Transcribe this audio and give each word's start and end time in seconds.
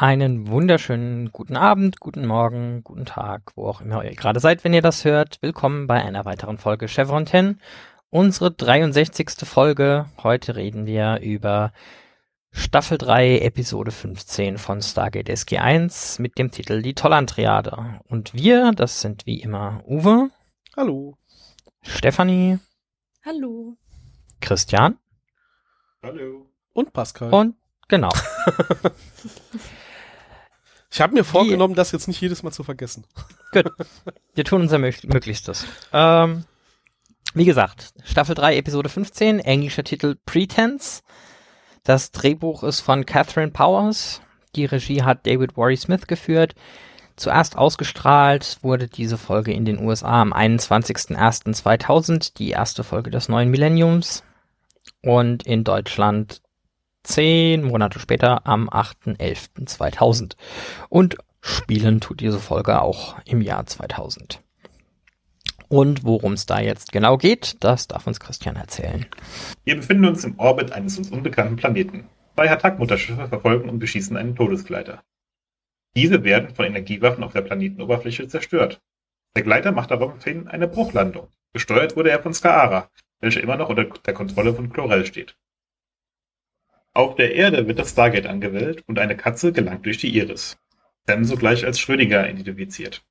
Einen 0.00 0.48
wunderschönen 0.48 1.30
guten 1.30 1.58
Abend, 1.58 2.00
guten 2.00 2.26
Morgen, 2.26 2.82
guten 2.82 3.04
Tag, 3.04 3.52
wo 3.54 3.66
auch 3.66 3.82
immer 3.82 4.02
ihr 4.02 4.14
gerade 4.14 4.40
seid, 4.40 4.64
wenn 4.64 4.72
ihr 4.72 4.80
das 4.80 5.04
hört. 5.04 5.36
Willkommen 5.42 5.86
bei 5.86 6.02
einer 6.02 6.24
weiteren 6.24 6.56
Folge 6.56 6.88
Chevron 6.88 7.26
10. 7.26 7.60
Unsere 8.08 8.50
63. 8.50 9.46
Folge. 9.46 10.06
Heute 10.22 10.56
reden 10.56 10.86
wir 10.86 11.20
über 11.20 11.74
Staffel 12.50 12.96
3, 12.96 13.40
Episode 13.40 13.90
15 13.90 14.56
von 14.56 14.80
Stargate 14.80 15.28
SG1 15.28 16.18
mit 16.22 16.38
dem 16.38 16.50
Titel 16.50 16.80
Die 16.80 16.94
Tollan-Triade. 16.94 18.00
Und 18.08 18.32
wir, 18.32 18.72
das 18.72 19.02
sind 19.02 19.26
wie 19.26 19.42
immer 19.42 19.82
Uwe. 19.86 20.30
Hallo. 20.78 21.18
Stefanie. 21.82 22.58
Hallo. 23.22 23.76
Christian. 24.40 24.96
Hallo. 26.02 26.46
Und 26.72 26.90
Pascal. 26.94 27.34
Und 27.34 27.56
genau. 27.86 28.08
Ich 30.92 31.00
habe 31.00 31.14
mir 31.14 31.24
vorgenommen, 31.24 31.74
das 31.74 31.92
jetzt 31.92 32.08
nicht 32.08 32.20
jedes 32.20 32.42
Mal 32.42 32.50
zu 32.50 32.64
vergessen. 32.64 33.04
Gut. 33.52 33.70
Wir 34.34 34.44
tun 34.44 34.62
unser 34.62 34.78
Mö 34.78 34.90
Möglichstes. 35.04 35.64
Ähm, 35.92 36.44
wie 37.32 37.44
gesagt, 37.44 37.94
Staffel 38.04 38.34
3, 38.34 38.56
Episode 38.56 38.88
15, 38.88 39.38
englischer 39.38 39.84
Titel 39.84 40.16
Pretense. 40.26 41.02
Das 41.84 42.10
Drehbuch 42.10 42.64
ist 42.64 42.80
von 42.80 43.06
Catherine 43.06 43.52
Powers. 43.52 44.20
Die 44.56 44.64
Regie 44.64 45.02
hat 45.02 45.26
David 45.26 45.56
Warry 45.56 45.76
Smith 45.76 46.08
geführt. 46.08 46.56
Zuerst 47.14 47.56
ausgestrahlt 47.56 48.58
wurde 48.62 48.88
diese 48.88 49.16
Folge 49.16 49.52
in 49.52 49.64
den 49.64 49.78
USA 49.78 50.22
am 50.22 50.32
21.01.2000, 50.32 52.36
die 52.36 52.50
erste 52.50 52.82
Folge 52.82 53.10
des 53.10 53.28
neuen 53.28 53.50
Millenniums. 53.50 54.24
Und 55.02 55.44
in 55.44 55.62
Deutschland 55.62 56.42
zehn 57.02 57.62
Monate 57.62 57.98
später 57.98 58.46
am 58.46 58.68
8.11.2000. 58.68 60.36
Und 60.88 61.16
spielen 61.40 62.00
tut 62.00 62.20
diese 62.20 62.38
Folge 62.38 62.80
auch 62.80 63.16
im 63.24 63.40
Jahr 63.40 63.66
2000. 63.66 64.42
Und 65.68 66.02
worum 66.04 66.32
es 66.32 66.46
da 66.46 66.60
jetzt 66.60 66.90
genau 66.90 67.16
geht, 67.16 67.56
das 67.60 67.86
darf 67.86 68.06
uns 68.06 68.18
Christian 68.18 68.56
erzählen. 68.56 69.06
Wir 69.64 69.76
befinden 69.76 70.04
uns 70.04 70.24
im 70.24 70.38
Orbit 70.38 70.72
eines 70.72 70.98
uns 70.98 71.10
unbekannten 71.10 71.56
Planeten. 71.56 72.08
Zwei 72.34 72.50
Attack-Mutterschiffe 72.50 73.28
verfolgen 73.28 73.68
und 73.68 73.78
beschießen 73.78 74.16
einen 74.16 74.34
Todesgleiter. 74.34 75.02
Diese 75.96 76.24
werden 76.24 76.54
von 76.54 76.64
Energiewaffen 76.64 77.22
auf 77.22 77.32
der 77.32 77.42
Planetenoberfläche 77.42 78.26
zerstört. 78.26 78.80
Der 79.36 79.44
Gleiter 79.44 79.72
macht 79.72 79.90
daraufhin 79.90 80.48
eine 80.48 80.66
Bruchlandung. 80.66 81.28
Gesteuert 81.52 81.96
wurde 81.96 82.10
er 82.10 82.22
von 82.22 82.34
Skaara, 82.34 82.88
welche 83.20 83.40
immer 83.40 83.56
noch 83.56 83.68
unter 83.68 83.84
der 83.84 84.14
Kontrolle 84.14 84.54
von 84.54 84.72
Chlorel 84.72 85.06
steht. 85.06 85.36
Auf 86.92 87.14
der 87.14 87.34
Erde 87.34 87.68
wird 87.68 87.78
das 87.78 87.90
Stargate 87.90 88.26
angewählt 88.26 88.82
und 88.86 88.98
eine 88.98 89.16
Katze 89.16 89.52
gelangt 89.52 89.86
durch 89.86 89.98
die 89.98 90.16
Iris. 90.16 90.58
Sam 91.06 91.24
sogleich 91.24 91.64
als 91.64 91.78
Schrödinger 91.78 92.28
identifiziert. 92.28 93.04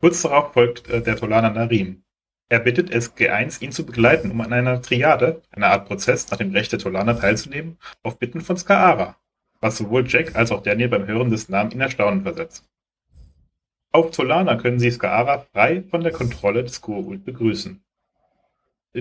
Kurz 0.00 0.22
darauf 0.22 0.52
folgt 0.52 0.88
äh, 0.88 1.02
der 1.02 1.16
Tolaner 1.16 1.50
Narim. 1.50 2.04
Er 2.48 2.60
bittet 2.60 2.90
SG1, 2.90 3.60
ihn 3.60 3.72
zu 3.72 3.84
begleiten, 3.84 4.30
um 4.30 4.40
an 4.40 4.52
einer 4.52 4.80
Triade, 4.80 5.42
einer 5.50 5.66
Art 5.66 5.86
Prozess 5.86 6.30
nach 6.30 6.38
dem 6.38 6.52
Recht 6.52 6.72
der 6.72 6.78
Tolaner 6.78 7.18
teilzunehmen, 7.18 7.78
auf 8.02 8.18
Bitten 8.18 8.40
von 8.40 8.56
Skaara, 8.56 9.16
was 9.60 9.76
sowohl 9.76 10.06
Jack 10.06 10.36
als 10.36 10.52
auch 10.52 10.62
Daniel 10.62 10.88
beim 10.88 11.06
Hören 11.06 11.30
des 11.30 11.48
Namen 11.48 11.72
in 11.72 11.80
Erstaunen 11.80 12.22
versetzt. 12.22 12.68
Auf 13.90 14.12
Tolana 14.12 14.56
können 14.56 14.78
sie 14.78 14.90
Skaara 14.90 15.46
frei 15.52 15.82
von 15.82 16.02
der 16.02 16.12
Kontrolle 16.12 16.62
des 16.62 16.82
Goa'uld 16.82 17.24
begrüßen. 17.24 17.82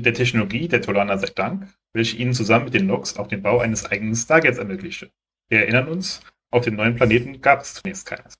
Der 0.01 0.13
Technologie 0.13 0.67
der 0.67 0.81
Tolaner 0.81 1.17
sei 1.17 1.27
Dank 1.33 1.67
welche 1.97 2.17
ihnen 2.17 2.33
zusammen 2.33 2.65
mit 2.65 2.73
den 2.73 2.85
Nox 2.85 3.17
auch 3.17 3.27
den 3.27 3.41
Bau 3.41 3.59
eines 3.59 3.85
eigenen 3.85 4.15
Stargates 4.15 4.59
ermöglichte. 4.59 5.11
Wir 5.49 5.61
erinnern 5.61 5.87
uns, 5.87 6.21
auf 6.51 6.63
dem 6.63 6.75
neuen 6.75 6.95
Planeten 6.95 7.41
gab 7.41 7.61
es 7.61 7.73
zunächst 7.73 8.05
keines. 8.05 8.35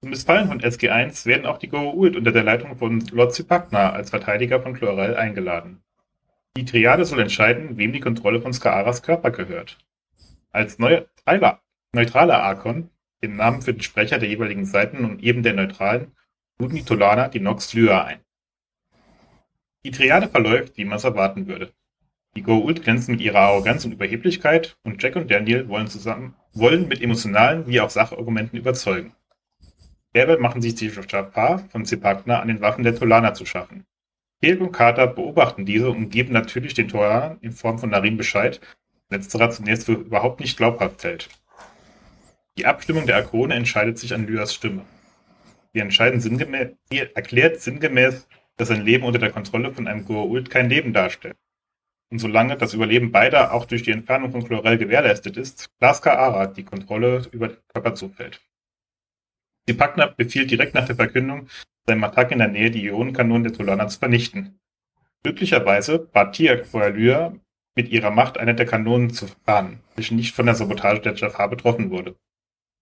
Zum 0.00 0.10
Missfallen 0.10 0.48
von 0.48 0.60
SG-1 0.60 1.26
werden 1.26 1.44
auch 1.44 1.58
die 1.58 1.68
Goa'uld 1.68 2.16
unter 2.16 2.32
der 2.32 2.44
Leitung 2.44 2.76
von 2.76 3.00
Lord 3.08 3.34
Zipakna 3.34 3.90
als 3.90 4.10
Verteidiger 4.10 4.62
von 4.62 4.74
Chlorel 4.74 5.16
eingeladen. 5.16 5.82
Die 6.56 6.64
Triade 6.64 7.04
soll 7.04 7.20
entscheiden, 7.20 7.76
wem 7.76 7.92
die 7.92 8.00
Kontrolle 8.00 8.40
von 8.40 8.52
Skaaras 8.52 9.02
Körper 9.02 9.30
gehört. 9.30 9.78
Als 10.52 10.78
neutraler, 10.78 11.60
Arkon, 12.42 12.90
den 13.22 13.36
Namen 13.36 13.62
für 13.62 13.74
den 13.74 13.82
Sprecher 13.82 14.18
der 14.18 14.28
jeweiligen 14.28 14.64
Seiten 14.64 15.04
und 15.04 15.22
eben 15.22 15.42
der 15.42 15.52
Neutralen, 15.52 16.12
luden 16.58 16.76
die 16.76 16.84
Tolaner 16.84 17.28
die 17.28 17.40
Nox 17.40 17.74
Lyra 17.74 18.04
ein. 18.04 18.20
Die 19.84 19.90
Triade 19.90 20.28
verläuft, 20.28 20.76
wie 20.76 20.84
man 20.84 20.98
es 20.98 21.04
erwarten 21.04 21.46
würde. 21.46 21.72
Die 22.36 22.44
Goa'uld 22.44 22.82
glänzen 22.82 23.12
mit 23.12 23.20
ihrer 23.20 23.40
Arroganz 23.40 23.84
und 23.84 23.92
Überheblichkeit 23.92 24.76
und 24.84 25.02
Jack 25.02 25.16
und 25.16 25.30
Daniel 25.30 25.68
wollen 25.68 25.88
zusammen 25.88 26.34
wollen 26.52 26.88
mit 26.88 27.00
emotionalen 27.02 27.66
wie 27.66 27.80
auch 27.80 27.90
Sachargumenten 27.90 28.58
überzeugen. 28.58 29.14
Derweil 30.14 30.38
machen 30.38 30.62
sich 30.62 30.74
die 30.74 30.88
Jafar 30.88 31.60
von 31.70 31.84
Zepagna 31.84 32.40
an 32.40 32.48
den 32.48 32.60
Waffen 32.60 32.82
der 32.82 32.96
Tolaner 32.96 33.34
zu 33.34 33.46
schaffen. 33.46 33.84
Kirk 34.42 34.60
und 34.60 34.72
Carter 34.72 35.06
beobachten 35.06 35.66
diese 35.66 35.90
und 35.90 36.10
geben 36.10 36.32
natürlich 36.32 36.74
den 36.74 36.88
Tolanern 36.88 37.38
in 37.40 37.52
Form 37.52 37.78
von 37.78 37.90
Narim 37.90 38.16
Bescheid, 38.16 38.60
letzterer 39.10 39.50
zunächst 39.50 39.86
für 39.86 39.92
überhaupt 39.92 40.40
nicht 40.40 40.56
glaubhaft 40.56 41.04
hält. 41.04 41.28
Die 42.58 42.66
Abstimmung 42.66 43.06
der 43.06 43.16
Arkone 43.16 43.54
entscheidet 43.54 43.98
sich 43.98 44.14
an 44.14 44.26
Lyas 44.26 44.54
Stimme. 44.54 44.82
Sie 45.72 45.80
entscheiden 45.80 46.20
sinngemäß, 46.20 46.70
sie 46.90 46.98
erklärt 46.98 47.60
sinngemäß, 47.60 48.26
dass 48.60 48.70
ein 48.70 48.84
Leben 48.84 49.04
unter 49.04 49.18
der 49.18 49.30
Kontrolle 49.30 49.72
von 49.72 49.88
einem 49.88 50.04
Goa'uld 50.04 50.50
kein 50.50 50.68
Leben 50.68 50.92
darstellt. 50.92 51.36
Und 52.10 52.18
solange 52.18 52.56
das 52.56 52.74
Überleben 52.74 53.10
beider 53.10 53.54
auch 53.54 53.64
durch 53.64 53.84
die 53.84 53.92
Entfernung 53.92 54.32
von 54.32 54.44
Chlorel 54.44 54.76
gewährleistet 54.76 55.36
ist, 55.36 55.70
Glaska 55.78 56.14
Ara 56.14 56.46
die 56.46 56.64
Kontrolle 56.64 57.22
über 57.32 57.48
den 57.48 57.58
Körper 57.68 57.94
zufällt. 57.94 58.40
Die 59.66 59.72
Packner 59.72 60.08
befiehlt 60.08 60.50
direkt 60.50 60.74
nach 60.74 60.84
der 60.84 60.96
Verkündung, 60.96 61.48
seinem 61.86 62.04
Attack 62.04 62.32
in 62.32 62.38
der 62.38 62.48
Nähe 62.48 62.70
die 62.70 62.84
Ionenkanonen 62.84 63.44
der 63.44 63.52
Tolaner 63.52 63.88
zu 63.88 63.98
vernichten. 63.98 64.60
Glücklicherweise 65.22 65.98
bat 65.98 66.34
Tiak 66.34 66.66
vorher 66.66 66.90
Lyra, 66.90 67.34
mit 67.76 67.88
ihrer 67.88 68.10
Macht 68.10 68.36
eine 68.36 68.54
der 68.54 68.66
Kanonen 68.66 69.10
zu 69.10 69.26
fahren, 69.46 69.80
welche 69.94 70.14
nicht 70.14 70.34
von 70.34 70.46
der 70.46 70.54
Sabotage 70.54 71.00
der 71.00 71.14
Jafar 71.14 71.48
betroffen 71.48 71.90
wurde. 71.90 72.16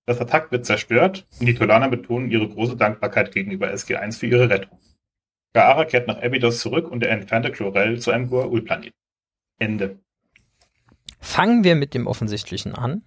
Das 0.07 0.21
Attack 0.21 0.51
wird 0.51 0.67
zerstört 0.67 1.27
und 1.39 1.47
die 1.47 1.55
Tolaner 1.55 1.89
betonen 1.89 2.31
ihre 2.31 2.49
große 2.49 2.77
Dankbarkeit 2.77 3.31
gegenüber 3.33 3.71
SG-1 3.71 4.19
für 4.19 4.27
ihre 4.27 4.49
Rettung. 4.51 4.79
Gaara 5.55 5.85
kehrt 5.85 6.07
nach 6.07 6.23
Abydos 6.23 6.61
zurück 6.61 6.91
und 6.91 7.03
er 7.03 7.11
entfernte 7.11 7.51
Chlorel 7.51 7.99
zu 8.01 8.11
einem 8.11 8.29
Goa'uld-Planeten. 8.31 8.95
Ende. 9.59 9.99
Fangen 11.21 11.65
wir 11.65 11.75
mit 11.75 11.95
dem 11.95 12.07
Offensichtlichen 12.07 12.75
an. 12.75 13.03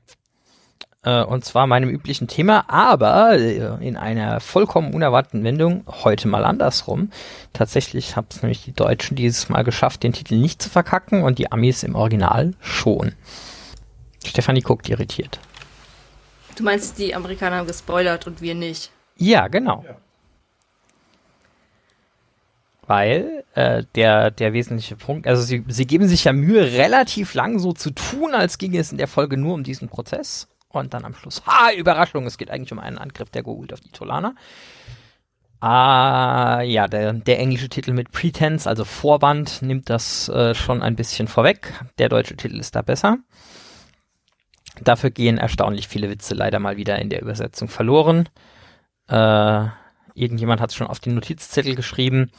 Äh, 1.04 1.24
und 1.24 1.46
zwar 1.46 1.66
meinem 1.66 1.90
üblichen 1.90 2.28
Thema, 2.28 2.70
aber 2.70 3.34
äh, 3.34 3.88
in 3.88 3.96
einer 3.96 4.40
vollkommen 4.40 4.94
unerwarteten 4.94 5.44
Wendung 5.44 5.86
heute 5.88 6.28
mal 6.28 6.46
andersrum. 6.46 7.12
Tatsächlich 7.54 8.16
haben 8.16 8.28
es 8.30 8.42
nämlich 8.42 8.64
die 8.64 8.74
Deutschen 8.74 9.16
dieses 9.16 9.50
Mal 9.50 9.64
geschafft, 9.64 10.04
den 10.04 10.14
Titel 10.14 10.36
nicht 10.36 10.62
zu 10.62 10.70
verkacken 10.70 11.24
und 11.24 11.40
die 11.40 11.52
Amis 11.52 11.84
im 11.84 11.96
Original 11.96 12.54
schon. 12.60 13.14
Stefanie 14.26 14.62
guckt 14.62 14.90
irritiert. 14.90 15.40
Du 16.56 16.64
meinst, 16.64 17.00
die 17.00 17.16
Amerikaner 17.16 17.58
haben 17.58 17.68
gespoilert 17.68 18.28
und 18.28 18.42
wir 18.42 18.54
nicht? 18.54 18.92
Ja, 19.16 19.48
genau. 19.48 19.84
Ja 19.88 19.96
weil 22.92 23.46
äh, 23.54 23.86
der, 23.96 24.32
der 24.32 24.52
wesentliche 24.52 24.98
Punkt, 24.98 25.26
also 25.26 25.42
sie, 25.42 25.64
sie 25.70 25.88
geben 25.88 26.10
sich 26.10 26.26
ja 26.26 26.34
Mühe, 26.34 26.74
relativ 26.74 27.34
lang 27.36 27.58
so 27.58 27.72
zu 27.72 27.92
tun, 27.92 28.34
als 28.34 28.58
ginge 28.58 28.80
es 28.80 28.92
in 28.92 28.98
der 28.98 29.08
Folge 29.08 29.38
nur 29.38 29.54
um 29.54 29.64
diesen 29.64 29.88
Prozess. 29.88 30.50
Und 30.68 30.94
dann 30.94 31.06
am 31.06 31.16
Schluss, 31.16 31.42
ha, 31.46 31.72
Überraschung, 31.72 32.26
es 32.26 32.38
geht 32.38 32.52
eigentlich 32.52 32.74
um 32.74 32.80
einen 32.80 32.98
Angriff 32.98 33.30
der 33.30 33.46
Goa'uld 33.46 33.72
auf 33.72 33.80
die 33.80 33.92
Tolaner. 33.92 34.36
Ah, 35.62 36.64
ja, 36.64 36.90
der, 36.90 37.14
der 37.14 37.40
englische 37.40 37.70
Titel 37.70 37.94
mit 37.94 38.12
Pretense, 38.12 38.68
also 38.68 38.84
Vorwand, 38.84 39.62
nimmt 39.62 39.90
das 39.90 40.28
äh, 40.28 40.54
schon 40.54 40.82
ein 40.82 40.98
bisschen 40.98 41.30
vorweg. 41.30 41.74
Der 41.98 42.10
deutsche 42.10 42.36
Titel 42.36 42.60
ist 42.60 42.76
da 42.76 42.82
besser. 42.82 43.20
Dafür 44.82 45.12
gehen 45.12 45.38
erstaunlich 45.38 45.88
viele 45.88 46.10
Witze 46.10 46.34
leider 46.36 46.60
mal 46.60 46.76
wieder 46.76 47.00
in 47.00 47.10
der 47.10 47.22
Übersetzung 47.22 47.70
verloren. 47.70 48.28
Äh, 49.08 49.68
irgendjemand 50.14 50.60
hat 50.60 50.72
es 50.72 50.76
schon 50.76 50.88
auf 50.88 51.00
den 51.00 51.16
Notizzettel 51.16 51.76
geschrieben. 51.76 52.32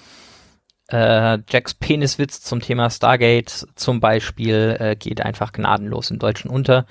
Äh, 0.92 1.38
Jacks 1.48 1.72
Peniswitz 1.74 2.42
zum 2.42 2.60
Thema 2.60 2.90
Stargate 2.90 3.66
zum 3.74 4.00
Beispiel 4.00 4.76
äh, 4.78 4.96
geht 4.96 5.22
einfach 5.22 5.52
gnadenlos 5.52 6.10
im 6.10 6.18
Deutschen 6.18 6.50
unter. 6.50 6.86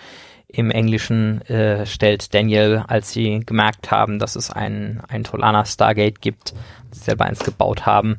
Im 0.48 0.71
Englischen 0.71 1.42
äh, 1.44 1.86
stellt 1.86 2.33
Daniel, 2.33 2.83
als 2.88 3.12
sie 3.12 3.42
gemerkt 3.42 3.92
haben, 3.92 4.19
dass 4.19 4.36
es 4.36 4.50
ein, 4.50 5.01
ein 5.07 5.24
Tolana 5.24 5.65
Stargate 5.65 6.19
gibt, 6.19 6.53
sie 6.92 7.00
selber 7.00 7.25
eins 7.25 7.44
gebaut 7.44 7.86
haben, 7.86 8.18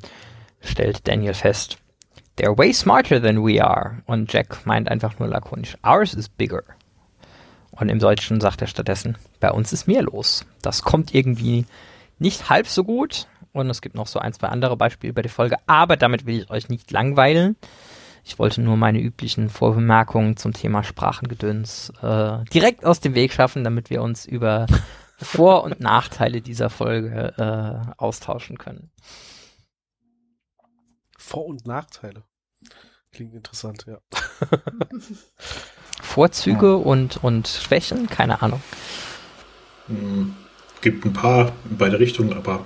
stellt 0.60 1.06
Daniel 1.08 1.34
fest, 1.34 1.78
they're 2.38 2.56
way 2.56 2.72
smarter 2.72 3.20
than 3.20 3.44
we 3.44 3.62
are. 3.62 4.02
Und 4.06 4.32
Jack 4.32 4.64
meint 4.64 4.88
einfach 4.88 5.18
nur 5.18 5.28
lakonisch, 5.28 5.76
ours 5.82 6.14
is 6.14 6.28
bigger. 6.28 6.62
Und 7.72 7.88
im 7.88 7.98
Deutschen 7.98 8.40
sagt 8.40 8.62
er 8.62 8.68
stattdessen, 8.68 9.18
bei 9.40 9.50
uns 9.50 9.72
ist 9.72 9.88
mehr 9.88 10.02
los. 10.02 10.46
Das 10.62 10.82
kommt 10.82 11.14
irgendwie 11.14 11.66
nicht 12.18 12.48
halb 12.48 12.68
so 12.68 12.84
gut, 12.84 13.26
und 13.52 13.70
es 13.70 13.82
gibt 13.82 13.94
noch 13.94 14.06
so 14.06 14.18
ein, 14.18 14.32
zwei 14.32 14.48
andere 14.48 14.76
Beispiele 14.76 15.10
über 15.10 15.22
die 15.22 15.28
Folge. 15.28 15.56
Aber 15.66 15.96
damit 15.96 16.26
will 16.26 16.40
ich 16.40 16.50
euch 16.50 16.68
nicht 16.68 16.90
langweilen. 16.90 17.56
Ich 18.24 18.38
wollte 18.38 18.60
nur 18.60 18.76
meine 18.76 19.00
üblichen 19.00 19.50
Vorbemerkungen 19.50 20.36
zum 20.36 20.52
Thema 20.52 20.84
Sprachengedöns 20.84 21.92
äh, 22.02 22.44
direkt 22.52 22.84
aus 22.84 23.00
dem 23.00 23.14
Weg 23.14 23.32
schaffen, 23.32 23.64
damit 23.64 23.90
wir 23.90 24.02
uns 24.02 24.26
über 24.26 24.66
Vor- 25.18 25.64
und 25.64 25.80
Nachteile 25.80 26.40
dieser 26.40 26.70
Folge 26.70 27.34
äh, 27.36 27.92
austauschen 27.96 28.58
können. 28.58 28.90
Vor- 31.16 31.46
und 31.46 31.66
Nachteile. 31.66 32.24
Klingt 33.12 33.34
interessant, 33.34 33.84
ja. 33.86 33.98
Vorzüge 36.00 36.66
ja. 36.66 36.74
und, 36.74 37.22
und 37.22 37.46
Schwächen, 37.46 38.08
keine 38.08 38.42
Ahnung. 38.42 38.62
Hm, 39.86 40.34
gibt 40.80 41.04
ein 41.04 41.12
paar 41.12 41.52
in 41.68 41.76
beide 41.76 41.98
Richtungen, 41.98 42.32
aber 42.32 42.64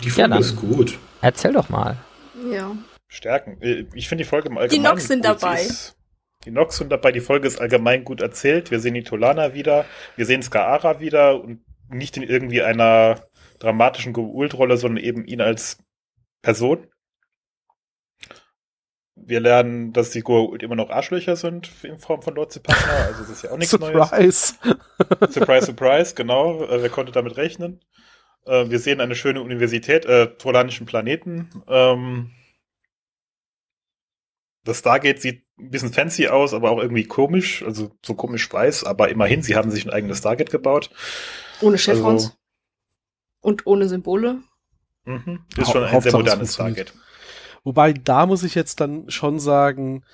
die 0.00 0.10
Folge 0.10 0.30
ja, 0.30 0.38
ist 0.38 0.56
gut. 0.56 0.98
Erzähl 1.20 1.52
doch 1.52 1.68
mal. 1.68 1.96
Ja. 2.50 2.76
Stärken. 3.08 3.60
Äh, 3.60 3.86
ich 3.94 4.08
finde 4.08 4.24
die 4.24 4.28
Folge 4.28 4.48
im 4.48 4.58
Allgemeinen. 4.58 4.82
Die 4.82 4.88
Nox 4.88 5.06
sind 5.06 5.24
gut. 5.24 5.42
dabei. 5.42 5.62
Ist, 5.62 5.96
die 6.44 6.50
Nox 6.50 6.76
sind 6.76 6.90
dabei. 6.90 7.12
Die 7.12 7.20
Folge 7.20 7.46
ist 7.46 7.60
allgemein 7.60 8.04
gut 8.04 8.20
erzählt. 8.22 8.70
Wir 8.70 8.80
sehen 8.80 8.94
die 8.94 9.02
Tolana 9.02 9.54
wieder. 9.54 9.84
Wir 10.16 10.26
sehen 10.26 10.42
Skaara 10.42 11.00
wieder 11.00 11.42
und 11.42 11.60
nicht 11.88 12.16
in 12.16 12.22
irgendwie 12.22 12.62
einer 12.62 13.20
dramatischen 13.58 14.12
Geult-Rolle, 14.12 14.76
sondern 14.76 15.04
eben 15.04 15.24
ihn 15.24 15.40
als 15.40 15.78
Person. 16.42 16.86
Wir 19.16 19.40
lernen, 19.40 19.92
dass 19.92 20.10
die 20.10 20.22
Goa'uld 20.22 20.62
immer 20.62 20.76
noch 20.76 20.88
Arschlöcher 20.88 21.36
sind 21.36 21.70
in 21.82 21.98
Form 21.98 22.22
von 22.22 22.34
Lord 22.34 22.62
Partner. 22.62 23.06
Also 23.06 23.20
das 23.20 23.30
ist 23.30 23.42
ja 23.42 23.50
auch 23.50 23.58
nichts 23.58 23.70
surprise. 23.72 24.14
Neues. 24.14 24.58
surprise, 25.30 25.66
surprise, 25.66 26.14
genau. 26.14 26.64
Äh, 26.64 26.80
wer 26.80 26.88
konnte 26.88 27.12
damit 27.12 27.36
rechnen? 27.36 27.80
Äh, 28.46 28.70
wir 28.70 28.78
sehen 28.78 29.00
eine 29.00 29.14
schöne 29.14 29.42
Universität, 29.42 30.04
äh, 30.04 30.28
Tolanischen 30.36 30.86
Planeten. 30.86 31.50
Ähm, 31.68 32.30
das 34.64 34.80
Stargate 34.80 35.20
sieht 35.20 35.44
ein 35.58 35.70
bisschen 35.70 35.92
fancy 35.92 36.28
aus, 36.28 36.54
aber 36.54 36.70
auch 36.70 36.78
irgendwie 36.80 37.04
komisch, 37.04 37.62
also 37.62 37.90
so 38.04 38.14
komisch 38.14 38.52
weiß, 38.52 38.84
aber 38.84 39.08
immerhin, 39.08 39.42
sie 39.42 39.56
haben 39.56 39.70
sich 39.70 39.86
ein 39.86 39.90
eigenes 39.90 40.18
Stargate 40.18 40.50
gebaut. 40.50 40.90
Ohne 41.60 41.76
Chevrons. 41.78 42.24
Also, 42.24 42.36
und 43.40 43.66
ohne 43.66 43.88
Symbole. 43.88 44.40
Mhm, 45.04 45.44
ist 45.56 45.70
schon 45.70 45.84
ein 45.84 46.00
sehr 46.00 46.12
modernes 46.12 46.54
Stargate. 46.54 46.92
Wobei, 47.64 47.92
da 47.92 48.26
muss 48.26 48.42
ich 48.42 48.54
jetzt 48.54 48.80
dann 48.80 49.10
schon 49.10 49.38
sagen, 49.38 50.04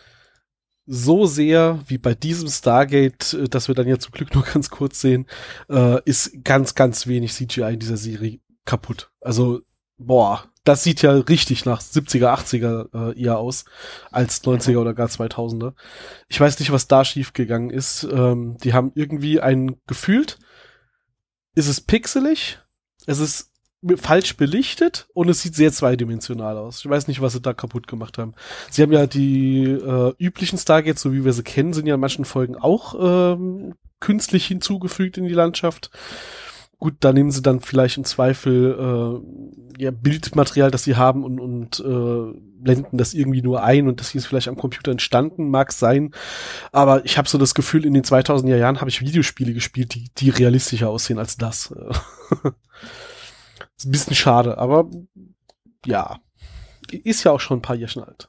so 0.87 1.27
sehr 1.27 1.81
wie 1.87 1.99
bei 1.99 2.15
diesem 2.15 2.49
Stargate, 2.49 3.35
äh, 3.35 3.49
das 3.49 3.69
wir 3.69 3.75
dann 3.75 3.89
ja 3.89 3.99
zum 3.99 4.13
Glück 4.13 4.35
nur 4.35 4.45
ganz 4.53 4.71
kurz 4.71 5.01
sehen, 5.01 5.27
äh, 5.69 6.01
ist 6.05 6.45
ganz, 6.45 6.75
ganz 6.75 7.07
wenig 7.07 7.33
CGI 7.33 7.75
in 7.75 7.81
dieser 7.81 7.97
Serie 7.97 8.41
kaputt. 8.65 9.11
Also, 9.21 9.63
boah, 9.99 10.45
das 10.65 10.83
sieht 10.83 11.03
ja 11.03 11.13
richtig 11.13 11.65
nach 11.65 11.81
70er, 11.81 12.27
80er 12.27 13.13
äh, 13.13 13.21
eher 13.23 13.39
aus 13.39 13.65
als 14.11 14.43
90er 14.43 14.79
oder 14.79 14.95
gar 14.95 15.09
2000er. 15.09 15.75
Ich 16.29 16.41
weiß 16.41 16.59
nicht, 16.59 16.73
was 16.73 16.89
da 16.89 17.05
schiefgegangen 17.05 17.71
ist. 17.71 18.05
Ähm, 18.05 18.57
die 18.63 18.75
haben 18.75 18.91
irgendwie 18.95 19.41
ein 19.41 19.77
gefühlt, 19.87 20.39
ist 21.55 21.69
es 21.69 21.81
pixelig, 21.81 22.59
es 23.07 23.21
ist 23.21 23.53
falsch 23.97 24.37
belichtet 24.37 25.09
und 25.15 25.29
es 25.29 25.43
sieht 25.43 25.55
sehr 25.55 25.73
zweidimensional 25.73 26.57
aus. 26.57 26.85
Ich 26.85 26.91
weiß 26.91 27.09
nicht, 27.09 27.21
was 27.21 27.35
sie 27.35 27.41
da 27.41 27.53
kaputt 27.53 27.87
gemacht 27.87 28.19
haben. 28.19 28.35
Sie 28.71 28.83
haben 28.83 28.93
ja 28.93 29.07
die 29.07 29.65
äh, 29.65 30.15
üblichen 30.19 30.59
Stargates, 30.59 31.03
so 31.03 31.13
wie 31.13 31.25
wir 31.25 31.33
sie 31.33 31.43
kennen, 31.43 31.73
sind 31.73 31.87
ja 31.87 31.95
in 31.95 32.01
manchen 32.01 32.25
Folgen 32.25 32.57
auch 32.57 32.95
ähm, 32.99 33.75
künstlich 34.01 34.47
hinzugefügt 34.47 35.19
in 35.19 35.27
die 35.27 35.35
Landschaft. 35.35 35.91
Gut, 36.79 36.97
da 37.01 37.13
nehmen 37.13 37.31
sie 37.31 37.41
dann 37.41 37.61
vielleicht 37.61 37.97
im 37.97 38.05
Zweifel 38.05 39.23
äh, 39.79 39.83
ja, 39.83 39.91
Bildmaterial, 39.91 40.71
das 40.71 40.85
sie 40.85 40.97
haben 40.97 41.25
und, 41.25 41.41
und 41.41 41.81
äh, 41.81 42.39
blenden 42.61 42.99
das 42.99 43.15
irgendwie 43.15 43.41
nur 43.41 43.63
ein 43.63 43.89
und 43.89 44.01
das 44.01 44.11
hier 44.11 44.19
ist 44.19 44.27
vielleicht 44.27 44.49
am 44.49 44.57
Computer 44.57 44.91
entstanden, 44.91 45.49
mag 45.49 45.73
sein. 45.73 46.13
Aber 46.73 47.05
ich 47.07 47.17
habe 47.17 47.29
so 47.29 47.39
das 47.39 47.55
Gefühl, 47.55 47.87
in 47.87 47.95
den 47.95 48.05
2000er 48.05 48.57
Jahren 48.57 48.81
habe 48.81 48.91
ich 48.91 49.01
Videospiele 49.01 49.55
gespielt, 49.55 49.95
die, 49.95 50.11
die 50.19 50.31
realistischer 50.31 50.91
aussehen 50.91 51.19
als 51.19 51.39
das. 51.39 51.75
Ist 53.77 53.87
ein 53.87 53.93
bisschen 53.93 54.17
schade, 54.17 54.59
aber 54.59 54.91
ja. 55.85 56.21
Ist 56.91 57.25
ja 57.25 57.33
auch 57.33 57.41
schon 57.41 57.59
ein 57.59 57.63
paar 57.63 57.77
Jährchen 57.77 58.03
alt. 58.03 58.29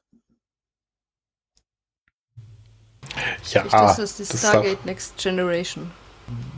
Ja, 3.51 3.63
das 3.63 3.99
ist 3.99 4.19
die 4.19 4.37
Stargate 4.37 4.85
Next 4.85 5.17
Generation. 5.17 5.91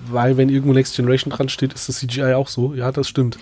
Weil, 0.07 0.37
wenn 0.37 0.49
irgendwo 0.49 0.73
Next 0.73 0.95
Generation 0.95 1.31
dran 1.31 1.49
steht, 1.49 1.73
ist 1.73 1.87
das 1.87 1.99
CGI 1.99 2.33
auch 2.33 2.47
so. 2.47 2.73
Ja, 2.73 2.91
das 2.91 3.07
stimmt. 3.07 3.37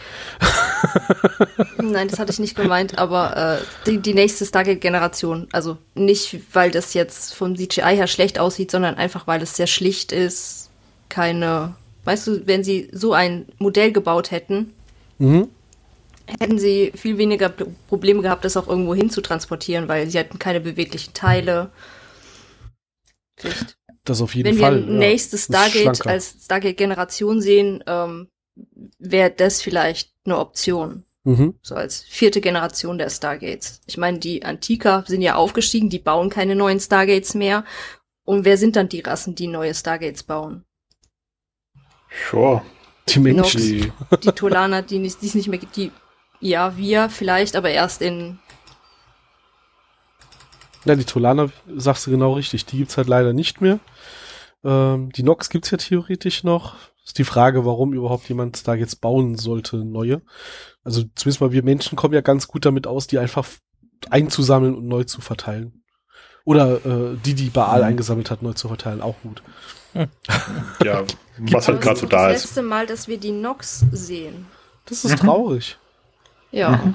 Nein, 1.77 2.09
das 2.09 2.19
hatte 2.19 2.33
ich 2.33 2.39
nicht 2.39 2.55
gemeint, 2.55 2.97
aber 2.97 3.59
äh, 3.61 3.65
die, 3.85 3.99
die 3.99 4.13
nächste 4.13 4.45
Stargate-Generation. 4.45 5.47
Also 5.53 5.77
nicht, 5.95 6.41
weil 6.53 6.69
das 6.71 6.93
jetzt 6.93 7.33
vom 7.33 7.55
CGI 7.55 7.95
her 7.95 8.07
schlecht 8.07 8.39
aussieht, 8.39 8.71
sondern 8.71 8.95
einfach, 8.95 9.27
weil 9.27 9.41
es 9.41 9.55
sehr 9.55 9.67
schlicht 9.67 10.11
ist. 10.11 10.69
Keine, 11.07 11.75
weißt 12.03 12.27
du, 12.27 12.47
wenn 12.47 12.65
sie 12.65 12.89
so 12.91 13.13
ein 13.13 13.45
Modell 13.57 13.93
gebaut 13.93 14.31
hätten, 14.31 14.73
mhm. 15.17 15.49
hätten 16.25 16.59
sie 16.59 16.91
viel 16.95 17.17
weniger 17.17 17.49
Probleme 17.49 18.21
gehabt, 18.21 18.45
das 18.45 18.57
auch 18.57 18.67
irgendwo 18.67 18.95
hin 18.95 19.09
zu 19.09 19.21
transportieren, 19.21 19.87
weil 19.87 20.09
sie 20.09 20.19
hatten 20.19 20.39
keine 20.39 20.59
beweglichen 20.59 21.13
Teile. 21.13 21.71
Vielleicht. 23.35 23.77
Das 24.03 24.21
auf 24.21 24.35
jeden 24.35 24.49
Wenn 24.49 24.57
Fall. 24.57 24.75
Wenn 24.75 24.87
wir 24.87 24.93
ja, 24.93 24.99
nächstes 24.99 25.45
Stargate 25.45 26.07
als 26.07 26.37
Stargate-Generation 26.45 27.41
sehen, 27.41 27.83
ähm, 27.87 28.29
wäre 28.99 29.31
das 29.31 29.61
vielleicht 29.61 30.13
eine 30.25 30.37
Option. 30.37 31.03
Mhm. 31.27 31.55
So 31.61 31.75
als 31.75 32.03
vierte 32.03 32.39
Generation 32.39 32.97
der 32.97 33.09
Stargates. 33.09 33.81
Ich 33.85 33.97
meine, 33.97 34.19
die 34.19 34.45
Antiker 34.45 35.03
sind 35.07 35.21
ja 35.21 35.35
aufgestiegen, 35.35 35.89
die 35.89 35.99
bauen 35.99 36.29
keine 36.29 36.55
neuen 36.55 36.79
Stargates 36.79 37.33
mehr. 37.33 37.65
Und 38.23 38.45
wer 38.45 38.57
sind 38.57 38.77
dann 38.77 38.87
die 38.87 39.01
Rassen, 39.01 39.35
die 39.35 39.47
neue 39.47 39.73
Stargates 39.73 40.23
bauen? 40.23 40.63
Sure. 42.29 42.61
Die 43.09 43.19
Menschen. 43.19 43.61
Die, 43.61 43.91
die 44.23 44.31
Tolaner, 44.31 44.81
die 44.81 45.03
es 45.05 45.35
nicht 45.35 45.47
mehr 45.47 45.59
gibt. 45.59 45.75
Die, 45.75 45.91
ja, 46.39 46.77
wir 46.77 47.09
vielleicht, 47.09 47.55
aber 47.55 47.69
erst 47.69 48.01
in. 48.01 48.39
Ja, 50.85 50.95
die 50.95 51.05
Tolaner, 51.05 51.49
sagst 51.75 52.07
du 52.07 52.11
genau 52.11 52.33
richtig, 52.33 52.65
die 52.65 52.77
gibt's 52.77 52.97
halt 52.97 53.07
leider 53.07 53.33
nicht 53.33 53.61
mehr. 53.61 53.79
Ähm, 54.63 55.11
die 55.11 55.23
Nox 55.23 55.49
gibt's 55.49 55.71
ja 55.71 55.77
theoretisch 55.77 56.43
noch. 56.43 56.75
Ist 57.05 57.17
die 57.17 57.23
Frage, 57.23 57.65
warum 57.65 57.93
überhaupt 57.93 58.27
jemand 58.27 58.67
da 58.67 58.73
jetzt 58.75 59.01
bauen 59.01 59.37
sollte, 59.37 59.77
neue. 59.77 60.21
Also 60.83 61.03
zumindest 61.15 61.41
mal 61.41 61.51
wir 61.51 61.63
Menschen 61.63 61.95
kommen 61.95 62.13
ja 62.13 62.21
ganz 62.21 62.47
gut 62.47 62.65
damit 62.65 62.85
aus, 62.85 63.07
die 63.07 63.17
einfach 63.17 63.47
einzusammeln 64.09 64.75
und 64.75 64.87
neu 64.87 65.03
zu 65.03 65.21
verteilen. 65.21 65.83
Oder 66.43 66.85
äh, 66.85 67.17
die, 67.25 67.33
die 67.33 67.49
Baal 67.49 67.79
mhm. 67.79 67.87
eingesammelt 67.87 68.31
hat, 68.31 68.41
neu 68.41 68.53
zu 68.53 68.67
verteilen, 68.67 69.01
auch 69.01 69.15
gut. 69.21 69.41
Ja, 70.83 71.03
was 71.39 71.67
halt 71.67 71.81
gerade 71.81 71.99
so 71.99 72.07
da 72.07 72.29
ist. 72.29 72.35
Das 72.35 72.43
letzte 72.45 72.61
Mal, 72.61 72.85
dass 72.87 73.07
wir 73.07 73.17
die 73.17 73.31
Nox 73.31 73.85
sehen. 73.91 74.47
Das 74.85 75.05
ist 75.05 75.11
mhm. 75.11 75.27
traurig. 75.27 75.77
Ja. 76.51 76.77
Mhm. 76.77 76.93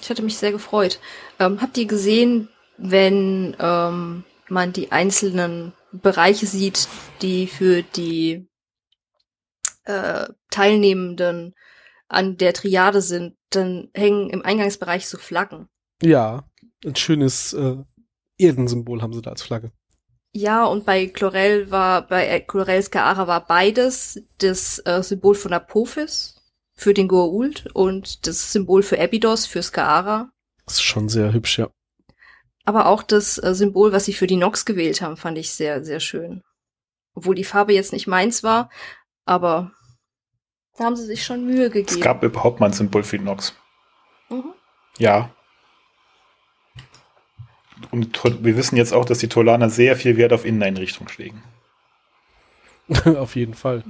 Ich 0.00 0.10
hatte 0.10 0.22
mich 0.22 0.36
sehr 0.36 0.52
gefreut. 0.52 1.00
Ähm, 1.38 1.60
habt 1.60 1.76
ihr 1.78 1.86
gesehen, 1.86 2.48
wenn 2.76 3.56
ähm, 3.58 4.24
man 4.48 4.72
die 4.72 4.92
einzelnen 4.92 5.72
Bereiche 5.92 6.46
sieht, 6.46 6.88
die 7.22 7.46
für 7.46 7.82
die 7.82 8.46
äh, 9.84 10.26
Teilnehmenden 10.50 11.54
an 12.08 12.36
der 12.36 12.52
Triade 12.52 13.00
sind, 13.00 13.36
dann 13.50 13.88
hängen 13.94 14.30
im 14.30 14.44
Eingangsbereich 14.44 15.08
so 15.08 15.18
Flaggen. 15.18 15.68
Ja, 16.02 16.44
ein 16.84 16.96
schönes 16.96 17.52
äh, 17.54 17.76
Erdensymbol 18.38 19.02
haben 19.02 19.12
sie 19.12 19.22
da 19.22 19.30
als 19.30 19.42
Flagge. 19.42 19.72
Ja, 20.36 20.66
und 20.66 20.84
bei 20.84 21.06
Chlorel 21.06 21.70
war, 21.70 22.06
bei 22.06 22.26
äh, 22.26 22.40
Chlorels 22.40 22.90
Kaara 22.90 23.26
war 23.26 23.46
beides 23.46 24.22
das 24.36 24.78
äh, 24.84 25.02
Symbol 25.02 25.34
von 25.34 25.54
Apophis 25.54 26.42
für 26.74 26.92
den 26.92 27.08
Goa'uld 27.08 27.72
und 27.72 28.26
das 28.26 28.52
Symbol 28.52 28.82
für 28.82 29.00
Abydos 29.00 29.46
für 29.46 29.62
Skaara. 29.62 30.30
Das 30.66 30.74
ist 30.74 30.82
schon 30.82 31.08
sehr 31.08 31.32
hübsch, 31.32 31.58
ja. 31.58 31.70
Aber 32.66 32.84
auch 32.84 33.02
das 33.02 33.42
äh, 33.42 33.54
Symbol, 33.54 33.92
was 33.92 34.04
sie 34.04 34.12
für 34.12 34.26
die 34.26 34.36
Nox 34.36 34.66
gewählt 34.66 35.00
haben, 35.00 35.16
fand 35.16 35.38
ich 35.38 35.52
sehr, 35.52 35.82
sehr 35.82 36.00
schön. 36.00 36.42
Obwohl 37.14 37.34
die 37.34 37.42
Farbe 37.42 37.72
jetzt 37.72 37.94
nicht 37.94 38.06
meins 38.06 38.42
war, 38.42 38.68
aber 39.24 39.72
da 40.76 40.84
haben 40.84 40.96
sie 40.96 41.06
sich 41.06 41.24
schon 41.24 41.46
Mühe 41.46 41.70
gegeben. 41.70 41.98
Es 41.98 42.04
gab 42.04 42.22
überhaupt 42.22 42.60
mal 42.60 42.66
ein 42.66 42.74
Symbol 42.74 43.04
für 43.04 43.16
die 43.16 43.24
Nox. 43.24 43.54
Mhm. 44.28 44.52
Ja, 44.98 45.34
und 47.90 48.18
wir 48.44 48.56
wissen 48.56 48.76
jetzt 48.76 48.92
auch, 48.92 49.04
dass 49.04 49.18
die 49.18 49.28
Tolaner 49.28 49.70
sehr 49.70 49.96
viel 49.96 50.16
Wert 50.16 50.32
auf 50.32 50.44
Inneneinrichtung 50.44 51.08
legen. 51.18 51.42
auf 53.16 53.36
jeden 53.36 53.54
Fall. 53.54 53.82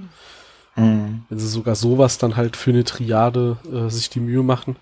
Mhm. 0.75 1.25
Wenn 1.28 1.38
sie 1.38 1.49
sogar 1.49 1.75
sowas 1.75 2.19
dann 2.19 2.37
halt 2.37 2.57
für 2.57 2.71
eine 2.71 2.85
Triade 2.85 3.59
äh, 3.73 3.88
sich 3.90 4.11
die 4.11 4.21
Mühe 4.21 4.43
machen. 4.43 4.76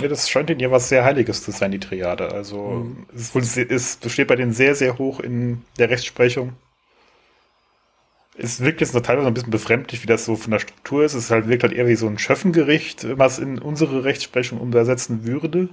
Ja, 0.00 0.08
das 0.08 0.28
scheint 0.28 0.48
ihnen 0.50 0.60
ja 0.60 0.70
was 0.70 0.88
sehr 0.88 1.04
Heiliges 1.04 1.42
zu 1.42 1.50
sein, 1.50 1.70
die 1.70 1.80
Triade. 1.80 2.32
Also 2.32 2.56
mhm. 2.58 3.06
es, 3.14 3.34
ist, 3.56 4.04
es 4.04 4.12
steht 4.12 4.28
bei 4.28 4.36
denen 4.36 4.52
sehr, 4.52 4.74
sehr 4.74 4.98
hoch 4.98 5.20
in 5.20 5.62
der 5.78 5.90
Rechtsprechung. 5.90 6.54
Es 8.38 8.60
wirkt 8.60 8.80
jetzt 8.80 8.94
noch 8.94 9.02
teilweise 9.02 9.26
ein 9.26 9.34
bisschen 9.34 9.50
befremdlich, 9.50 10.02
wie 10.02 10.06
das 10.06 10.24
so 10.24 10.36
von 10.36 10.52
der 10.52 10.58
Struktur 10.58 11.04
ist. 11.04 11.12
Es 11.12 11.30
halt, 11.30 11.48
wirkt 11.48 11.64
halt 11.64 11.74
eher 11.74 11.86
wie 11.86 11.96
so 11.96 12.06
ein 12.06 12.18
Schöffengericht, 12.18 13.06
was 13.18 13.38
in 13.38 13.58
unsere 13.58 14.04
Rechtsprechung 14.04 14.60
übersetzen 14.60 15.26
würde. 15.26 15.68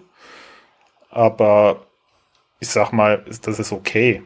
Aber 1.09 1.87
ich 2.59 2.69
sag 2.69 2.91
mal, 2.91 3.25
das 3.41 3.59
ist 3.59 3.71
okay. 3.71 4.23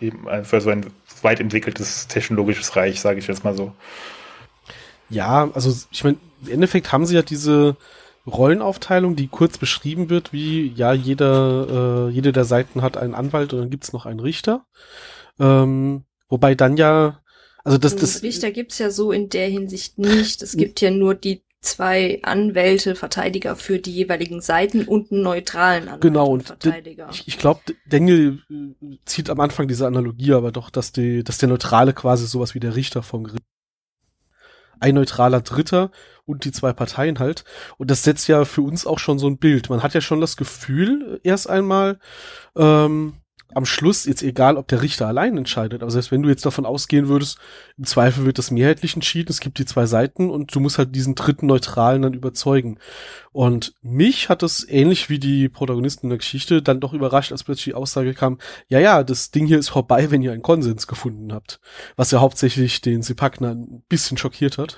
Eben 0.00 0.26
für 0.44 0.60
so 0.60 0.70
ein 0.70 0.86
weit 1.22 1.40
entwickeltes 1.40 2.06
technologisches 2.06 2.76
Reich, 2.76 3.00
sage 3.00 3.18
ich 3.18 3.26
jetzt 3.26 3.44
mal 3.44 3.56
so. 3.56 3.72
Ja, 5.10 5.50
also 5.54 5.74
ich 5.90 6.04
meine, 6.04 6.18
im 6.42 6.52
Endeffekt 6.52 6.92
haben 6.92 7.06
sie 7.06 7.14
ja 7.14 7.22
diese 7.22 7.76
Rollenaufteilung, 8.26 9.16
die 9.16 9.28
kurz 9.28 9.58
beschrieben 9.58 10.10
wird, 10.10 10.32
wie 10.32 10.68
ja 10.68 10.92
jeder, 10.92 12.08
äh, 12.08 12.12
jede 12.12 12.32
der 12.32 12.44
Seiten 12.44 12.82
hat 12.82 12.96
einen 12.96 13.14
Anwalt 13.14 13.52
und 13.52 13.60
dann 13.60 13.70
gibt's 13.70 13.92
noch 13.92 14.06
einen 14.06 14.20
Richter. 14.20 14.66
Ähm, 15.40 16.04
wobei 16.28 16.54
dann 16.54 16.76
ja, 16.76 17.20
also 17.64 17.78
das, 17.78 17.96
das 17.96 18.22
Richter 18.22 18.50
gibt's 18.50 18.78
ja 18.78 18.90
so 18.90 19.12
in 19.12 19.30
der 19.30 19.48
Hinsicht 19.48 19.98
nicht. 19.98 20.42
Es 20.42 20.56
gibt 20.56 20.80
ja 20.80 20.90
nur 20.90 21.14
die 21.14 21.42
zwei 21.60 22.20
Anwälte, 22.22 22.94
Verteidiger 22.94 23.56
für 23.56 23.78
die 23.78 23.92
jeweiligen 23.92 24.40
Seiten 24.40 24.84
und 24.84 25.10
einen 25.10 25.22
neutralen 25.22 25.84
Anwalt 25.84 26.00
genau 26.00 26.28
und 26.28 26.44
Verteidiger. 26.44 27.08
Ich, 27.10 27.26
ich 27.26 27.38
glaube, 27.38 27.60
Daniel 27.86 28.42
äh, 28.50 28.96
zieht 29.04 29.28
am 29.30 29.40
Anfang 29.40 29.66
diese 29.68 29.86
Analogie, 29.86 30.32
aber 30.32 30.52
doch, 30.52 30.70
dass 30.70 30.92
die, 30.92 31.24
dass 31.24 31.38
der 31.38 31.48
Neutrale 31.48 31.92
quasi 31.92 32.26
sowas 32.26 32.54
wie 32.54 32.60
der 32.60 32.76
Richter 32.76 33.02
vom 33.02 33.24
Gericht 33.24 33.44
ein 34.80 34.94
neutraler 34.94 35.40
Dritter 35.40 35.90
und 36.24 36.44
die 36.44 36.52
zwei 36.52 36.72
Parteien 36.72 37.18
halt. 37.18 37.44
Und 37.78 37.90
das 37.90 38.04
setzt 38.04 38.28
ja 38.28 38.44
für 38.44 38.62
uns 38.62 38.86
auch 38.86 38.98
schon 38.98 39.18
so 39.18 39.26
ein 39.26 39.38
Bild. 39.38 39.70
Man 39.70 39.82
hat 39.82 39.94
ja 39.94 40.00
schon 40.00 40.20
das 40.20 40.36
Gefühl, 40.36 41.20
erst 41.24 41.48
einmal, 41.48 41.98
ähm, 42.56 43.14
am 43.54 43.64
Schluss, 43.64 44.04
jetzt 44.04 44.22
egal, 44.22 44.56
ob 44.56 44.68
der 44.68 44.82
Richter 44.82 45.06
allein 45.06 45.36
entscheidet, 45.38 45.82
aber 45.82 45.90
selbst 45.90 46.10
wenn 46.10 46.22
du 46.22 46.28
jetzt 46.28 46.44
davon 46.44 46.66
ausgehen 46.66 47.08
würdest, 47.08 47.38
im 47.78 47.84
Zweifel 47.84 48.26
wird 48.26 48.38
das 48.38 48.50
mehrheitlich 48.50 48.94
entschieden, 48.94 49.30
es 49.30 49.40
gibt 49.40 49.58
die 49.58 49.64
zwei 49.64 49.86
Seiten 49.86 50.30
und 50.30 50.54
du 50.54 50.60
musst 50.60 50.78
halt 50.78 50.94
diesen 50.94 51.14
dritten 51.14 51.46
Neutralen 51.46 52.02
dann 52.02 52.12
überzeugen. 52.12 52.78
Und 53.32 53.74
mich 53.82 54.28
hat 54.28 54.42
es 54.42 54.68
ähnlich 54.68 55.08
wie 55.08 55.18
die 55.18 55.48
Protagonisten 55.48 56.06
in 56.06 56.10
der 56.10 56.18
Geschichte 56.18 56.60
dann 56.60 56.80
doch 56.80 56.92
überrascht, 56.92 57.32
als 57.32 57.44
plötzlich 57.44 57.66
die 57.66 57.74
Aussage 57.74 58.14
kam, 58.14 58.38
ja, 58.68 58.80
ja, 58.80 59.02
das 59.02 59.30
Ding 59.30 59.46
hier 59.46 59.58
ist 59.58 59.68
vorbei, 59.68 60.10
wenn 60.10 60.22
ihr 60.22 60.32
einen 60.32 60.42
Konsens 60.42 60.86
gefunden 60.86 61.32
habt. 61.32 61.60
Was 61.96 62.10
ja 62.10 62.20
hauptsächlich 62.20 62.80
den 62.80 63.02
Sepakner 63.02 63.50
ein 63.50 63.82
bisschen 63.88 64.18
schockiert 64.18 64.58
hat. 64.58 64.76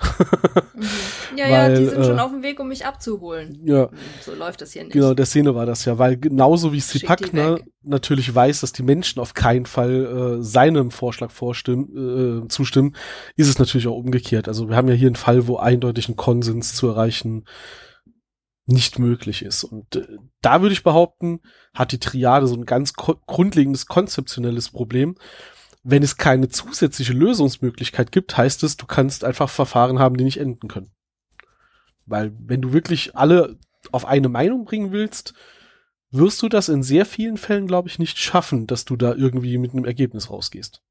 Mhm. 0.75 0.85
Ja, 1.35 1.45
Weil, 1.45 1.73
ja, 1.73 1.79
die 1.79 1.85
sind 1.87 1.99
äh, 1.99 2.03
schon 2.03 2.19
auf 2.19 2.31
dem 2.31 2.43
Weg, 2.43 2.59
um 2.59 2.67
mich 2.67 2.85
abzuholen. 2.85 3.61
Ja. 3.65 3.89
So 4.21 4.33
läuft 4.33 4.61
das 4.61 4.71
hier 4.73 4.83
nicht. 4.83 4.93
Genau, 4.93 5.13
der 5.13 5.25
Szene 5.25 5.55
war 5.55 5.65
das 5.65 5.85
ja, 5.85 5.97
weil 5.97 6.17
genauso 6.17 6.73
wie 6.73 6.79
Sepakner 6.79 7.59
natürlich 7.83 8.33
weiß, 8.33 8.61
dass 8.61 8.73
die 8.73 8.83
Menschen 8.83 9.19
auf 9.19 9.33
keinen 9.33 9.65
Fall 9.65 10.39
äh, 10.39 10.43
seinem 10.43 10.91
Vorschlag 10.91 11.31
vorstimmen, 11.31 12.45
äh, 12.45 12.47
zustimmen, 12.47 12.95
ist 13.35 13.49
es 13.49 13.59
natürlich 13.59 13.87
auch 13.87 13.97
umgekehrt. 13.97 14.47
Also 14.47 14.69
wir 14.69 14.75
haben 14.75 14.87
ja 14.87 14.93
hier 14.93 15.07
einen 15.07 15.15
Fall, 15.15 15.47
wo 15.47 15.57
eindeutig 15.57 16.09
ein 16.09 16.15
Konsens 16.15 16.75
zu 16.75 16.87
erreichen 16.87 17.45
nicht 18.67 18.99
möglich 18.99 19.43
ist. 19.43 19.63
Und 19.63 19.95
äh, 19.95 20.07
da 20.41 20.61
würde 20.61 20.73
ich 20.73 20.83
behaupten, 20.83 21.41
hat 21.73 21.91
die 21.91 21.99
Triade 21.99 22.47
so 22.47 22.55
ein 22.55 22.65
ganz 22.65 22.93
grundlegendes 22.93 23.85
konzeptionelles 23.85 24.69
Problem. 24.69 25.15
Wenn 25.83 26.03
es 26.03 26.17
keine 26.17 26.49
zusätzliche 26.49 27.13
Lösungsmöglichkeit 27.13 28.11
gibt, 28.11 28.37
heißt 28.37 28.63
es, 28.63 28.77
du 28.77 28.85
kannst 28.85 29.23
einfach 29.23 29.49
Verfahren 29.49 29.99
haben, 29.99 30.15
die 30.15 30.23
nicht 30.23 30.39
enden 30.39 30.67
können. 30.67 30.91
Weil 32.05 32.31
wenn 32.39 32.61
du 32.61 32.73
wirklich 32.73 33.15
alle 33.15 33.57
auf 33.91 34.05
eine 34.05 34.29
Meinung 34.29 34.65
bringen 34.65 34.91
willst, 34.91 35.33
wirst 36.11 36.41
du 36.41 36.49
das 36.49 36.69
in 36.69 36.83
sehr 36.83 37.05
vielen 37.05 37.37
Fällen, 37.37 37.67
glaube 37.67 37.87
ich, 37.87 37.99
nicht 37.99 38.17
schaffen, 38.17 38.67
dass 38.67 38.85
du 38.85 38.95
da 38.95 39.13
irgendwie 39.13 39.57
mit 39.57 39.71
einem 39.71 39.85
Ergebnis 39.85 40.29
rausgehst. 40.29 40.81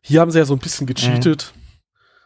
Hier 0.00 0.20
haben 0.20 0.30
sie 0.30 0.38
ja 0.38 0.44
so 0.44 0.54
ein 0.54 0.60
bisschen 0.60 0.86
gecheatet. 0.86 1.52
Mhm. 1.54 1.60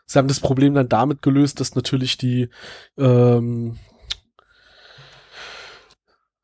Sie 0.07 0.19
haben 0.19 0.29
das 0.29 0.41
Problem 0.41 0.75
dann 0.75 0.89
damit 0.89 1.23
gelöst, 1.23 1.59
dass 1.61 1.75
natürlich 1.75 2.19
die 2.19 2.51
ähm, 2.99 3.79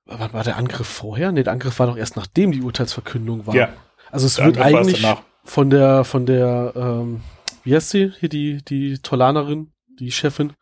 wann 0.07 0.33
war 0.33 0.45
der 0.45 0.57
Angriff 0.57 0.87
vorher? 0.87 1.33
Nee, 1.33 1.43
der 1.43 1.52
Angriff 1.52 1.78
war 1.78 1.87
doch 1.87 1.97
erst 1.97 2.17
nachdem 2.17 2.52
die 2.52 2.62
Urteilsverkündung 2.62 3.47
war. 3.47 3.55
Ja. 3.55 3.69
Also 4.11 4.26
es 4.26 4.38
wird 4.38 4.59
eigentlich 4.59 5.07
von 5.45 5.71
der 5.71 6.05
von 6.05 6.26
der 6.26 6.73
ähm, 6.75 7.21
wie 7.62 7.75
heißt 7.75 7.90
sie 7.90 8.12
hier 8.19 8.28
die 8.28 8.64
die 8.64 8.99
Tolanerin, 8.99 9.73
die 9.99 10.11
Chefin, 10.11 10.52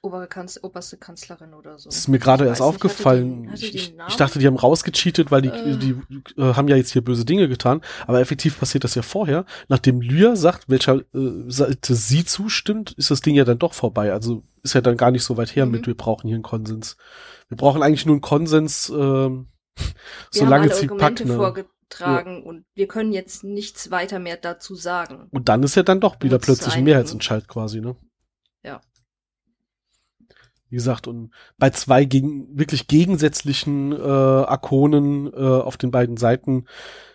Oberkanz 0.00 0.60
oberste 0.62 0.96
Kanzlerin 0.96 1.54
oder 1.54 1.78
so. 1.78 1.88
Das 1.88 1.98
ist 1.98 2.08
mir 2.08 2.18
gerade 2.18 2.46
erst 2.46 2.60
nicht, 2.60 2.68
aufgefallen. 2.68 3.50
Hatte 3.50 3.58
die, 3.58 3.68
hatte 3.68 3.76
ich, 3.76 3.94
ich, 4.08 4.16
dachte, 4.16 4.38
die 4.38 4.46
haben 4.46 4.56
rausgecheatet, 4.56 5.30
weil 5.30 5.42
die, 5.42 5.48
äh. 5.48 5.76
die 5.76 5.96
äh, 6.40 6.54
haben 6.54 6.68
ja 6.68 6.76
jetzt 6.76 6.92
hier 6.92 7.02
böse 7.02 7.24
Dinge 7.24 7.48
getan. 7.48 7.80
Aber 8.06 8.20
effektiv 8.20 8.58
passiert 8.58 8.84
das 8.84 8.94
ja 8.94 9.02
vorher. 9.02 9.44
Nachdem 9.68 10.00
Lyra 10.00 10.36
sagt, 10.36 10.68
welcher 10.68 10.98
äh, 10.98 11.44
Seite 11.48 11.94
sie 11.94 12.24
zustimmt, 12.24 12.92
ist 12.92 13.10
das 13.10 13.22
Ding 13.22 13.34
ja 13.34 13.44
dann 13.44 13.58
doch 13.58 13.74
vorbei. 13.74 14.12
Also 14.12 14.44
ist 14.62 14.74
ja 14.74 14.80
dann 14.80 14.96
gar 14.96 15.10
nicht 15.10 15.24
so 15.24 15.36
weit 15.36 15.54
her 15.56 15.66
mhm. 15.66 15.72
mit, 15.72 15.86
wir 15.86 15.96
brauchen 15.96 16.28
hier 16.28 16.36
einen 16.36 16.44
Konsens. 16.44 16.96
Wir 17.48 17.56
brauchen 17.56 17.82
eigentlich 17.82 18.06
nur 18.06 18.14
einen 18.14 18.22
Konsens, 18.22 18.88
äh, 18.90 19.30
solange 20.30 20.74
sie 20.74 20.86
packen. 20.86 21.64
Vorgetragen 21.88 22.38
ja. 22.38 22.48
und 22.48 22.64
wir 22.74 22.86
können 22.86 23.12
jetzt 23.12 23.44
nichts 23.44 23.90
weiter 23.90 24.18
mehr 24.18 24.36
dazu 24.36 24.74
sagen. 24.74 25.28
Und 25.30 25.48
dann 25.48 25.62
ist 25.62 25.74
ja 25.74 25.82
dann 25.82 26.00
doch 26.00 26.16
wieder 26.20 26.38
plötzlich 26.38 26.74
ein 26.74 26.84
Mehrheitsentscheid 26.84 27.48
quasi, 27.48 27.80
ne? 27.80 27.96
Ja. 28.62 28.80
Wie 30.68 30.76
gesagt, 30.76 31.06
und 31.06 31.32
bei 31.56 31.70
zwei 31.70 32.04
gegen, 32.04 32.58
wirklich 32.58 32.88
gegensätzlichen 32.88 33.92
äh, 33.92 33.96
Arkonen 33.96 35.32
äh, 35.32 35.36
auf 35.36 35.76
den 35.76 35.90
beiden 35.90 36.16
Seiten 36.16 36.66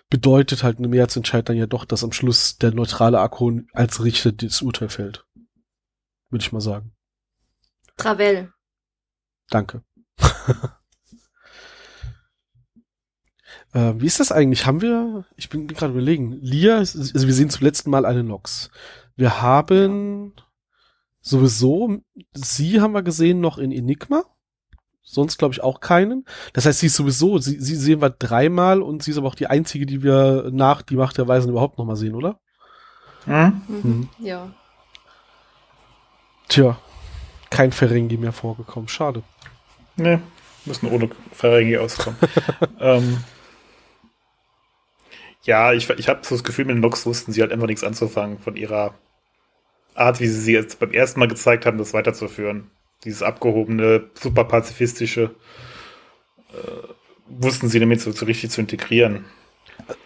bedeutet 0.09 0.63
halt 0.63 0.77
eine 0.77 0.87
Mehrheitsentscheid 0.87 1.47
dann 1.47 1.57
ja 1.57 1.67
doch, 1.67 1.85
dass 1.85 2.03
am 2.03 2.11
Schluss 2.11 2.57
der 2.57 2.71
neutrale 2.73 3.19
Arkon 3.19 3.67
als 3.73 4.03
Richter 4.03 4.31
das 4.31 4.61
Urteil 4.61 4.89
fällt. 4.89 5.25
Würde 6.29 6.43
ich 6.43 6.51
mal 6.51 6.61
sagen. 6.61 6.93
Travell. 7.97 8.51
Danke. 9.49 9.83
äh, 13.73 13.93
wie 13.97 14.05
ist 14.05 14.19
das 14.19 14.31
eigentlich? 14.31 14.65
Haben 14.65 14.81
wir, 14.81 15.25
ich 15.35 15.49
bin, 15.49 15.67
gerade 15.67 15.93
überlegen, 15.93 16.33
Lia, 16.41 16.77
also 16.77 17.27
wir 17.27 17.33
sehen 17.33 17.49
zum 17.49 17.63
letzten 17.63 17.89
Mal 17.89 18.05
eine 18.05 18.23
Nox. 18.23 18.69
Wir 19.15 19.41
haben, 19.41 20.33
ja 20.35 20.43
sowieso, 21.23 22.01
sie 22.33 22.81
haben 22.81 22.91
wir 22.91 23.01
gesehen 23.01 23.39
noch 23.39 23.57
in 23.57 23.71
Enigma. 23.71 24.25
Sonst 25.01 25.37
glaube 25.37 25.53
ich 25.53 25.63
auch 25.63 25.79
keinen. 25.79 26.25
Das 26.53 26.65
heißt, 26.65 26.79
sie 26.79 26.87
ist 26.87 26.95
sowieso, 26.95 27.37
sie, 27.37 27.59
sie 27.59 27.75
sehen 27.75 28.01
wir 28.01 28.09
dreimal 28.09 28.81
und 28.81 29.03
sie 29.03 29.11
ist 29.11 29.17
aber 29.17 29.27
auch 29.27 29.35
die 29.35 29.47
einzige, 29.47 29.85
die 29.85 30.03
wir 30.03 30.49
nach 30.51 30.81
die 30.81 30.95
Macht 30.95 31.17
der 31.17 31.27
Weisen 31.27 31.49
überhaupt 31.49 31.77
noch 31.77 31.85
mal 31.85 31.95
sehen, 31.95 32.15
oder? 32.15 32.39
Hm? 33.25 33.61
Mhm. 33.67 34.09
Ja. 34.19 34.53
Tja, 36.47 36.77
kein 37.49 37.71
Ferengi 37.71 38.17
mehr 38.17 38.33
vorgekommen. 38.33 38.87
Schade. 38.87 39.23
Nee, 39.95 40.19
müssen 40.65 40.89
ohne 40.89 41.09
Ferengi 41.31 41.77
auskommen. 41.77 42.19
ähm, 42.79 43.23
ja, 45.43 45.73
ich, 45.73 45.89
ich 45.89 46.07
habe 46.07 46.21
so 46.23 46.35
das 46.35 46.43
Gefühl, 46.43 46.65
mit 46.65 46.75
den 46.75 46.81
Nox 46.81 47.05
wussten 47.05 47.31
sie 47.31 47.41
halt 47.41 47.51
einfach 47.51 47.67
nichts 47.67 47.83
anzufangen 47.83 48.39
von 48.39 48.55
ihrer 48.55 48.93
Art, 49.93 50.19
wie 50.19 50.27
sie 50.27 50.39
sie 50.39 50.53
jetzt 50.53 50.79
beim 50.79 50.91
ersten 50.91 51.19
Mal 51.19 51.27
gezeigt 51.27 51.65
haben, 51.65 51.77
das 51.77 51.93
weiterzuführen. 51.93 52.71
Dieses 53.03 53.21
abgehobene, 53.21 54.09
super 54.13 54.45
pazifistische, 54.45 55.35
äh, 56.51 56.87
wussten 57.27 57.67
sie 57.67 57.79
damit 57.79 58.01
so, 58.01 58.11
so 58.11 58.25
richtig 58.25 58.51
zu 58.51 58.61
integrieren. 58.61 59.25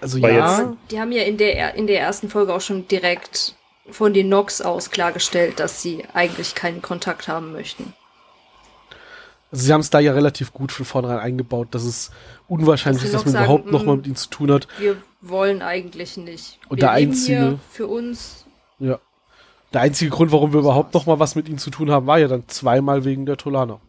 Also 0.02 0.22
Weil 0.22 0.36
ja. 0.36 0.60
Jetzt, 0.60 0.78
die 0.92 1.00
haben 1.00 1.12
ja 1.12 1.24
in 1.24 1.38
der, 1.38 1.76
in 1.76 1.88
der 1.88 2.00
ersten 2.00 2.30
Folge 2.30 2.54
auch 2.54 2.62
schon 2.62 2.88
direkt 2.88 3.56
von 3.90 4.14
den 4.14 4.30
Nox 4.30 4.62
aus 4.62 4.90
klargestellt, 4.90 5.60
dass 5.60 5.82
sie 5.82 6.04
eigentlich 6.14 6.56
keinen 6.56 6.82
Kontakt 6.82 7.28
haben 7.28 7.52
möchten. 7.52 7.94
Also 9.52 9.66
sie 9.66 9.74
haben 9.74 9.82
es 9.82 9.90
da 9.90 10.00
ja 10.00 10.12
relativ 10.12 10.54
gut 10.54 10.72
von 10.72 10.86
vornherein 10.86 11.20
eingebaut, 11.20 11.70
dass 11.72 11.84
es 11.84 12.12
unwahrscheinlich 12.48 13.04
ist, 13.04 13.14
dass 13.14 13.24
man 13.24 13.34
sagen, 13.34 13.46
überhaupt 13.46 13.72
noch 13.72 13.86
mal 13.86 13.94
mm, 13.94 13.98
mit 13.98 14.08
ihnen 14.08 14.16
zu 14.16 14.30
tun 14.30 14.52
hat. 14.52 14.68
Wir 14.78 14.98
wollen 15.22 15.62
eigentlich 15.62 16.18
nicht. 16.18 16.60
Und 16.68 16.78
wir 16.78 16.82
der 16.82 16.92
einzige 16.92 17.60
für 17.72 17.88
uns. 17.88 18.46
Ja. 18.80 19.00
Der 19.74 19.82
einzige 19.82 20.12
Grund, 20.12 20.32
warum 20.32 20.54
wir 20.54 20.60
überhaupt 20.60 20.94
noch 20.94 21.06
mal 21.06 21.20
was 21.20 21.36
mit 21.36 21.48
ihnen 21.48 21.58
zu 21.58 21.70
tun 21.70 21.92
haben, 21.92 22.08
war 22.08 22.20
ja 22.20 22.28
dann 22.28 22.44
zweimal 22.48 23.06
wegen 23.06 23.26
der 23.26 23.38
Tolaner. 23.38 23.80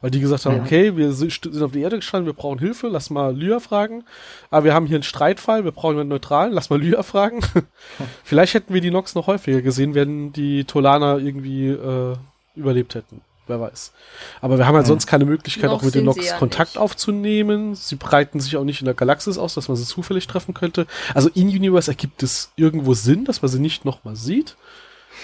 Weil 0.00 0.10
die 0.10 0.20
gesagt 0.20 0.44
haben, 0.44 0.56
ja. 0.56 0.62
okay, 0.62 0.96
wir 0.96 1.12
sind 1.12 1.62
auf 1.62 1.72
die 1.72 1.80
Erde 1.80 1.96
gestanden, 1.96 2.26
wir 2.26 2.34
brauchen 2.34 2.58
Hilfe, 2.58 2.88
lass 2.88 3.08
mal 3.08 3.34
Lyra 3.34 3.58
fragen. 3.58 4.04
Aber 4.50 4.64
wir 4.64 4.74
haben 4.74 4.86
hier 4.86 4.96
einen 4.96 5.02
Streitfall, 5.02 5.64
wir 5.64 5.72
brauchen 5.72 5.98
einen 5.98 6.10
Neutralen, 6.10 6.52
lass 6.52 6.70
mal 6.70 6.80
Lyra 6.80 7.02
fragen. 7.02 7.40
Vielleicht 8.24 8.54
hätten 8.54 8.74
wir 8.74 8.80
die 8.80 8.90
Nox 8.90 9.14
noch 9.14 9.28
häufiger 9.28 9.62
gesehen, 9.62 9.94
wenn 9.94 10.32
die 10.32 10.64
Tolaner 10.64 11.18
irgendwie 11.18 11.68
äh, 11.68 12.16
überlebt 12.54 12.94
hätten. 12.94 13.22
Wer 13.46 13.60
weiß. 13.60 13.92
Aber 14.40 14.56
wir 14.56 14.66
haben 14.66 14.74
halt 14.74 14.86
mhm. 14.86 14.88
sonst 14.88 15.06
keine 15.06 15.26
Möglichkeit, 15.26 15.70
noch 15.70 15.80
auch 15.80 15.82
mit 15.82 15.94
den 15.94 16.04
Nox 16.04 16.26
ja 16.26 16.38
Kontakt 16.38 16.74
nicht. 16.74 16.78
aufzunehmen. 16.78 17.74
Sie 17.74 17.96
breiten 17.96 18.40
sich 18.40 18.56
auch 18.56 18.64
nicht 18.64 18.80
in 18.80 18.86
der 18.86 18.94
Galaxis 18.94 19.36
aus, 19.36 19.54
dass 19.54 19.68
man 19.68 19.76
sie 19.76 19.84
zufällig 19.84 20.26
treffen 20.26 20.54
könnte. 20.54 20.86
Also 21.14 21.28
in 21.34 21.48
Universe 21.48 21.90
ergibt 21.90 22.22
es 22.22 22.52
irgendwo 22.56 22.94
Sinn, 22.94 23.24
dass 23.26 23.42
man 23.42 23.50
sie 23.50 23.60
nicht 23.60 23.84
nochmal 23.84 24.16
sieht. 24.16 24.56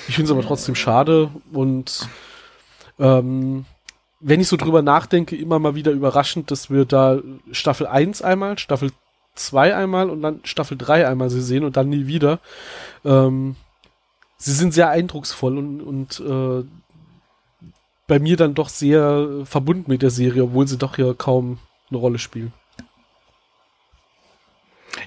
Ich 0.08 0.16
finde 0.16 0.30
es 0.30 0.36
aber 0.36 0.46
trotzdem 0.46 0.74
schade 0.74 1.30
und 1.52 2.08
ähm, 2.98 3.64
wenn 4.20 4.40
ich 4.40 4.48
so 4.48 4.56
drüber 4.56 4.82
nachdenke, 4.82 5.34
immer 5.34 5.58
mal 5.58 5.74
wieder 5.74 5.92
überraschend, 5.92 6.50
dass 6.50 6.70
wir 6.70 6.84
da 6.84 7.18
Staffel 7.52 7.86
1 7.86 8.20
einmal, 8.22 8.58
Staffel 8.58 8.92
2 9.34 9.74
einmal 9.74 10.10
und 10.10 10.20
dann 10.22 10.40
Staffel 10.44 10.76
3 10.76 11.08
einmal 11.08 11.30
sie 11.30 11.40
sehen 11.40 11.64
und 11.64 11.76
dann 11.76 11.88
nie 11.88 12.06
wieder. 12.06 12.38
Ähm, 13.04 13.56
sie 14.36 14.52
sind 14.52 14.74
sehr 14.74 14.90
eindrucksvoll 14.90 15.56
und, 15.56 15.80
und 15.80 16.20
äh, 16.20 16.64
bei 18.10 18.18
mir 18.18 18.36
dann 18.36 18.54
doch 18.54 18.68
sehr 18.68 19.28
verbunden 19.44 19.84
mit 19.90 20.02
der 20.02 20.10
Serie, 20.10 20.42
obwohl 20.42 20.66
sie 20.66 20.76
doch 20.78 20.98
ja 20.98 21.14
kaum 21.14 21.58
eine 21.90 21.98
Rolle 21.98 22.18
spielen. 22.18 22.52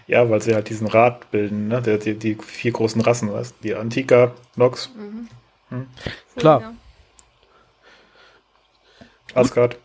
Ja, 0.07 0.29
weil 0.29 0.41
sie 0.41 0.55
halt 0.55 0.69
diesen 0.69 0.88
Rat 0.88 1.29
bilden, 1.29 1.67
ne? 1.67 1.81
Die, 1.81 2.00
die, 2.00 2.15
die 2.15 2.36
vier 2.41 2.72
großen 2.72 3.01
Rassen, 3.01 3.31
weißt 3.31 3.55
Die 3.63 3.75
Antika, 3.75 4.31
Nox, 4.55 4.89
Mhm. 4.95 5.27
Hm. 5.69 5.88
Klar. 6.38 6.62
Ja. 6.62 6.74
Asgard. 9.36 9.77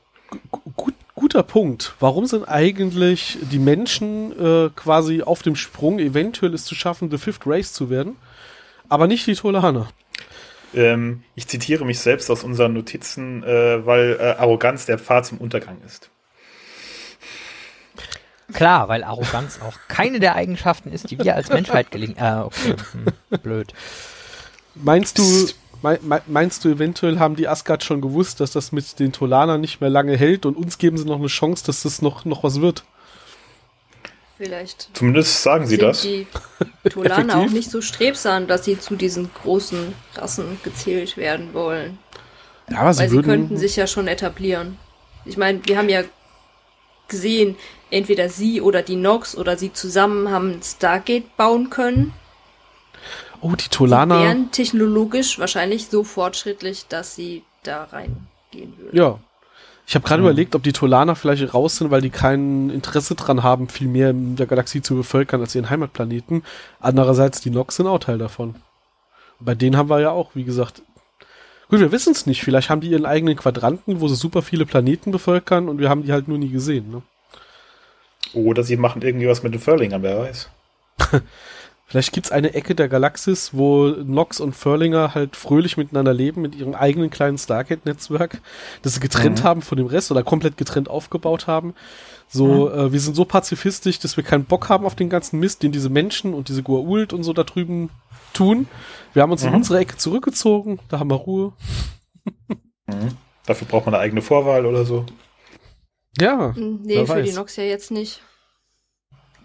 Gu- 0.50 0.60
Gut, 0.76 0.94
guter 1.14 1.42
Punkt. 1.42 1.94
Warum 2.00 2.26
sind 2.26 2.44
eigentlich 2.48 3.38
die 3.50 3.58
Menschen 3.58 4.32
äh, 4.38 4.70
quasi 4.76 5.22
auf 5.22 5.42
dem 5.42 5.56
Sprung, 5.56 5.98
eventuell 5.98 6.54
es 6.54 6.64
zu 6.64 6.75
schaffen, 6.76 7.10
The 7.10 7.18
Fifth 7.18 7.46
Race 7.46 7.72
zu 7.72 7.90
werden, 7.90 8.16
aber 8.88 9.06
nicht 9.08 9.26
die 9.26 9.34
Tolaner? 9.34 9.88
Ähm, 10.75 11.22
ich 11.34 11.46
zitiere 11.48 11.84
mich 11.84 11.98
selbst 12.00 12.30
aus 12.30 12.44
unseren 12.44 12.75
Notizen, 12.75 13.42
äh, 13.42 13.84
weil 13.87 14.16
äh, 14.20 14.22
Arroganz 14.38 14.87
der 14.87 14.98
Pfad 14.98 15.26
zum 15.26 15.38
Untergang 15.38 15.78
ist. 15.87 16.10
Klar, 18.52 18.88
weil 18.88 19.04
Arroganz 19.04 19.60
auch 19.62 19.76
keine 19.88 20.20
der 20.20 20.34
Eigenschaften 20.34 20.90
ist, 20.90 21.10
die 21.10 21.18
wir 21.18 21.34
als 21.34 21.50
Menschheit 21.50 21.90
gelingen. 21.90 22.16
Äh, 22.18 22.40
okay, 22.44 22.76
hm, 22.92 23.38
blöd. 23.42 23.75
Meinst 24.75 25.18
du, 25.18 25.22
Psst. 25.22 25.56
mei- 25.82 25.98
mei- 26.02 26.22
meinst 26.26 26.64
du 26.64 26.70
eventuell 26.70 27.18
haben 27.18 27.37
die 27.37 27.46
Asgard 27.48 27.84
schon 27.84 28.00
gewusst, 28.00 28.40
dass 28.40 28.52
das 28.52 28.72
mit 28.72 28.98
den 29.00 29.12
Tolanern 29.12 29.60
nicht 29.60 29.80
mehr 29.82 29.90
lange 29.90 30.16
hält 30.16 30.46
und 30.46 30.56
uns 30.56 30.78
geben 30.78 30.96
sie 30.96 31.04
noch 31.04 31.18
eine 31.18 31.26
Chance, 31.26 31.64
dass 31.66 31.82
das 31.82 32.00
noch, 32.00 32.25
noch 32.25 32.42
was 32.42 32.60
wird? 32.62 32.84
Vielleicht 34.38 34.90
Zumindest 34.95 35.42
sagen 35.42 35.66
sie 35.66 35.78
das. 35.78 36.02
die 36.02 36.26
Tolaner 36.88 37.38
auch 37.38 37.50
nicht 37.50 37.71
so 37.71 37.80
strebsam, 37.80 38.47
dass 38.47 38.64
sie 38.64 38.78
zu 38.78 38.95
diesen 38.95 39.30
großen 39.35 39.92
Rassen 40.14 40.61
gezählt 40.62 41.16
werden 41.16 41.52
wollen. 41.54 41.99
Ja, 42.71 42.78
aber 42.78 42.97
Weil 42.97 43.09
sie 43.09 43.21
könnten 43.23 43.57
sich 43.57 43.75
ja 43.76 43.87
schon 43.88 44.07
etablieren. 44.07 44.78
Ich 45.25 45.37
meine, 45.37 45.61
wir 45.66 45.76
haben 45.76 45.88
ja 45.88 46.04
gesehen, 47.09 47.57
entweder 47.90 48.28
sie 48.28 48.61
oder 48.61 48.83
die 48.83 48.97
Nox 48.97 49.37
oder 49.37 49.57
sie 49.59 49.73
zusammen 49.73 50.30
haben 50.30 50.52
ein 50.52 50.62
Stargate 50.62 51.37
bauen 51.37 51.68
können. 51.71 52.14
oh, 53.40 53.57
die 53.57 53.64
Sie 53.64 53.68
Tolaner. 53.71 54.21
wären 54.23 54.52
technologisch 54.52 55.38
wahrscheinlich 55.38 55.88
so 55.88 56.04
fortschrittlich, 56.04 56.87
dass 56.88 57.16
sie 57.16 57.42
da 57.64 57.85
reingehen 57.85 58.78
würden. 58.78 58.97
Ja. 58.97 59.18
Ich 59.88 59.95
habe 59.95 60.07
gerade 60.07 60.21
Hm. 60.23 60.28
überlegt, 60.28 60.54
ob 60.54 60.62
die 60.62 60.75
Tolaner 60.75 61.16
vielleicht 61.16 61.54
raus 61.54 61.76
sind, 61.76 61.90
weil 61.90 62.02
die 62.02 62.11
kein 62.11 62.68
Interesse 62.68 63.14
dran 63.14 63.42
haben, 63.42 63.68
viel 63.71 63.88
mehr 63.88 64.11
in 64.11 64.37
der 64.37 64.47
Galaxie 64.47 64.83
zu 64.83 64.95
bevölkern 64.95 65.40
als 65.40 65.54
ihren 65.54 65.71
Heimatplaneten. 65.71 66.45
Andererseits, 66.78 67.40
die 67.40 67.49
Nox 67.49 67.76
sind 67.76 67.87
auch 67.87 67.99
Teil 67.99 68.18
davon. 68.18 68.57
Bei 69.40 69.54
denen 69.54 69.78
haben 69.78 69.88
wir 69.88 69.99
ja 70.00 70.11
auch, 70.11 70.33
wie 70.35 70.45
gesagt, 70.45 70.83
gut, 71.71 71.80
wir 71.80 71.90
wissen 71.90 72.12
es 72.12 72.26
nicht. 72.26 72.42
Vielleicht 72.42 72.68
haben 72.68 72.83
die 72.83 72.90
ihren 72.90 73.07
eigenen 73.07 73.37
Quadranten, 73.37 74.02
wo 74.02 74.09
sie 74.09 74.14
super 74.16 74.42
viele 74.42 74.66
Planeten 74.66 75.11
bevölkern 75.11 75.71
und 75.71 75.78
wir 75.78 75.88
haben 75.88 76.02
die 76.02 76.12
halt 76.12 76.28
nur 76.28 76.37
nie 76.37 76.50
gesehen. 76.50 76.90
Ne? 76.90 77.02
Oder 78.35 78.64
sie 78.64 78.76
machen 78.76 79.00
irgendwie 79.00 79.26
was 79.26 79.42
mit 79.42 79.54
den 79.54 79.61
Furlingern, 79.61 80.02
wer 80.02 80.18
weiß. 80.18 80.50
Vielleicht 81.90 82.12
gibt's 82.12 82.30
eine 82.30 82.52
Ecke 82.52 82.75
der 82.75 82.87
Galaxis, 82.88 83.54
wo 83.54 83.87
Nox 83.88 84.40
und 84.40 84.52
Furlinger 84.54 85.14
halt 85.14 85.37
fröhlich 85.37 85.78
miteinander 85.78 86.12
leben 86.12 86.42
mit 86.42 86.54
ihrem 86.54 86.75
eigenen 86.75 87.09
kleinen 87.09 87.38
Stargate-Netzwerk, 87.38 88.42
das 88.83 88.95
sie 88.95 89.00
getrennt 89.00 89.40
Mhm. 89.40 89.45
haben 89.45 89.62
von 89.62 89.78
dem 89.78 89.87
Rest 89.87 90.11
oder 90.11 90.23
komplett 90.23 90.59
getrennt 90.59 90.90
aufgebaut 90.90 91.47
haben. 91.47 91.75
So, 92.28 92.71
äh, 92.71 92.92
wir 92.92 93.00
sind 93.00 93.16
so 93.16 93.25
pazifistisch, 93.25 93.99
dass 94.00 94.18
wir 94.18 94.25
keinen 94.25 94.45
Bock 94.45 94.68
haben 94.68 94.85
auf 94.85 94.97
den 94.97 95.09
ganzen 95.09 95.40
Mist, 95.40 95.62
den 95.62 95.73
diese 95.73 95.88
Menschen 95.88 96.35
und 96.35 96.49
diese 96.50 96.61
Goa'uld 96.61 97.14
und 97.14 97.23
so 97.23 97.33
da 97.33 97.42
drüben 97.42 97.89
tun. 98.34 98.69
Wir 99.15 99.23
haben 99.23 99.32
uns 99.32 99.43
in 99.43 99.49
Mhm. 99.49 99.56
unsere 99.56 99.78
Ecke 99.78 99.97
zurückgezogen, 99.97 100.80
da 100.91 100.99
haben 100.99 101.10
wir 101.10 101.15
Ruhe. 101.17 101.54
Mhm. 102.86 103.17
Dafür 103.47 103.67
braucht 103.67 103.86
man 103.86 103.95
eine 103.95 104.02
eigene 104.02 104.21
Vorwahl 104.21 104.67
oder 104.67 104.84
so. 104.84 105.06
Ja, 106.21 106.54
Hm, 106.54 106.80
Nee, 106.82 106.97
Wer 106.97 107.06
für 107.06 107.23
die 107.23 107.28
weiß. 107.30 107.36
Nox 107.36 107.56
ja 107.56 107.65
jetzt 107.65 107.91
nicht. 107.91 108.21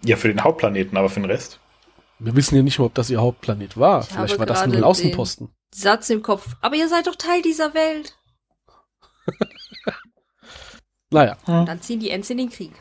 Ja, 0.04 0.16
für 0.16 0.28
den 0.28 0.44
Hauptplaneten, 0.44 0.98
aber 0.98 1.08
für 1.08 1.20
den 1.20 1.30
Rest. 1.30 1.58
Wir 2.24 2.36
wissen 2.36 2.56
ja 2.56 2.62
nicht 2.62 2.78
mal, 2.78 2.86
ob 2.86 2.94
das 2.94 3.10
ihr 3.10 3.20
Hauptplanet 3.20 3.76
war. 3.76 4.02
Ich 4.02 4.08
Vielleicht 4.08 4.38
war 4.38 4.46
das 4.46 4.66
nur 4.66 4.76
ein 4.76 4.84
Außenposten. 4.84 5.48
Satz 5.74 6.10
im 6.10 6.22
Kopf. 6.22 6.56
Aber 6.60 6.76
ihr 6.76 6.88
seid 6.88 7.06
doch 7.06 7.16
Teil 7.16 7.42
dieser 7.42 7.74
Welt. 7.74 8.16
Naja, 11.10 11.36
Dann 11.46 11.80
ziehen 11.80 12.00
die 12.00 12.10
Ents 12.10 12.28
in 12.30 12.38
den 12.38 12.50
Krieg. 12.50 12.72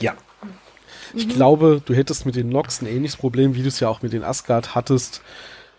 Ja. 0.00 0.16
Ich 1.14 1.28
glaube, 1.28 1.82
du 1.84 1.92
hättest 1.92 2.24
mit 2.24 2.36
den 2.36 2.48
Nox 2.48 2.80
ein 2.80 2.86
ähnliches 2.86 3.18
Problem, 3.18 3.54
wie 3.54 3.60
du 3.60 3.68
es 3.68 3.80
ja 3.80 3.88
auch 3.90 4.00
mit 4.00 4.14
den 4.14 4.24
Asgard 4.24 4.74
hattest. 4.74 5.20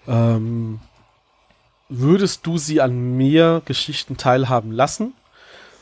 Ähm, 0.07 0.79
würdest 1.89 2.45
du 2.45 2.59
sie 2.59 2.81
an 2.81 3.17
mehr 3.17 3.63
Geschichten 3.65 4.15
teilhaben 4.15 4.71
lassen? 4.71 5.13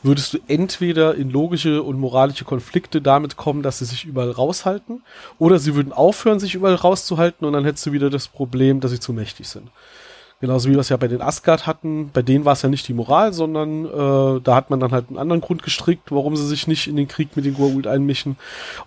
Würdest 0.02 0.34
du 0.34 0.38
entweder 0.48 1.14
in 1.14 1.30
logische 1.30 1.82
und 1.82 1.98
moralische 1.98 2.44
Konflikte 2.44 3.00
damit 3.00 3.36
kommen, 3.36 3.62
dass 3.62 3.78
sie 3.78 3.84
sich 3.84 4.04
überall 4.04 4.30
raushalten, 4.30 5.02
oder 5.38 5.58
sie 5.58 5.74
würden 5.74 5.92
aufhören, 5.92 6.40
sich 6.40 6.54
überall 6.54 6.74
rauszuhalten 6.74 7.46
und 7.46 7.52
dann 7.52 7.64
hättest 7.64 7.86
du 7.86 7.92
wieder 7.92 8.10
das 8.10 8.28
Problem, 8.28 8.80
dass 8.80 8.90
sie 8.90 9.00
zu 9.00 9.12
mächtig 9.12 9.48
sind. 9.48 9.68
Genauso 10.42 10.68
wie 10.68 10.72
wir 10.72 10.80
es 10.80 10.88
ja 10.88 10.96
bei 10.96 11.06
den 11.06 11.22
Asgard 11.22 11.68
hatten. 11.68 12.10
Bei 12.12 12.20
denen 12.20 12.44
war 12.44 12.54
es 12.54 12.62
ja 12.62 12.68
nicht 12.68 12.88
die 12.88 12.94
Moral, 12.94 13.32
sondern 13.32 13.84
äh, 13.84 14.40
da 14.40 14.56
hat 14.56 14.70
man 14.70 14.80
dann 14.80 14.90
halt 14.90 15.08
einen 15.08 15.18
anderen 15.18 15.40
Grund 15.40 15.62
gestrickt, 15.62 16.10
warum 16.10 16.34
sie 16.34 16.48
sich 16.48 16.66
nicht 16.66 16.88
in 16.88 16.96
den 16.96 17.06
Krieg 17.06 17.36
mit 17.36 17.44
den 17.44 17.54
Goa'uld 17.54 17.86
einmischen. 17.86 18.36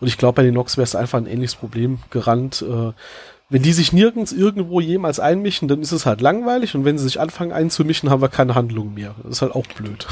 Und 0.01 0.07
ich 0.07 0.17
glaube, 0.17 0.35
bei 0.35 0.43
den 0.43 0.53
Nox 0.53 0.75
wäre 0.75 0.83
es 0.83 0.97
einfach 0.97 1.17
ein 1.17 1.27
ähnliches 1.27 1.55
Problem 1.55 1.99
gerannt. 2.09 2.61
Äh, 2.61 2.91
wenn 3.49 3.61
die 3.61 3.73
sich 3.73 3.93
nirgends 3.93 4.31
irgendwo 4.31 4.81
jemals 4.81 5.19
einmischen, 5.19 5.67
dann 5.67 5.81
ist 5.81 5.91
es 5.91 6.05
halt 6.05 6.19
langweilig. 6.19 6.73
Und 6.73 6.83
wenn 6.83 6.97
sie 6.97 7.03
sich 7.03 7.19
anfangen 7.19 7.51
einzumischen, 7.51 8.09
haben 8.09 8.21
wir 8.21 8.29
keine 8.29 8.55
Handlung 8.55 8.95
mehr. 8.95 9.15
Das 9.21 9.33
ist 9.33 9.41
halt 9.43 9.53
auch 9.53 9.67
blöd. 9.67 10.07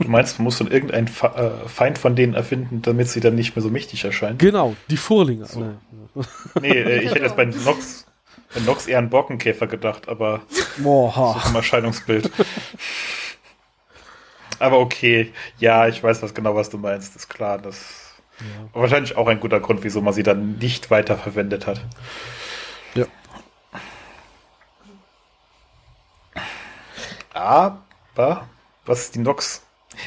Du 0.00 0.08
meinst, 0.08 0.38
man 0.38 0.44
muss 0.44 0.58
dann 0.58 0.68
irgendeinen 0.68 1.06
äh, 1.06 1.68
Feind 1.68 1.98
von 1.98 2.16
denen 2.16 2.34
erfinden, 2.34 2.82
damit 2.82 3.08
sie 3.08 3.20
dann 3.20 3.36
nicht 3.36 3.54
mehr 3.54 3.62
so 3.62 3.70
mächtig 3.70 4.04
erscheinen? 4.04 4.38
genau, 4.38 4.74
die 4.90 4.96
Furlinger. 4.96 5.46
So. 5.46 5.60
Ne. 5.60 5.78
Nee, 6.60 6.70
äh, 6.70 7.02
ich 7.02 7.10
hätte 7.10 7.22
jetzt 7.22 7.36
bei 7.36 7.44
Nox, 7.44 8.06
bei 8.52 8.60
Nox 8.60 8.86
eher 8.86 8.98
an 8.98 9.10
Borkenkäfer 9.10 9.66
gedacht, 9.68 10.08
aber 10.08 10.42
Boah, 10.78 11.40
im 11.48 11.54
Erscheinungsbild. 11.54 12.30
aber 14.58 14.80
okay, 14.80 15.32
ja, 15.58 15.86
ich 15.86 16.02
weiß 16.02 16.20
was 16.22 16.34
genau, 16.34 16.54
was 16.56 16.68
du 16.68 16.78
meinst, 16.78 17.14
ist 17.14 17.28
klar. 17.28 17.58
Das 17.58 18.12
wahrscheinlich 18.72 19.16
auch 19.16 19.28
ein 19.28 19.38
guter 19.38 19.60
Grund, 19.60 19.84
wieso 19.84 20.00
man 20.00 20.12
sie 20.12 20.24
dann 20.24 20.58
nicht 20.58 20.90
weiter 20.90 21.16
verwendet 21.16 21.66
hat. 21.66 21.80
Ja. 22.94 23.06
Aber, 27.34 28.48
was 28.84 29.10
die 29.10 29.18
Nox. 29.18 29.62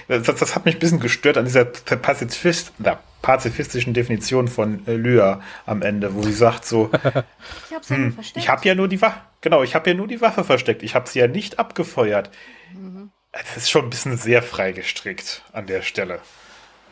Das, 0.07 0.23
das 0.23 0.55
hat 0.55 0.65
mich 0.65 0.75
ein 0.75 0.79
bisschen 0.79 0.99
gestört 0.99 1.37
an 1.37 1.45
dieser 1.45 1.65
Pazifist, 1.65 2.73
na, 2.79 2.99
pazifistischen 3.21 3.93
Definition 3.93 4.47
von 4.47 4.85
äh, 4.87 4.93
Lyra 4.93 5.41
am 5.65 5.81
Ende, 5.81 6.13
wo 6.15 6.21
sie 6.21 6.33
sagt 6.33 6.65
so, 6.65 6.89
Ich 7.69 7.75
hab's 7.75 7.89
ja 7.89 7.97
nur 7.97 8.07
hm, 8.07 8.13
versteckt. 8.13 8.43
ich 8.43 8.49
habe 8.49 8.67
ja 8.67 8.75
nur 8.75 8.87
die 8.87 9.01
Waffe, 9.01 9.21
genau, 9.41 9.63
ich 9.63 9.75
habe 9.75 9.89
ja 9.89 9.95
nur 9.95 10.07
die 10.07 10.21
Waffe 10.21 10.43
versteckt, 10.43 10.83
ich 10.83 10.95
habe 10.95 11.09
sie 11.09 11.19
ja 11.19 11.27
nicht 11.27 11.59
abgefeuert. 11.59 12.29
Mhm. 12.73 13.11
Das 13.31 13.57
ist 13.57 13.69
schon 13.69 13.85
ein 13.85 13.89
bisschen 13.89 14.17
sehr 14.17 14.41
frei 14.41 14.71
gestrickt 14.71 15.43
an 15.53 15.65
der 15.65 15.81
Stelle. 15.81 16.19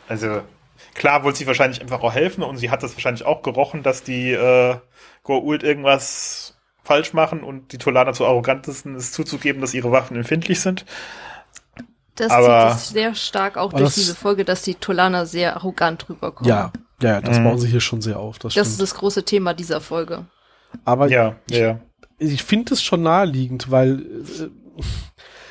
Also, 0.08 0.42
klar 0.94 1.24
wollte 1.24 1.38
sie 1.38 1.46
wahrscheinlich 1.46 1.80
einfach 1.80 2.02
auch 2.02 2.12
helfen 2.12 2.42
und 2.42 2.56
sie 2.58 2.70
hat 2.70 2.82
das 2.82 2.94
wahrscheinlich 2.94 3.24
auch 3.24 3.42
gerochen, 3.42 3.82
dass 3.82 4.02
die 4.02 4.30
äh, 4.32 4.76
Goa'uld 5.24 5.62
irgendwas 5.64 6.56
falsch 6.82 7.12
machen 7.14 7.42
und 7.42 7.72
die 7.72 7.78
Tolaner 7.78 8.12
zu 8.12 8.26
arrogantesten 8.26 8.94
ist 8.94 9.14
zuzugeben, 9.14 9.60
dass 9.62 9.72
ihre 9.72 9.90
Waffen 9.90 10.16
empfindlich 10.16 10.60
sind. 10.60 10.84
Das 12.16 12.30
aber- 12.30 12.70
zieht 12.72 12.78
sich 12.80 12.88
sehr 12.90 13.14
stark 13.14 13.56
auch 13.56 13.72
durch 13.72 13.94
diese 13.94 14.14
Folge, 14.14 14.44
dass 14.44 14.62
die 14.62 14.74
Tolaner 14.76 15.26
sehr 15.26 15.56
arrogant 15.56 16.08
rüberkommen. 16.08 16.48
ja, 16.48 16.72
ja, 17.02 17.14
ja, 17.14 17.20
das 17.20 17.38
Mhm. 17.38 17.44
bauen 17.44 17.58
sie 17.58 17.68
hier 17.68 17.80
schon 17.80 18.00
sehr 18.02 18.18
auf. 18.20 18.38
Das, 18.38 18.54
Das 18.54 18.68
ist 18.68 18.80
das 18.80 18.94
große 18.94 19.24
Thema 19.24 19.52
dieser 19.54 19.80
Folge. 19.80 20.26
Aber 20.84 21.08
Ja, 21.08 21.36
ja. 21.48 21.80
ich 22.18 22.42
finde 22.44 22.74
es 22.74 22.82
schon 22.82 23.02
naheliegend, 23.02 23.70
weil 23.70 24.00
äh, 24.00 24.82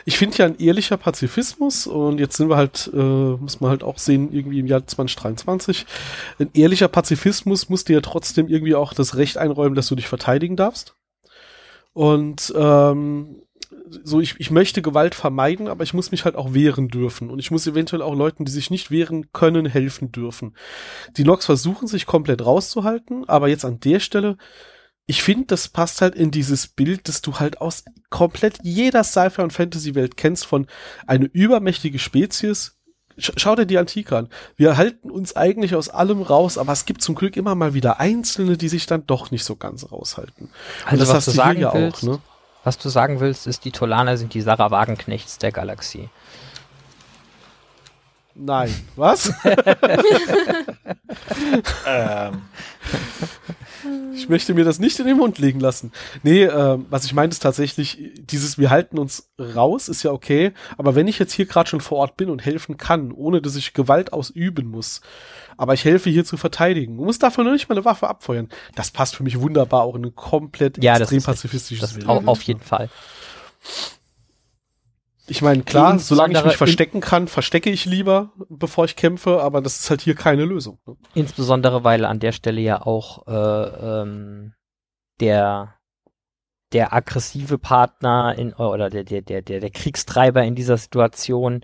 ich 0.06 0.18
finde 0.18 0.38
ja 0.38 0.46
ein 0.46 0.60
ehrlicher 0.60 0.98
Pazifismus 0.98 1.88
und 1.88 2.20
jetzt 2.20 2.38
sind 2.38 2.50
wir 2.50 2.58
halt, 2.58 2.90
äh, 2.94 2.98
muss 2.98 3.62
man 3.62 3.70
halt 3.70 3.84
auch 3.84 3.98
sehen, 3.98 4.32
irgendwie 4.32 4.60
im 4.60 4.68
Jahr 4.68 4.86
2023, 4.86 5.86
ein 6.40 6.50
ehrlicher 6.54 6.88
Pazifismus 6.88 7.70
muss 7.70 7.86
dir 7.86 7.94
ja 7.94 8.02
trotzdem 8.02 8.48
irgendwie 8.48 8.76
auch 8.76 8.94
das 8.94 9.16
Recht 9.16 9.38
einräumen, 9.38 9.76
dass 9.76 9.88
du 9.88 9.96
dich 9.96 10.08
verteidigen 10.08 10.56
darfst. 10.56 10.96
Und 11.94 12.54
ähm, 12.56 13.44
so, 14.04 14.20
ich, 14.20 14.36
ich 14.40 14.52
möchte 14.52 14.82
Gewalt 14.82 15.16
vermeiden, 15.16 15.68
aber 15.68 15.84
ich 15.84 15.94
muss 15.94 16.12
mich 16.12 16.26
halt 16.26 16.36
auch 16.36 16.54
wehren 16.54 16.88
dürfen. 16.88 17.30
Und 17.30 17.40
ich 17.40 17.52
muss 17.52 17.68
eventuell 17.68 18.02
auch 18.02 18.16
Leuten, 18.16 18.46
die 18.46 18.52
sich 18.52 18.72
nicht 18.72 18.92
wehren 18.92 19.32
können, 19.32 19.66
helfen 19.66 20.12
dürfen. 20.12 20.56
Die 21.18 21.24
Nox 21.24 21.46
versuchen 21.46 21.88
sich 21.88 22.06
komplett 22.06 22.44
rauszuhalten, 22.44 23.28
aber 23.30 23.48
jetzt 23.48 23.66
an 23.66 23.80
der 23.80 24.00
Stelle 24.00 24.38
ich 25.06 25.22
finde, 25.22 25.48
das 25.48 25.68
passt 25.68 26.02
halt 26.02 26.16
in 26.16 26.32
dieses 26.32 26.68
Bild, 26.68 27.10
das 27.10 27.22
du 27.22 27.40
halt 27.40 27.60
aus 27.60 27.84
komplett 28.10 28.60
jeder 28.64 29.04
Sci-Fi 29.04 29.42
und 29.42 29.52
Fantasy-Welt 29.52 30.16
kennst 30.16 30.46
von 30.46 30.68
eine 31.08 31.26
übermächtige 31.26 32.00
Spezies. 32.00 32.78
Sch 33.18 33.32
schau 33.36 33.56
dir 33.56 33.66
die 33.66 33.78
Antike 33.78 34.18
an. 34.18 34.30
Wir 34.56 34.78
halten 34.78 35.12
uns 35.12 35.36
eigentlich 35.36 35.76
aus 35.76 35.90
allem 35.90 36.22
raus, 36.22 36.58
aber 36.58 36.72
es 36.72 36.86
gibt 36.86 37.02
zum 37.02 37.16
Glück 37.16 37.36
immer 37.36 37.54
mal 37.54 37.74
wieder 37.74 38.00
Einzelne, 38.00 38.58
die 38.58 38.70
sich 38.70 38.86
dann 38.86 39.06
doch 39.06 39.30
nicht 39.30 39.44
so 39.44 39.56
ganz 39.56 39.92
raushalten. 39.92 40.50
Also 40.86 41.00
das 41.00 41.10
was 41.10 41.16
hast 41.16 41.28
du 41.28 41.32
sagen 41.32 41.60
ja 41.60 41.70
auch, 41.70 41.76
willst, 41.76 42.04
ne? 42.04 42.20
was 42.64 42.78
du 42.78 42.90
sagen 42.90 43.20
willst, 43.20 43.46
ist, 43.46 43.66
die 43.66 43.72
Tolaner 43.72 44.18
sind 44.18 44.34
die 44.34 44.42
Sarah 44.42 44.72
Wagenknechts 44.72 45.38
der 45.38 45.52
Galaxie. 45.52 46.10
Nein. 48.36 48.74
Was? 48.96 49.32
Ähm, 51.86 52.42
Ich 54.16 54.30
möchte 54.30 54.54
mir 54.54 54.64
das 54.64 54.80
nicht 54.80 55.00
in 55.00 55.06
den 55.08 55.18
Mund 55.18 55.38
legen 55.40 55.60
lassen. 55.60 55.92
Nee, 56.24 56.44
ähm, 56.44 56.86
was 56.90 57.06
ich 57.06 57.14
meine 57.14 57.32
ist 57.32 57.40
tatsächlich, 57.40 58.12
dieses 58.18 58.58
wir 58.58 58.70
halten 58.70 58.98
uns 59.00 59.30
raus, 59.40 59.88
ist 59.90 60.04
ja 60.04 60.12
okay, 60.12 60.52
aber 60.78 60.96
wenn 60.96 61.08
ich 61.08 61.20
jetzt 61.20 61.34
hier 61.34 61.46
gerade 61.46 61.70
schon 61.70 61.82
vor 61.82 61.98
Ort 62.00 62.16
bin 62.18 62.30
und 62.30 62.46
helfen 62.46 62.78
kann, 62.78 63.12
ohne 63.12 63.42
dass 63.42 63.56
ich 63.56 63.74
Gewalt 63.74 64.14
ausüben 64.14 64.68
muss, 64.68 65.02
aber 65.58 65.74
ich 65.74 65.84
helfe 65.86 66.10
hier 66.10 66.26
zu 66.26 66.38
verteidigen, 66.38 66.96
muss 66.96 67.20
dafür 67.20 67.44
nur 67.44 67.54
nicht 67.54 67.68
mal 67.70 67.76
eine 67.76 67.86
Waffe 67.86 68.08
abfeuern, 68.08 68.50
das 68.76 68.92
passt 68.92 69.16
für 69.16 69.24
mich 69.24 69.40
wunderbar 69.40 69.84
auch 69.84 69.96
in 69.96 70.06
ein 70.06 70.16
komplett 70.16 70.84
Ja, 70.84 70.94
das 70.94 71.12
extrem 71.12 71.24
pazifistisches 71.24 71.94
Bild. 71.94 72.08
au- 72.08 72.22
auf 72.26 72.42
jeden 72.44 72.62
Fall. 72.62 72.90
Ich 75.28 75.42
meine, 75.42 75.64
klar, 75.64 75.98
solange 76.00 76.38
ich 76.38 76.44
mich 76.44 76.58
verstecken 76.58 77.00
kann, 77.00 77.28
verstecke 77.28 77.70
ich 77.70 77.86
lieber, 77.86 78.34
bevor 78.50 78.86
ich 78.86 78.96
kämpfe, 78.98 79.42
aber 79.42 79.62
das 79.62 79.80
ist 79.80 79.90
halt 79.90 80.02
hier 80.02 80.16
keine 80.16 80.44
Lösung. 80.44 80.80
ne? 80.86 80.98
Insbesondere, 81.14 81.84
weil 81.84 82.04
an 82.04 82.20
der 82.20 82.34
Stelle 82.34 82.60
ja 82.60 82.82
auch 82.82 83.26
äh, 83.28 84.02
ähm, 84.02 84.54
der 85.20 85.76
der 86.74 86.92
aggressive 86.92 87.58
Partner 87.58 88.36
in 88.38 88.54
oder 88.54 88.90
der 88.90 89.04
der 89.04 89.22
der 89.22 89.42
der 89.42 89.60
der 89.60 89.70
Kriegstreiber 89.70 90.44
in 90.44 90.56
dieser 90.56 90.78
Situation 90.78 91.64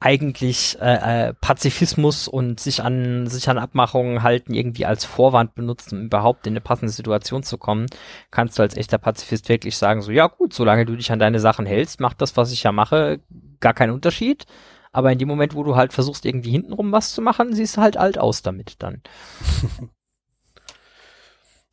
eigentlich 0.00 0.78
äh, 0.80 1.28
äh, 1.28 1.34
Pazifismus 1.34 2.26
und 2.26 2.58
sich 2.58 2.82
an 2.82 3.26
sich 3.26 3.50
an 3.50 3.58
Abmachungen 3.58 4.22
halten 4.22 4.54
irgendwie 4.54 4.86
als 4.86 5.04
Vorwand 5.04 5.54
benutzen, 5.54 5.98
um 5.98 6.04
überhaupt 6.06 6.46
in 6.46 6.54
eine 6.54 6.62
passende 6.62 6.92
Situation 6.92 7.42
zu 7.42 7.58
kommen, 7.58 7.86
kannst 8.30 8.58
du 8.58 8.62
als 8.62 8.76
echter 8.76 8.96
Pazifist 8.96 9.50
wirklich 9.50 9.76
sagen 9.76 10.00
so 10.00 10.10
ja 10.10 10.26
gut, 10.26 10.54
solange 10.54 10.86
du 10.86 10.96
dich 10.96 11.12
an 11.12 11.18
deine 11.18 11.38
Sachen 11.38 11.66
hältst, 11.66 12.00
macht 12.00 12.22
das, 12.22 12.36
was 12.38 12.50
ich 12.50 12.62
ja 12.62 12.72
mache, 12.72 13.20
gar 13.60 13.74
keinen 13.74 13.92
Unterschied. 13.92 14.46
Aber 14.92 15.12
in 15.12 15.18
dem 15.18 15.28
Moment, 15.28 15.54
wo 15.54 15.62
du 15.62 15.76
halt 15.76 15.92
versuchst, 15.92 16.24
irgendwie 16.24 16.50
hintenrum 16.50 16.90
was 16.92 17.14
zu 17.14 17.22
machen, 17.22 17.54
siehst 17.54 17.76
du 17.76 17.80
halt 17.82 17.96
alt 17.96 18.18
aus 18.18 18.42
damit 18.42 18.82
dann. 18.82 19.02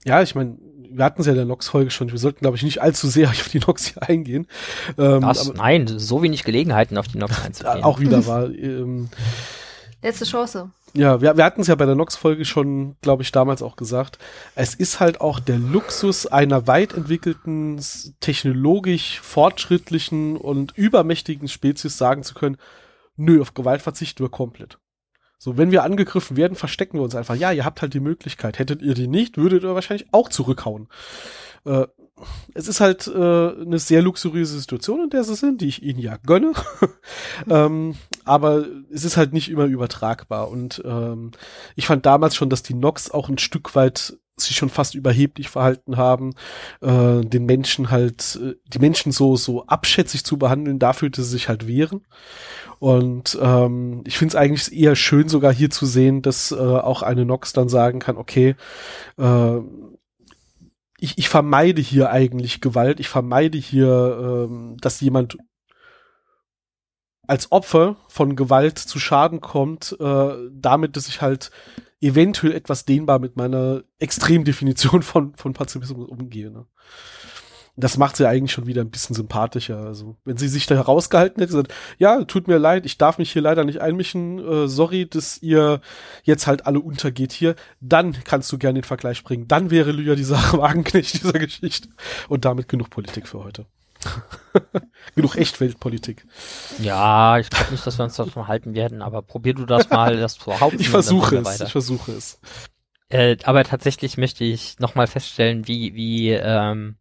Ja, 0.07 0.21
ich 0.21 0.35
meine, 0.35 0.57
wir 0.89 1.03
hatten 1.03 1.21
es 1.21 1.27
ja 1.27 1.33
in 1.33 1.37
der 1.37 1.45
Nox-Folge 1.45 1.91
schon. 1.91 2.11
Wir 2.11 2.17
sollten, 2.17 2.39
glaube 2.39 2.57
ich, 2.57 2.63
nicht 2.63 2.81
allzu 2.81 3.07
sehr 3.07 3.29
auf 3.29 3.49
die 3.49 3.59
Nox 3.59 3.87
hier 3.87 4.03
eingehen. 4.03 4.47
Ähm, 4.97 5.23
aber 5.23 5.53
Nein, 5.55 5.87
so 5.87 6.21
wenig 6.23 6.43
Gelegenheiten 6.43 6.97
auf 6.97 7.07
die 7.07 7.17
Nox 7.17 7.41
einzugehen. 7.45 7.83
auch 7.83 7.99
wieder 7.99 8.25
war. 8.25 8.49
Ähm, 8.49 9.09
Letzte 10.01 10.25
Chance. 10.25 10.71
ja, 10.93 11.21
wir, 11.21 11.37
wir 11.37 11.43
hatten 11.43 11.61
es 11.61 11.67
ja 11.67 11.75
bei 11.75 11.85
der 11.85 11.95
Nox-Folge 11.95 12.45
schon, 12.45 12.95
glaube 13.01 13.23
ich, 13.23 13.31
damals 13.31 13.61
auch 13.61 13.75
gesagt. 13.75 14.19
Es 14.55 14.75
ist 14.75 14.99
halt 14.99 15.19
auch 15.21 15.39
der 15.39 15.57
Luxus 15.57 16.27
einer 16.27 16.67
weit 16.67 16.93
entwickelten, 16.93 17.81
technologisch 18.19 19.19
fortschrittlichen 19.19 20.37
und 20.37 20.77
übermächtigen 20.77 21.47
Spezies 21.47 21.97
sagen 21.97 22.23
zu 22.23 22.35
können, 22.35 22.57
nö, 23.17 23.41
auf 23.41 23.55
Gewalt 23.55 23.81
verzichten 23.81 24.23
wir 24.23 24.29
komplett. 24.29 24.77
So, 25.37 25.57
wenn 25.57 25.71
wir 25.71 25.83
angegriffen 25.83 26.35
werden, 26.35 26.55
verstecken 26.55 26.97
wir 26.97 27.03
uns 27.03 27.15
einfach. 27.15 27.35
Ja, 27.35 27.51
ihr 27.51 27.65
habt 27.65 27.81
halt 27.81 27.93
die 27.93 27.99
Möglichkeit. 27.99 28.57
Hättet 28.57 28.81
ihr 28.81 28.95
die 28.95 29.07
nicht, 29.07 29.37
würdet 29.37 29.63
ihr 29.63 29.75
wahrscheinlich 29.75 30.07
auch 30.11 30.29
zurückhauen. 30.29 30.87
Äh, 31.65 31.85
es 32.55 32.67
ist 32.67 32.79
halt 32.79 33.07
äh, 33.07 33.11
eine 33.11 33.77
sehr 33.77 34.01
luxuriöse 34.01 34.59
Situation, 34.59 35.03
in 35.03 35.09
der 35.11 35.23
sie 35.23 35.35
sind, 35.35 35.61
die 35.61 35.67
ich 35.67 35.83
ihnen 35.83 35.99
ja 35.99 36.17
gönne. 36.25 36.53
ähm, 37.49 37.95
aber 38.25 38.65
es 38.91 39.05
ist 39.05 39.17
halt 39.17 39.33
nicht 39.33 39.49
immer 39.49 39.65
übertragbar. 39.65 40.49
Und 40.49 40.81
ähm, 40.83 41.31
ich 41.75 41.85
fand 41.85 42.05
damals 42.05 42.35
schon, 42.35 42.49
dass 42.49 42.63
die 42.63 42.73
Nox 42.73 43.11
auch 43.11 43.29
ein 43.29 43.37
Stück 43.37 43.75
weit 43.75 44.17
sich 44.39 44.55
schon 44.55 44.69
fast 44.69 44.95
überheblich 44.95 45.49
verhalten 45.49 45.97
haben, 45.97 46.33
äh, 46.81 47.21
den 47.21 47.45
Menschen 47.45 47.89
halt, 47.91 48.39
äh, 48.41 48.55
die 48.67 48.79
Menschen 48.79 49.11
so, 49.11 49.35
so 49.35 49.65
abschätzig 49.65 50.23
zu 50.23 50.37
behandeln, 50.37 50.79
dafür, 50.79 51.09
dass 51.09 51.25
sie 51.25 51.31
sich 51.31 51.49
halt 51.49 51.67
wehren. 51.67 52.05
Und 52.79 53.37
ähm, 53.41 54.03
ich 54.05 54.17
finde 54.17 54.33
es 54.33 54.35
eigentlich 54.35 54.71
eher 54.71 54.95
schön, 54.95 55.29
sogar 55.29 55.53
hier 55.53 55.69
zu 55.69 55.85
sehen, 55.85 56.21
dass 56.21 56.51
äh, 56.51 56.55
auch 56.55 57.01
eine 57.01 57.25
Nox 57.25 57.53
dann 57.53 57.69
sagen 57.69 57.99
kann, 57.99 58.17
okay, 58.17 58.55
äh, 59.17 59.57
ich, 60.99 61.17
ich 61.17 61.29
vermeide 61.29 61.81
hier 61.81 62.11
eigentlich 62.11 62.61
Gewalt, 62.61 62.99
ich 62.99 63.09
vermeide 63.09 63.57
hier, 63.57 64.47
ähm, 64.49 64.77
dass 64.79 65.01
jemand 65.01 65.37
als 67.27 67.51
Opfer 67.51 67.97
von 68.07 68.35
Gewalt 68.35 68.79
zu 68.79 68.99
Schaden 68.99 69.41
kommt, 69.41 69.95
äh, 69.99 70.33
damit, 70.51 70.95
dass 70.95 71.07
ich 71.07 71.21
halt 71.21 71.51
eventuell 72.01 72.53
etwas 72.53 72.85
dehnbar 72.85 73.19
mit 73.19 73.35
meiner 73.37 73.83
Extremdefinition 73.99 75.01
von, 75.01 75.35
von 75.35 75.53
Pazifismus 75.53 76.07
umgehe. 76.07 76.51
Ne? 76.51 76.65
Das 77.79 77.97
macht 77.97 78.17
sie 78.17 78.27
eigentlich 78.27 78.51
schon 78.51 78.65
wieder 78.65 78.81
ein 78.81 78.89
bisschen 78.89 79.15
sympathischer. 79.15 79.77
Also, 79.77 80.17
wenn 80.25 80.37
sie 80.37 80.47
sich 80.47 80.65
da 80.65 80.73
herausgehalten 80.73 81.39
hätte, 81.39 81.51
gesagt, 81.51 81.73
ja, 81.99 82.23
tut 82.23 82.47
mir 82.47 82.57
leid, 82.57 82.87
ich 82.87 82.97
darf 82.97 83.19
mich 83.19 83.31
hier 83.31 83.43
leider 83.43 83.63
nicht 83.63 83.81
einmischen, 83.81 84.39
äh, 84.39 84.67
sorry, 84.67 85.07
dass 85.07 85.41
ihr 85.43 85.81
jetzt 86.23 86.47
halt 86.47 86.65
alle 86.65 86.79
untergeht 86.79 87.31
hier, 87.31 87.55
dann 87.79 88.17
kannst 88.23 88.51
du 88.51 88.57
gerne 88.57 88.79
den 88.79 88.83
Vergleich 88.83 89.23
bringen. 89.23 89.47
Dann 89.47 89.69
wäre 89.69 89.91
Lydia 89.91 90.15
die 90.15 90.23
Sache 90.23 90.57
Wagenknecht 90.57 91.21
dieser 91.21 91.37
Geschichte. 91.37 91.89
Und 92.29 92.45
damit 92.45 92.67
genug 92.67 92.89
Politik 92.89 93.27
für 93.27 93.43
heute. 93.43 93.67
genug 95.15 95.35
Echtweltpolitik. 95.35 96.25
Ja, 96.79 97.37
ich 97.39 97.49
glaube 97.49 97.71
nicht, 97.71 97.85
dass 97.85 97.97
wir 97.97 98.05
uns 98.05 98.15
davon 98.15 98.47
halten 98.47 98.75
werden, 98.75 99.01
aber 99.01 99.21
probier 99.21 99.53
du 99.53 99.65
das 99.65 99.89
mal, 99.89 100.17
das 100.17 100.35
zu 100.35 100.45
behaupten. 100.49 100.79
Ich 100.79 100.89
versuche 100.89 101.37
es, 101.37 101.45
weiter. 101.45 101.65
ich 101.65 101.71
versuche 101.71 102.11
es. 102.11 102.39
Äh, 103.09 103.37
aber 103.43 103.63
tatsächlich 103.63 104.17
möchte 104.17 104.43
ich 104.43 104.79
nochmal 104.79 105.07
feststellen, 105.07 105.67
wie, 105.67 105.93
wie, 105.95 106.31
ähm, 106.31 106.97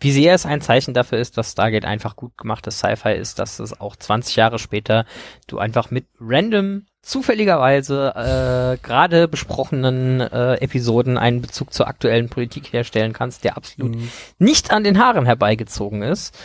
wie 0.00 0.12
sehr 0.12 0.34
es 0.34 0.46
ein 0.46 0.60
Zeichen 0.60 0.94
dafür 0.94 1.18
ist, 1.18 1.36
dass 1.36 1.52
Stargate 1.52 1.84
einfach 1.84 2.16
gut 2.16 2.36
gemachtes 2.36 2.78
Sci-Fi 2.78 3.14
ist, 3.14 3.38
dass 3.38 3.58
es 3.58 3.78
auch 3.78 3.96
20 3.96 4.36
Jahre 4.36 4.58
später 4.58 5.06
du 5.46 5.58
einfach 5.58 5.90
mit 5.90 6.06
random, 6.20 6.86
zufälligerweise 7.06 8.12
äh, 8.16 8.84
gerade 8.84 9.28
besprochenen 9.28 10.20
äh, 10.20 10.54
Episoden 10.54 11.18
einen 11.18 11.40
Bezug 11.40 11.72
zur 11.72 11.86
aktuellen 11.86 12.28
Politik 12.28 12.72
herstellen 12.72 13.12
kannst, 13.12 13.44
der 13.44 13.56
absolut 13.56 13.94
Mhm. 13.94 14.10
nicht 14.38 14.72
an 14.72 14.82
den 14.84 14.98
Haaren 14.98 15.24
herbeigezogen 15.26 16.02
ist. 16.02 16.36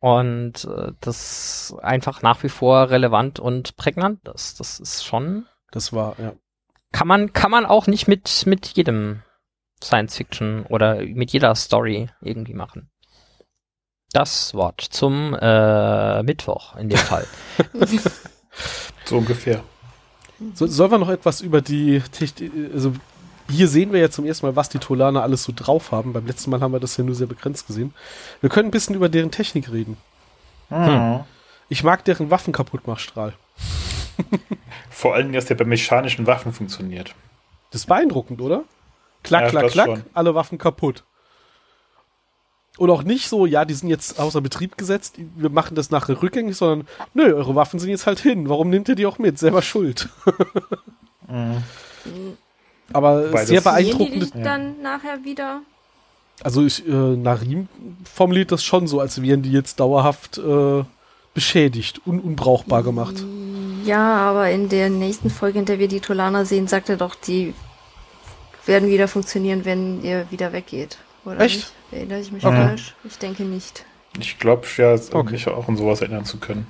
Und 0.00 0.64
äh, 0.64 0.92
das 1.00 1.74
einfach 1.82 2.22
nach 2.22 2.42
wie 2.42 2.48
vor 2.48 2.90
relevant 2.90 3.40
und 3.40 3.76
prägnant 3.76 4.26
ist. 4.28 4.60
Das 4.60 4.78
ist 4.78 5.04
schon 5.04 5.46
Das 5.72 5.92
war, 5.92 6.14
ja. 6.18 6.32
kann 6.92 7.08
man, 7.08 7.32
kann 7.32 7.50
man 7.50 7.66
auch 7.66 7.86
nicht 7.86 8.06
mit, 8.08 8.44
mit 8.46 8.66
jedem 8.68 9.22
Science 9.82 10.16
Fiction 10.16 10.66
oder 10.66 10.96
mit 11.02 11.32
jeder 11.32 11.54
Story 11.54 12.10
irgendwie 12.20 12.54
machen. 12.54 12.90
Das 14.12 14.54
Wort 14.54 14.80
zum 14.80 15.34
äh, 15.40 16.22
Mittwoch 16.22 16.76
in 16.76 16.88
dem 16.88 16.98
Fall. 16.98 17.26
So 19.04 19.18
ungefähr. 19.18 19.62
So, 20.54 20.66
sollen 20.66 20.90
wir 20.90 20.98
noch 20.98 21.08
etwas 21.08 21.40
über 21.40 21.60
die 21.60 22.00
Technik, 22.12 22.52
also 22.72 22.92
hier 23.50 23.66
sehen 23.68 23.92
wir 23.92 24.00
ja 24.00 24.10
zum 24.10 24.24
ersten 24.24 24.46
Mal, 24.46 24.56
was 24.56 24.68
die 24.68 24.78
Tolaner 24.78 25.22
alles 25.22 25.42
so 25.42 25.52
drauf 25.54 25.90
haben. 25.90 26.12
Beim 26.12 26.26
letzten 26.26 26.50
Mal 26.50 26.60
haben 26.60 26.72
wir 26.72 26.80
das 26.80 26.96
ja 26.96 27.04
nur 27.04 27.14
sehr 27.14 27.26
begrenzt 27.26 27.66
gesehen. 27.66 27.94
Wir 28.40 28.50
können 28.50 28.68
ein 28.68 28.72
bisschen 28.72 28.94
über 28.94 29.08
deren 29.08 29.30
Technik 29.30 29.72
reden. 29.72 29.96
Hm. 30.68 31.20
Ich 31.68 31.82
mag 31.82 32.04
deren 32.04 32.30
Waffenkaputtmachstrahl. 32.30 33.32
Vor 34.90 35.14
allem, 35.14 35.32
dass 35.32 35.46
der 35.46 35.54
bei 35.54 35.64
mechanischen 35.64 36.26
Waffen 36.26 36.52
funktioniert. 36.52 37.14
Das 37.70 37.82
ist 37.82 37.86
beeindruckend, 37.86 38.40
oder? 38.40 38.64
Klack, 39.22 39.44
Ja, 39.44 39.48
klack, 39.50 39.70
klack, 39.72 39.86
schon. 39.86 40.02
alle 40.14 40.34
Waffen 40.34 40.58
kaputt. 40.58 41.04
Und 42.78 42.90
auch 42.90 43.02
nicht 43.02 43.28
so, 43.28 43.44
ja, 43.44 43.64
die 43.64 43.74
sind 43.74 43.88
jetzt 43.88 44.20
außer 44.20 44.40
Betrieb 44.40 44.78
gesetzt, 44.78 45.16
wir 45.36 45.50
machen 45.50 45.74
das 45.74 45.90
nachher 45.90 46.22
rückgängig, 46.22 46.56
sondern 46.56 46.86
nö, 47.12 47.34
eure 47.34 47.56
Waffen 47.56 47.80
sind 47.80 47.90
jetzt 47.90 48.06
halt 48.06 48.20
hin. 48.20 48.48
Warum 48.48 48.70
nehmt 48.70 48.88
ihr 48.88 48.94
die 48.94 49.04
auch 49.04 49.18
mit? 49.18 49.38
Selber 49.38 49.62
schuld. 49.62 50.08
Mhm. 51.30 51.62
Aber 52.90 53.28
Wobei 53.28 53.44
sehr 53.44 53.60
Sehen 53.60 53.98
die 53.98 54.18
dich 54.20 54.30
dann 54.30 54.80
nachher 54.80 55.22
wieder? 55.24 55.60
Also 56.42 56.64
ich, 56.64 56.88
äh, 56.88 56.90
Narim 56.90 57.68
formuliert 58.10 58.50
das 58.50 58.64
schon 58.64 58.86
so, 58.86 58.98
als 58.98 59.20
wären 59.20 59.42
die 59.42 59.52
jetzt 59.52 59.78
dauerhaft 59.78 60.38
äh, 60.38 60.84
beschädigt, 61.34 62.00
un 62.06 62.18
unbrauchbar 62.20 62.82
gemacht. 62.82 63.22
Ja, 63.84 64.16
aber 64.16 64.50
in 64.50 64.70
der 64.70 64.88
nächsten 64.88 65.28
Folge, 65.28 65.58
in 65.58 65.64
der 65.66 65.78
wir 65.78 65.88
die 65.88 66.00
Tolaner 66.00 66.46
sehen, 66.46 66.66
sagt 66.66 66.88
er 66.88 66.96
doch, 66.96 67.14
die 67.14 67.52
werden 68.64 68.88
wieder 68.88 69.08
funktionieren, 69.08 69.64
wenn 69.66 70.02
ihr 70.02 70.26
wieder 70.30 70.54
weggeht. 70.54 70.96
Oder 71.24 71.40
Echt? 71.40 71.56
nicht? 71.56 71.72
Erinnere 71.92 72.20
ich 72.20 72.32
mich 72.32 72.44
Okay. 72.44 72.56
falsch? 72.56 72.94
Ich 73.04 73.18
denke 73.18 73.42
nicht. 73.44 73.84
Ich 74.18 74.38
glaube 74.38 74.66
ja, 74.76 74.94
Okay. 75.12 75.30
mich 75.32 75.46
auch 75.48 75.68
an 75.68 75.76
sowas 75.76 76.00
erinnern 76.00 76.24
zu 76.24 76.38
können. 76.38 76.66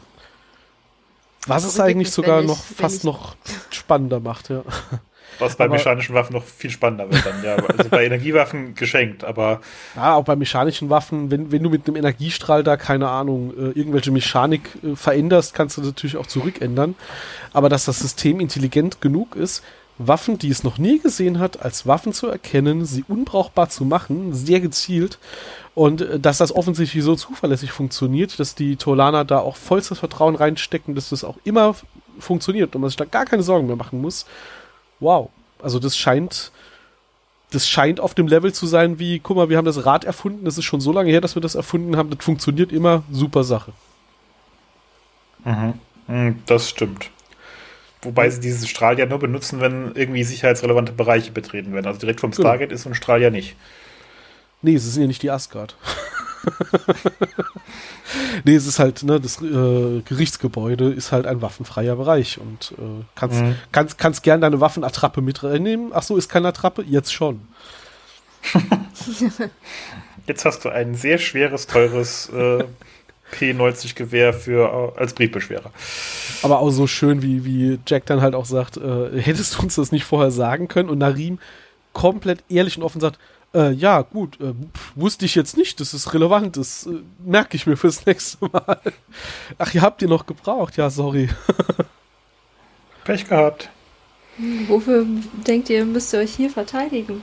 Was 1.47 1.65
es 1.65 1.81
eigentlich 1.81 2.11
sogar 2.11 2.41
ich- 2.43 2.47
noch 2.47 2.59
fast 2.63 2.99
ich- 2.99 3.05
noch 3.05 3.37
spannender 3.71 4.21
macht, 4.21 4.51
ja. 4.51 4.63
Was 5.39 5.57
bei 5.57 5.65
Aber- 5.67 5.75
mechanischen 5.75 6.15
Waffen 6.15 6.33
noch 6.33 6.43
viel 6.45 6.71
spannender 6.71 7.11
wird 7.11 7.25
dann, 7.25 7.45
ja. 7.45 7.57
Also 7.57 7.89
bei 7.91 8.05
Energiewaffen 8.05 8.75
geschenkt, 8.75 9.23
aber 9.25 9.61
Ja, 9.95 10.15
auch 10.15 10.25
bei 10.25 10.35
mechanischen 10.37 10.91
Waffen, 10.91 11.31
wenn, 11.31 11.53
wenn 11.53 11.63
du 11.63 11.71
mit 11.71 11.87
einem 11.87 11.97
Energiestrahl 11.97 12.65
da, 12.65 12.77
keine 12.77 13.09
Ahnung, 13.09 13.53
äh, 13.57 13.79
irgendwelche 13.79 14.11
Mechanik 14.11 14.71
äh, 14.83 14.97
veränderst, 14.97 15.55
kannst 15.55 15.77
du 15.77 15.83
natürlich 15.83 16.17
auch 16.17 16.27
zurückändern. 16.27 16.97
Aber 17.53 17.69
dass 17.69 17.85
das 17.85 18.01
System 18.01 18.41
intelligent 18.41 19.01
genug 19.01 19.37
ist, 19.37 19.63
Waffen, 19.99 20.39
die 20.39 20.49
es 20.51 20.65
noch 20.65 20.79
nie 20.79 20.99
gesehen 21.01 21.39
hat, 21.39 21.63
als 21.63 21.87
Waffen 21.87 22.13
zu 22.13 22.29
erkennen, 22.29 22.85
sie 22.85 23.05
unbrauchbar 23.09 23.69
zu 23.69 23.85
machen, 23.85 24.33
sehr 24.33 24.61
gezielt. 24.61 25.19
Und 25.75 26.01
äh, 26.01 26.21
dass 26.21 26.39
das 26.39 26.55
offensichtlich 26.55 27.03
so 27.05 27.17
zuverlässig 27.17 27.73
funktioniert, 27.73 28.39
dass 28.39 28.55
die 28.55 28.77
Tolaner 28.77 29.25
da 29.25 29.39
auch 29.41 29.57
vollstes 29.57 29.99
Vertrauen 29.99 30.37
reinstecken, 30.37 30.95
dass 30.95 31.11
das 31.11 31.25
auch 31.25 31.37
immer 31.45 31.75
funktioniert 32.19 32.75
und 32.75 32.81
man 32.81 32.91
sich 32.91 32.97
da 32.97 33.05
gar 33.05 33.25
keine 33.25 33.43
Sorgen 33.43 33.67
mehr 33.67 33.77
machen 33.77 34.01
muss. 34.01 34.27
Wow. 35.01 35.31
Also 35.61 35.79
das 35.79 35.97
scheint, 35.97 36.53
das 37.51 37.69
scheint 37.69 38.01
auf 38.01 38.15
dem 38.15 38.29
Level 38.29 38.53
zu 38.53 38.67
sein 38.67 38.99
wie, 38.99 39.19
guck 39.19 39.37
mal, 39.37 39.49
wir 39.49 39.57
haben 39.57 39.65
das 39.65 39.85
Rad 39.85 40.05
erfunden, 40.05 40.45
das 40.45 40.59
ist 40.59 40.65
schon 40.65 40.81
so 40.81 40.93
lange 40.93 41.11
her, 41.11 41.21
dass 41.21 41.35
wir 41.35 41.43
das 41.43 41.55
erfunden 41.55 41.97
haben, 41.97 42.11
das 42.11 42.25
funktioniert 42.25 42.73
immer, 42.73 43.03
super 43.11 43.45
Sache. 43.45 43.73
Mhm. 45.45 45.75
Hm, 46.07 46.43
Das 46.47 46.69
stimmt. 46.69 47.11
Wobei 48.03 48.31
sie 48.31 48.41
diesen 48.41 48.67
Strahl 48.69 48.99
ja 48.99 49.07
nur 49.07 49.19
benutzen, 49.19 49.61
wenn 49.61 49.93
irgendwie 49.95 50.25
sicherheitsrelevante 50.25 50.93
Bereiche 50.93 51.33
betreten 51.33 51.73
werden. 51.75 51.87
Also 51.87 51.99
direkt 52.01 52.21
vom 52.21 52.31
Genau. 52.31 52.43
Stargate 52.49 52.73
ist 52.73 52.83
so 52.85 52.91
ein 52.91 52.95
Strahl 52.95 53.21
ja 53.21 53.31
nicht. 53.31 53.57
Nee, 54.63 54.75
es 54.75 54.85
sind 54.93 55.03
ja 55.03 55.09
nicht 55.09 55.23
die 55.23 55.31
Asgard. 55.31 55.77
nee, 58.45 58.55
es 58.55 58.67
ist 58.67 58.79
halt, 58.79 59.03
ne, 59.03 59.21
das 59.21 59.41
äh, 59.43 60.01
Gerichtsgebäude 60.05 60.91
ist 60.93 61.13
halt 61.13 61.27
ein 61.27 61.43
waffenfreier 61.43 61.97
Bereich 61.97 62.39
und 62.39 62.73
äh, 62.79 63.05
kannst, 63.15 63.41
Mhm. 63.41 63.57
kannst, 63.73 63.99
kannst 63.99 64.23
gern 64.23 64.41
deine 64.41 64.61
Waffenattrappe 64.61 65.21
mit 65.21 65.43
reinnehmen. 65.43 65.91
Ach 65.93 66.03
so, 66.03 66.17
ist 66.17 66.29
keine 66.29 66.49
Attrappe? 66.49 66.83
Jetzt 66.83 67.13
schon. 67.13 67.41
Jetzt 70.27 70.45
hast 70.45 70.65
du 70.65 70.69
ein 70.69 70.95
sehr 70.95 71.19
schweres, 71.19 71.67
teures 71.67 72.29
äh, 72.31 72.65
P90-Gewehr 73.35 74.33
für 74.33 74.93
äh, 74.97 75.01
als 75.01 75.14
Briefbeschwerer. 75.14 75.71
Aber 76.43 76.61
auch 76.61 76.71
so 76.71 76.87
schön, 76.87 77.23
wie, 77.23 77.45
wie 77.45 77.79
Jack 77.87 78.07
dann 78.07 78.21
halt 78.21 78.35
auch 78.35 78.45
sagt, 78.45 78.77
äh, 78.77 79.21
hättest 79.21 79.57
du 79.57 79.62
uns 79.62 79.75
das 79.75 79.93
nicht 79.93 80.05
vorher 80.05 80.31
sagen 80.31 80.69
können? 80.69 80.88
Und 80.88 80.99
Narim 80.99 81.38
komplett 81.93 82.45
ehrlich 82.49 82.77
und 82.77 82.85
offen 82.85 83.01
sagt, 83.01 83.19
äh, 83.55 83.73
ja, 83.73 84.03
gut, 84.03 84.41
äh, 84.41 84.53
wusste 84.95 85.25
ich 85.25 85.35
jetzt 85.35 85.57
nicht, 85.57 85.81
das 85.81 85.95
ist 85.95 86.12
relevant, 86.12 86.57
das 86.57 86.87
äh, 86.87 87.01
merke 87.25 87.57
ich 87.57 87.67
mir 87.67 87.77
fürs 87.77 88.07
nächste 88.07 88.47
Mal. 88.47 88.81
Ach, 89.59 89.75
ihr 89.75 89.83
habt 89.83 90.03
ihr 90.03 90.09
noch 90.09 90.27
gebraucht, 90.27 90.77
ja, 90.77 90.91
sorry. 90.91 91.29
Pech 93.05 93.27
gehabt. 93.27 93.71
Wofür 94.69 95.05
denkt 95.47 95.69
ihr, 95.71 95.85
müsst 95.85 96.12
ihr 96.12 96.21
euch 96.21 96.35
hier 96.35 96.51
verteidigen? 96.51 97.23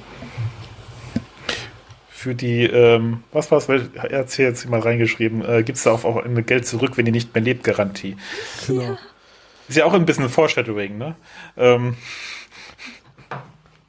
Für 2.26 2.34
die, 2.34 2.64
ähm, 2.64 3.24
was 3.32 3.52
war 3.52 3.60
es, 3.60 3.70
er 3.70 4.20
hat 4.20 4.32
hier 4.32 4.46
jetzt 4.46 4.68
mal 4.68 4.80
reingeschrieben, 4.80 5.46
äh, 5.46 5.62
gibt 5.64 5.78
es 5.78 5.84
da 5.84 5.92
auch, 5.92 6.06
auch 6.06 6.18
eine 6.18 6.42
Geld 6.42 6.66
zurück, 6.66 6.98
wenn 6.98 7.06
ihr 7.06 7.12
nicht 7.12 7.36
mehr 7.36 7.44
lebt, 7.44 7.64
Garantie. 7.64 8.18
Genau. 8.66 8.98
Ist 9.68 9.78
ja 9.78 9.86
auch 9.86 9.94
ein 9.94 10.06
bisschen 10.06 10.28
Foreshadowing, 10.30 10.98
ne? 10.98 11.16
Ähm, 11.56 11.98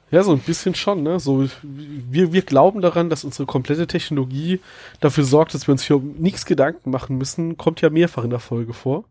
Ja, 0.09 0.23
so 0.23 0.31
ein 0.31 0.39
bisschen 0.39 0.73
schon, 0.73 1.03
ne? 1.03 1.19
So, 1.19 1.47
wir, 1.63 2.31
wir 2.31 2.41
glauben 2.43 2.81
daran, 2.81 3.09
dass 3.09 3.25
unsere 3.25 3.45
komplette 3.45 3.87
Technologie 3.87 4.61
dafür 5.01 5.25
sorgt, 5.25 5.53
dass 5.53 5.67
wir 5.67 5.73
uns 5.73 5.83
hier 5.83 5.97
um 5.97 6.13
nichts 6.17 6.45
Gedanken 6.45 6.91
machen 6.91 7.17
müssen. 7.17 7.57
Kommt 7.57 7.81
ja 7.81 7.89
mehrfach 7.89 8.23
in 8.23 8.29
der 8.29 8.39
Folge 8.39 8.73
vor. 8.73 9.05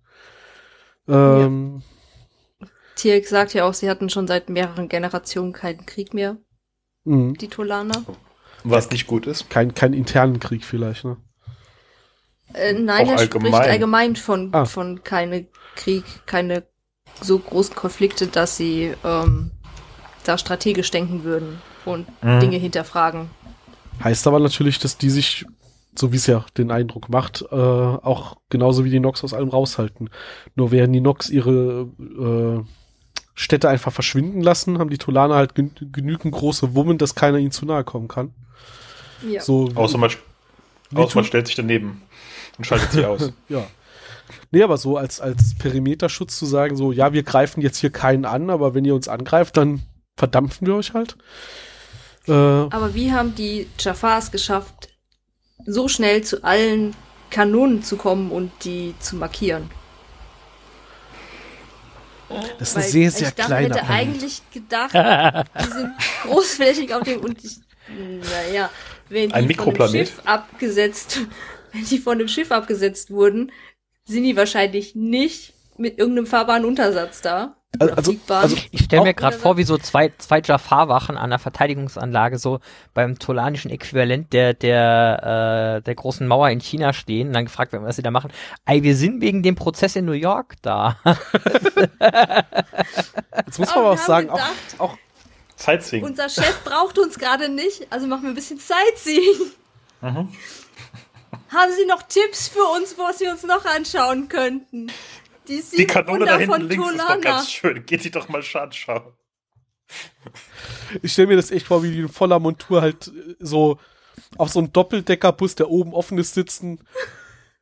Ähm, 1.08 1.82
Tierk 2.94 3.26
sagt 3.26 3.52
ja 3.52 3.64
auch, 3.68 3.74
sie 3.74 3.90
hatten 3.90 4.08
schon 4.08 4.26
seit 4.26 4.48
mehreren 4.48 4.88
Generationen 4.88 5.52
keinen 5.52 5.84
Krieg 5.84 6.14
mehr, 6.14 6.38
mh, 7.04 7.34
die 7.40 7.48
Tolaner. 7.48 8.04
Was 8.64 8.90
nicht 8.90 9.06
gut 9.06 9.26
ist. 9.26 9.48
kein, 9.50 9.74
kein 9.74 9.92
internen 9.92 10.40
Krieg 10.40 10.64
vielleicht, 10.64 11.04
ne? 11.04 11.16
Äh, 12.54 12.72
nein, 12.74 13.06
Auch 13.06 13.12
er 13.12 13.18
allgemein. 13.18 13.52
spricht 13.52 13.68
allgemein 13.68 14.16
von, 14.16 14.50
Ah. 14.52 14.64
von 14.64 15.02
keine 15.02 15.46
Krieg, 15.74 16.04
keine 16.26 16.64
so 17.20 17.38
großen 17.38 17.74
Konflikte, 17.74 18.26
dass 18.26 18.56
sie 18.56 18.94
ähm, 19.04 19.50
da 20.24 20.38
strategisch 20.38 20.90
denken 20.90 21.24
würden 21.24 21.60
und 21.84 22.06
Mhm. 22.22 22.40
Dinge 22.40 22.56
hinterfragen. 22.58 23.30
Heißt 24.02 24.26
aber 24.26 24.38
natürlich, 24.38 24.78
dass 24.78 24.98
die 24.98 25.10
sich, 25.10 25.46
so 25.94 26.12
wie 26.12 26.16
es 26.16 26.26
ja 26.26 26.44
den 26.58 26.70
Eindruck 26.70 27.08
macht, 27.08 27.42
äh, 27.50 27.54
auch 27.54 28.36
genauso 28.50 28.84
wie 28.84 28.90
die 28.90 29.00
Nox 29.00 29.24
aus 29.24 29.32
allem 29.34 29.48
raushalten. 29.48 30.10
Nur 30.54 30.70
werden 30.70 30.92
die 30.92 31.00
Nox 31.00 31.30
ihre 31.30 31.88
äh, 31.98 32.64
Städte 33.38 33.68
einfach 33.68 33.92
verschwinden 33.92 34.40
lassen, 34.40 34.78
haben 34.78 34.90
die 34.90 34.98
Tolaner 34.98 35.36
halt 35.36 35.54
gen 35.54 35.70
genügend 35.92 36.34
große 36.34 36.74
Wummen, 36.74 36.96
dass 36.98 37.14
keiner 37.14 37.38
ihnen 37.38 37.52
zu 37.52 37.66
nahe 37.66 37.84
kommen 37.84 38.08
kann. 38.08 38.32
Ja. 39.28 39.42
So 39.42 39.68
Außer 39.74 39.98
man, 39.98 40.10
außer 40.94 41.16
man 41.16 41.24
stellt 41.24 41.46
sich 41.46 41.54
daneben 41.54 42.02
und 42.58 42.66
schaltet 42.66 42.92
sie 42.92 43.04
aus. 43.04 43.32
Ja. 43.48 43.64
Nee, 44.50 44.62
aber 44.62 44.76
so 44.76 44.96
als, 44.96 45.20
als 45.20 45.54
Perimeterschutz 45.56 46.36
zu 46.36 46.46
sagen, 46.46 46.76
so, 46.76 46.90
ja, 46.90 47.12
wir 47.12 47.22
greifen 47.22 47.60
jetzt 47.60 47.78
hier 47.78 47.90
keinen 47.90 48.24
an, 48.24 48.50
aber 48.50 48.74
wenn 48.74 48.84
ihr 48.84 48.94
uns 48.94 49.06
angreift, 49.06 49.56
dann 49.56 49.82
verdampfen 50.16 50.66
wir 50.66 50.74
euch 50.74 50.94
halt. 50.94 51.16
Äh, 52.26 52.32
Aber 52.32 52.94
wie 52.94 53.12
haben 53.12 53.34
die 53.36 53.68
Jafars 53.78 54.32
geschafft, 54.32 54.88
so 55.64 55.86
schnell 55.86 56.22
zu 56.22 56.42
allen 56.42 56.94
Kanonen 57.30 57.82
zu 57.82 57.96
kommen 57.96 58.32
und 58.32 58.50
die 58.64 58.94
zu 58.98 59.14
markieren? 59.14 59.70
Das 62.58 62.70
ist 62.70 62.76
ein 62.76 62.82
sehr, 62.82 63.10
sehr 63.10 63.28
ich 63.28 63.34
dachte, 63.34 63.56
kleiner 63.56 63.76
hätte 63.76 63.80
Planet. 63.84 63.90
eigentlich 63.90 64.42
gedacht, 64.52 64.94
die 65.60 65.70
sind 65.70 65.92
großflächig 66.22 66.94
auf 66.94 67.02
dem 67.04 67.20
und 67.20 67.44
ich, 67.44 67.58
naja, 67.88 68.70
wenn 69.08 69.32
die 69.32 69.34
Ein 69.34 69.48
von 69.48 69.48
Mikroplanet. 69.48 69.94
einem 69.94 70.06
Schiff 70.06 70.22
abgesetzt, 70.24 71.20
wenn 71.72 71.84
die 71.86 71.98
von 71.98 72.14
einem 72.18 72.28
Schiff 72.28 72.50
abgesetzt 72.52 73.10
wurden, 73.10 73.52
sind 74.04 74.24
die 74.24 74.36
wahrscheinlich 74.36 74.94
nicht 74.94 75.55
mit 75.78 75.98
irgendeinem 75.98 76.26
fahrbaren 76.26 76.64
Untersatz 76.64 77.20
da. 77.22 77.56
Also- 77.78 77.94
also- 77.94 78.16
also- 78.28 78.56
Ich 78.70 78.84
stelle 78.84 79.02
mir 79.02 79.10
Auch- 79.10 79.16
gerade 79.16 79.36
vor, 79.36 79.56
wie 79.58 79.64
so 79.64 79.76
zwei, 79.76 80.10
zwei 80.16 80.40
Jafar-Wachen 80.40 81.16
an 81.18 81.28
der 81.30 81.38
Verteidigungsanlage 81.38 82.38
so 82.38 82.60
beim 82.94 83.18
tolanischen 83.18 83.70
Äquivalent 83.70 84.32
der, 84.32 84.54
der, 84.54 85.76
äh, 85.78 85.82
der 85.82 85.94
großen 85.94 86.26
Mauer 86.26 86.48
in 86.48 86.60
China 86.60 86.92
stehen 86.94 87.28
und 87.28 87.32
dann 87.34 87.44
gefragt 87.44 87.72
werden, 87.72 87.84
was 87.84 87.96
sie 87.96 88.02
da 88.02 88.10
machen. 88.10 88.30
Ey, 88.64 88.82
wir 88.82 88.96
sind 88.96 89.20
wegen 89.20 89.42
dem 89.42 89.56
Prozess 89.56 89.94
in 89.96 90.06
New 90.06 90.12
York 90.12 90.54
da. 90.62 90.96
Jetzt 93.46 93.58
muss 93.58 93.68
man 93.70 93.78
Aber 93.78 93.90
auch 93.90 93.98
sagen, 93.98 94.30
auch, 94.30 94.34
gedacht, 94.36 94.52
auch 94.78 94.96
Sightseeing. 95.56 96.04
Unser 96.04 96.28
Chef 96.28 96.64
braucht 96.64 96.98
uns 96.98 97.18
gerade 97.18 97.48
nicht, 97.48 97.86
also 97.90 98.06
machen 98.06 98.22
wir 98.24 98.30
ein 98.30 98.34
bisschen 98.34 98.58
Sightseeing. 98.58 99.50
Mhm. 100.00 100.28
Haben 101.48 101.72
Sie 101.78 101.86
noch 101.86 102.02
Tipps 102.02 102.48
für 102.48 102.64
uns, 102.76 102.96
was 102.98 103.20
wir 103.20 103.30
uns 103.30 103.42
noch 103.44 103.64
anschauen 103.64 104.28
könnten? 104.28 104.88
Die, 105.48 105.62
Die 105.76 105.86
Kanone 105.86 106.20
Wunder 106.20 106.32
da 106.32 106.38
hinten 106.38 106.52
von 106.52 106.68
links 106.68 106.90
ist 106.90 106.98
doch 106.98 107.06
Tolana. 107.06 107.20
ganz 107.20 107.50
schön. 107.50 107.86
Geht 107.86 108.04
die 108.04 108.10
doch 108.10 108.28
mal 108.28 108.42
anschauen. 108.54 109.12
ich 111.02 111.12
stelle 111.12 111.28
mir 111.28 111.36
das 111.36 111.50
echt 111.50 111.66
vor, 111.66 111.82
wie 111.82 111.90
die 111.90 112.00
in 112.00 112.08
voller 112.08 112.38
Montur 112.38 112.82
halt 112.82 113.08
äh, 113.08 113.34
so 113.38 113.78
auf 114.38 114.50
so 114.50 114.58
einem 114.60 114.72
Doppeldeckerbus, 114.72 115.54
der 115.54 115.70
oben 115.70 115.92
offen 115.92 116.18
ist, 116.18 116.34
sitzen, 116.34 116.80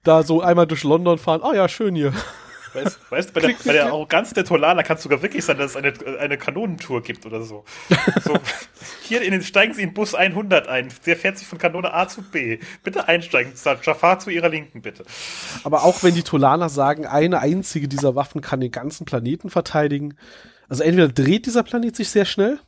da 0.02 0.22
so 0.22 0.40
einmal 0.40 0.66
durch 0.66 0.84
London 0.84 1.18
fahren. 1.18 1.42
Ah 1.42 1.54
ja, 1.54 1.68
schön 1.68 1.94
hier. 1.94 2.12
Weißt, 2.74 2.98
weißt 3.10 3.28
du, 3.30 3.32
bei 3.32 3.40
der, 3.40 3.54
bei 3.64 3.72
der 3.72 3.86
Arroganz 3.86 4.32
der 4.32 4.44
Tolaner 4.44 4.82
kann 4.82 4.96
es 4.96 5.02
sogar 5.02 5.22
wirklich 5.22 5.44
sein, 5.44 5.58
dass 5.58 5.72
es 5.72 5.76
eine, 5.76 5.92
eine 6.18 6.36
Kanonentour 6.36 7.02
gibt 7.02 7.24
oder 7.24 7.42
so. 7.42 7.64
so. 8.24 8.34
Hier 9.02 9.22
in 9.22 9.32
den, 9.32 9.42
steigen 9.42 9.74
Sie 9.74 9.82
in 9.82 9.94
Bus 9.94 10.14
100 10.14 10.68
ein. 10.68 10.88
Der 11.06 11.16
fährt 11.16 11.38
sich 11.38 11.46
von 11.46 11.58
Kanone 11.58 11.94
A 11.94 12.08
zu 12.08 12.22
B. 12.22 12.58
Bitte 12.82 13.08
einsteigen. 13.08 13.52
Jafar 13.82 14.18
zu 14.18 14.30
Ihrer 14.30 14.48
Linken, 14.48 14.82
bitte. 14.82 15.04
Aber 15.62 15.84
auch 15.84 16.02
wenn 16.02 16.14
die 16.14 16.22
Tolaner 16.22 16.68
sagen, 16.68 17.06
eine 17.06 17.40
einzige 17.40 17.88
dieser 17.88 18.14
Waffen 18.14 18.40
kann 18.40 18.60
den 18.60 18.70
ganzen 18.70 19.04
Planeten 19.04 19.50
verteidigen, 19.50 20.16
also 20.68 20.82
entweder 20.82 21.08
dreht 21.08 21.46
dieser 21.46 21.62
Planet 21.62 21.94
sich 21.94 22.08
sehr 22.08 22.24
schnell 22.24 22.58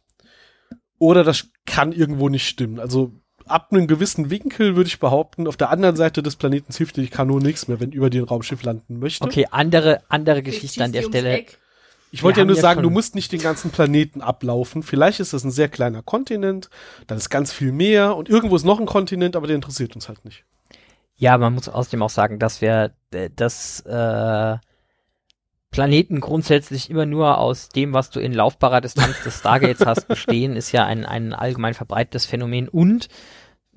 oder 0.99 1.25
das 1.25 1.49
kann 1.65 1.93
irgendwo 1.93 2.29
nicht 2.29 2.47
stimmen. 2.47 2.79
Also 2.79 3.13
ab 3.47 3.69
einem 3.71 3.87
gewissen 3.87 4.31
Winkel 4.31 4.77
würde 4.77 4.89
ich 4.89 4.99
behaupten, 4.99 5.47
auf 5.47 5.57
der 5.57 5.71
anderen 5.71 5.97
Seite 5.97 6.23
des 6.23 6.37
Planeten 6.37 6.73
hilft 6.73 6.97
dir 6.97 7.03
die 7.03 7.09
Kanone 7.09 7.45
nichts 7.45 7.69
mehr, 7.69 7.81
wenn 7.81 7.93
über 7.93 8.11
dir 8.11 8.23
ein 8.23 8.29
Raumschiff 8.29 8.63
landen 8.63 8.99
möchte. 8.99 9.25
Okay, 9.25 9.47
andere, 9.51 10.03
andere 10.09 10.43
Geschichte 10.43 10.83
an 10.83 10.93
der 10.93 11.03
Stelle. 11.03 11.39
Eck. 11.39 11.59
Ich 12.13 12.23
wollte 12.23 12.41
ja 12.41 12.47
nur 12.47 12.57
ja 12.57 12.63
sagen, 12.63 12.83
du 12.83 12.91
musst 12.91 13.15
nicht 13.15 13.33
den 13.33 13.41
ganzen 13.41 13.71
Planeten 13.71 14.23
ablaufen. 14.23 14.83
Vielleicht 14.83 15.21
ist 15.21 15.33
das 15.33 15.45
ein 15.45 15.51
sehr 15.51 15.69
kleiner 15.69 16.03
Kontinent, 16.03 16.71
dann 17.07 17.19
ist 17.19 17.31
ganz 17.31 17.53
viel 17.53 17.73
mehr 17.73 18.17
und 18.17 18.29
irgendwo 18.29 18.57
ist 18.57 18.65
noch 18.65 18.81
ein 18.81 18.87
Kontinent, 18.87 19.37
aber 19.37 19.47
der 19.47 19.57
interessiert 19.57 19.95
uns 19.95 20.09
halt 20.09 20.25
nicht. 20.25 20.45
Ja, 21.17 21.37
man 21.39 21.55
muss 21.55 21.69
außerdem 21.69 22.03
auch 22.03 22.11
sagen, 22.11 22.39
dass 22.39 22.61
wir 22.61 22.93
äh, 23.11 23.31
das 23.35 23.81
äh, 23.81 24.57
Planeten 25.77 26.21
grundsätzlich 26.21 26.89
immer 26.89 27.05
nur 27.05 27.37
aus 27.37 27.69
dem, 27.69 27.93
was 27.93 28.09
du 28.09 28.19
in 28.19 28.33
laufbarer 28.33 28.81
Distanz 28.81 29.23
des 29.23 29.39
Stargates 29.41 29.85
hast, 29.85 30.09
bestehen, 30.09 30.57
ist 30.57 30.73
ja 30.73 30.87
ein, 30.87 31.05
ein 31.05 31.35
allgemein 31.35 31.75
verbreitetes 31.75 32.25
Phänomen 32.25 32.71
und 32.71 33.09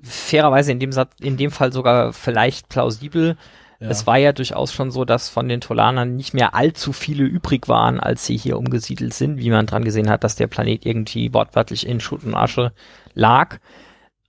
fairerweise 0.01 0.71
in 0.71 0.79
dem, 0.79 0.93
Satz, 0.93 1.11
in 1.19 1.35
dem 1.35 1.51
Fall 1.51 1.73
sogar 1.73 2.13
vielleicht 2.13 2.69
plausibel. 2.69 3.35
Ja. 3.81 3.89
Es 3.89 4.07
war 4.07 4.15
ja 4.15 4.31
durchaus 4.31 4.71
schon 4.71 4.91
so, 4.91 5.03
dass 5.03 5.27
von 5.27 5.49
den 5.49 5.59
Tolanern 5.59 6.15
nicht 6.15 6.33
mehr 6.33 6.55
allzu 6.55 6.93
viele 6.93 7.25
übrig 7.25 7.67
waren, 7.67 7.99
als 7.99 8.25
sie 8.25 8.37
hier 8.37 8.57
umgesiedelt 8.57 9.13
sind, 9.13 9.37
wie 9.37 9.49
man 9.49 9.65
dran 9.65 9.83
gesehen 9.83 10.09
hat, 10.09 10.23
dass 10.23 10.37
der 10.37 10.47
Planet 10.47 10.85
irgendwie 10.85 11.33
wortwörtlich 11.33 11.85
in 11.85 11.99
Schutt 11.99 12.23
und 12.23 12.33
Asche 12.33 12.71
lag. 13.13 13.59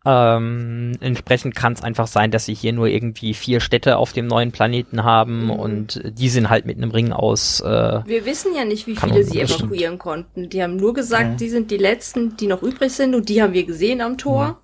Ähm, 0.07 0.93
entsprechend 1.01 1.55
kann 1.55 1.75
es 1.75 1.83
einfach 1.83 2.07
sein, 2.07 2.31
dass 2.31 2.47
sie 2.47 2.55
hier 2.55 2.73
nur 2.73 2.87
irgendwie 2.87 3.35
vier 3.35 3.61
Städte 3.61 3.99
auf 3.99 4.15
dem 4.15 4.27
neuen 4.27 4.51
Planeten 4.51 5.05
haben 5.05 5.45
Mhm. 5.45 5.51
und 5.51 6.01
die 6.05 6.31
sind 6.31 6.49
halt 6.49 6.65
mit 6.65 6.79
einem 6.79 6.91
Ring 6.91 7.13
aus. 7.13 7.61
Äh, 7.61 8.01
Wir 8.07 8.25
wissen 8.25 8.55
ja 8.57 8.65
nicht, 8.65 8.87
wie 8.87 8.97
viele 8.97 9.25
sie 9.25 9.41
das 9.41 9.61
evakuieren 9.61 9.99
konnten. 9.99 10.49
Die 10.49 10.63
haben 10.63 10.77
nur 10.77 10.95
gesagt, 10.95 11.33
Mhm. 11.33 11.37
die 11.37 11.49
sind 11.51 11.71
die 11.71 11.77
letzten, 11.77 12.35
die 12.39 12.47
noch 12.47 12.63
übrig 12.63 12.91
sind 12.93 13.15
und 13.15 13.29
die 13.29 13.43
haben 13.43 13.53
wir 13.53 13.65
gesehen 13.65 14.01
am 14.01 14.17
Tor. 14.17 14.61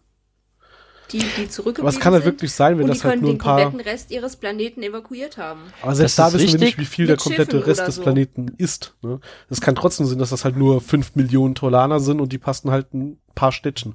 die, 1.13 1.19
die 1.19 1.49
zurückgeblieben 1.49 1.97
es 1.97 2.01
kann 2.03 2.15
sind. 2.15 2.25
wirklich 2.25 2.51
sein, 2.53 2.79
wenn 2.81 2.89
das 2.89 2.99
die 2.99 3.05
halt 3.05 3.13
können 3.13 3.23
nur 3.23 3.31
ein 3.31 3.35
den 3.35 3.39
paar. 3.39 3.63
kompletten 3.63 3.89
Rest 3.89 4.11
ihres 4.11 4.35
Planeten 4.35 4.83
evakuiert 4.83 5.39
haben. 5.39 5.61
Aber 5.81 5.95
selbst 5.95 6.19
Das 6.19 6.33
da 6.33 6.37
wissen 6.37 6.47
wir 6.55 6.55
nicht, 6.55 6.63
richtig. 6.63 6.79
wie 6.81 6.85
viel 6.85 7.07
der 7.07 7.17
komplette 7.17 7.59
Schiffen 7.59 7.69
Rest 7.71 7.87
des 7.87 7.95
so. 7.95 8.03
Planeten 8.03 8.49
ist. 8.59 8.97
Ne? 9.03 9.21
Es 9.49 9.61
kann 9.61 9.77
trotzdem 9.77 10.07
sein, 10.07 10.19
dass 10.19 10.31
das 10.31 10.45
halt 10.45 10.57
nur 10.57 10.81
fünf 10.81 11.15
Millionen 11.15 11.55
Tolaner 11.55 12.01
sind 12.01 12.21
und 12.21 12.33
die 12.33 12.39
passen 12.39 12.73
halt 12.73 12.93
ein 12.93 13.21
paar 13.37 13.53
Städtchen. 13.53 13.95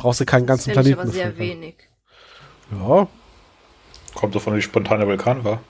Brauchst 0.00 0.20
du 0.20 0.24
keinen 0.24 0.46
Das 0.46 0.64
ganzen 0.64 0.70
ich 0.70 0.74
Planeten. 0.74 1.00
aber 1.00 1.10
sehr 1.10 1.26
dafür. 1.26 1.38
wenig. 1.38 1.74
Ja, 2.72 3.06
Kommt 4.14 4.32
so 4.32 4.40
von 4.40 4.56
wie 4.56 4.62
spontan 4.62 4.98
der 5.00 5.08
Vulkan 5.08 5.44
war. 5.44 5.60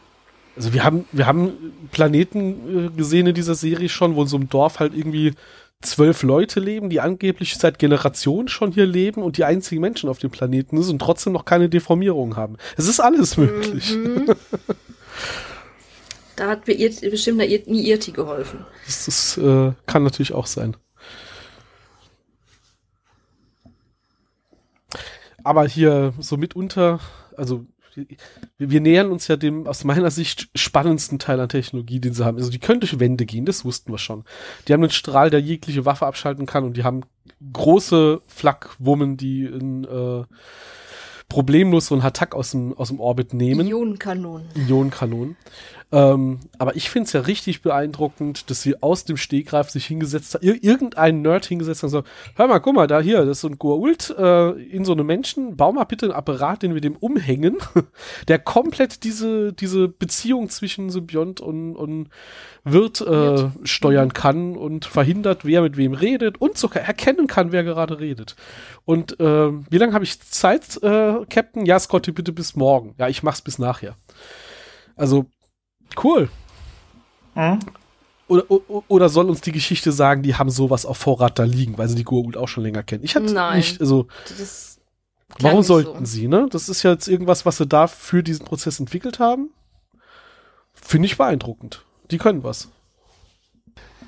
also 0.57 0.73
wir 0.73 0.85
haben, 0.85 1.05
wir 1.12 1.27
haben 1.27 1.73
Planeten 1.90 2.87
äh, 2.87 2.97
gesehen 2.97 3.27
in 3.27 3.35
dieser 3.35 3.55
Serie 3.55 3.88
schon, 3.88 4.14
wo 4.14 4.23
in 4.23 4.29
so 4.29 4.37
einem 4.37 4.49
Dorf 4.49 4.79
halt 4.79 4.95
irgendwie 4.95 5.35
zwölf 5.83 6.23
Leute 6.23 6.61
leben, 6.61 6.90
die 6.90 7.01
angeblich 7.01 7.57
seit 7.57 7.79
Generationen 7.79 8.49
schon 8.49 8.71
hier 8.73 8.87
leben 8.87 9.23
und 9.23 9.37
die 9.38 9.45
einzigen 9.45 9.81
Menschen 9.81 10.09
auf 10.09 10.19
dem 10.19 10.31
Planeten 10.31 10.81
sind 10.83 10.93
und 10.95 10.99
trotzdem 11.01 11.33
noch 11.33 11.45
keine 11.45 11.69
Deformierung 11.69 12.37
haben. 12.37 12.57
Es 12.77 12.87
ist 12.87 13.01
alles 13.01 13.37
möglich. 13.37 13.90
Mhm. 13.97 14.27
Da 16.37 16.49
hat 16.49 16.66
mir 16.66 16.75
Ir 16.75 17.11
bestimmt 17.11 17.38
nie 17.38 17.90
Irti 17.90 18.12
geholfen. 18.12 18.64
Das, 18.87 19.05
das 19.07 19.37
äh, 19.38 19.73
kann 19.87 20.03
natürlich 20.05 20.33
auch 20.33 20.47
sein. 20.47 20.77
Aber 25.44 25.66
hier 25.66 26.12
so 26.18 26.37
mitunter, 26.37 27.00
also 27.37 27.66
wir, 28.57 28.81
nähern 28.81 29.11
uns 29.11 29.29
ja 29.29 29.37
dem 29.37 29.66
aus 29.66 29.85
meiner 29.85 30.11
Sicht 30.11 30.48
spannendsten 30.55 31.18
Teil 31.18 31.40
an 31.40 31.48
Technologie, 31.48 32.00
den 32.00 32.14
sie 32.14 32.24
haben. 32.24 32.37
Also 32.38 32.50
die 32.50 32.59
können 32.59 32.81
durch 32.81 33.00
Wände 33.00 33.26
gehen, 33.26 33.46
das 33.46 33.64
wussten 33.64 33.92
wir 33.92 33.98
schon. 33.98 34.24
Die 34.66 34.72
haben 34.72 34.83
einen 34.83 34.92
Strahl, 34.92 35.31
der 35.31 35.40
jegliche 35.40 35.85
Waffe 35.85 36.07
abschalten 36.07 36.46
kann 36.46 36.64
und 36.64 36.76
die 36.76 36.85
haben 36.85 37.03
große 37.53 38.20
Flak-Wummen, 38.26 39.16
die 39.16 39.44
in, 39.44 39.85
äh, 39.85 40.24
problemlos 41.31 41.87
so 41.87 41.95
einen 41.95 42.03
Hatak 42.03 42.35
aus 42.35 42.51
dem, 42.51 42.77
aus 42.77 42.88
dem 42.88 43.01
Orbit 43.01 43.33
nehmen. 43.33 43.66
Ionenkanonen. 43.66 44.47
Ionenkanonen. 44.69 45.37
Ähm, 45.93 46.40
aber 46.59 46.77
ich 46.77 46.88
finde 46.88 47.07
es 47.07 47.12
ja 47.12 47.23
richtig 47.23 47.62
beeindruckend, 47.62 48.49
dass 48.49 48.62
sie 48.62 48.81
aus 48.81 49.05
dem 49.05 49.16
Stegreif 49.16 49.71
sich 49.71 49.87
hingesetzt 49.87 50.35
hat, 50.35 50.43
ir 50.45 50.62
irgendein 50.62 51.23
Nerd 51.23 51.47
hingesetzt 51.47 51.83
hat 51.83 51.88
und 51.88 51.90
so, 51.90 52.03
hör 52.37 52.47
mal, 52.47 52.61
guck 52.61 52.75
mal, 52.77 52.87
da 52.87 53.01
hier, 53.01 53.25
das 53.25 53.38
ist 53.38 53.40
so 53.40 53.49
ein 53.49 53.59
Goa'uld 53.59 54.16
äh, 54.16 54.62
in 54.71 54.85
so 54.85 54.93
einem 54.93 55.07
Menschen, 55.07 55.57
bau 55.57 55.73
mal 55.73 55.85
bitte 55.85 56.07
einen 56.07 56.14
Apparat, 56.14 56.62
den 56.62 56.75
wir 56.75 56.81
dem 56.81 56.97
umhängen, 56.97 57.57
der 58.29 58.38
komplett 58.38 59.03
diese, 59.03 59.53
diese 59.53 59.88
Beziehung 59.88 60.49
zwischen 60.49 60.90
Symbiont 60.90 61.40
und, 61.40 61.75
und 61.75 62.09
Wirt 62.64 63.01
äh, 63.01 63.51
steuern 63.64 64.12
kann 64.12 64.55
und 64.57 64.85
verhindert, 64.85 65.44
wer 65.44 65.62
mit 65.62 65.77
wem 65.77 65.94
redet 65.94 66.40
und 66.40 66.59
sogar 66.59 66.83
erkennen 66.83 67.27
kann, 67.27 67.53
wer 67.53 67.64
gerade 67.64 67.99
redet. 68.01 68.37
Und 68.85 69.16
ähm, 69.18 69.64
wie 69.70 69.79
lange 69.79 69.94
habe 69.94 70.05
ich 70.05 70.20
Zeit, 70.20 70.83
äh, 70.83 71.25
Captain? 71.31 71.64
Ja, 71.64 71.79
Scotty, 71.79 72.12
bitte 72.12 72.33
bis 72.33 72.57
morgen. 72.57 72.94
Ja, 72.99 73.09
ich 73.09 73.23
mach's 73.23 73.40
bis 73.40 73.59
nachher. 73.59 73.96
Also, 74.96 75.27
cool. 76.05 76.29
Oder, 78.29 78.51
o- 78.51 78.85
oder 78.88 79.09
soll 79.09 79.31
uns 79.31 79.40
die 79.40 79.53
Geschichte 79.53 79.90
sagen, 79.92 80.23
die 80.23 80.35
haben 80.35 80.51
sowas 80.51 80.85
auf 80.85 80.99
Vorrat 80.99 81.38
da 81.38 81.44
liegen, 81.44 81.79
weil 81.79 81.88
sie 81.88 81.96
die 81.96 82.05
Goa'uld 82.05 82.37
auch 82.37 82.49
schon 82.49 82.62
länger 82.62 82.83
kennen? 82.83 83.03
Ich 83.05 83.16
hatte 83.16 83.33
Nein. 83.33 83.57
nicht, 83.57 83.81
also, 83.81 84.07
warum 85.38 85.62
sollten 85.62 86.05
so. 86.05 86.12
sie, 86.12 86.29
ne? 86.29 86.46
Das 86.51 86.68
ist 86.68 86.83
ja 86.83 86.92
jetzt 86.92 87.09
irgendwas, 87.09 87.46
was 87.46 87.57
sie 87.57 87.66
da 87.66 87.87
für 87.87 88.23
diesen 88.23 88.44
Prozess 88.44 88.79
entwickelt 88.79 89.18
haben. 89.18 89.51
Finde 90.75 91.07
ich 91.07 91.16
beeindruckend. 91.16 91.85
Die 92.11 92.18
können 92.18 92.42
was. 92.44 92.68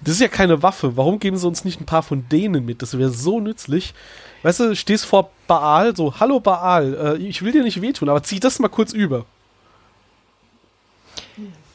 Das 0.04 0.14
ist 0.14 0.20
ja 0.20 0.28
keine 0.28 0.62
Waffe. 0.62 0.96
Warum 0.96 1.20
geben 1.20 1.36
sie 1.36 1.46
uns 1.46 1.64
nicht 1.64 1.80
ein 1.80 1.86
paar 1.86 2.02
von 2.02 2.28
denen 2.28 2.64
mit? 2.64 2.82
Das 2.82 2.98
wäre 2.98 3.10
so 3.10 3.38
nützlich. 3.40 3.94
Weißt 4.42 4.58
du, 4.60 4.74
stehst 4.74 5.04
vor 5.04 5.30
Baal, 5.46 5.94
so, 5.94 6.18
hallo 6.18 6.40
Baal, 6.40 7.16
äh, 7.20 7.22
ich 7.22 7.42
will 7.42 7.52
dir 7.52 7.62
nicht 7.62 7.80
wehtun, 7.80 8.08
aber 8.08 8.22
zieh 8.24 8.40
das 8.40 8.58
mal 8.58 8.68
kurz 8.68 8.92
über. 8.92 9.24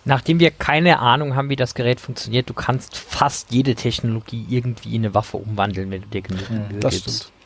Nachdem 0.03 0.39
wir 0.39 0.51
keine 0.51 0.99
Ahnung 0.99 1.35
haben, 1.35 1.49
wie 1.49 1.55
das 1.55 1.73
Gerät 1.75 1.99
funktioniert, 1.99 2.49
du 2.49 2.53
kannst 2.53 2.95
fast 2.97 3.51
jede 3.51 3.75
Technologie 3.75 4.45
irgendwie 4.49 4.95
in 4.95 5.03
eine 5.05 5.13
Waffe 5.13 5.37
umwandeln, 5.37 5.91
wenn 5.91 6.01
du 6.01 6.07
dir 6.07 6.21
genug 6.21 6.49
Mühe 6.49 6.79
Das 6.79 6.93
gibst. 6.93 7.09
stimmt. 7.23 7.36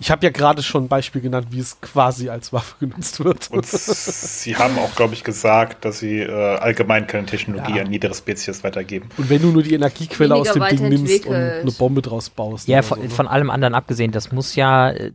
Ich 0.00 0.10
habe 0.12 0.24
ja 0.24 0.30
gerade 0.30 0.62
schon 0.62 0.84
ein 0.84 0.88
Beispiel 0.88 1.20
genannt, 1.20 1.48
wie 1.50 1.58
es 1.58 1.80
quasi 1.80 2.28
als 2.28 2.52
Waffe 2.52 2.76
genutzt 2.86 3.22
wird. 3.24 3.50
Und 3.50 3.66
sie 3.66 4.56
haben 4.56 4.78
auch, 4.78 4.94
glaube 4.94 5.14
ich, 5.14 5.24
gesagt, 5.24 5.84
dass 5.84 5.98
sie 5.98 6.20
äh, 6.20 6.30
allgemein 6.58 7.06
keine 7.08 7.26
Technologie 7.26 7.76
Ja. 7.78 7.82
an 7.82 7.90
niedere 7.90 8.14
Spezies 8.14 8.62
weitergeben. 8.62 9.08
Und 9.16 9.28
wenn 9.28 9.42
du 9.42 9.48
nur 9.50 9.62
die 9.64 9.74
Energiequelle 9.74 10.36
aus 10.36 10.52
dem 10.52 10.64
Ding 10.68 10.88
nimmst 10.88 11.26
und 11.26 11.34
eine 11.34 11.72
Bombe 11.72 12.00
draus 12.02 12.30
baust. 12.30 12.68
Ja, 12.68 12.82
von, 12.82 12.98
so, 12.98 13.04
ne? 13.04 13.10
von 13.10 13.26
allem 13.26 13.50
anderen 13.50 13.74
abgesehen, 13.74 14.12
das 14.12 14.30
muss 14.30 14.54
ja 14.54 14.90
äh, 14.90 15.10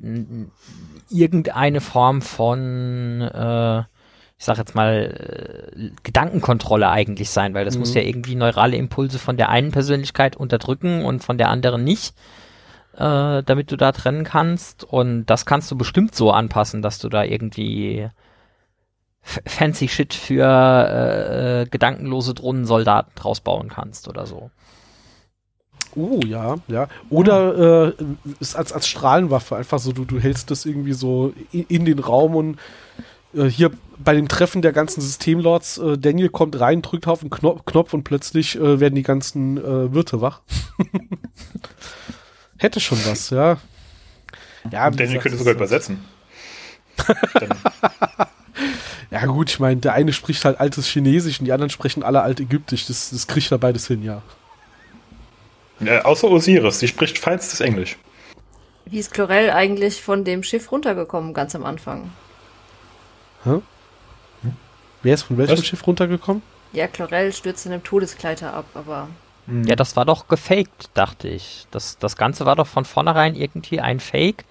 irgendeine 1.10 1.82
Form 1.82 2.22
von, 2.22 3.22
äh, 3.22 3.80
ich 4.38 4.46
sag 4.46 4.58
jetzt 4.58 4.76
mal, 4.76 5.72
äh, 5.76 5.92
Gedankenkontrolle 6.04 6.90
eigentlich 6.90 7.30
sein, 7.30 7.54
weil 7.54 7.66
das 7.66 7.76
Mhm. 7.76 7.80
muss 7.82 7.94
ja 7.94 8.02
irgendwie 8.02 8.36
neurale 8.36 8.76
Impulse 8.76 9.20
von 9.20 9.38
der 9.38 9.50
einen 9.50 9.72
Persönlichkeit 9.72 10.36
unterdrücken 10.36 11.06
und 11.06 11.24
von 11.24 11.38
der 11.38 11.50
anderen 11.50 11.84
nicht, 11.84 12.14
äh, 12.98 13.44
damit 13.44 13.72
du 13.72 13.78
da 13.78 13.92
trennen 13.92 14.24
kannst. 14.24 14.84
Und 14.84 15.26
das 15.26 15.46
kannst 15.46 15.70
du 15.72 15.78
bestimmt 15.78 16.16
so 16.16 16.32
anpassen, 16.32 16.82
dass 16.82 17.00
du 17.00 17.10
da 17.10 17.24
irgendwie 17.24 18.10
fancy 19.24 19.88
Shit 19.88 20.14
für 20.14 20.44
äh, 20.44 21.62
äh, 21.62 21.66
gedankenlose 21.66 22.34
Drohnensoldaten 22.34 23.14
draus 23.16 23.42
bauen 23.42 23.70
kannst 23.70 24.08
oder 24.08 24.26
so. 24.26 24.52
Oh, 25.96 26.20
ja, 26.26 26.56
ja. 26.68 26.88
Oder 27.10 27.94
äh, 28.00 28.04
ist 28.40 28.56
als, 28.56 28.74
als 28.74 28.88
Strahlenwaffe 28.88 29.56
einfach 29.56 29.80
so, 29.80 29.92
du, 29.92 30.06
du 30.06 30.20
hältst 30.20 30.50
das 30.52 30.66
irgendwie 30.66 30.94
so 30.94 31.34
in, 31.52 31.66
in 31.68 31.86
den 31.86 32.00
Raum 32.00 32.36
und 32.36 32.60
äh, 33.36 33.46
hier 33.46 33.72
bei 34.04 34.16
dem 34.16 34.28
Treffen 34.28 34.62
der 34.62 34.74
ganzen 34.74 35.02
Systemlords, 35.02 35.78
äh, 35.78 35.98
Daniel 35.98 36.30
kommt 36.30 36.60
rein, 36.60 36.82
drückt 36.82 37.08
auf 37.08 37.20
den 37.20 37.30
Knopf, 37.30 37.66
Knopf 37.66 37.94
und 37.94 38.04
plötzlich 38.04 38.56
äh, 38.56 38.80
werden 38.80 38.96
die 38.96 39.04
ganzen 39.04 39.58
äh, 39.58 39.94
Wirte 39.94 40.20
wach. 40.20 40.42
Hätte 42.64 42.80
schon 42.80 42.98
was, 43.06 43.30
ja. 43.30 43.58
Ja, 44.72 44.90
Daniel 44.90 45.20
könnte 45.20 45.38
sogar 45.38 45.54
übersetzen. 45.54 46.04
Ja 49.12 49.28
gut, 49.28 49.52
ich 49.52 49.60
meine, 49.60 49.80
der 49.80 49.94
eine 49.94 50.12
spricht 50.12 50.44
halt 50.44 50.60
altes 50.60 50.88
Chinesisch 50.88 51.40
und 51.40 51.46
die 51.46 51.52
anderen 51.52 51.70
sprechen 51.70 52.02
alle 52.02 52.24
altägyptisch. 52.24 52.88
Das, 52.88 53.12
das 53.12 53.28
kriegt 53.28 53.52
er 53.52 53.60
beides 53.60 53.86
hin, 53.86 54.02
ja. 54.02 54.24
äh, 55.86 56.00
außer 56.00 56.32
Osiris, 56.32 56.80
sie 56.80 56.88
spricht 56.88 57.20
feinstes 57.20 57.62
Englisch. 57.62 57.98
Wie 58.86 58.98
ist 58.98 59.14
Chlorel 59.14 59.52
eigentlich 59.52 60.02
von 60.02 60.24
dem 60.24 60.42
Schiff 60.42 60.72
runtergekommen, 60.72 61.36
ganz 61.36 61.54
am 61.54 61.64
Anfang? 61.64 62.10
Wer 65.04 65.14
ist 65.14 65.24
von 65.24 65.38
welchem 65.38 65.60
Was? 65.60 65.66
Schiff 65.66 65.86
runtergekommen? 65.86 66.42
Ja, 66.72 66.88
Chlorel 66.88 67.34
stürzt 67.34 67.68
in 67.68 67.74
einem 67.74 67.84
Todeskleiter 67.84 68.56
ab, 68.56 68.66
aber 68.74 69.10
Ja, 69.48 69.76
das 69.76 69.96
war 69.96 70.06
doch 70.06 70.28
gefaked, 70.30 70.90
dachte 70.94 71.28
ich. 71.28 71.68
Das, 71.72 71.98
das 71.98 72.16
Ganze 72.16 72.46
war 72.46 72.56
doch 72.56 72.68
von 72.68 72.86
vornherein 72.86 73.36
irgendwie 73.36 73.82
ein 73.82 74.00
Fake, 74.00 74.46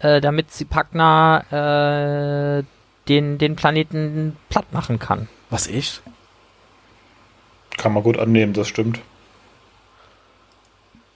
äh, 0.00 0.20
damit 0.20 0.52
Sipagna 0.52 2.58
äh, 2.58 2.64
den, 3.08 3.38
den 3.38 3.56
Planeten 3.56 4.36
platt 4.50 4.70
machen 4.72 4.98
kann. 4.98 5.28
Was, 5.48 5.66
echt? 5.66 6.02
Kann 7.78 7.94
man 7.94 8.02
gut 8.02 8.18
annehmen, 8.18 8.52
das 8.52 8.68
stimmt. 8.68 9.00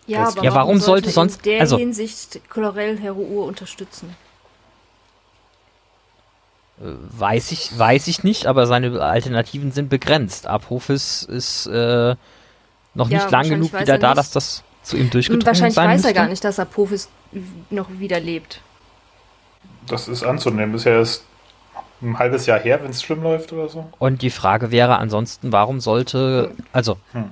ja, 0.07 0.25
Das- 0.25 0.37
aber 0.37 0.45
Ja, 0.47 0.55
warum 0.55 0.79
sollte 0.79 1.09
in 1.09 1.13
sonst- 1.13 1.45
der 1.45 1.61
also- 1.61 1.77
Hinsicht 1.77 2.41
Chlorel 2.49 2.99
Heruur 2.99 3.45
unterstützen? 3.47 4.17
Äh, 6.81 6.85
weiß 7.11 7.53
ich, 7.53 7.79
weiß 7.79 8.09
ich 8.09 8.25
nicht, 8.25 8.47
aber 8.47 8.67
seine 8.67 9.03
Alternativen 9.03 9.71
sind 9.71 9.91
begrenzt. 9.91 10.47
Apophis 10.47 11.25
ist 11.25 11.67
äh, 11.67 12.17
noch 12.95 13.09
Ja, 13.09 13.19
nicht 13.19 13.31
lang 13.31 13.41
wahrscheinlich 13.41 13.51
genug 13.71 13.73
weiß 13.73 13.81
wieder 13.83 13.93
er 13.95 13.99
da, 13.99 14.09
nicht. 14.09 14.19
dass 14.19 14.31
das 14.33 14.63
zu 14.83 14.97
ihm 14.97 15.11
durchgedrungen 15.11 15.47
Wahrscheinlich 15.47 15.75
sein 15.75 15.89
weiß 15.89 15.97
müsste. 15.99 16.09
er 16.09 16.15
gar 16.15 16.29
nicht, 16.29 16.45
dass 16.45 16.59
Apophis 16.59 17.09
noch 17.71 17.89
wieder 17.99 18.21
lebt. 18.21 18.61
Das 19.87 20.09
ist 20.09 20.23
anzunehmen. 20.23 20.75
Ist 20.75 20.85
ja 20.85 20.93
erst 20.93 21.25
ein 22.01 22.19
halbes 22.19 22.47
Jahr 22.47 22.59
her, 22.59 22.83
wenn 22.83 22.91
es 22.91 23.03
schlimm 23.03 23.23
läuft 23.23 23.53
oder 23.53 23.69
so. 23.69 23.87
Und 23.99 24.23
die 24.23 24.31
Frage 24.31 24.71
wäre 24.71 24.99
ansonsten, 24.99 25.53
warum 25.53 25.81
sollte, 25.81 26.53
also 26.73 26.99
Hm. 27.13 27.31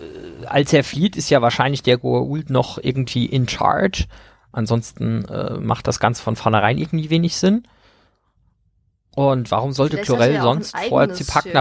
äh, 0.00 0.46
als 0.46 0.72
er 0.72 0.84
flieht, 0.84 1.16
ist 1.16 1.30
ja 1.30 1.40
wahrscheinlich 1.42 1.82
der 1.82 1.98
Goa'uld 1.98 2.52
noch 2.52 2.78
irgendwie 2.78 3.26
in 3.26 3.48
charge. 3.48 4.04
Ansonsten 4.52 5.24
äh, 5.24 5.54
macht 5.58 5.86
das 5.86 5.98
Ganze 5.98 6.22
von 6.22 6.36
vornherein 6.36 6.76
irgendwie 6.78 7.08
wenig 7.10 7.36
Sinn. 7.36 7.66
Und 9.14 9.50
warum 9.50 9.72
sollte 9.72 9.96
Vielleicht 9.96 10.10
hat 10.10 10.16
Chlorel 10.16 10.34
ja 10.34 10.42
auch 10.44 10.50
ein 10.56 10.62
sonst 10.62 10.76
vor 10.88 11.00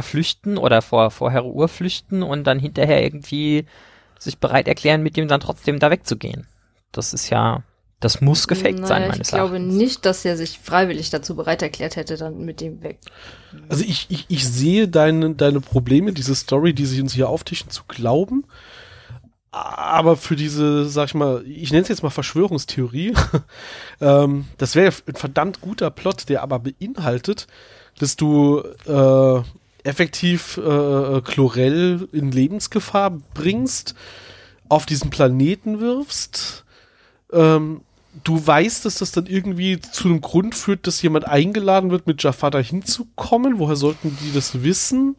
Schiff. 0.02 0.06
flüchten 0.06 0.58
oder 0.58 0.82
vor, 0.82 1.12
vor 1.12 1.32
Heruur 1.32 1.68
flüchten 1.68 2.24
und 2.24 2.46
dann 2.46 2.60
hinterher 2.60 3.04
irgendwie 3.04 3.66
sich 4.20 4.38
bereit 4.38 4.68
erklären, 4.68 5.04
mit 5.04 5.18
dem 5.18 5.28
dann 5.28 5.42
trotzdem 5.42 5.80
da 5.80 5.92
wegzugehen? 5.92 6.48
Das 6.92 7.14
ist 7.14 7.30
ja, 7.30 7.64
das 8.00 8.22
muss 8.22 8.48
gefaked 8.48 8.86
sein, 8.88 9.02
Naja, 9.02 9.12
meines 9.12 9.28
Ich 9.28 9.34
glaube 9.34 9.56
Erachtens. 9.56 9.76
nicht, 9.76 10.06
dass 10.06 10.24
er 10.24 10.38
sich 10.38 10.60
freiwillig 10.60 11.10
dazu 11.10 11.36
bereit 11.36 11.62
erklärt 11.62 11.96
hätte, 11.98 12.18
dann 12.18 12.46
mit 12.46 12.62
dem 12.62 12.82
weg. 12.84 13.00
Also 13.70 13.84
ich, 13.84 14.08
ich, 14.10 14.26
ich 14.30 14.48
sehe 14.48 14.88
deine, 14.88 15.36
deine 15.36 15.60
Probleme, 15.62 16.14
diese 16.14 16.36
Story, 16.36 16.74
die 16.74 16.86
sich 16.86 17.02
uns 17.02 17.14
hier 17.14 17.30
auftischen, 17.30 17.70
zu 17.70 17.84
glauben. 17.88 18.46
Aber 19.52 20.16
für 20.16 20.36
diese, 20.36 20.86
sag 20.86 21.08
ich 21.08 21.14
mal, 21.14 21.44
ich 21.46 21.72
nenne 21.72 21.84
es 21.84 21.90
jetzt 21.90 22.04
mal 22.04 22.10
Verschwörungstheorie, 22.10 23.14
ähm, 24.02 24.46
das 24.58 24.76
wäre 24.76 24.94
ein 25.08 25.16
verdammt 25.16 25.62
guter 25.62 25.92
Plot, 25.92 26.30
der 26.30 26.42
aber 26.42 26.60
beinhaltet, 26.60 27.48
dass 28.00 28.16
du 28.16 28.64
äh, 28.88 29.42
effektiv 29.84 30.58
äh, 30.58 31.22
Chlorell 31.22 32.08
in 32.12 32.32
Lebensgefahr 32.32 33.12
bringst, 33.34 33.96
auf 34.70 34.86
diesen 34.86 35.10
Planeten 35.10 35.82
wirfst, 35.82 36.64
ähm, 37.34 37.82
du 38.24 38.46
weißt, 38.46 38.86
dass 38.86 38.96
das 38.96 39.12
dann 39.12 39.26
irgendwie 39.26 39.80
zu 39.80 40.08
einem 40.08 40.22
Grund 40.22 40.56
führt, 40.56 40.88
dass 40.88 41.02
jemand 41.02 41.28
eingeladen 41.28 41.92
wird, 41.92 42.08
mit 42.08 42.24
Jafar 42.24 42.52
dahin 42.52 42.84
zu 42.84 43.08
kommen. 43.16 43.60
Woher 43.60 43.76
sollten 43.76 44.18
die 44.22 44.34
das 44.34 44.64
wissen? 44.64 45.16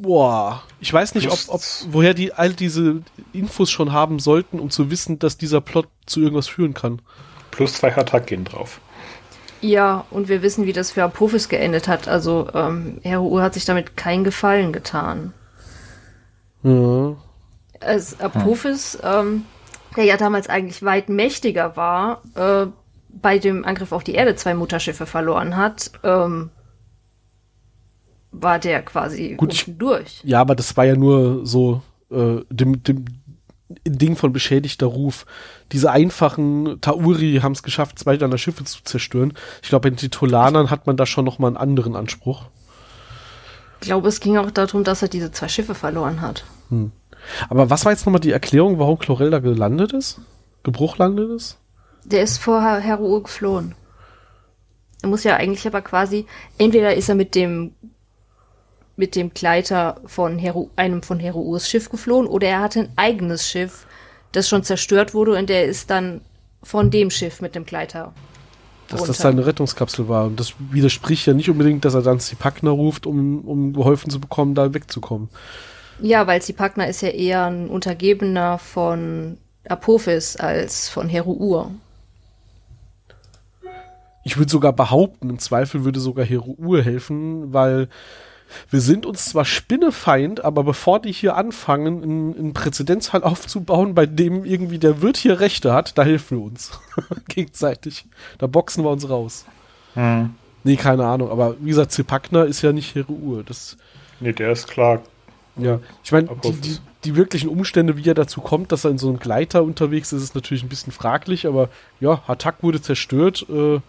Boah, 0.00 0.62
ich 0.78 0.92
weiß 0.92 1.16
nicht, 1.16 1.28
ob, 1.28 1.38
ob 1.48 1.60
woher 1.90 2.14
die 2.14 2.32
all 2.32 2.52
diese 2.52 3.02
Infos 3.32 3.68
schon 3.68 3.92
haben 3.92 4.20
sollten, 4.20 4.60
um 4.60 4.70
zu 4.70 4.92
wissen, 4.92 5.18
dass 5.18 5.38
dieser 5.38 5.60
Plot 5.60 5.88
zu 6.06 6.20
irgendwas 6.20 6.46
führen 6.46 6.72
kann. 6.72 7.02
Plus 7.50 7.74
zwei 7.74 7.90
Hatak 7.90 8.28
gehen 8.28 8.44
drauf. 8.44 8.80
Ja, 9.60 10.04
und 10.12 10.28
wir 10.28 10.40
wissen, 10.42 10.66
wie 10.66 10.72
das 10.72 10.92
für 10.92 11.02
Apophis 11.02 11.48
geendet 11.48 11.88
hat. 11.88 12.06
Also, 12.06 12.48
ähm, 12.54 13.00
Heru 13.02 13.40
hat 13.40 13.54
sich 13.54 13.64
damit 13.64 13.96
keinen 13.96 14.22
Gefallen 14.22 14.72
getan. 14.72 15.34
Ja. 16.62 17.16
Als 17.80 18.20
Apophis, 18.20 18.98
ähm, 19.02 19.46
der 19.96 20.04
ja 20.04 20.16
damals 20.16 20.48
eigentlich 20.48 20.84
weit 20.84 21.08
mächtiger 21.08 21.76
war, 21.76 22.22
äh, 22.36 22.66
bei 23.08 23.40
dem 23.40 23.64
Angriff 23.64 23.90
auf 23.90 24.04
die 24.04 24.14
Erde 24.14 24.36
zwei 24.36 24.54
Mutterschiffe 24.54 25.06
verloren 25.06 25.56
hat, 25.56 25.90
ähm, 26.04 26.50
war 28.30 28.58
der 28.58 28.82
quasi 28.82 29.34
Gut, 29.36 29.52
ich, 29.52 29.64
durch. 29.66 30.20
Ja, 30.24 30.40
aber 30.40 30.54
das 30.54 30.76
war 30.76 30.84
ja 30.84 30.96
nur 30.96 31.46
so 31.46 31.82
äh, 32.10 32.40
dem, 32.50 32.82
dem 32.82 33.04
Ding 33.86 34.16
von 34.16 34.32
beschädigter 34.32 34.86
Ruf. 34.86 35.26
Diese 35.72 35.90
einfachen 35.90 36.80
Tauri 36.80 37.40
haben 37.42 37.52
es 37.52 37.62
geschafft, 37.62 37.98
zwei 37.98 38.16
deiner 38.16 38.38
Schiffe 38.38 38.64
zu 38.64 38.82
zerstören. 38.82 39.34
Ich 39.62 39.68
glaube, 39.68 39.84
bei 39.84 39.90
den 39.90 39.98
Titolanern 39.98 40.70
hat 40.70 40.86
man 40.86 40.96
da 40.96 41.06
schon 41.06 41.24
noch 41.24 41.38
mal 41.38 41.48
einen 41.48 41.56
anderen 41.56 41.94
Anspruch. 41.94 42.44
Ich 43.80 43.86
glaube, 43.86 44.08
es 44.08 44.20
ging 44.20 44.38
auch 44.38 44.50
darum, 44.50 44.84
dass 44.84 45.02
er 45.02 45.08
diese 45.08 45.30
zwei 45.32 45.48
Schiffe 45.48 45.74
verloren 45.74 46.20
hat. 46.20 46.44
Hm. 46.70 46.92
Aber 47.48 47.70
was 47.70 47.84
war 47.84 47.92
jetzt 47.92 48.06
nochmal 48.06 48.20
die 48.20 48.32
Erklärung, 48.32 48.78
warum 48.78 48.98
Chlorel 48.98 49.30
da 49.30 49.38
gelandet 49.38 49.92
ist? 49.92 50.20
Gebruchlandet 50.62 51.30
ist? 51.30 51.58
Der 52.04 52.22
ist 52.22 52.38
vor 52.38 52.62
Heruur 52.62 53.22
geflohen. 53.22 53.74
Er 55.02 55.10
muss 55.10 55.24
ja 55.24 55.36
eigentlich 55.36 55.66
aber 55.66 55.82
quasi, 55.82 56.26
entweder 56.56 56.94
ist 56.94 57.08
er 57.08 57.14
mit 57.14 57.34
dem 57.34 57.72
mit 58.98 59.14
dem 59.14 59.32
Gleiter 59.32 60.00
von 60.06 60.38
Heru, 60.38 60.70
einem 60.74 61.02
von 61.02 61.20
Heruurs 61.20 61.70
Schiff 61.70 61.88
geflohen 61.88 62.26
oder 62.26 62.48
er 62.48 62.60
hatte 62.60 62.80
ein 62.80 62.92
eigenes 62.96 63.48
Schiff, 63.48 63.86
das 64.32 64.48
schon 64.48 64.64
zerstört 64.64 65.14
wurde 65.14 65.38
und 65.38 65.48
der 65.48 65.66
ist 65.66 65.88
dann 65.88 66.20
von 66.64 66.90
dem 66.90 67.10
Schiff 67.10 67.40
mit 67.40 67.54
dem 67.54 67.64
Gleiter. 67.64 68.12
Dass 68.88 69.00
runter. 69.00 69.12
das 69.12 69.18
seine 69.18 69.46
Rettungskapsel 69.46 70.08
war. 70.08 70.26
Und 70.26 70.40
das 70.40 70.54
widerspricht 70.58 71.26
ja 71.26 71.32
nicht 71.32 71.48
unbedingt, 71.48 71.84
dass 71.84 71.94
er 71.94 72.02
dann 72.02 72.18
Zipakna 72.18 72.70
ruft, 72.70 73.06
um, 73.06 73.42
um 73.42 73.72
geholfen 73.72 74.10
zu 74.10 74.18
bekommen, 74.18 74.56
da 74.56 74.74
wegzukommen. 74.74 75.28
Ja, 76.00 76.26
weil 76.26 76.42
Zipakna 76.42 76.84
ist 76.84 77.02
ja 77.02 77.10
eher 77.10 77.46
ein 77.46 77.68
Untergebener 77.68 78.58
von 78.58 79.38
Apophis 79.68 80.36
als 80.36 80.88
von 80.88 81.08
Heruur. 81.08 81.70
Ich 84.24 84.36
würde 84.36 84.50
sogar 84.50 84.72
behaupten, 84.72 85.30
im 85.30 85.38
Zweifel 85.38 85.84
würde 85.84 86.00
sogar 86.00 86.24
Heruur 86.24 86.82
helfen, 86.82 87.52
weil 87.52 87.88
wir 88.70 88.80
sind 88.80 89.06
uns 89.06 89.26
zwar 89.26 89.44
Spinnefeind, 89.44 90.44
aber 90.44 90.64
bevor 90.64 91.00
die 91.00 91.12
hier 91.12 91.36
anfangen, 91.36 92.02
einen, 92.02 92.38
einen 92.38 92.52
Präzedenzfall 92.52 93.22
aufzubauen, 93.24 93.94
bei 93.94 94.06
dem 94.06 94.44
irgendwie 94.44 94.78
der 94.78 95.02
Wirt 95.02 95.16
hier 95.16 95.40
Rechte 95.40 95.72
hat, 95.72 95.96
da 95.98 96.04
helfen 96.04 96.38
wir 96.38 96.44
uns. 96.44 96.78
Gegenseitig. 97.28 98.06
Da 98.38 98.46
boxen 98.46 98.84
wir 98.84 98.90
uns 98.90 99.08
raus. 99.08 99.44
Hm. 99.94 100.34
Nee, 100.64 100.76
keine 100.76 101.06
Ahnung. 101.06 101.30
Aber 101.30 101.56
wie 101.60 101.68
gesagt, 101.68 101.92
Zipakna 101.92 102.42
ist 102.42 102.62
ja 102.62 102.72
nicht 102.72 102.94
Heruur. 102.94 103.42
Das 103.44 103.76
nee, 104.20 104.32
der 104.32 104.52
ist 104.52 104.68
klar. 104.68 105.00
Ja, 105.56 105.80
ich 106.04 106.12
meine, 106.12 106.28
die, 106.44 106.52
die, 106.52 106.76
die, 107.04 107.16
wirklichen 107.16 107.48
Umstände, 107.48 107.96
wie 107.96 108.08
er 108.08 108.14
dazu 108.14 108.40
kommt, 108.40 108.70
dass 108.70 108.84
er 108.84 108.92
in 108.92 108.98
so 108.98 109.08
einem 109.08 109.18
Gleiter 109.18 109.64
unterwegs 109.64 110.12
ist, 110.12 110.22
ist 110.22 110.34
natürlich 110.36 110.62
ein 110.62 110.68
bisschen 110.68 110.92
fraglich, 110.92 111.48
aber 111.48 111.68
ja, 111.98 112.22
Hatak 112.28 112.62
wurde 112.62 112.80
zerstört. 112.80 113.44
Äh, 113.48 113.80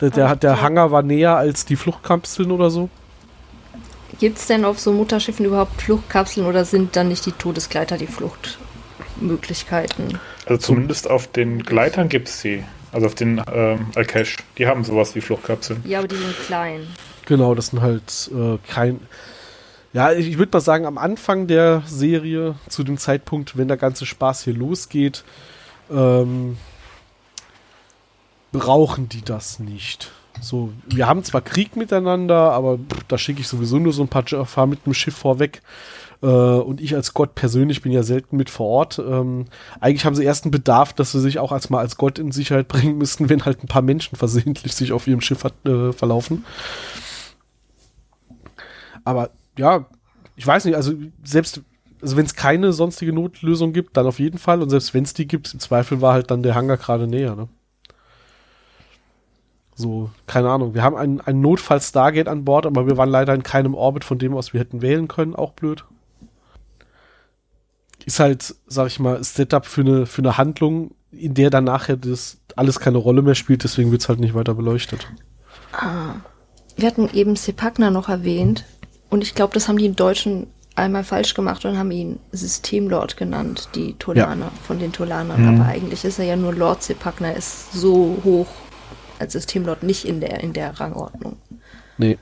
der, 0.00 0.10
der, 0.10 0.36
der 0.36 0.62
Hangar 0.62 0.92
war 0.92 1.02
näher 1.02 1.36
als 1.36 1.64
die 1.64 1.76
Fluchtkapseln 1.76 2.50
oder 2.50 2.70
so. 2.70 2.90
Gibt 4.18 4.38
es 4.38 4.46
denn 4.46 4.64
auf 4.64 4.80
so 4.80 4.92
Mutterschiffen 4.92 5.44
überhaupt 5.44 5.82
Fluchtkapseln 5.82 6.46
oder 6.46 6.64
sind 6.64 6.96
dann 6.96 7.08
nicht 7.08 7.26
die 7.26 7.32
Todesgleiter 7.32 7.98
die 7.98 8.06
Fluchtmöglichkeiten? 8.06 10.18
Also 10.46 10.58
zumindest 10.58 11.10
auf 11.10 11.26
den 11.26 11.62
Gleitern 11.62 12.08
gibt 12.08 12.28
es 12.28 12.40
sie. 12.40 12.64
Also 12.92 13.06
auf 13.06 13.14
den 13.14 13.42
ähm, 13.52 13.88
Alkesh. 13.94 14.38
Die 14.56 14.66
haben 14.66 14.84
sowas 14.84 15.14
wie 15.14 15.20
Fluchtkapseln. 15.20 15.82
Ja, 15.84 15.98
aber 15.98 16.08
die 16.08 16.16
sind 16.16 16.34
klein. 16.46 16.86
Genau, 17.26 17.54
das 17.54 17.66
sind 17.68 17.82
halt 17.82 18.30
äh, 18.32 18.56
kein. 18.72 19.00
Ja, 19.92 20.12
ich 20.12 20.38
würde 20.38 20.56
mal 20.56 20.60
sagen, 20.60 20.86
am 20.86 20.96
Anfang 20.96 21.46
der 21.46 21.82
Serie, 21.86 22.54
zu 22.68 22.84
dem 22.84 22.96
Zeitpunkt, 22.96 23.58
wenn 23.58 23.68
der 23.68 23.76
ganze 23.76 24.06
Spaß 24.06 24.44
hier 24.44 24.54
losgeht, 24.54 25.24
ähm, 25.90 26.56
brauchen 28.52 29.08
die 29.08 29.22
das 29.22 29.58
nicht. 29.58 30.12
So, 30.40 30.72
wir 30.86 31.06
haben 31.06 31.24
zwar 31.24 31.40
Krieg 31.40 31.76
miteinander, 31.76 32.52
aber 32.52 32.78
pff, 32.78 33.04
da 33.08 33.18
schicke 33.18 33.40
ich 33.40 33.48
sowieso 33.48 33.78
nur 33.78 33.92
so 33.92 34.02
ein 34.02 34.08
paar 34.08 34.24
Jaffa 34.26 34.66
mit 34.66 34.86
dem 34.86 34.94
Schiff 34.94 35.16
vorweg. 35.16 35.62
Äh, 36.22 36.26
und 36.26 36.80
ich 36.80 36.94
als 36.94 37.14
Gott 37.14 37.34
persönlich 37.34 37.82
bin 37.82 37.92
ja 37.92 38.02
selten 38.02 38.36
mit 38.36 38.50
vor 38.50 38.66
Ort. 38.66 38.98
Ähm, 38.98 39.46
eigentlich 39.80 40.04
haben 40.04 40.14
sie 40.14 40.24
erst 40.24 40.44
einen 40.44 40.50
Bedarf, 40.50 40.92
dass 40.92 41.12
sie 41.12 41.20
sich 41.20 41.38
auch 41.38 41.52
als 41.52 41.70
mal 41.70 41.80
als 41.80 41.96
Gott 41.96 42.18
in 42.18 42.32
Sicherheit 42.32 42.68
bringen 42.68 42.98
müssten, 42.98 43.28
wenn 43.28 43.44
halt 43.44 43.62
ein 43.62 43.68
paar 43.68 43.82
Menschen 43.82 44.16
versehentlich 44.16 44.74
sich 44.74 44.92
auf 44.92 45.06
ihrem 45.06 45.20
Schiff 45.20 45.44
hat, 45.44 45.54
äh, 45.66 45.92
verlaufen. 45.92 46.44
Aber 49.04 49.30
ja, 49.56 49.86
ich 50.36 50.46
weiß 50.46 50.64
nicht, 50.64 50.74
also 50.74 50.92
selbst 51.24 51.62
also 52.02 52.16
wenn 52.16 52.26
es 52.26 52.34
keine 52.34 52.72
sonstige 52.72 53.12
Notlösung 53.12 53.72
gibt, 53.72 53.96
dann 53.96 54.06
auf 54.06 54.18
jeden 54.18 54.38
Fall. 54.38 54.62
Und 54.62 54.70
selbst 54.70 54.94
wenn 54.94 55.04
es 55.04 55.14
die 55.14 55.26
gibt, 55.26 55.52
im 55.54 55.60
Zweifel 55.60 56.00
war 56.02 56.12
halt 56.12 56.30
dann 56.30 56.42
der 56.42 56.54
Hangar 56.54 56.76
gerade 56.76 57.06
näher. 57.06 57.34
Ne? 57.34 57.48
So, 59.78 60.10
keine 60.26 60.50
Ahnung. 60.50 60.74
Wir 60.74 60.82
haben 60.82 60.96
einen, 60.96 61.20
einen 61.20 61.42
Notfall-Stargate 61.42 62.28
an 62.28 62.46
Bord, 62.46 62.64
aber 62.64 62.86
wir 62.86 62.96
waren 62.96 63.10
leider 63.10 63.34
in 63.34 63.42
keinem 63.42 63.74
Orbit, 63.74 64.04
von 64.04 64.18
dem 64.18 64.34
aus 64.34 64.54
wir 64.54 64.60
hätten 64.60 64.80
wählen 64.80 65.06
können. 65.06 65.36
Auch 65.36 65.52
blöd. 65.52 65.84
Ist 68.06 68.18
halt, 68.18 68.54
sag 68.66 68.86
ich 68.86 68.98
mal, 68.98 69.22
Setup 69.22 69.66
für 69.66 69.82
eine, 69.82 70.06
für 70.06 70.22
eine 70.22 70.38
Handlung, 70.38 70.92
in 71.10 71.34
der 71.34 71.50
dann 71.50 71.64
nachher 71.64 71.96
das 71.96 72.38
alles 72.56 72.80
keine 72.80 72.98
Rolle 72.98 73.20
mehr 73.20 73.34
spielt, 73.34 73.64
deswegen 73.64 73.92
wird's 73.92 74.08
halt 74.08 74.18
nicht 74.18 74.34
weiter 74.34 74.54
beleuchtet. 74.54 75.06
Ah. 75.72 76.14
Wir 76.76 76.88
hatten 76.88 77.08
eben 77.12 77.36
Sepagna 77.36 77.90
noch 77.90 78.08
erwähnt 78.08 78.64
und 79.10 79.22
ich 79.22 79.34
glaube, 79.34 79.54
das 79.54 79.68
haben 79.68 79.78
die 79.78 79.86
im 79.86 79.96
Deutschen 79.96 80.46
einmal 80.74 81.04
falsch 81.04 81.34
gemacht 81.34 81.64
und 81.64 81.78
haben 81.78 81.90
ihn 81.90 82.18
Systemlord 82.32 83.16
genannt, 83.16 83.70
die 83.74 83.94
Tolaner, 83.94 84.46
ja. 84.46 84.52
von 84.66 84.78
den 84.78 84.92
Tolanern. 84.92 85.42
Mhm. 85.42 85.60
Aber 85.60 85.70
eigentlich 85.70 86.04
ist 86.04 86.18
er 86.18 86.26
ja 86.26 86.36
nur 86.36 86.54
Lord 86.54 86.82
Sepagna, 86.82 87.30
ist 87.30 87.72
so 87.72 88.18
hoch 88.24 88.46
als 89.18 89.32
Systemlord 89.32 89.82
nicht 89.82 90.04
in 90.04 90.20
der, 90.20 90.40
in 90.40 90.52
der 90.52 90.78
Rangordnung. 90.78 91.36
Nee. 91.98 92.18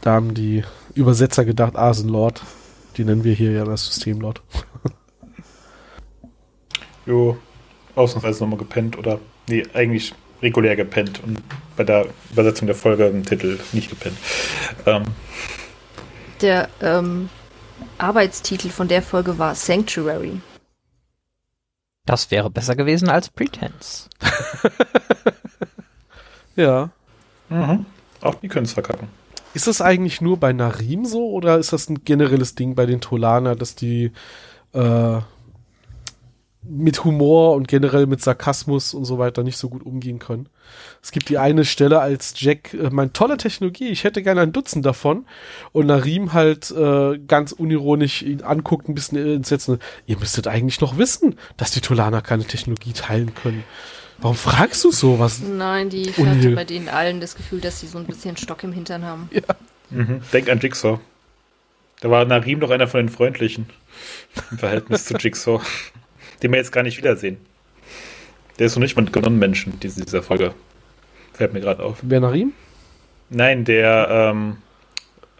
Da 0.00 0.12
haben 0.12 0.34
die 0.34 0.64
Übersetzer 0.94 1.44
gedacht, 1.44 1.76
ah, 1.76 1.94
sind 1.94 2.10
Lord. 2.10 2.42
Die 2.96 3.04
nennen 3.04 3.24
wir 3.24 3.34
hier 3.34 3.52
ja 3.52 3.64
das 3.64 3.86
Systemlord. 3.86 4.42
jo, 7.06 7.38
ausnahmsweise 7.94 8.44
nochmal 8.44 8.58
gepennt 8.58 8.98
oder, 8.98 9.18
nee, 9.48 9.64
eigentlich 9.72 10.14
regulär 10.42 10.76
gepennt 10.76 11.22
und 11.24 11.38
bei 11.76 11.84
der 11.84 12.06
Übersetzung 12.30 12.66
der 12.66 12.76
Folge 12.76 13.06
im 13.06 13.24
Titel 13.24 13.58
nicht 13.72 13.88
gepennt. 13.88 14.18
Ähm. 14.84 15.04
Der 16.42 16.68
ähm, 16.82 17.30
Arbeitstitel 17.98 18.68
von 18.68 18.88
der 18.88 19.02
Folge 19.02 19.38
war 19.38 19.54
Sanctuary. 19.54 20.40
Das 22.04 22.30
wäre 22.30 22.50
besser 22.50 22.76
gewesen 22.76 23.08
als 23.08 23.30
Pretense. 23.30 24.10
Ja. 26.56 26.90
Mhm. 27.48 27.86
Auch 28.20 28.34
die 28.36 28.48
können 28.48 28.64
es 28.64 28.72
verkacken. 28.72 29.08
Ist 29.54 29.68
das 29.68 29.80
eigentlich 29.80 30.20
nur 30.20 30.38
bei 30.38 30.52
Narim 30.52 31.04
so 31.04 31.30
oder 31.30 31.58
ist 31.58 31.72
das 31.72 31.88
ein 31.88 32.04
generelles 32.04 32.54
Ding 32.56 32.74
bei 32.74 32.86
den 32.86 33.00
Tolaner, 33.00 33.54
dass 33.54 33.76
die 33.76 34.10
äh, 34.72 35.18
mit 36.66 37.04
Humor 37.04 37.54
und 37.54 37.68
generell 37.68 38.06
mit 38.06 38.22
Sarkasmus 38.22 38.94
und 38.94 39.04
so 39.04 39.18
weiter 39.18 39.44
nicht 39.44 39.56
so 39.56 39.68
gut 39.68 39.86
umgehen 39.86 40.18
können? 40.18 40.48
Es 41.02 41.12
gibt 41.12 41.28
die 41.28 41.38
eine 41.38 41.64
Stelle 41.64 42.00
als 42.00 42.34
Jack, 42.36 42.74
äh, 42.74 42.90
mein 42.90 43.12
tolle 43.12 43.36
Technologie, 43.36 43.88
ich 43.88 44.02
hätte 44.02 44.22
gerne 44.22 44.40
ein 44.40 44.52
Dutzend 44.52 44.84
davon 44.84 45.26
und 45.70 45.86
Narim 45.86 46.32
halt 46.32 46.72
äh, 46.72 47.18
ganz 47.18 47.52
unironisch 47.52 48.22
ihn 48.22 48.42
anguckt, 48.42 48.88
ein 48.88 48.94
bisschen 48.94 49.18
entsetzt. 49.18 49.70
Ihr 50.06 50.18
müsstet 50.18 50.48
eigentlich 50.48 50.80
noch 50.80 50.98
wissen, 50.98 51.36
dass 51.56 51.70
die 51.70 51.80
Tolaner 51.80 52.22
keine 52.22 52.44
Technologie 52.44 52.92
teilen 52.92 53.34
können. 53.34 53.62
Warum 54.18 54.36
fragst 54.36 54.82
du 54.84 54.90
sowas? 54.92 55.40
Nein, 55.40 55.90
die 55.90 56.10
ich 56.10 56.18
hatte 56.18 56.50
bei 56.50 56.64
denen 56.64 56.88
allen 56.88 57.20
das 57.20 57.34
Gefühl, 57.34 57.60
dass 57.60 57.80
sie 57.80 57.86
so 57.86 57.98
ein 57.98 58.04
bisschen 58.06 58.36
Stock 58.36 58.62
im 58.62 58.72
Hintern 58.72 59.04
haben. 59.04 59.28
Ja. 59.32 59.42
Mhm. 59.90 60.20
Denk 60.32 60.48
an 60.48 60.60
Jigsaw. 60.60 60.98
Da 62.00 62.10
war 62.10 62.24
Narim 62.24 62.60
doch 62.60 62.70
einer 62.70 62.86
von 62.88 63.00
den 63.00 63.08
Freundlichen. 63.08 63.66
Im 64.50 64.58
Verhältnis 64.58 65.04
zu 65.06 65.14
Jigsaw. 65.16 65.60
Den 66.42 66.52
wir 66.52 66.58
jetzt 66.58 66.72
gar 66.72 66.82
nicht 66.82 66.98
wiedersehen. 66.98 67.38
Der 68.58 68.66
ist 68.66 68.76
noch 68.76 68.82
nicht 68.82 68.96
mal 68.96 69.04
genommen 69.04 69.38
Menschen 69.38 69.72
in 69.74 69.78
dieser 69.80 70.22
Folge. 70.22 70.54
Fällt 71.32 71.52
mir 71.52 71.60
gerade 71.60 71.82
auf. 71.82 71.98
Bernarim? 72.02 72.52
Nein, 73.30 73.64
der 73.64 74.08
ähm, 74.10 74.58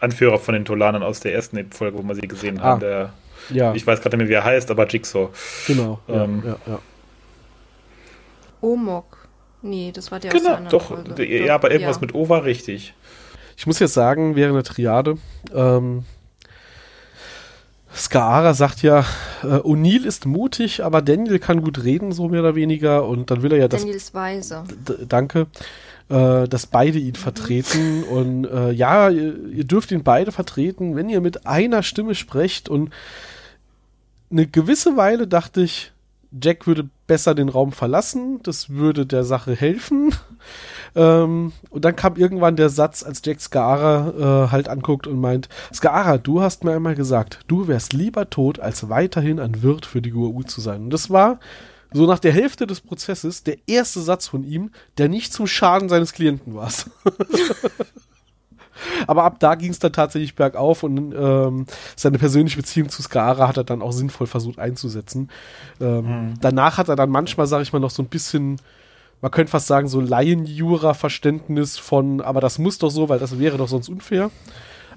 Anführer 0.00 0.38
von 0.38 0.54
den 0.54 0.64
Tolanern 0.64 1.02
aus 1.02 1.20
der 1.20 1.32
ersten 1.32 1.70
Folge, 1.70 1.98
wo 1.98 2.02
wir 2.02 2.14
sie 2.14 2.22
gesehen 2.28 2.60
haben. 2.60 2.76
Ah. 2.76 2.80
Der, 2.80 3.12
Ja, 3.50 3.74
Ich 3.74 3.86
weiß 3.86 4.00
gerade 4.00 4.16
nicht 4.16 4.24
mehr, 4.26 4.30
wie 4.30 4.40
er 4.40 4.44
heißt, 4.44 4.70
aber 4.70 4.86
Jigsaw. 4.86 5.28
genau. 5.66 6.00
Ja, 6.08 6.24
ähm, 6.24 6.42
ja, 6.44 6.56
ja. 6.66 6.78
Omok. 8.64 9.28
Nee, 9.62 9.92
das 9.94 10.10
war 10.10 10.20
der 10.20 10.30
aus 10.30 10.32
der 10.32 10.40
Genau, 10.42 10.56
anderen 10.56 10.70
doch. 10.70 10.86
Folge. 10.88 11.44
Ja, 11.44 11.54
aber 11.54 11.70
irgendwas 11.70 11.96
Ja. 11.96 12.00
mit 12.02 12.14
O 12.14 12.28
war 12.28 12.44
richtig. 12.44 12.94
Ich 13.56 13.66
muss 13.66 13.78
jetzt 13.78 13.94
sagen, 13.94 14.34
während 14.36 14.56
der 14.56 14.64
Triade, 14.64 15.16
ähm, 15.54 16.04
Skaara 17.94 18.54
sagt 18.54 18.82
ja, 18.82 19.04
äh, 19.42 19.46
O'Neill 19.46 20.04
ist 20.04 20.26
mutig, 20.26 20.82
aber 20.84 21.00
Daniel 21.00 21.38
kann 21.38 21.62
gut 21.62 21.84
reden, 21.84 22.10
so 22.12 22.28
mehr 22.28 22.40
oder 22.40 22.56
weniger. 22.56 23.06
Und 23.06 23.30
dann 23.30 23.42
will 23.42 23.52
er 23.52 23.58
ja 23.58 23.68
das 23.68 23.82
Daniel 23.82 23.96
ist 23.96 24.12
weise. 24.14 24.64
Danke, 25.08 25.46
äh, 26.08 26.48
dass 26.48 26.66
beide 26.66 26.98
ihn 26.98 27.14
vertreten. 27.14 28.02
Und 28.10 28.46
äh, 28.46 28.72
ja, 28.72 29.08
ihr, 29.10 29.36
ihr 29.48 29.64
dürft 29.64 29.92
ihn 29.92 30.02
beide 30.02 30.32
vertreten, 30.32 30.96
wenn 30.96 31.08
ihr 31.08 31.20
mit 31.20 31.46
einer 31.46 31.84
Stimme 31.84 32.16
sprecht. 32.16 32.68
Und 32.68 32.90
eine 34.30 34.46
gewisse 34.48 34.96
Weile 34.96 35.28
dachte 35.28 35.60
ich, 35.62 35.92
Jack 36.42 36.66
würde 36.66 36.88
besser 37.06 37.34
den 37.34 37.48
Raum 37.48 37.72
verlassen, 37.72 38.40
das 38.42 38.70
würde 38.70 39.06
der 39.06 39.24
Sache 39.24 39.54
helfen. 39.54 40.14
Ähm, 40.96 41.50
und 41.70 41.84
dann 41.84 41.96
kam 41.96 42.14
irgendwann 42.14 42.54
der 42.54 42.68
Satz, 42.68 43.02
als 43.02 43.20
Jack 43.24 43.40
Skaara 43.40 44.44
äh, 44.46 44.50
halt 44.52 44.68
anguckt 44.68 45.08
und 45.08 45.18
meint, 45.20 45.48
Skaara, 45.72 46.18
du 46.18 46.40
hast 46.40 46.62
mir 46.62 46.72
einmal 46.72 46.94
gesagt, 46.94 47.40
du 47.48 47.66
wärst 47.66 47.92
lieber 47.94 48.30
tot, 48.30 48.60
als 48.60 48.88
weiterhin 48.88 49.40
ein 49.40 49.64
Wirt 49.64 49.86
für 49.86 50.00
die 50.00 50.10
GUU 50.10 50.44
zu 50.44 50.60
sein. 50.60 50.84
Und 50.84 50.90
das 50.90 51.10
war 51.10 51.40
so 51.92 52.06
nach 52.06 52.20
der 52.20 52.32
Hälfte 52.32 52.68
des 52.68 52.80
Prozesses 52.80 53.42
der 53.42 53.56
erste 53.66 54.00
Satz 54.00 54.28
von 54.28 54.44
ihm, 54.44 54.70
der 54.98 55.08
nicht 55.08 55.32
zum 55.32 55.48
Schaden 55.48 55.88
seines 55.88 56.12
Klienten 56.12 56.54
war. 56.54 56.70
Aber 59.06 59.24
ab 59.24 59.38
da 59.40 59.54
ging 59.54 59.70
es 59.70 59.78
dann 59.78 59.92
tatsächlich 59.92 60.34
bergauf 60.34 60.82
und 60.82 61.14
ähm, 61.16 61.66
seine 61.96 62.18
persönliche 62.18 62.56
Beziehung 62.56 62.88
zu 62.88 63.02
Skara 63.02 63.48
hat 63.48 63.56
er 63.56 63.64
dann 63.64 63.82
auch 63.82 63.92
sinnvoll 63.92 64.26
versucht 64.26 64.58
einzusetzen. 64.58 65.30
Ähm, 65.80 66.34
Danach 66.40 66.78
hat 66.78 66.88
er 66.88 66.96
dann 66.96 67.10
manchmal, 67.10 67.46
sage 67.46 67.62
ich 67.62 67.72
mal, 67.72 67.78
noch 67.78 67.90
so 67.90 68.02
ein 68.02 68.08
bisschen, 68.08 68.56
man 69.20 69.30
könnte 69.30 69.50
fast 69.50 69.66
sagen, 69.66 69.88
so 69.88 70.00
Laienjura-Verständnis 70.00 71.78
von, 71.78 72.20
aber 72.20 72.40
das 72.40 72.58
muss 72.58 72.78
doch 72.78 72.90
so, 72.90 73.08
weil 73.08 73.18
das 73.18 73.38
wäre 73.38 73.58
doch 73.58 73.68
sonst 73.68 73.88
unfair, 73.88 74.30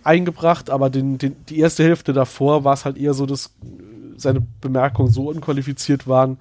eingebracht. 0.04 0.70
Aber 0.70 0.90
den, 0.90 1.18
den, 1.18 1.36
die 1.46 1.60
erste 1.60 1.84
Hälfte 1.84 2.14
davor 2.14 2.64
war 2.64 2.74
es 2.74 2.86
halt 2.86 2.98
eher 2.98 3.14
so, 3.14 3.26
dass 3.26 3.54
seine 4.18 4.42
Bemerkungen 4.62 5.12
so 5.12 5.30
unqualifiziert 5.30 6.08
waren. 6.08 6.38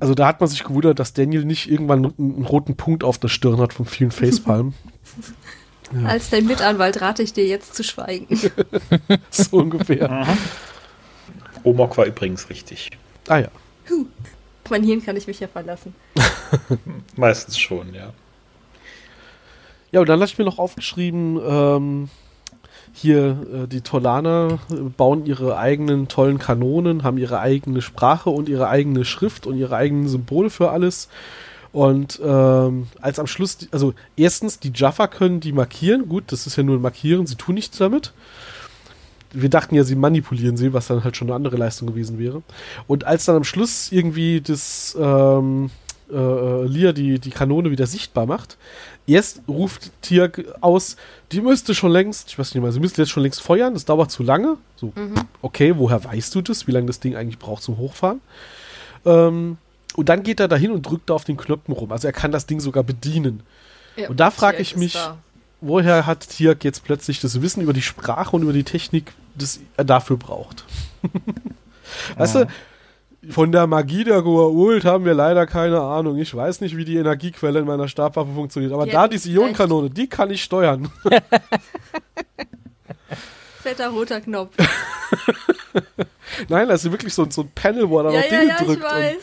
Also 0.00 0.14
da 0.14 0.26
hat 0.26 0.40
man 0.40 0.48
sich 0.48 0.62
gewundert, 0.62 0.98
dass 0.98 1.14
Daniel 1.14 1.44
nicht 1.44 1.70
irgendwann 1.70 2.04
einen, 2.04 2.14
einen 2.18 2.44
roten 2.44 2.76
Punkt 2.76 3.02
auf 3.02 3.18
der 3.18 3.28
Stirn 3.28 3.58
hat 3.58 3.72
von 3.72 3.86
vielen 3.86 4.10
Facepalmen. 4.10 4.74
Ja. 5.92 6.08
Als 6.08 6.30
dein 6.30 6.46
Mitanwalt 6.46 7.00
rate 7.00 7.22
ich 7.22 7.32
dir 7.32 7.46
jetzt 7.46 7.74
zu 7.74 7.84
schweigen. 7.84 8.26
so 9.30 9.56
ungefähr. 9.58 10.26
Omok 11.62 11.96
war 11.96 12.06
übrigens 12.06 12.50
richtig. 12.50 12.90
Ah 13.28 13.38
ja. 13.38 13.48
Auf 14.64 14.70
mein 14.70 14.82
Hirn 14.82 15.04
kann 15.04 15.16
ich 15.16 15.26
mich 15.26 15.40
ja 15.40 15.48
verlassen. 15.48 15.94
Meistens 17.16 17.58
schon, 17.58 17.94
ja. 17.94 18.12
Ja, 19.92 20.00
und 20.00 20.08
dann 20.08 20.20
hatte 20.20 20.32
ich 20.32 20.38
mir 20.38 20.44
noch 20.44 20.58
aufgeschrieben, 20.58 21.40
ähm, 21.44 22.08
hier 22.92 23.36
äh, 23.52 23.66
die 23.68 23.82
Tolaner 23.82 24.58
äh, 24.70 24.74
bauen 24.74 25.26
ihre 25.26 25.56
eigenen 25.56 26.08
tollen 26.08 26.38
Kanonen, 26.38 27.02
haben 27.04 27.18
ihre 27.18 27.40
eigene 27.40 27.82
Sprache 27.82 28.30
und 28.30 28.48
ihre 28.48 28.68
eigene 28.68 29.04
Schrift 29.04 29.46
und 29.46 29.56
ihre 29.56 29.76
eigenen 29.76 30.08
Symbole 30.08 30.50
für 30.50 30.70
alles. 30.70 31.08
Und 31.76 32.18
ähm, 32.24 32.86
als 33.02 33.18
am 33.18 33.26
Schluss, 33.26 33.68
also 33.70 33.92
erstens, 34.16 34.58
die 34.58 34.72
Jaffa 34.74 35.08
können 35.08 35.40
die 35.40 35.52
markieren. 35.52 36.08
Gut, 36.08 36.32
das 36.32 36.46
ist 36.46 36.56
ja 36.56 36.62
nur 36.62 36.78
ein 36.78 36.80
Markieren, 36.80 37.26
sie 37.26 37.34
tun 37.34 37.54
nichts 37.54 37.76
damit. 37.76 38.14
Wir 39.30 39.50
dachten 39.50 39.74
ja, 39.74 39.84
sie 39.84 39.94
manipulieren 39.94 40.56
sie, 40.56 40.72
was 40.72 40.86
dann 40.86 41.04
halt 41.04 41.18
schon 41.18 41.28
eine 41.28 41.34
andere 41.34 41.58
Leistung 41.58 41.86
gewesen 41.86 42.18
wäre. 42.18 42.42
Und 42.86 43.04
als 43.04 43.26
dann 43.26 43.36
am 43.36 43.44
Schluss 43.44 43.92
irgendwie 43.92 44.40
das 44.40 44.96
ähm, 44.98 45.68
äh, 46.10 46.16
äh, 46.16 46.64
Lia 46.64 46.92
die, 46.92 47.18
die 47.18 47.28
Kanone 47.28 47.70
wieder 47.70 47.86
sichtbar 47.86 48.24
macht, 48.24 48.56
erst 49.06 49.42
ruft 49.46 49.90
Tirk 50.00 50.46
aus, 50.62 50.96
die 51.30 51.42
müsste 51.42 51.74
schon 51.74 51.90
längst, 51.90 52.30
ich 52.30 52.38
weiß 52.38 52.54
nicht 52.54 52.62
mal, 52.62 52.72
sie 52.72 52.80
müsste 52.80 53.02
jetzt 53.02 53.10
schon 53.10 53.22
längst 53.22 53.42
feuern, 53.42 53.74
das 53.74 53.84
dauert 53.84 54.10
zu 54.10 54.22
lange. 54.22 54.56
So, 54.76 54.94
okay, 55.42 55.74
woher 55.76 56.02
weißt 56.02 56.34
du 56.36 56.40
das, 56.40 56.66
wie 56.66 56.72
lange 56.72 56.86
das 56.86 57.00
Ding 57.00 57.16
eigentlich 57.16 57.38
braucht 57.38 57.62
zum 57.62 57.76
Hochfahren? 57.76 58.22
Ähm, 59.04 59.58
und 59.96 60.08
dann 60.08 60.22
geht 60.22 60.40
er 60.40 60.48
dahin 60.48 60.70
und 60.70 60.82
drückt 60.82 61.10
da 61.10 61.14
auf 61.14 61.24
den 61.24 61.36
Knöpfen 61.36 61.72
rum. 61.74 61.90
Also 61.92 62.06
er 62.06 62.12
kann 62.12 62.30
das 62.32 62.46
Ding 62.46 62.60
sogar 62.60 62.82
bedienen. 62.84 63.42
Ja, 63.96 64.08
Und 64.08 64.20
da 64.20 64.30
frag 64.30 64.52
Tirk 64.56 64.60
ich 64.60 64.76
mich- 64.76 64.92
da. 64.94 65.18
Woher 65.62 66.04
hat 66.06 66.28
Tirk 66.28 66.64
jetzt 66.64 66.84
plötzlich 66.84 67.18
das 67.20 67.40
Wissen 67.40 67.62
über 67.62 67.72
die 67.72 67.80
Sprache 67.82 68.36
und 68.36 68.42
über 68.42 68.52
die 68.52 68.62
Technik, 68.62 69.14
das 69.34 69.58
er 69.78 69.84
dafür 69.84 70.18
braucht? 70.18 70.64
weißt 72.18 72.34
du, 72.34 72.46
von 73.30 73.50
der 73.52 73.66
Magie 73.66 74.04
der 74.04 74.18
Goa'uld 74.20 74.84
haben 74.84 75.06
wir 75.06 75.14
leider 75.14 75.46
keine 75.46 75.80
Ahnung. 75.80 76.18
Ich 76.18 76.34
weiß 76.34 76.60
nicht, 76.60 76.76
wie 76.76 76.84
die 76.84 76.96
Energiequelle 76.96 77.58
in 77.60 77.64
meiner 77.66 77.88
Stabwaffe 77.88 78.32
funktioniert. 78.34 78.72
Aber 78.72 78.84
Die 78.84 78.90
da 78.92 79.08
diese 79.08 79.30
Ionenkanone, 79.30 79.88
die 79.88 80.06
kann 80.08 80.30
ich 80.30 80.44
steuern. 80.44 80.90
Fetter 83.62 83.88
roter 83.88 84.20
Knopf. 84.20 84.54
Nein, 86.48 86.68
das 86.68 86.84
ist 86.84 86.92
wirklich 86.92 87.14
so, 87.14 87.28
so 87.30 87.42
ein 87.42 87.50
Panel, 87.54 87.88
wo 87.88 87.98
er 87.98 88.04
dann 88.04 88.12
ja, 88.12 88.20
noch 88.20 88.30
ja, 88.30 88.38
Dinge 88.38 88.48
ja, 88.50 88.56
ich 88.60 88.66
drückt. 88.66 88.82
weiß. 88.84 89.16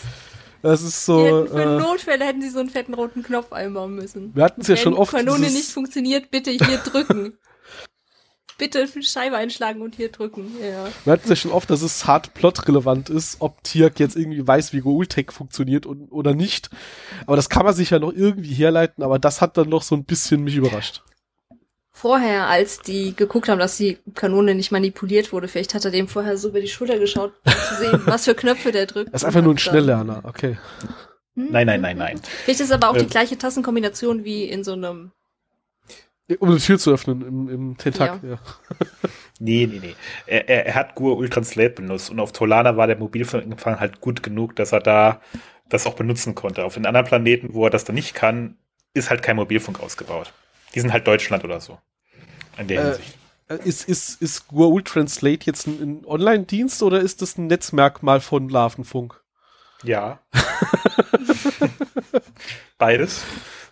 Das 0.64 0.82
ist 0.82 1.05
so. 1.05 1.45
für 1.45 1.61
Äh, 1.61 1.80
Notfälle 1.80 2.26
hätten 2.26 2.41
sie 2.41 2.49
so 2.49 2.59
einen 2.59 2.70
fetten 2.70 2.93
roten 2.95 3.22
Knopf 3.22 3.51
einbauen 3.53 3.93
müssen. 3.95 4.34
wir 4.36 4.43
hatten 4.45 4.61
es 4.61 4.68
ja 4.68 4.76
Wenn 4.76 4.82
schon 4.82 4.93
oft. 4.95 5.11
Kanone 5.11 5.38
dieses- 5.39 5.53
nicht 5.53 5.70
funktioniert, 5.72 6.32
bitte 6.32 6.49
hier 6.51 6.78
drücken. 6.78 7.38
bitte 8.57 8.88
Scheibe 9.01 9.36
einschlagen 9.36 9.82
und 9.82 9.95
hier 9.95 10.09
drücken. 10.11 10.51
Ja. 10.61 10.88
Wir 11.03 11.14
hatten 11.14 11.24
es 11.24 11.30
ja 11.30 11.36
schon 11.36 11.51
oft, 11.51 11.70
dass 11.70 11.82
es 11.82 12.05
hart 12.05 12.34
plotrelevant 12.34 13.09
ist, 13.09 13.38
ob 13.39 13.64
Tirk 13.64 13.99
jetzt 13.99 14.16
irgendwie 14.16 14.45
weiß, 14.47 14.72
wie 14.74 14.80
Goultech 14.82 15.32
funktioniert 15.32 15.86
und, 15.86 16.07
oder 16.11 16.34
nicht. 16.34 16.70
Aber 17.26 17.36
das 17.36 17.49
kann 17.49 17.66
man 17.66 17.74
sich 17.74 17.89
ja 17.89 17.99
noch 17.99 18.14
irgendwie 18.14 18.53
herleiten, 18.53 19.03
aber 19.03 19.20
das 19.20 19.41
hat 19.41 19.57
dann 19.57 19.70
noch 19.70 19.82
so 19.84 19.95
ein 19.95 20.05
bisschen 20.05 20.43
mich 20.43 20.55
überrascht. 20.55 21.03
Vorher, 21.95 22.47
als 22.47 22.79
die 22.79 23.15
geguckt 23.15 23.47
haben, 23.47 23.59
dass 23.59 23.77
die 23.77 23.99
Kanone 24.15 24.55
nicht 24.55 24.71
manipuliert 24.71 25.31
wurde, 25.31 25.47
vielleicht 25.47 25.75
hat 25.75 25.85
er 25.85 25.91
dem 25.91 26.07
vorher 26.07 26.37
so 26.37 26.49
über 26.49 26.59
die 26.59 26.67
Schulter 26.67 26.97
geschaut, 26.97 27.33
um 27.45 27.51
zu 27.51 27.75
sehen, 27.75 28.01
was 28.05 28.25
für 28.25 28.33
Knöpfe 28.33 28.71
der 28.71 28.87
drückt. 28.87 29.09
Er 29.11 29.15
ist 29.15 29.23
einfach 29.23 29.43
nur 29.43 29.53
ein 29.53 29.59
Schnelllerner, 29.59 30.21
okay. 30.23 30.57
Hm? 31.35 31.47
Nein, 31.51 31.67
nein, 31.67 31.81
nein, 31.81 31.97
nein. 31.97 32.19
Vielleicht 32.43 32.61
ist 32.61 32.71
aber 32.71 32.89
auch 32.89 32.97
die 32.97 33.03
Ähm. 33.03 33.09
gleiche 33.09 33.37
Tassenkombination 33.37 34.23
wie 34.23 34.45
in 34.45 34.63
so 34.63 34.73
einem. 34.73 35.11
Um 36.39 36.55
die 36.55 36.61
Tür 36.61 36.79
zu 36.79 36.91
öffnen 36.91 37.21
im, 37.21 37.49
im 37.49 37.77
Tentak, 37.77 38.21
ja. 38.23 38.37
Nee, 39.39 39.67
nee, 39.67 39.79
nee. 39.79 39.95
Er, 40.25 40.47
er, 40.47 40.65
er 40.67 40.75
hat 40.75 40.95
Gur 40.95 41.17
Ultranslate 41.17 41.71
benutzt 41.71 42.09
und 42.09 42.19
auf 42.19 42.31
Tolana 42.31 42.77
war 42.77 42.87
der 42.87 42.97
Mobilfunkempfang 42.97 43.79
halt 43.79 43.99
gut 43.99 44.23
genug, 44.23 44.55
dass 44.55 44.71
er 44.71 44.79
da 44.79 45.21
das 45.69 45.85
auch 45.85 45.95
benutzen 45.95 46.33
konnte. 46.33 46.65
Auf 46.65 46.75
den 46.75 46.85
anderen 46.85 47.05
Planeten, 47.05 47.53
wo 47.53 47.65
er 47.65 47.69
das 47.69 47.83
dann 47.83 47.95
nicht 47.95 48.13
kann, 48.15 48.57
ist 48.93 49.09
halt 49.09 49.21
kein 49.21 49.35
Mobilfunk 49.35 49.79
ausgebaut. 49.79 50.33
Die 50.76 50.80
sind 50.80 50.91
halt 50.93 51.07
Deutschland 51.07 51.43
oder 51.43 51.59
so. 51.61 51.80
In 52.57 52.67
der 52.67 52.82
Äh, 52.82 52.86
Hinsicht. 52.86 53.17
Äh, 53.49 53.55
Ist, 53.67 53.88
ist, 53.89 54.21
ist 54.21 54.45
Goa'uld 54.49 54.86
Translate 54.86 55.45
jetzt 55.45 55.67
ein, 55.67 55.82
ein 55.82 56.05
Online-Dienst 56.05 56.82
oder 56.84 56.99
ist 56.99 57.21
das 57.21 57.38
ein 57.38 57.47
Netzmerkmal 57.47 58.21
von 58.21 58.49
Larvenfunk? 58.49 59.21
Ja. 59.84 60.19
Beides. 62.78 63.24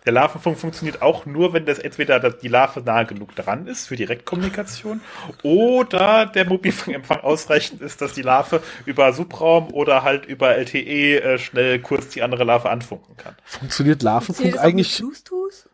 Der 0.04 0.12
Larvenfunk 0.12 0.58
funktioniert 0.58 1.00
auch 1.00 1.26
nur, 1.26 1.52
wenn 1.52 1.64
das 1.64 1.78
entweder 1.78 2.18
die 2.18 2.48
Larve 2.48 2.80
nahe 2.80 3.06
genug 3.06 3.36
dran 3.36 3.68
ist 3.68 3.86
für 3.86 3.94
Direktkommunikation 3.94 5.00
oder 5.44 6.26
der 6.26 6.44
Mobilfunkempfang 6.44 7.20
ausreichend 7.20 7.80
ist, 7.82 8.00
dass 8.00 8.12
die 8.12 8.22
Larve 8.22 8.62
über 8.84 9.12
Subraum 9.12 9.72
oder 9.72 10.02
halt 10.02 10.26
über 10.26 10.56
LTE 10.56 11.22
äh, 11.22 11.38
schnell 11.38 11.78
kurz 11.78 12.08
die 12.08 12.22
andere 12.22 12.42
Larve 12.42 12.68
anfunken 12.68 13.16
kann. 13.16 13.36
Funktioniert 13.44 14.02
Larvenfunk 14.02 14.38
Zählt 14.38 14.54
das 14.56 14.60
auch 14.64 14.72
mit 14.72 14.74
eigentlich? 14.74 14.98
Bluetooth? 14.98 15.68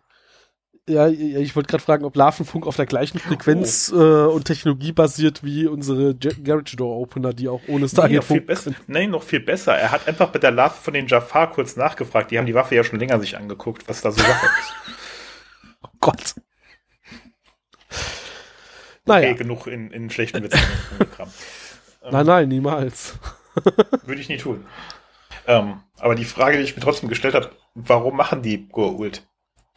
Ja, 0.89 1.07
ich 1.09 1.55
wollte 1.55 1.69
gerade 1.69 1.83
fragen, 1.85 2.05
ob 2.05 2.17
Larvenfunk 2.17 2.67
auf 2.67 2.77
der 2.77 2.87
gleichen 2.87 3.19
Frequenz 3.19 3.93
äh, 3.93 3.95
und 3.95 4.45
Technologie 4.47 4.93
basiert 4.93 5.45
wie 5.45 5.67
unsere 5.67 6.15
Ge- 6.15 6.35
Garage 6.43 6.77
Door 6.77 6.97
Opener, 6.99 7.33
die 7.35 7.49
auch 7.49 7.61
ohne 7.69 7.83
Nee, 7.83 7.89
Stargate 7.89 8.17
noch 8.17 8.25
viel 8.25 8.41
können. 8.41 8.77
Nein, 8.87 9.11
noch 9.11 9.23
viel 9.23 9.41
besser. 9.41 9.75
Er 9.77 9.91
hat 9.93 10.09
einfach 10.09 10.33
mit 10.33 10.43
der 10.43 10.51
Larve 10.51 10.75
von 10.83 10.95
den 10.95 11.07
Jafar 11.07 11.51
kurz 11.51 11.77
nachgefragt. 11.77 12.31
Die 12.31 12.39
haben 12.39 12.47
die 12.47 12.55
Waffe 12.55 12.75
ja 12.75 12.85
schon 12.85 12.99
länger 12.99 13.21
sich 13.21 13.37
angeguckt, 13.37 13.87
was 13.89 14.01
da 14.01 14.11
so 14.11 14.21
Sache 14.21 14.47
ist. 14.47 14.73
Oh 15.83 15.89
Gott. 16.01 16.35
Okay, 17.91 18.01
Naja, 19.07 19.33
genug 19.35 19.67
in, 19.67 19.91
in 19.91 20.11
schlechten 20.11 20.43
Witzen. 20.43 20.61
rumgekramt. 20.93 21.33
nein, 22.11 22.27
nein, 22.27 22.49
niemals. 22.49 23.17
Würde 24.07 24.21
ich 24.21 24.29
nie 24.29 24.37
tun. 24.39 24.67
Ähm, 25.47 25.81
aber 25.99 26.15
die 26.15 26.25
Frage, 26.25 26.59
die 26.59 26.65
ich 26.65 26.77
mir 26.77 26.83
trotzdem 26.83 27.09
gestellt 27.09 27.35
habe, 27.35 27.51
warum 27.75 28.17
machen 28.17 28.43
die 28.43 28.69
Goa'uld 28.69 29.23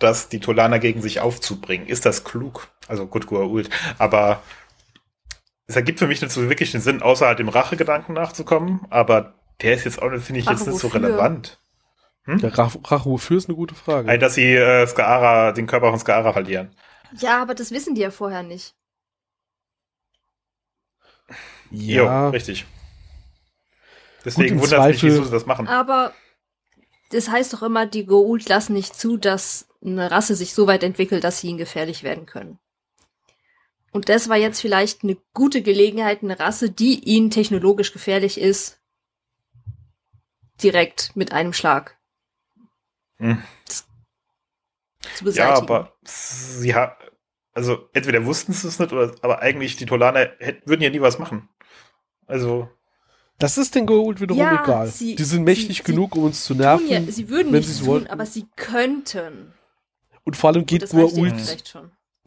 das, 0.03 0.29
die 0.29 0.39
Tolaner 0.39 0.79
gegen 0.79 1.01
sich 1.01 1.19
aufzubringen? 1.19 1.87
Ist 1.87 2.05
das 2.05 2.23
klug? 2.23 2.67
Also 2.87 3.07
gut, 3.07 3.25
Goa'uld. 3.25 3.69
Aber 3.97 4.41
es 5.67 5.75
ergibt 5.75 5.99
für 5.99 6.07
mich 6.07 6.21
nicht 6.21 6.31
so 6.31 6.49
wirklich 6.49 6.71
den 6.71 6.81
Sinn, 6.81 7.01
außer 7.01 7.27
halt 7.27 7.39
dem 7.39 7.49
Rachegedanken 7.49 8.15
nachzukommen, 8.15 8.85
aber 8.89 9.35
der 9.61 9.73
ist 9.73 9.85
jetzt 9.85 10.01
auch, 10.01 10.09
finde 10.19 10.39
ich, 10.39 10.45
jetzt 10.45 10.61
Rache 10.61 10.69
nicht 10.69 10.79
so 10.79 10.87
relevant. 10.87 11.59
Der 12.27 12.57
Rach, 12.57 12.75
Rache 12.85 13.09
wofür 13.09 13.37
ist 13.37 13.47
eine 13.49 13.55
gute 13.55 13.73
Frage. 13.73 14.09
Ein, 14.09 14.19
dass 14.19 14.35
sie 14.35 14.53
äh, 14.53 14.85
Skaara, 14.85 15.53
den 15.53 15.67
Körper 15.67 15.89
von 15.89 15.99
Skaara 15.99 16.33
verlieren. 16.33 16.75
Ja, 17.17 17.41
aber 17.41 17.55
das 17.55 17.71
wissen 17.71 17.95
die 17.95 18.01
ja 18.01 18.11
vorher 18.11 18.43
nicht. 18.43 18.75
Jo, 21.71 22.05
ja, 22.05 22.29
richtig. 22.29 22.65
Deswegen 24.23 24.61
wundert 24.61 24.79
es 24.81 24.87
mich, 24.87 25.03
wieso 25.03 25.23
sie 25.23 25.31
das 25.31 25.45
machen. 25.45 25.67
Aber 25.67 26.13
das 27.11 27.29
heißt 27.29 27.53
doch 27.53 27.63
immer, 27.63 27.85
die 27.85 28.07
Goa'uld 28.07 28.47
lassen 28.49 28.73
nicht 28.73 28.95
zu, 28.95 29.17
dass 29.17 29.67
eine 29.83 30.11
Rasse 30.11 30.35
sich 30.35 30.53
so 30.53 30.67
weit 30.67 30.83
entwickelt, 30.83 31.23
dass 31.23 31.39
sie 31.39 31.47
ihnen 31.47 31.57
gefährlich 31.57 32.03
werden 32.03 32.25
können. 32.25 32.59
Und 33.91 34.07
das 34.09 34.29
war 34.29 34.37
jetzt 34.37 34.61
vielleicht 34.61 35.03
eine 35.03 35.17
gute 35.33 35.61
Gelegenheit, 35.61 36.23
eine 36.23 36.39
Rasse, 36.39 36.69
die 36.69 36.99
ihnen 37.03 37.29
technologisch 37.29 37.91
gefährlich 37.91 38.39
ist, 38.39 38.79
direkt 40.63 41.15
mit 41.15 41.31
einem 41.31 41.53
Schlag 41.53 41.97
Hm. 43.17 43.41
zu 43.65 43.83
Ja, 45.19 45.23
beseitigen. 45.25 45.63
aber 45.63 45.93
sie 46.03 46.73
hat, 46.75 46.97
also 47.53 47.89
entweder 47.93 48.25
wussten 48.25 48.53
sie 48.53 48.67
es 48.67 48.79
nicht, 48.79 48.93
oder, 48.93 49.13
aber 49.21 49.39
eigentlich 49.41 49.75
die 49.77 49.85
Tolaner 49.85 50.31
hätten, 50.39 50.67
würden 50.69 50.81
ja 50.81 50.89
nie 50.89 51.01
was 51.01 51.19
machen. 51.19 51.49
Also, 52.27 52.69
das 53.39 53.57
ist 53.57 53.75
den 53.75 53.87
Goa'uld 53.87 54.21
wiederum 54.21 54.39
Ja, 54.41 54.63
egal. 54.63 54.87
sie- 54.87 55.15
die 55.15 55.23
sind 55.23 55.43
mächtig 55.43 55.77
sie- 55.77 55.83
genug, 55.83 56.15
um 56.15 56.23
uns 56.25 56.43
zu 56.45 56.53
nerven. 56.55 56.87
ja, 56.87 57.01
sie 57.11 57.27
würden 57.29 57.51
wenn 57.51 57.59
nichts 57.59 57.79
tun, 57.79 57.87
wollten. 57.87 58.07
aber 58.07 58.25
sie 58.25 58.45
könnten. 58.55 59.53
Und 60.23 60.37
vor 60.37 60.51
allem 60.51 60.65
geht 60.65 60.85
Goa'uld 60.85 61.73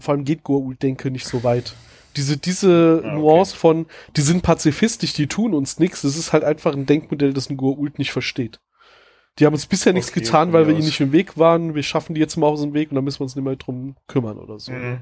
vor 0.00 0.12
allem 0.14 0.24
geht 0.24 0.42
Goa'uld 0.42 0.80
denke 0.82 1.10
nicht 1.10 1.26
so 1.26 1.44
weit. 1.44 1.74
Diese, 2.16 2.36
diese 2.36 3.02
Ah, 3.04 3.08
okay. 3.08 3.16
Nuance 3.16 3.56
von, 3.56 3.86
die 4.16 4.20
sind 4.22 4.42
pazifistisch, 4.42 5.12
die 5.14 5.26
tun 5.26 5.54
uns 5.54 5.78
nichts, 5.78 6.02
das 6.02 6.16
ist 6.16 6.32
halt 6.32 6.44
einfach 6.44 6.72
ein 6.74 6.86
Denkmodell, 6.86 7.32
das 7.32 7.50
ein 7.50 7.56
Goa'uld 7.56 7.94
nicht 7.98 8.12
versteht. 8.12 8.60
Die 9.38 9.46
haben 9.46 9.52
uns 9.54 9.66
bisher 9.66 9.92
nichts 9.92 10.10
Okay, 10.10 10.20
getan, 10.20 10.48
von 10.48 10.52
weil 10.52 10.66
wir 10.68 10.74
ihnen 10.74 10.84
nicht 10.86 11.00
im 11.00 11.10
Weg 11.10 11.36
waren. 11.38 11.74
Wir 11.74 11.82
schaffen 11.82 12.14
die 12.14 12.20
jetzt 12.20 12.36
mal 12.36 12.46
aus 12.46 12.60
dem 12.60 12.72
Weg 12.72 12.90
und 12.90 12.94
dann 12.94 13.04
müssen 13.04 13.18
wir 13.18 13.24
uns 13.24 13.34
nicht 13.34 13.44
mehr 13.44 13.56
drum 13.56 13.96
kümmern 14.06 14.38
oder 14.38 14.58
so. 14.60 14.70
mhm. 14.72 14.98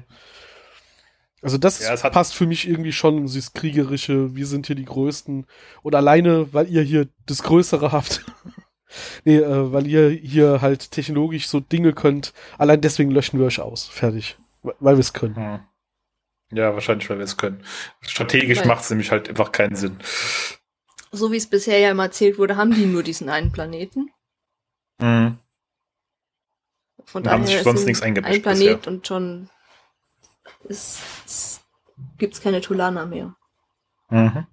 Also 1.43 1.57
das 1.57 1.81
Ja, 1.81 2.01
hat- 2.01 2.13
passt 2.13 2.33
für 2.33 2.47
mich 2.47 2.67
irgendwie 2.67 2.93
schon, 2.93 3.25
dieses 3.27 3.53
kriegerische, 3.53 4.33
wir 4.35 4.47
sind 4.47 4.65
hier 4.67 4.75
die 4.77 4.85
Größten. 4.85 5.45
Und 5.81 5.93
alleine, 5.95 6.51
weil 6.53 6.67
ihr 6.69 6.81
hier 6.81 7.09
das 7.25 7.43
Größere 7.43 7.91
habt. 7.91 8.23
nee, 9.23 9.37
äh, 9.37 9.71
weil 9.71 9.87
ihr 9.87 10.09
hier 10.09 10.61
halt 10.61 10.91
technologisch 10.91 11.47
so 11.47 11.59
Dinge 11.59 11.93
könnt. 11.93 12.33
Allein 12.57 12.81
deswegen 12.81 13.11
löschen 13.11 13.39
wir 13.39 13.45
euch 13.45 13.59
aus. 13.59 13.87
Fertig. 13.87 14.37
Weil 14.61 14.95
wir 14.95 15.01
es 15.01 15.13
können. 15.13 15.35
Hm. 15.35 15.59
Ja, 16.51 16.73
wahrscheinlich, 16.73 17.09
weil 17.09 17.17
wir 17.17 17.25
es 17.25 17.37
können. 17.37 17.63
Strategisch 18.01 18.63
macht 18.65 18.83
es 18.83 18.89
nämlich 18.89 19.11
halt 19.11 19.27
einfach 19.29 19.51
keinen 19.51 19.75
Sinn. 19.75 19.97
So 21.11 21.31
wie 21.31 21.37
es 21.37 21.47
bisher 21.47 21.79
ja 21.79 21.91
immer 21.91 22.03
erzählt 22.03 22.37
wurde, 22.37 22.57
haben 22.57 22.73
die 22.73 22.85
nur 22.85 23.03
diesen 23.03 23.29
einen 23.29 23.51
Planeten. 23.51 24.11
Mhm. 24.99 25.39
Von 27.05 27.23
Da 27.23 27.31
haben 27.31 27.45
sich 27.45 27.61
sonst 27.61 27.85
nichts 27.85 28.01
eingemischt 28.01 28.33
Ein 28.33 28.41
Planet 28.41 28.87
und 28.87 29.07
schon 29.07 29.49
ist, 30.63 31.01
ist, 31.25 31.61
gibt's 32.17 32.41
keine 32.41 32.61
Tulana 32.61 33.05
mehr. 33.05 33.35
Mhm. 34.09 34.47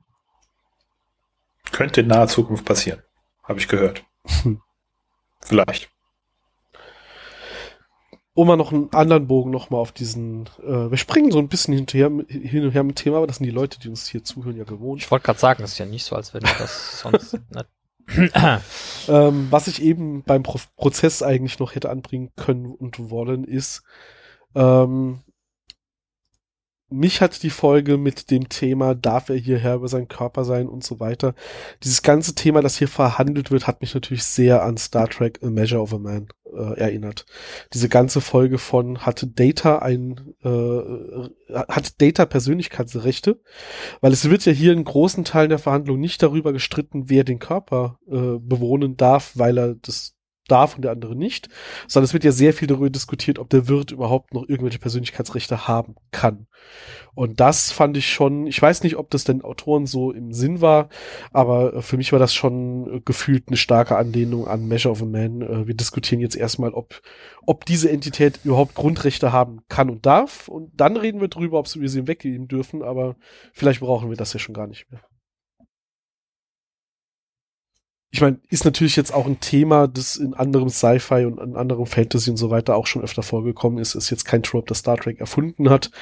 Könnte 1.70 2.00
in 2.00 2.08
naher 2.08 2.28
Zukunft 2.28 2.64
passieren. 2.64 3.02
Habe 3.44 3.60
ich 3.60 3.68
gehört. 3.68 4.04
Vielleicht. 5.40 5.90
Um 8.34 8.46
mal 8.46 8.56
noch 8.56 8.72
einen 8.72 8.92
anderen 8.92 9.26
Bogen 9.26 9.50
noch 9.50 9.70
mal 9.70 9.78
auf 9.78 9.92
diesen, 9.92 10.46
äh, 10.62 10.90
wir 10.90 10.96
springen 10.96 11.30
so 11.30 11.38
ein 11.38 11.48
bisschen 11.48 11.74
hinterher, 11.74 12.10
hin 12.28 12.64
und 12.64 12.70
her 12.70 12.84
mit 12.84 12.98
dem 12.98 13.02
Thema, 13.02 13.16
aber 13.18 13.26
das 13.26 13.36
sind 13.36 13.46
die 13.46 13.50
Leute, 13.50 13.80
die 13.80 13.88
uns 13.88 14.06
hier 14.08 14.22
zuhören, 14.22 14.56
ja 14.56 14.64
gewohnt. 14.64 15.02
Ich 15.02 15.10
wollte 15.10 15.26
gerade 15.26 15.38
sagen, 15.38 15.62
es 15.62 15.72
ist 15.72 15.78
ja 15.78 15.86
nicht 15.86 16.04
so, 16.04 16.16
als 16.16 16.32
wenn 16.32 16.42
wir 16.42 16.54
das 16.58 17.00
sonst 17.02 17.32
nicht. 17.34 17.66
Ähm, 19.08 19.46
was 19.50 19.66
ich 19.68 19.82
eben 19.82 20.22
beim 20.22 20.42
Pro 20.42 20.58
Prozess 20.76 21.22
eigentlich 21.22 21.58
noch 21.58 21.74
hätte 21.74 21.90
anbringen 21.90 22.30
können 22.36 22.66
und 22.66 23.10
wollen, 23.10 23.44
ist, 23.44 23.82
ähm, 24.54 25.20
mich 26.90 27.20
hat 27.20 27.42
die 27.42 27.50
Folge 27.50 27.96
mit 27.96 28.30
dem 28.30 28.48
Thema, 28.48 28.94
darf 28.94 29.28
er 29.28 29.36
hier 29.36 29.58
Herr 29.58 29.76
über 29.76 29.88
seinen 29.88 30.08
Körper 30.08 30.44
sein 30.44 30.68
und 30.68 30.84
so 30.84 31.00
weiter. 31.00 31.34
Dieses 31.82 32.02
ganze 32.02 32.34
Thema, 32.34 32.60
das 32.62 32.76
hier 32.76 32.88
verhandelt 32.88 33.50
wird, 33.50 33.66
hat 33.66 33.80
mich 33.80 33.94
natürlich 33.94 34.24
sehr 34.24 34.62
an 34.62 34.76
Star 34.76 35.08
Trek 35.08 35.40
A 35.42 35.50
Measure 35.50 35.80
of 35.80 35.94
a 35.94 35.98
Man 35.98 36.28
äh, 36.52 36.78
erinnert. 36.78 37.26
Diese 37.72 37.88
ganze 37.88 38.20
Folge 38.20 38.58
von 38.58 39.06
hatte 39.06 39.26
Data 39.26 39.78
ein 39.78 40.34
äh, 40.42 41.54
hat 41.54 42.00
Data 42.00 42.26
Persönlichkeitsrechte, 42.26 43.40
weil 44.00 44.12
es 44.12 44.28
wird 44.28 44.44
ja 44.44 44.52
hier 44.52 44.72
in 44.72 44.84
großen 44.84 45.24
Teilen 45.24 45.50
der 45.50 45.58
Verhandlung 45.58 46.00
nicht 46.00 46.22
darüber 46.22 46.52
gestritten, 46.52 47.08
wer 47.08 47.24
den 47.24 47.38
Körper 47.38 47.98
äh, 48.08 48.38
bewohnen 48.38 48.96
darf, 48.96 49.32
weil 49.34 49.58
er 49.58 49.74
das 49.74 50.16
darf 50.50 50.76
und 50.76 50.82
der 50.82 50.92
andere 50.92 51.16
nicht, 51.16 51.48
sondern 51.86 52.06
es 52.06 52.12
wird 52.12 52.24
ja 52.24 52.32
sehr 52.32 52.52
viel 52.52 52.68
darüber 52.68 52.90
diskutiert, 52.90 53.38
ob 53.38 53.48
der 53.50 53.68
Wirt 53.68 53.90
überhaupt 53.90 54.34
noch 54.34 54.48
irgendwelche 54.48 54.78
Persönlichkeitsrechte 54.78 55.68
haben 55.68 55.96
kann. 56.10 56.46
Und 57.14 57.40
das 57.40 57.70
fand 57.72 57.96
ich 57.96 58.08
schon, 58.12 58.46
ich 58.46 58.60
weiß 58.60 58.82
nicht, 58.82 58.96
ob 58.96 59.10
das 59.10 59.24
den 59.24 59.42
Autoren 59.42 59.86
so 59.86 60.12
im 60.12 60.32
Sinn 60.32 60.60
war, 60.60 60.88
aber 61.32 61.74
äh, 61.74 61.82
für 61.82 61.96
mich 61.96 62.12
war 62.12 62.18
das 62.18 62.32
schon 62.34 62.96
äh, 62.96 63.00
gefühlt 63.00 63.48
eine 63.48 63.56
starke 63.56 63.96
Anlehnung 63.96 64.46
an 64.46 64.66
Measure 64.68 64.92
of 64.92 65.02
a 65.02 65.06
Man. 65.06 65.42
Äh, 65.42 65.66
wir 65.66 65.74
diskutieren 65.74 66.20
jetzt 66.20 66.36
erstmal, 66.36 66.72
ob, 66.72 67.00
ob 67.46 67.64
diese 67.64 67.90
Entität 67.90 68.40
überhaupt 68.44 68.74
Grundrechte 68.74 69.32
haben 69.32 69.60
kann 69.68 69.90
und 69.90 70.06
darf. 70.06 70.48
Und 70.48 70.72
dann 70.76 70.96
reden 70.96 71.20
wir 71.20 71.28
drüber, 71.28 71.58
ob 71.58 71.74
wir 71.74 71.88
sie 71.88 72.06
weggeben 72.06 72.48
dürfen, 72.48 72.82
aber 72.82 73.16
vielleicht 73.52 73.80
brauchen 73.80 74.10
wir 74.10 74.16
das 74.16 74.32
ja 74.32 74.38
schon 74.38 74.54
gar 74.54 74.66
nicht 74.66 74.90
mehr. 74.90 75.00
Ich 78.12 78.20
meine, 78.20 78.40
ist 78.48 78.64
natürlich 78.64 78.96
jetzt 78.96 79.14
auch 79.14 79.26
ein 79.26 79.38
Thema, 79.38 79.86
das 79.86 80.16
in 80.16 80.34
anderem 80.34 80.68
Sci-Fi 80.68 81.26
und 81.26 81.38
in 81.38 81.54
anderem 81.54 81.86
Fantasy 81.86 82.30
und 82.30 82.38
so 82.38 82.50
weiter 82.50 82.74
auch 82.74 82.88
schon 82.88 83.02
öfter 83.02 83.22
vorgekommen 83.22 83.78
ist. 83.78 83.94
Ist 83.94 84.10
jetzt 84.10 84.24
kein 84.24 84.42
Trope, 84.42 84.66
das 84.66 84.78
Star 84.78 84.96
Trek 84.96 85.20
erfunden 85.20 85.70
hat, 85.70 85.92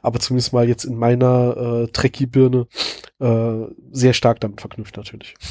aber 0.00 0.18
zumindest 0.18 0.54
mal 0.54 0.66
jetzt 0.66 0.84
in 0.84 0.96
meiner 0.96 1.56
äh, 1.84 1.86
Trekkie-Birne 1.88 2.66
äh, 3.20 3.66
sehr 3.90 4.14
stark 4.14 4.40
damit 4.40 4.60
verknüpft 4.60 4.96
natürlich. 4.96 5.34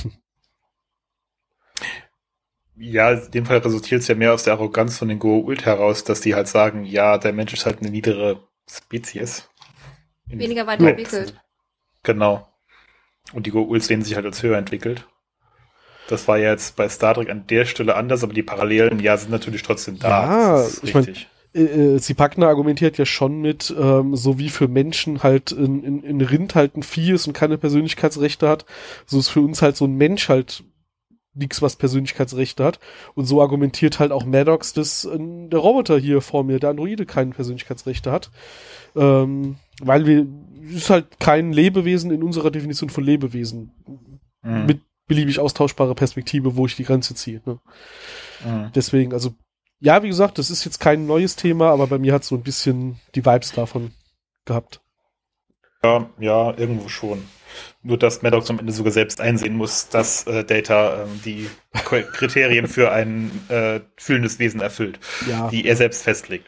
Ja, 2.80 3.12
in 3.12 3.32
dem 3.32 3.46
Fall 3.48 3.58
resultiert 3.58 4.02
es 4.02 4.08
ja 4.08 4.14
mehr 4.14 4.34
aus 4.34 4.44
der 4.44 4.54
Arroganz 4.54 5.00
von 5.00 5.08
den 5.08 5.20
Goa'uld 5.20 5.66
heraus, 5.66 6.04
dass 6.04 6.22
die 6.22 6.36
halt 6.36 6.48
sagen, 6.48 6.86
ja, 6.86 7.18
der 7.18 7.34
Mensch 7.34 7.52
ist 7.54 7.66
halt 7.66 7.80
eine 7.80 7.90
niedere 7.90 8.48
Spezies. 8.70 9.50
Weniger 10.28 10.68
weit 10.68 10.80
entwickelt. 10.80 11.34
Genau. 12.04 12.48
Und 13.34 13.48
die 13.48 13.52
Goa'uld 13.52 13.82
sehen 13.82 14.04
sich 14.04 14.16
halt 14.16 14.28
als 14.28 14.44
höher 14.44 14.60
entwickelt. 14.60 15.08
Das 16.08 16.28
war 16.28 16.38
ja 16.38 16.52
jetzt 16.52 16.76
bei 16.76 16.88
Star 16.90 17.14
Trek 17.14 17.30
an 17.30 17.46
der 17.48 17.66
Stelle 17.66 17.96
anders, 17.96 18.24
aber 18.24 18.34
die 18.34 18.44
Parallelen, 18.44 19.00
ja, 19.00 19.18
sind 19.18 19.32
natürlich 19.32 19.64
trotzdem 19.64 20.00
da. 20.00 20.60
Ja, 20.60 20.68
ich 20.84 20.94
mein, 20.94 21.04
richtig. 21.04 21.28
äh, 21.54 21.96
äh, 21.96 22.00
Zipakner 22.00 22.48
argumentiert 22.48 22.98
ja 22.98 23.06
schon 23.06 23.42
mit, 23.42 23.76
ähm, 23.78 24.16
so 24.16 24.40
wie 24.40 24.50
für 24.50 24.68
Menschen 24.68 25.24
halt 25.24 25.52
in, 25.52 25.84
in, 25.84 26.04
in 26.04 26.22
Rind 26.22 26.56
halt 26.56 26.78
ein 26.78 26.84
Vieh 26.84 27.12
ist 27.12 27.28
und 27.28 27.34
keine 27.34 27.58
Persönlichkeitsrechte 27.58 28.48
hat, 28.48 28.66
so 29.06 29.20
ist 29.20 29.30
für 29.30 29.42
uns 29.42 29.62
halt 29.62 29.76
so 29.76 29.86
ein 29.86 29.96
Mensch 29.96 30.30
halt 30.30 30.64
nichts, 31.38 31.62
was 31.62 31.76
Persönlichkeitsrechte 31.76 32.64
hat. 32.64 32.80
Und 33.14 33.26
so 33.26 33.42
argumentiert 33.42 34.00
halt 34.00 34.12
auch 34.12 34.26
Maddox, 34.26 34.74
dass 34.74 35.06
äh, 35.06 35.18
der 35.20 35.60
Roboter 35.60 35.98
hier 35.98 36.22
vor 36.22 36.44
mir, 36.44 36.60
der 36.60 36.72
Androide, 36.72 37.06
keine 37.06 37.32
Persönlichkeitsrechte 37.32 38.12
hat. 38.12 38.32
Ähm, 38.96 39.58
weil 39.82 40.06
wir, 40.06 40.26
ist 40.74 40.90
halt 40.90 41.20
kein 41.20 41.54
Lebewesen 41.54 42.12
in 42.12 42.24
unserer 42.24 42.52
Definition 42.52 42.90
von 42.90 43.04
Lebewesen. 43.04 43.72
Mhm. 44.44 44.66
Mit 44.66 44.82
beliebig 45.08 45.40
austauschbarer 45.40 45.96
Perspektive, 45.96 46.56
wo 46.56 46.66
ich 46.66 46.76
die 46.76 46.84
Grenze 46.84 47.16
ziehe. 47.16 47.42
Ne? 47.46 47.60
Mhm. 48.46 48.72
Deswegen, 48.76 49.14
also, 49.14 49.34
ja, 49.80 50.04
wie 50.04 50.08
gesagt, 50.08 50.38
das 50.38 50.50
ist 50.50 50.66
jetzt 50.66 50.80
kein 50.80 51.06
neues 51.06 51.36
Thema, 51.36 51.72
aber 51.72 51.88
bei 51.88 51.98
mir 51.98 52.14
hat 52.14 52.24
so 52.24 52.36
ein 52.36 52.44
bisschen 52.44 53.00
die 53.16 53.26
Vibes 53.26 53.52
davon 53.52 53.92
gehabt. 54.46 54.82
Ja, 55.88 56.10
ja, 56.20 56.58
irgendwo 56.58 56.90
schon. 56.90 57.24
Nur, 57.82 57.98
dass 57.98 58.22
Maddox 58.22 58.50
am 58.50 58.60
Ende 58.60 58.72
sogar 58.74 58.92
selbst 58.92 59.22
einsehen 59.22 59.56
muss, 59.56 59.88
dass 59.90 60.28
äh, 60.28 60.44
Data 60.44 61.04
ähm, 61.04 61.22
die 61.24 61.48
Kriterien 61.74 62.68
für 62.68 62.92
ein 62.92 63.32
äh, 63.50 63.80
fühlendes 63.96 64.40
Wesen 64.40 64.60
erfüllt, 64.62 65.00
Ja. 65.28 65.48
die 65.50 65.66
er 65.66 65.76
selbst 65.76 66.04
festlegt. 66.04 66.46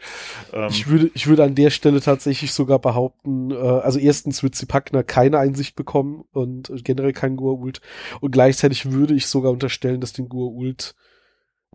Ähm, 0.52 0.68
Ich 0.68 0.86
würde, 0.88 1.10
ich 1.14 1.26
würde 1.26 1.44
an 1.44 1.54
der 1.54 1.70
Stelle 1.70 2.00
tatsächlich 2.00 2.52
sogar 2.52 2.78
behaupten, 2.78 3.50
äh, 3.50 3.54
also 3.56 3.98
erstens 3.98 4.42
wird 4.42 4.54
Zipakner 4.54 5.02
keine 5.02 5.38
Einsicht 5.38 5.74
bekommen 5.76 6.24
und 6.32 6.68
äh, 6.70 6.76
generell 6.82 7.12
kein 7.12 7.36
Goa'uld 7.36 7.80
und 8.20 8.30
gleichzeitig 8.32 8.92
würde 8.92 9.14
ich 9.14 9.26
sogar 9.26 9.50
unterstellen, 9.50 10.00
dass 10.00 10.12
den 10.12 10.28
Goa'uld 10.28 10.94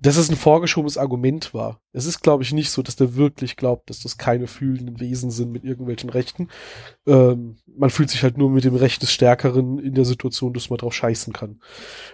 dass 0.01 0.17
es 0.17 0.29
ein 0.29 0.35
vorgeschobenes 0.35 0.97
Argument 0.97 1.53
war. 1.53 1.79
Es 1.93 2.05
ist, 2.05 2.21
glaube 2.21 2.43
ich, 2.43 2.51
nicht 2.51 2.69
so, 2.69 2.81
dass 2.81 2.97
der 2.97 3.15
wirklich 3.15 3.55
glaubt, 3.55 3.89
dass 3.89 4.01
das 4.01 4.17
keine 4.17 4.47
fühlenden 4.47 4.99
Wesen 4.99 5.31
sind 5.31 5.53
mit 5.53 5.63
irgendwelchen 5.63 6.09
Rechten. 6.09 6.49
Ähm, 7.07 7.57
man 7.65 7.89
fühlt 7.89 8.09
sich 8.09 8.21
halt 8.21 8.37
nur 8.37 8.49
mit 8.49 8.65
dem 8.65 8.75
Recht 8.75 9.01
des 9.01 9.13
Stärkeren 9.13 9.79
in 9.79 9.93
der 9.93 10.03
Situation, 10.03 10.53
dass 10.53 10.69
man 10.69 10.77
drauf 10.77 10.93
scheißen 10.93 11.31
kann. 11.31 11.61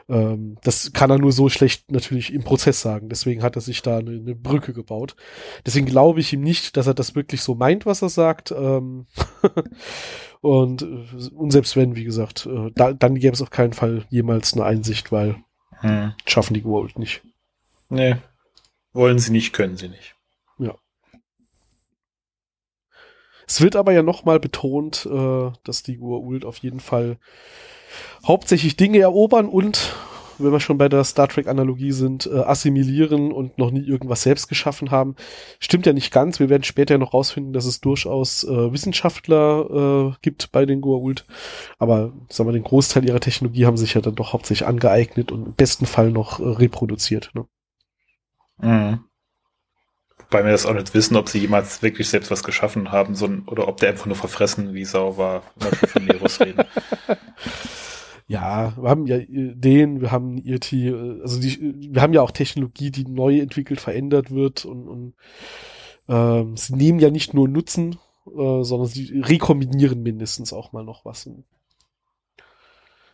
Ähm, 0.07 0.57
das 0.63 0.93
kann 0.93 1.09
er 1.09 1.17
nur 1.17 1.31
so 1.31 1.49
schlecht 1.49 1.91
natürlich 1.91 2.31
im 2.31 2.43
Prozess 2.43 2.81
sagen. 2.81 3.09
Deswegen 3.09 3.41
hat 3.41 3.55
er 3.55 3.61
sich 3.61 3.81
da 3.81 3.97
eine, 3.97 4.11
eine 4.11 4.35
Brücke 4.35 4.73
gebaut. 4.73 5.15
Deswegen 5.65 5.87
glaube 5.87 6.19
ich 6.19 6.31
ihm 6.33 6.41
nicht, 6.41 6.77
dass 6.77 6.85
er 6.85 6.93
das 6.93 7.15
wirklich 7.15 7.41
so 7.41 7.55
meint, 7.55 7.87
was 7.87 8.03
er 8.03 8.09
sagt. 8.09 8.51
Ähm 8.51 9.07
und, 10.41 10.83
äh, 10.83 11.29
und 11.33 11.49
selbst 11.49 11.75
wenn, 11.75 11.95
wie 11.95 12.03
gesagt, 12.03 12.45
äh, 12.45 12.69
da, 12.75 12.93
dann 12.93 13.15
gäbe 13.15 13.33
es 13.33 13.41
auf 13.41 13.49
keinen 13.49 13.73
Fall 13.73 14.05
jemals 14.11 14.53
eine 14.53 14.65
Einsicht, 14.65 15.11
weil 15.11 15.37
hm. 15.79 16.13
schaffen 16.27 16.53
die 16.53 16.61
Gold 16.61 16.99
nicht. 16.99 17.23
Nee. 17.91 18.15
Wollen 18.93 19.19
sie 19.19 19.31
nicht, 19.31 19.53
können 19.53 19.75
sie 19.75 19.89
nicht. 19.89 20.15
Ja. 20.57 20.75
Es 23.47 23.61
wird 23.61 23.75
aber 23.75 23.91
ja 23.91 24.01
nochmal 24.01 24.39
betont, 24.39 25.05
äh, 25.05 25.51
dass 25.63 25.83
die 25.83 25.99
Ult 25.99 26.45
auf 26.45 26.57
jeden 26.57 26.79
Fall 26.79 27.17
hauptsächlich 28.25 28.77
Dinge 28.77 28.99
erobern 28.99 29.49
und, 29.49 29.93
wenn 30.37 30.53
wir 30.53 30.61
schon 30.61 30.77
bei 30.77 30.87
der 30.87 31.03
Star 31.03 31.27
Trek-Analogie 31.27 31.91
sind, 31.91 32.27
äh, 32.27 32.39
assimilieren 32.39 33.33
und 33.33 33.57
noch 33.57 33.71
nie 33.71 33.83
irgendwas 33.83 34.21
selbst 34.21 34.47
geschaffen 34.47 34.89
haben. 34.89 35.17
Stimmt 35.59 35.85
ja 35.85 35.91
nicht 35.91 36.13
ganz. 36.13 36.39
Wir 36.39 36.49
werden 36.49 36.63
später 36.63 36.97
noch 36.97 37.13
rausfinden, 37.13 37.51
dass 37.51 37.65
es 37.65 37.81
durchaus 37.81 38.45
äh, 38.45 38.71
Wissenschaftler 38.71 40.13
äh, 40.13 40.17
gibt 40.21 40.53
bei 40.53 40.65
den 40.65 40.81
Goa'uld. 40.81 41.25
Aber 41.77 42.13
sagen 42.29 42.47
wir, 42.47 42.53
den 42.53 42.63
Großteil 42.63 43.05
ihrer 43.05 43.19
Technologie 43.19 43.65
haben 43.65 43.77
sich 43.77 43.95
ja 43.95 44.01
dann 44.01 44.15
doch 44.15 44.31
hauptsächlich 44.31 44.67
angeeignet 44.67 45.31
und 45.33 45.45
im 45.45 45.53
besten 45.53 45.85
Fall 45.85 46.11
noch 46.11 46.39
äh, 46.39 46.43
reproduziert. 46.43 47.31
Ne? 47.33 47.45
Mhm. 48.61 48.99
Wobei 50.17 50.45
wir 50.45 50.51
das 50.51 50.65
auch 50.65 50.73
nicht 50.73 50.93
wissen, 50.93 51.17
ob 51.17 51.27
sie 51.27 51.39
jemals 51.39 51.81
wirklich 51.81 52.07
selbst 52.07 52.31
was 52.31 52.43
geschaffen 52.43 52.91
haben, 52.91 53.15
so, 53.15 53.29
oder 53.47 53.67
ob 53.67 53.77
der 53.77 53.89
einfach 53.89 54.05
nur 54.05 54.15
verfressen 54.15 54.73
wie 54.73 54.85
Sau 54.85 55.17
war, 55.17 55.43
wenn 55.57 55.71
wir 55.71 55.87
von 55.89 56.05
Neros 56.05 56.39
reden. 56.39 56.63
Ja, 58.27 58.73
wir 58.77 58.89
haben 58.89 59.07
ja 59.07 59.17
den, 59.27 59.99
wir 59.99 60.09
haben 60.09 60.37
IRT, 60.37 60.71
also 61.21 61.37
die, 61.41 61.91
wir 61.93 62.01
haben 62.01 62.13
ja 62.13 62.21
auch 62.21 62.31
Technologie, 62.31 62.89
die 62.89 63.03
neu 63.03 63.39
entwickelt, 63.39 63.81
verändert 63.81 64.31
wird 64.31 64.63
und, 64.63 64.87
und 64.87 65.13
ähm, 66.07 66.55
sie 66.55 66.75
nehmen 66.75 66.99
ja 66.99 67.09
nicht 67.09 67.33
nur 67.33 67.49
Nutzen, 67.49 67.97
äh, 68.27 68.63
sondern 68.63 68.87
sie 68.87 69.19
rekombinieren 69.19 70.01
mindestens 70.01 70.53
auch 70.53 70.71
mal 70.71 70.85
noch 70.85 71.03
was. 71.03 71.29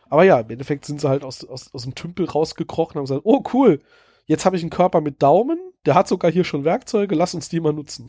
Aber 0.08 0.22
ja, 0.22 0.38
im 0.38 0.50
Endeffekt 0.50 0.84
sind 0.84 1.00
sie 1.00 1.08
halt 1.08 1.24
aus, 1.24 1.44
aus, 1.44 1.74
aus 1.74 1.82
dem 1.82 1.96
Tümpel 1.96 2.26
rausgekrochen 2.26 2.92
und 2.92 2.98
haben 2.98 3.06
gesagt, 3.06 3.22
oh 3.24 3.42
cool, 3.52 3.80
Jetzt 4.28 4.44
habe 4.44 4.56
ich 4.56 4.62
einen 4.62 4.70
Körper 4.70 5.00
mit 5.00 5.22
Daumen, 5.22 5.58
der 5.86 5.94
hat 5.94 6.06
sogar 6.06 6.30
hier 6.30 6.44
schon 6.44 6.64
Werkzeuge, 6.64 7.14
lass 7.14 7.32
uns 7.32 7.48
die 7.48 7.60
mal 7.60 7.72
nutzen. 7.72 8.08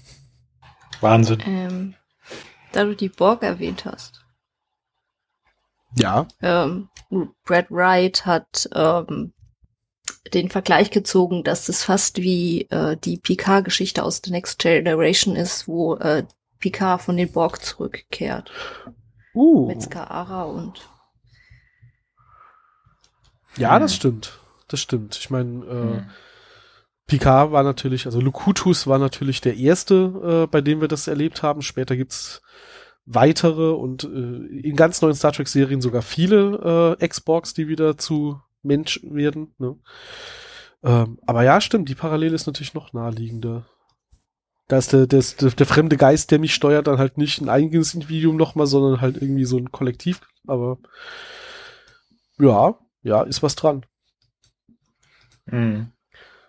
Wahnsinn. 1.00 1.42
Ähm, 1.46 1.94
da 2.72 2.84
du 2.84 2.94
die 2.94 3.08
Borg 3.08 3.42
erwähnt 3.42 3.86
hast. 3.86 4.26
Ja. 5.96 6.28
Ähm, 6.42 6.90
Brad 7.46 7.70
Wright 7.70 8.26
hat 8.26 8.68
ähm, 8.74 9.32
den 10.34 10.50
Vergleich 10.50 10.90
gezogen, 10.90 11.44
dass 11.44 11.64
das 11.64 11.82
fast 11.82 12.18
wie 12.18 12.68
äh, 12.70 12.98
die 12.98 13.16
Picard-Geschichte 13.16 14.04
aus 14.04 14.20
The 14.22 14.30
Next 14.30 14.58
Generation 14.58 15.34
ist, 15.34 15.66
wo 15.66 15.94
äh, 15.96 16.26
Picard 16.58 17.00
von 17.00 17.16
den 17.16 17.32
Borg 17.32 17.64
zurückkehrt. 17.64 18.50
Uh. 19.32 19.66
Mit 19.66 19.80
Skaara 19.80 20.42
und. 20.42 20.86
Ja, 23.56 23.78
das 23.78 23.94
stimmt 23.94 24.39
das 24.72 24.80
stimmt. 24.80 25.16
Ich 25.16 25.30
meine, 25.30 25.64
äh, 25.64 25.74
mhm. 25.74 26.10
Picard 27.06 27.50
war 27.50 27.62
natürlich, 27.62 28.06
also 28.06 28.20
Lukutus 28.20 28.86
war 28.86 28.98
natürlich 28.98 29.40
der 29.40 29.56
erste, 29.56 30.44
äh, 30.44 30.46
bei 30.46 30.60
dem 30.60 30.80
wir 30.80 30.88
das 30.88 31.08
erlebt 31.08 31.42
haben. 31.42 31.62
Später 31.62 31.96
gibt's 31.96 32.40
weitere 33.04 33.70
und 33.72 34.04
äh, 34.04 34.06
in 34.06 34.76
ganz 34.76 35.02
neuen 35.02 35.14
Star 35.14 35.32
Trek-Serien 35.32 35.80
sogar 35.80 36.02
viele 36.02 36.96
äh, 37.00 37.08
Xbox, 37.08 37.54
die 37.54 37.66
wieder 37.66 37.98
zu 37.98 38.40
Mensch 38.62 39.00
werden. 39.02 39.54
Ne? 39.58 39.76
Ähm, 40.84 41.18
aber 41.26 41.42
ja, 41.42 41.60
stimmt, 41.60 41.88
die 41.88 41.94
Parallele 41.94 42.34
ist 42.34 42.46
natürlich 42.46 42.74
noch 42.74 42.92
naheliegender. 42.92 43.66
Da 44.68 44.78
ist 44.78 44.92
der, 44.92 45.08
der, 45.08 45.24
der, 45.40 45.50
der 45.50 45.66
fremde 45.66 45.96
Geist, 45.96 46.30
der 46.30 46.38
mich 46.38 46.54
steuert, 46.54 46.86
dann 46.86 46.98
halt 46.98 47.18
nicht 47.18 47.40
ein 47.40 47.48
eigenes 47.48 47.92
Individuum 47.92 48.36
nochmal, 48.36 48.66
sondern 48.66 49.00
halt 49.00 49.16
irgendwie 49.16 49.44
so 49.44 49.56
ein 49.56 49.72
Kollektiv. 49.72 50.20
Aber 50.46 50.78
ja, 52.38 52.78
ja, 53.02 53.22
ist 53.22 53.42
was 53.42 53.56
dran. 53.56 53.84
Mhm. 55.50 55.92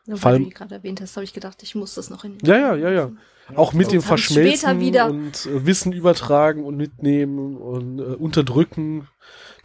Ja, 0.07 0.23
weil 0.23 0.39
du 0.39 0.49
gerade 0.49 0.75
erwähnt 0.75 0.99
hast, 0.99 1.15
habe 1.15 1.23
ich 1.23 1.33
gedacht, 1.33 1.61
ich 1.61 1.75
muss 1.75 1.93
das 1.95 2.09
noch 2.09 2.23
in. 2.23 2.37
Ja, 2.43 2.57
ja, 2.57 2.75
ja, 2.75 2.89
ja. 2.89 3.11
Auch 3.55 3.73
mit 3.73 3.91
dem 3.91 4.01
Verschmelzen 4.01 4.79
und 4.79 5.45
äh, 5.45 5.65
Wissen 5.65 5.91
übertragen 5.91 6.63
und 6.63 6.77
mitnehmen 6.77 7.57
und 7.57 7.99
äh, 7.99 8.03
unterdrücken 8.03 9.07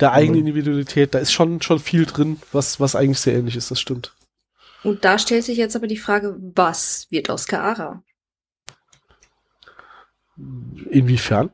der 0.00 0.12
eigenen 0.12 0.40
mhm. 0.40 0.48
Individualität. 0.48 1.14
Da 1.14 1.18
ist 1.18 1.32
schon, 1.32 1.62
schon 1.62 1.78
viel 1.78 2.04
drin, 2.04 2.40
was, 2.52 2.80
was 2.80 2.96
eigentlich 2.96 3.20
sehr 3.20 3.34
ähnlich 3.34 3.56
ist, 3.56 3.70
das 3.70 3.80
stimmt. 3.80 4.14
Und 4.82 5.04
da 5.04 5.18
stellt 5.18 5.44
sich 5.44 5.56
jetzt 5.56 5.76
aber 5.76 5.86
die 5.86 5.96
Frage, 5.96 6.36
was 6.54 7.06
wird 7.10 7.30
aus 7.30 7.46
Kaara? 7.46 8.02
Inwiefern? 10.90 11.50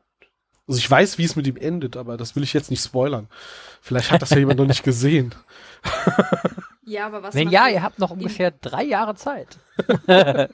Also 0.67 0.79
ich 0.79 0.89
weiß, 0.89 1.17
wie 1.17 1.25
es 1.25 1.35
mit 1.35 1.47
ihm 1.47 1.57
endet, 1.57 1.97
aber 1.97 2.17
das 2.17 2.35
will 2.35 2.43
ich 2.43 2.53
jetzt 2.53 2.71
nicht 2.71 2.83
spoilern. 2.83 3.27
Vielleicht 3.81 4.11
hat 4.11 4.21
das 4.21 4.29
ja 4.31 4.37
jemand 4.37 4.59
noch 4.59 4.67
nicht 4.67 4.83
gesehen. 4.83 5.35
Ja, 6.85 7.05
aber 7.05 7.23
was. 7.23 7.35
Wenn 7.35 7.49
ja, 7.49 7.67
ihr 7.67 7.81
habt 7.81 7.99
noch 7.99 8.11
ungefähr 8.11 8.51
drei 8.51 8.83
Jahre 8.83 9.15
Zeit. 9.15 9.57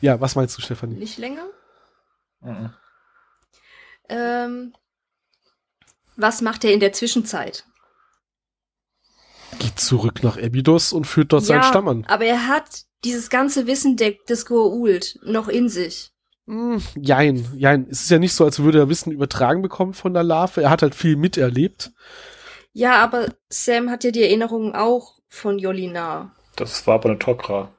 ja, 0.00 0.20
was 0.20 0.34
meinst 0.34 0.56
du, 0.56 0.62
Stefanie? 0.62 0.96
Nicht 0.96 1.18
länger? 1.18 1.46
Mhm. 2.40 2.70
Ähm, 4.08 4.74
was 6.16 6.40
macht 6.40 6.64
er 6.64 6.72
in 6.72 6.80
der 6.80 6.92
Zwischenzeit? 6.92 7.64
Geht 9.58 9.80
zurück 9.80 10.22
nach 10.22 10.36
Abydos 10.36 10.92
und 10.92 11.06
führt 11.06 11.32
dort 11.32 11.42
ja, 11.42 11.46
seinen 11.46 11.62
Stamm 11.62 11.88
an. 11.88 12.04
Aber 12.08 12.24
er 12.24 12.46
hat 12.46 12.84
dieses 13.04 13.30
ganze 13.30 13.66
Wissen 13.66 13.96
der, 13.96 14.14
des 14.28 14.46
Goa'uld 14.46 15.18
noch 15.24 15.48
in 15.48 15.68
sich. 15.68 16.12
Mm, 16.46 16.76
jein, 16.94 17.46
jein. 17.56 17.86
Es 17.90 18.02
ist 18.02 18.10
ja 18.10 18.18
nicht 18.18 18.34
so, 18.34 18.44
als 18.44 18.60
würde 18.60 18.78
er 18.78 18.88
Wissen 18.88 19.12
übertragen 19.12 19.62
bekommen 19.62 19.94
von 19.94 20.14
der 20.14 20.22
Larve. 20.22 20.62
Er 20.62 20.70
hat 20.70 20.82
halt 20.82 20.94
viel 20.94 21.16
miterlebt. 21.16 21.92
Ja, 22.76 23.02
aber 23.02 23.28
Sam 23.48 23.88
hat 23.88 24.04
ja 24.04 24.10
die 24.10 24.22
Erinnerungen 24.22 24.74
auch 24.74 25.14
von 25.28 25.58
Jolina. 25.58 26.32
Das 26.56 26.86
war 26.86 26.96
aber 26.96 27.08
eine 27.08 27.18
Tokra. 27.18 27.72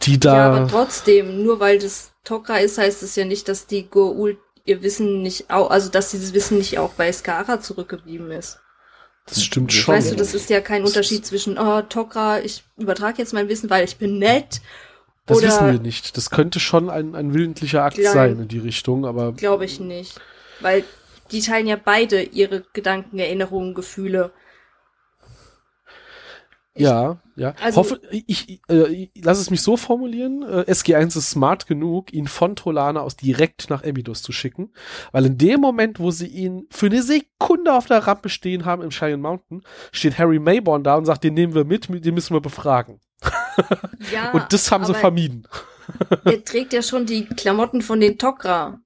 Die 0.00 0.18
da. 0.18 0.34
Ja, 0.34 0.46
aber 0.46 0.66
trotzdem, 0.66 1.42
nur 1.42 1.60
weil 1.60 1.78
das 1.78 2.12
Tokra 2.24 2.56
ist, 2.56 2.78
heißt 2.78 3.02
es 3.02 3.16
ja 3.16 3.26
nicht, 3.26 3.48
dass 3.48 3.66
die 3.66 3.84
Goa'uld 3.84 4.38
ihr 4.64 4.82
Wissen 4.82 5.20
nicht 5.20 5.50
auch, 5.50 5.70
also 5.70 5.90
dass 5.90 6.10
dieses 6.10 6.32
Wissen 6.32 6.56
nicht 6.56 6.78
auch 6.78 6.94
bei 6.94 7.12
Skara 7.12 7.60
zurückgeblieben 7.60 8.30
ist. 8.30 8.60
Das 9.26 9.42
stimmt 9.42 9.74
schon. 9.74 9.94
Weißt 9.94 10.12
du, 10.12 10.16
das 10.16 10.32
ist 10.32 10.48
ja 10.48 10.62
kein 10.62 10.84
Unterschied 10.84 11.26
zwischen, 11.26 11.58
oh, 11.58 11.82
Tokra, 11.82 12.40
ich 12.40 12.64
übertrage 12.78 13.18
jetzt 13.18 13.34
mein 13.34 13.50
Wissen, 13.50 13.68
weil 13.68 13.84
ich 13.84 13.98
bin 13.98 14.18
nett. 14.18 14.62
Das 15.26 15.36
oder 15.36 15.48
wissen 15.48 15.66
wir 15.66 15.80
nicht. 15.80 16.16
Das 16.16 16.30
könnte 16.30 16.60
schon 16.60 16.88
ein, 16.88 17.14
ein 17.14 17.34
willentlicher 17.34 17.84
Akt 17.84 17.96
klein, 17.96 18.14
sein 18.14 18.38
in 18.38 18.48
die 18.48 18.58
Richtung, 18.58 19.04
aber. 19.04 19.32
Glaube 19.32 19.66
ich 19.66 19.80
nicht. 19.80 20.18
Weil 20.60 20.84
die 21.32 21.40
teilen 21.40 21.66
ja 21.66 21.76
beide 21.76 22.22
ihre 22.22 22.64
Gedanken, 22.72 23.18
Erinnerungen, 23.18 23.74
Gefühle. 23.74 24.32
Ja, 26.76 27.20
ja. 27.36 27.54
Also, 27.60 27.78
Hoffe, 27.78 28.00
ich, 28.10 28.60
äh, 28.70 28.86
ich, 28.86 29.10
lass 29.22 29.38
es 29.38 29.50
mich 29.50 29.60
so 29.60 29.76
formulieren. 29.76 30.42
Äh, 30.42 30.70
SG1 30.70 31.18
ist 31.18 31.30
smart 31.30 31.66
genug, 31.66 32.12
ihn 32.12 32.28
von 32.28 32.54
Tolana 32.54 33.00
aus 33.00 33.16
direkt 33.16 33.70
nach 33.70 33.82
Emidus 33.82 34.22
zu 34.22 34.32
schicken, 34.32 34.72
weil 35.12 35.26
in 35.26 35.36
dem 35.36 35.60
Moment, 35.60 35.98
wo 35.98 36.10
sie 36.10 36.28
ihn 36.28 36.66
für 36.70 36.86
eine 36.86 37.02
Sekunde 37.02 37.74
auf 37.74 37.86
der 37.86 38.06
Rampe 38.06 38.28
stehen 38.28 38.64
haben 38.64 38.82
im 38.82 38.90
Cheyenne 38.90 39.18
Mountain, 39.18 39.62
steht 39.92 40.18
Harry 40.18 40.38
Mayborn 40.38 40.84
da 40.84 40.96
und 40.96 41.06
sagt, 41.06 41.24
den 41.24 41.34
nehmen 41.34 41.54
wir 41.54 41.64
mit, 41.64 41.88
den 41.88 42.14
müssen 42.14 42.34
wir 42.34 42.40
befragen. 42.40 43.00
Ja, 44.12 44.30
und 44.32 44.52
das 44.52 44.70
haben 44.70 44.84
sie 44.84 44.94
vermieden. 44.94 45.46
er 46.24 46.44
trägt 46.44 46.72
ja 46.72 46.82
schon 46.82 47.04
die 47.04 47.26
Klamotten 47.26 47.82
von 47.82 48.00
den 48.00 48.16
Tok'ra. 48.16 48.78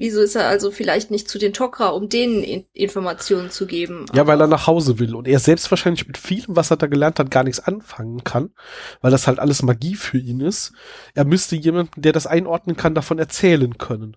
Wieso 0.00 0.20
ist 0.20 0.36
er 0.36 0.46
also 0.46 0.70
vielleicht 0.70 1.10
nicht 1.10 1.28
zu 1.28 1.40
den 1.40 1.52
Tok'ra, 1.52 1.88
um 1.88 2.08
denen 2.08 2.44
in 2.44 2.64
Informationen 2.72 3.50
zu 3.50 3.66
geben? 3.66 4.06
Ja, 4.12 4.28
weil 4.28 4.40
er 4.40 4.46
nach 4.46 4.68
Hause 4.68 5.00
will 5.00 5.16
und 5.16 5.26
er 5.26 5.40
selbst 5.40 5.68
wahrscheinlich 5.72 6.06
mit 6.06 6.16
vielem, 6.16 6.54
was 6.54 6.70
er 6.70 6.76
da 6.76 6.86
gelernt 6.86 7.18
hat, 7.18 7.32
gar 7.32 7.42
nichts 7.42 7.58
anfangen 7.58 8.22
kann, 8.22 8.54
weil 9.00 9.10
das 9.10 9.26
halt 9.26 9.40
alles 9.40 9.64
Magie 9.64 9.96
für 9.96 10.18
ihn 10.18 10.38
ist. 10.38 10.72
Er 11.14 11.24
müsste 11.24 11.56
jemanden, 11.56 12.00
der 12.00 12.12
das 12.12 12.28
einordnen 12.28 12.76
kann, 12.76 12.94
davon 12.94 13.18
erzählen 13.18 13.76
können. 13.76 14.16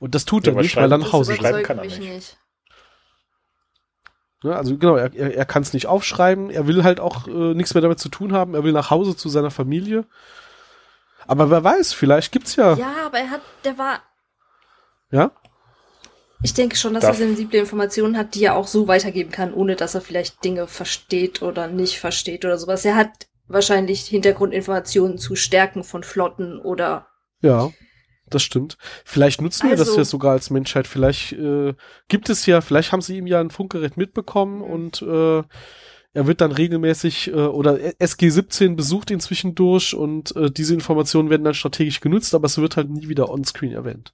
Und 0.00 0.16
das 0.16 0.24
tut 0.24 0.48
ja, 0.48 0.52
er 0.52 0.60
nicht, 0.60 0.74
weil 0.74 0.90
er 0.90 0.98
nach 0.98 1.12
Hause 1.12 1.36
schreiben 1.36 1.62
kann. 1.62 1.78
Er 1.78 1.84
nicht. 1.84 2.00
nicht. 2.00 2.38
Ja, 4.42 4.56
also 4.56 4.76
genau, 4.76 4.96
er, 4.96 5.14
er, 5.14 5.36
er 5.36 5.44
kann 5.44 5.62
es 5.62 5.72
nicht 5.74 5.86
aufschreiben, 5.86 6.50
er 6.50 6.66
will 6.66 6.82
halt 6.82 6.98
auch 6.98 7.28
äh, 7.28 7.54
nichts 7.54 7.74
mehr 7.74 7.82
damit 7.82 8.00
zu 8.00 8.08
tun 8.08 8.32
haben, 8.32 8.54
er 8.54 8.64
will 8.64 8.72
nach 8.72 8.90
Hause 8.90 9.16
zu 9.16 9.28
seiner 9.28 9.52
Familie. 9.52 10.06
Aber 11.28 11.50
wer 11.50 11.62
weiß, 11.62 11.92
vielleicht 11.92 12.32
gibt's 12.32 12.56
ja. 12.56 12.74
Ja, 12.74 13.06
aber 13.06 13.18
er 13.18 13.30
hat, 13.30 13.42
der 13.64 13.78
war 13.78 14.00
ja? 15.12 15.30
Ich 16.42 16.54
denke 16.54 16.74
schon, 16.74 16.94
dass 16.94 17.02
Darf- 17.04 17.20
er 17.20 17.26
sensible 17.28 17.60
Informationen 17.60 18.16
hat, 18.18 18.34
die 18.34 18.44
er 18.44 18.56
auch 18.56 18.66
so 18.66 18.88
weitergeben 18.88 19.30
kann, 19.30 19.54
ohne 19.54 19.76
dass 19.76 19.94
er 19.94 20.00
vielleicht 20.00 20.42
Dinge 20.44 20.66
versteht 20.66 21.40
oder 21.40 21.68
nicht 21.68 22.00
versteht 22.00 22.44
oder 22.44 22.58
sowas. 22.58 22.84
Er 22.84 22.96
hat 22.96 23.28
wahrscheinlich 23.46 24.00
Hintergrundinformationen 24.06 25.18
zu 25.18 25.36
Stärken 25.36 25.84
von 25.84 26.02
Flotten 26.02 26.58
oder 26.58 27.06
Ja, 27.42 27.70
das 28.28 28.42
stimmt. 28.42 28.76
Vielleicht 29.04 29.40
nutzen 29.40 29.68
wir 29.68 29.76
das 29.76 29.88
Also- 29.90 29.98
ja 30.00 30.04
sogar 30.04 30.32
als 30.32 30.50
Menschheit. 30.50 30.88
Vielleicht 30.88 31.32
äh, 31.34 31.74
gibt 32.08 32.28
es 32.28 32.44
ja, 32.46 32.60
vielleicht 32.60 32.90
haben 32.90 33.02
sie 33.02 33.18
ihm 33.18 33.26
ja 33.28 33.38
ein 33.40 33.50
Funkgerät 33.50 33.96
mitbekommen 33.96 34.62
und 34.62 35.00
äh, 35.02 35.42
er 36.14 36.26
wird 36.26 36.40
dann 36.40 36.50
regelmäßig 36.52 37.28
äh, 37.28 37.34
oder 37.34 37.76
SG-17 38.00 38.74
besucht 38.74 39.10
ihn 39.12 39.20
zwischendurch 39.20 39.94
und 39.94 40.34
äh, 40.34 40.50
diese 40.50 40.74
Informationen 40.74 41.30
werden 41.30 41.44
dann 41.44 41.54
strategisch 41.54 42.00
genutzt, 42.00 42.34
aber 42.34 42.46
es 42.46 42.58
wird 42.58 42.76
halt 42.76 42.90
nie 42.90 43.08
wieder 43.08 43.28
onscreen 43.30 43.72
erwähnt. 43.72 44.12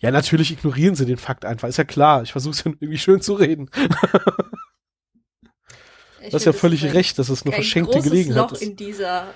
Ja, 0.00 0.10
natürlich 0.10 0.50
ignorieren 0.50 0.94
sie 0.94 1.04
den 1.06 1.18
Fakt 1.18 1.44
einfach. 1.44 1.68
Ist 1.68 1.76
ja 1.78 1.84
klar. 1.84 2.22
Ich 2.22 2.32
versuche 2.32 2.52
es 2.52 2.64
ja 2.64 2.72
irgendwie 2.80 2.98
schön 2.98 3.20
zu 3.20 3.34
reden. 3.34 3.70
ich 6.22 6.28
Du 6.30 6.34
hast 6.34 6.44
ja 6.44 6.52
völlig 6.52 6.82
ist 6.82 6.90
ein- 6.90 6.96
recht, 6.96 7.18
dass 7.18 7.28
es 7.28 7.42
eine 7.42 7.52
ein 7.52 7.54
verschenkte 7.54 8.00
Gelegenheit 8.00 8.36
Loch 8.38 8.52
ist. 8.52 8.62
in 8.62 8.76
dieser 8.76 9.26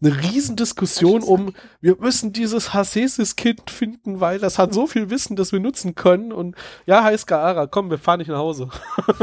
eine 0.00 0.16
Riesendiskussion 0.22 1.22
um, 1.24 1.54
wir 1.80 1.96
müssen 1.98 2.32
dieses 2.32 2.72
Hasesis-Kind 2.72 3.68
finden, 3.68 4.20
weil 4.20 4.38
das 4.38 4.56
hat 4.56 4.72
so 4.72 4.86
viel 4.86 5.10
Wissen, 5.10 5.34
das 5.34 5.50
wir 5.50 5.58
nutzen 5.58 5.96
können. 5.96 6.32
Und 6.32 6.54
ja, 6.86 7.02
heißt 7.02 7.26
Gaara, 7.26 7.66
komm, 7.66 7.90
wir 7.90 7.98
fahren 7.98 8.18
nicht 8.18 8.28
nach 8.28 8.38
Hause. 8.38 8.68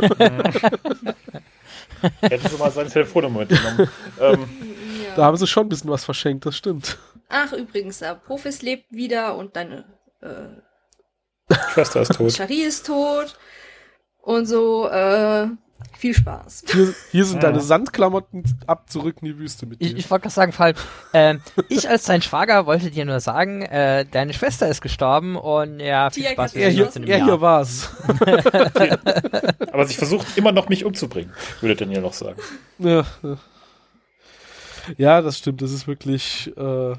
Hätten 2.22 2.50
sie 2.50 2.58
mal 2.58 2.72
seine 2.72 2.90
Telefonnummer 2.90 3.40
mitgenommen. 3.42 3.90
ähm, 4.20 4.40
ja. 5.08 5.16
Da 5.16 5.24
haben 5.26 5.38
sie 5.38 5.48
schon 5.48 5.66
ein 5.66 5.70
bisschen 5.70 5.90
was 5.90 6.04
verschenkt, 6.04 6.46
das 6.46 6.58
stimmt. 6.58 6.98
Ach, 7.30 7.54
übrigens, 7.54 8.04
Profis 8.26 8.62
lebt 8.62 8.92
wieder 8.92 9.38
und 9.38 9.56
deine 9.56 9.86
äh, 10.22 10.48
Schwester 11.74 12.02
ist 12.02 12.16
tot. 12.16 12.32
Shari 12.34 12.62
ist 12.64 12.86
tot. 12.86 13.38
Und 14.22 14.48
so, 14.48 14.88
äh, 14.90 15.48
viel 15.98 16.14
Spaß. 16.16 16.64
Hier, 16.72 16.94
hier 17.12 17.26
sind 17.26 17.44
Ja. 17.44 17.50
deine 17.50 17.62
Sandklamotten 17.62 18.44
ab, 18.66 18.90
zurück 18.90 19.18
in 19.22 19.28
die 19.28 19.38
Wüste 19.38 19.66
mit 19.66 19.80
Ich, 19.82 19.92
dir. 19.92 19.98
ich 19.98 20.10
wollte 20.10 20.24
gerade 20.24 20.34
sagen, 20.34 20.52
Fall, 20.52 20.74
ähm, 21.14 21.42
ich 21.70 21.88
als 21.88 22.06
dein 22.06 22.22
Schwager 22.22 22.66
wollte 22.66 22.90
dir 22.92 23.06
nur 23.06 23.20
sagen, 23.20 23.62
äh, 23.62 24.04
deine 24.10 24.34
Schwester 24.34 24.68
ist 24.68 24.82
gestorben 24.82 25.36
und 25.36 25.80
ja, 25.80 26.10
viel 26.10 26.24
Die 26.24 26.30
Spaß 26.30 26.56
er 26.56 26.70
dem 26.72 26.76
hier, 27.06 27.08
er 27.08 27.24
hier 27.24 27.40
war's. 27.42 27.92
Aber 29.72 29.86
sie 29.86 29.94
versucht 29.96 30.38
immer 30.38 30.52
noch, 30.52 30.70
mich 30.70 30.86
umzubringen, 30.86 31.32
würde 31.62 31.76
Daniel 31.76 32.02
noch 32.02 32.14
sagen. 32.14 32.40
ja, 32.80 33.06
ja. 34.98 35.22
das 35.22 35.38
stimmt. 35.38 35.62
Das 35.62 35.72
ist 35.72 35.88
wirklich 35.88 36.52
äh, 36.58 36.94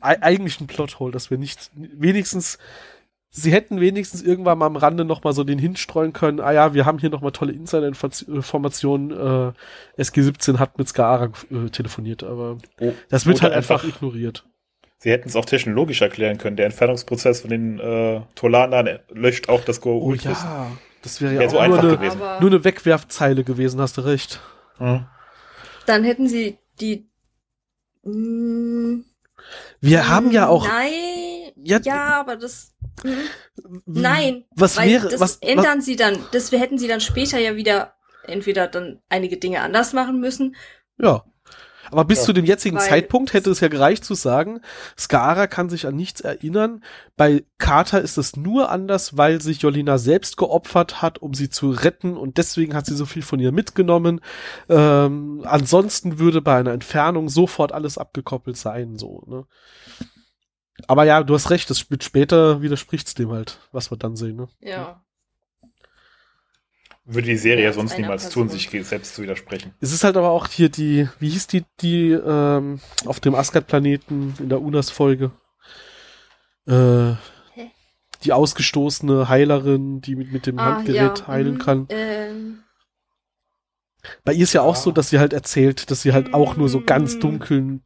ei- 0.00 0.22
eigentlich 0.22 0.60
ein 0.60 0.66
Plothole, 0.66 1.12
dass 1.12 1.30
wir 1.30 1.38
nicht 1.38 1.70
wenigstens 1.74 2.58
Sie 3.32 3.52
hätten 3.52 3.80
wenigstens 3.80 4.22
irgendwann 4.22 4.58
mal 4.58 4.66
am 4.66 4.74
Rande 4.76 5.04
noch 5.04 5.22
mal 5.22 5.32
so 5.32 5.44
den 5.44 5.58
hinstreuen 5.58 6.12
können. 6.12 6.40
Ah 6.40 6.50
ja, 6.52 6.74
wir 6.74 6.84
haben 6.84 6.98
hier 6.98 7.10
noch 7.10 7.20
mal 7.20 7.30
tolle 7.30 7.52
Insider-Informationen. 7.52 9.10
Äh, 9.12 10.00
SG-17 10.02 10.58
hat 10.58 10.78
mit 10.78 10.88
Skaara 10.88 11.30
äh, 11.50 11.70
telefoniert, 11.70 12.24
aber 12.24 12.58
Oh, 12.80 12.92
das 13.08 13.26
wird 13.26 13.42
halt 13.42 13.52
einfach, 13.52 13.84
ignoriert. 13.84 14.44
Sie 14.98 15.10
hätten 15.10 15.28
es 15.28 15.36
auch 15.36 15.44
technologisch 15.44 16.02
erklären 16.02 16.38
können. 16.38 16.56
Der 16.56 16.66
Entfernungsprozess 16.66 17.42
von 17.42 17.50
den 17.50 17.78
äh, 17.78 18.20
Tolanern 18.34 18.98
löscht 19.10 19.48
auch 19.48 19.64
das 19.64 19.80
go 19.80 19.98
Oh 20.02 20.12
ja, 20.14 20.72
das 21.02 21.20
wäre 21.20 21.34
ja 21.34 21.48
so 21.48 21.58
auch 21.58 21.66
nur 21.68 21.78
einfach 21.78 21.88
eine, 21.88 21.96
gewesen. 21.96 22.18
Nur 22.40 22.50
eine 22.50 22.64
Wegwerfzeile 22.64 23.44
gewesen, 23.44 23.80
hast 23.80 23.96
du 23.96 24.02
recht. 24.02 24.40
Mhm. 24.78 25.06
dann 25.86 26.04
hätten 26.04 26.28
sie 26.28 26.58
die. 26.80 27.08
Mm, 28.02 29.04
Wir 29.80 30.08
haben 30.08 30.32
ja 30.32 30.48
auch. 30.48 30.66
Nein. 30.66 30.90
Ja, 31.62 31.78
Ja, 31.82 32.20
aber 32.20 32.36
das. 32.36 32.72
W- 33.02 33.80
Nein. 33.86 34.44
Was 34.54 34.76
weil 34.76 34.88
wäre, 34.90 35.08
das 35.08 35.20
was, 35.20 35.36
ändern 35.36 35.80
sie 35.80 35.96
dann. 35.96 36.18
Das 36.32 36.50
hätten 36.52 36.78
sie 36.78 36.88
dann 36.88 37.00
später 37.00 37.38
ja 37.38 37.56
wieder 37.56 37.94
entweder 38.24 38.66
dann 38.68 39.00
einige 39.08 39.36
Dinge 39.38 39.60
anders 39.62 39.92
machen 39.92 40.20
müssen. 40.20 40.56
Ja. 40.98 41.24
Aber 41.92 42.04
bis 42.04 42.18
Ja. 42.20 42.24
zu 42.26 42.32
dem 42.32 42.44
jetzigen 42.44 42.76
Weil- 42.76 42.88
Zeitpunkt 42.88 43.32
hätte 43.32 43.50
es 43.50 43.58
ja 43.58 43.66
gereicht 43.66 44.04
zu 44.04 44.14
sagen, 44.14 44.60
Skara 44.96 45.48
kann 45.48 45.68
sich 45.68 45.88
an 45.88 45.96
nichts 45.96 46.20
erinnern. 46.20 46.84
Bei 47.16 47.42
Carter 47.58 48.00
ist 48.00 48.16
es 48.16 48.36
nur 48.36 48.70
anders, 48.70 49.16
weil 49.16 49.40
sich 49.40 49.62
Jolina 49.62 49.98
selbst 49.98 50.36
geopfert 50.36 51.02
hat, 51.02 51.18
um 51.18 51.34
sie 51.34 51.48
zu 51.50 51.70
retten 51.70 52.16
und 52.16 52.38
deswegen 52.38 52.76
hat 52.76 52.86
sie 52.86 52.94
so 52.94 53.06
viel 53.06 53.22
von 53.22 53.40
ihr 53.40 53.50
mitgenommen. 53.50 54.20
Ähm, 54.68 55.42
ansonsten 55.44 56.20
würde 56.20 56.40
bei 56.40 56.58
einer 56.60 56.72
Entfernung 56.72 57.28
sofort 57.28 57.72
alles 57.72 57.98
abgekoppelt 57.98 58.56
sein, 58.56 58.96
so, 58.96 59.24
ne? 59.26 59.46
Aber 60.88 61.04
ja, 61.04 61.22
du 61.22 61.34
hast 61.34 61.50
recht, 61.50 61.68
das 61.70 61.90
wird 61.90 62.04
später 62.04 62.62
widerspricht's 62.62 63.14
dem 63.14 63.30
halt, 63.32 63.58
was 63.72 63.90
wir 63.90 63.96
dann 63.98 64.16
sehen, 64.16 64.36
ne? 64.36 64.48
Ja. 64.60 65.02
Würde 67.04 67.26
die 67.28 67.36
Serie 67.36 67.64
Ja, 67.64 67.72
sonst 67.72 67.96
niemals 67.98 68.24
Person. 68.24 68.48
tun, 68.48 68.58
sich 68.58 68.68
selbst 68.86 69.14
zu 69.14 69.22
widersprechen. 69.22 69.74
Es 69.80 69.92
ist 69.92 70.04
halt 70.04 70.16
aber 70.16 70.30
auch 70.30 70.46
hier 70.48 70.68
die, 70.68 71.08
wie 71.18 71.30
hieß 71.30 71.46
die, 71.48 71.64
die 71.80 72.10
ähm, 72.12 72.80
auf 73.06 73.18
dem 73.20 73.34
Asgard-Planeten 73.34 74.34
in 74.38 74.48
der 74.48 74.60
Unas-Folge? 74.60 75.32
Äh, 76.66 77.14
Hä? 77.54 77.70
die 78.22 78.32
ausgestoßene 78.32 79.28
Heilerin, 79.28 80.00
die 80.02 80.14
mit, 80.14 80.30
mit 80.32 80.46
dem 80.46 80.58
Ah, 80.58 80.66
Handgerät 80.76 81.20
ja, 81.20 81.26
heilen 81.26 81.54
mhm, 81.54 81.58
kann. 81.58 81.86
Ähm, 81.88 82.58
Bei 84.24 84.32
ihr 84.32 84.44
ist 84.44 84.52
ja 84.52 84.62
auch 84.62 84.76
Ja. 84.76 84.80
so, 84.82 84.92
dass 84.92 85.08
sie 85.10 85.18
halt 85.18 85.32
erzählt, 85.32 85.90
dass 85.90 86.02
sie 86.02 86.12
halt 86.12 86.32
auch 86.32 86.56
nur 86.56 86.68
so 86.68 86.80
ganz 86.80 87.16
Mm. 87.16 87.20
dunkeln, 87.20 87.82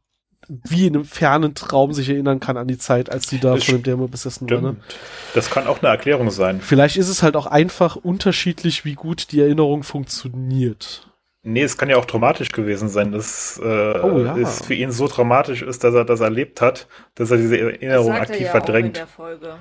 wie 0.47 0.87
in 0.87 0.95
einem 0.95 1.05
fernen 1.05 1.55
Traum 1.55 1.93
sich 1.93 2.09
erinnern 2.09 2.39
kann 2.39 2.57
an 2.57 2.67
die 2.67 2.77
Zeit, 2.77 3.11
als 3.11 3.27
sie 3.29 3.39
da 3.39 3.55
Das 3.55 3.63
von 3.65 3.75
dem 3.75 3.83
Dämon 3.83 4.09
besessen 4.09 4.49
war. 4.49 4.61
Ne? 4.61 4.67
Stimmt. 4.85 4.95
Das 5.33 5.49
kann 5.49 5.67
auch 5.67 5.79
eine 5.81 5.89
Erklärung 5.89 6.29
sein. 6.31 6.61
Vielleicht 6.61 6.97
ist 6.97 7.09
es 7.09 7.23
halt 7.23 7.35
auch 7.35 7.45
einfach 7.47 7.95
unterschiedlich, 7.95 8.85
wie 8.85 8.93
gut 8.95 9.31
die 9.31 9.41
Erinnerung 9.41 9.83
funktioniert. 9.83 11.07
Nee, 11.47 11.61
es 11.61 11.77
kann 11.77 11.89
ja 11.89 11.97
auch 11.97 12.05
traumatisch 12.05 12.49
gewesen 12.51 12.89
sein, 12.89 13.11
dass 13.11 13.59
äh, 13.63 13.99
Oh, 14.01 14.19
ja. 14.19 14.35
es 14.37 14.65
für 14.65 14.73
ihn 14.73 14.91
so 14.91 15.07
traumatisch 15.07 15.61
ist, 15.61 15.83
dass 15.83 15.93
er 15.93 16.03
das 16.03 16.19
erlebt 16.19 16.59
hat, 16.59 16.87
dass 17.13 17.29
er 17.29 17.37
diese 17.37 17.57
das 17.57 17.67
Erinnerung 17.73 18.13
er 18.13 18.21
aktiv 18.21 18.41
ja 18.41 18.49
auch 18.51 18.55
in 18.55 18.61
verdrängt. 18.61 18.97
der 18.97 19.07
Folge. 19.07 19.55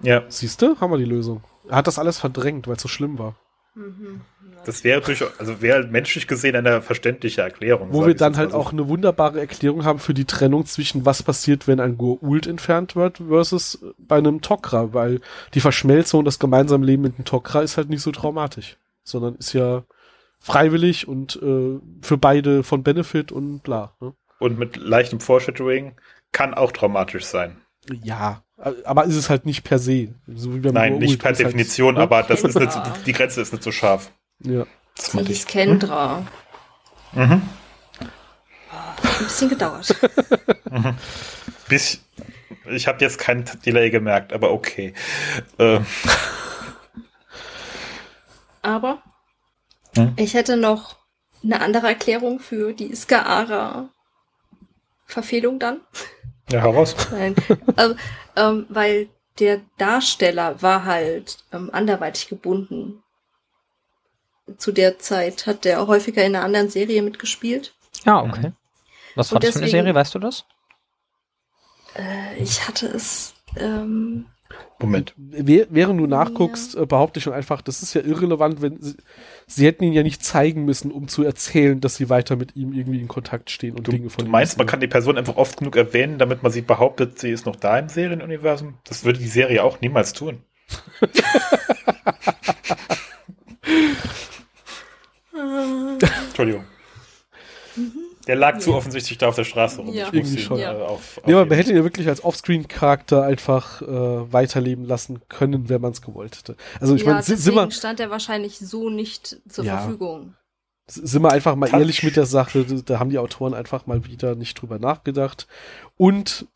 Ja, 0.00 0.22
Siehst 0.28 0.62
du? 0.62 0.78
Haben 0.80 0.92
wir 0.92 0.98
die 0.98 1.04
Lösung. 1.04 1.42
Er 1.68 1.76
hat 1.76 1.86
das 1.88 1.98
alles 1.98 2.18
verdrängt, 2.18 2.68
weil 2.68 2.76
es 2.76 2.82
so 2.82 2.88
schlimm 2.88 3.18
war. 3.18 3.34
Mhm. 3.74 4.20
Das 4.64 4.84
wäre 4.84 5.00
durchaus, 5.00 5.30
also 5.38 5.60
wäre 5.60 5.86
menschlich 5.86 6.26
gesehen 6.26 6.56
eine 6.56 6.82
verständliche 6.82 7.42
Erklärung. 7.42 7.88
Wo 7.92 8.06
wir 8.06 8.14
dann 8.14 8.36
halt 8.36 8.52
auch 8.52 8.72
eine 8.72 8.88
wunderbare 8.88 9.40
Erklärung 9.40 9.84
haben 9.84 9.98
für 9.98 10.14
die 10.14 10.24
Trennung 10.24 10.66
zwischen 10.66 11.04
was 11.04 11.22
passiert, 11.22 11.66
wenn 11.68 11.80
ein 11.80 11.96
Goa'uld 11.98 12.48
entfernt 12.48 12.96
wird 12.96 13.18
versus 13.28 13.78
bei 13.98 14.16
einem 14.16 14.38
Tok'ra, 14.38 14.92
weil 14.92 15.20
die 15.54 15.60
Verschmelzung, 15.60 16.24
das 16.24 16.38
gemeinsame 16.38 16.84
Leben 16.86 17.02
mit 17.02 17.16
einem 17.16 17.24
Tok'ra 17.24 17.62
ist 17.62 17.76
halt 17.76 17.88
nicht 17.88 18.02
so 18.02 18.12
traumatisch, 18.12 18.76
sondern 19.02 19.36
ist 19.36 19.52
ja 19.52 19.84
freiwillig 20.40 21.08
und 21.08 21.36
äh, 21.42 21.80
für 22.02 22.18
beide 22.18 22.62
von 22.62 22.82
Benefit 22.82 23.32
und 23.32 23.62
bla. 23.62 23.94
Ne? 24.00 24.14
Und 24.38 24.58
mit 24.58 24.76
leichtem 24.76 25.20
Foreshadowing 25.20 25.92
kann 26.32 26.54
auch 26.54 26.72
traumatisch 26.72 27.24
sein. 27.24 27.56
Ja, 28.02 28.42
aber 28.84 29.04
ist 29.04 29.16
es 29.16 29.30
halt 29.30 29.46
nicht 29.46 29.64
per 29.64 29.78
se. 29.78 30.14
So 30.26 30.54
wie 30.54 30.60
beim 30.60 30.74
Nein, 30.74 30.94
Goa'uld, 30.94 30.98
nicht 31.00 31.18
per 31.20 31.30
halt- 31.30 31.38
Definition, 31.40 31.94
ne? 31.94 32.00
aber 32.00 32.22
das 32.22 32.42
ist 32.42 32.58
nicht, 32.58 32.78
die 33.06 33.12
Grenze 33.12 33.40
ist 33.40 33.52
nicht 33.52 33.62
so 33.62 33.72
scharf. 33.72 34.10
Ja. 34.40 34.66
Das 34.96 35.12
Sie 35.12 35.18
hieß 35.24 35.38
ich. 35.40 35.46
Kendra. 35.46 36.24
Mhm. 37.12 37.42
Hat 38.68 39.04
ein 39.20 39.24
bisschen 39.24 39.48
gedauert. 39.48 39.94
Bis, 41.68 42.00
ich 42.66 42.86
habe 42.88 42.98
jetzt 43.00 43.18
kein 43.18 43.44
Delay 43.64 43.90
gemerkt, 43.90 44.32
aber 44.32 44.50
okay. 44.52 44.92
Äh, 45.58 45.80
Aber 48.62 49.02
Hm? 49.96 50.12
ich 50.16 50.34
hätte 50.34 50.56
noch 50.56 50.96
eine 51.44 51.60
andere 51.60 51.86
Erklärung 51.88 52.40
für 52.40 52.72
die 52.72 52.90
Iskaara-Verfehlung 52.90 55.58
dann. 55.60 55.80
ja, 56.50 56.60
heraus. 56.62 56.96
Nein. 57.12 57.36
also, 57.76 57.94
ähm, 58.34 58.66
weil 58.70 59.08
der 59.38 59.60
Darsteller 59.78 60.60
war 60.62 60.84
halt 60.84 61.38
ähm, 61.52 61.70
anderweitig 61.72 62.28
gebunden. 62.28 63.03
Zu 64.58 64.72
der 64.72 64.98
Zeit 64.98 65.46
hat 65.46 65.64
der 65.64 65.86
häufiger 65.86 66.24
in 66.24 66.34
einer 66.36 66.44
anderen 66.44 66.68
Serie 66.68 67.02
mitgespielt. 67.02 67.74
Ja, 68.04 68.22
okay. 68.22 68.52
Was 69.14 69.30
war 69.30 69.36
Und 69.36 69.44
das 69.44 69.54
für 69.54 69.60
eine 69.60 69.70
Serie, 69.70 69.94
weißt 69.94 70.14
du 70.14 70.18
das? 70.18 70.44
Äh, 71.96 72.36
ich 72.42 72.66
hatte 72.66 72.86
es. 72.86 73.34
Ähm, 73.56 74.26
Moment. 74.78 75.14
Während 75.16 76.00
du 76.00 76.06
nachguckst, 76.06 76.76
äh, 76.76 76.84
behaupte 76.84 77.18
ich 77.18 77.24
schon 77.24 77.32
einfach, 77.32 77.62
das 77.62 77.82
ist 77.82 77.94
ja 77.94 78.02
irrelevant, 78.02 78.60
wenn 78.60 78.80
sie, 78.80 78.96
sie 79.46 79.66
hätten 79.66 79.84
ihn 79.84 79.92
ja 79.92 80.02
nicht 80.02 80.24
zeigen 80.24 80.64
müssen, 80.64 80.90
um 80.90 81.08
zu 81.08 81.22
erzählen, 81.22 81.80
dass 81.80 81.96
sie 81.96 82.10
weiter 82.10 82.36
mit 82.36 82.54
ihm 82.56 82.72
irgendwie 82.72 83.00
in 83.00 83.08
Kontakt 83.08 83.50
stehen 83.50 83.76
und 83.76 83.86
Du, 83.86 83.92
Dinge 83.92 84.10
von 84.10 84.24
du 84.24 84.28
ihm 84.28 84.32
meinst, 84.32 84.58
man 84.58 84.66
kann 84.66 84.80
die 84.80 84.88
Person 84.88 85.16
einfach 85.16 85.36
oft 85.36 85.58
genug 85.58 85.76
erwähnen, 85.76 86.18
damit 86.18 86.42
man 86.42 86.52
sie 86.52 86.60
behauptet, 86.60 87.18
sie 87.18 87.30
ist 87.30 87.46
noch 87.46 87.56
da 87.56 87.78
im 87.78 87.88
Serienuniversum? 87.88 88.74
Das 88.84 89.04
würde 89.04 89.18
die 89.20 89.28
Serie 89.28 89.62
auch 89.64 89.80
niemals 89.80 90.12
tun. 90.12 90.42
Entschuldigung. 96.28 96.64
Der 98.26 98.36
lag 98.36 98.58
zu 98.58 98.70
Ja. 98.70 98.76
offensichtlich 98.76 99.18
da 99.18 99.28
auf 99.28 99.34
der 99.36 99.44
Straße 99.44 99.78
rum. 99.82 99.92
Ja. 99.92 100.06
Ich 100.08 100.14
Irgendwie 100.14 100.38
schon. 100.38 100.58
äh, 100.58 100.66
auf, 100.66 101.20
Nee, 101.26 101.32
aber 101.32 101.42
aufheben. 101.42 101.48
man 101.48 101.56
hätte 101.58 101.70
ihn 101.70 101.76
ja 101.76 101.82
wirklich 101.84 102.08
als 102.08 102.24
Offscreen-Charakter 102.24 103.22
einfach 103.24 103.82
äh, 103.82 104.32
weiterleben 104.32 104.84
lassen 104.84 105.20
können, 105.28 105.68
wenn 105.68 105.80
man 105.80 105.92
es 105.92 106.00
gewollt 106.00 106.38
hätte. 106.38 106.56
Also 106.80 106.94
ich 106.94 107.02
ja, 107.02 107.08
meine, 107.10 107.22
si- 107.22 107.36
sind 107.36 107.54
wir, 107.54 107.70
stand 107.70 108.00
er 108.00 108.10
wahrscheinlich 108.10 108.58
so 108.58 108.88
nicht 108.88 109.40
zur 109.48 109.64
Ja. 109.64 109.78
Verfügung. 109.78 110.34
sind 110.86 111.22
wir 111.22 111.32
einfach 111.32 111.54
mal 111.56 111.68
Touch. 111.68 111.80
ehrlich 111.80 112.02
mit 112.02 112.16
der 112.16 112.26
Sache, 112.26 112.64
da 112.64 112.98
haben 112.98 113.10
die 113.10 113.18
Autoren 113.18 113.52
einfach 113.54 113.86
mal 113.86 114.06
wieder 114.06 114.34
nicht 114.36 114.54
drüber 114.60 114.78
nachgedacht. 114.78 115.46
Und 115.96 116.46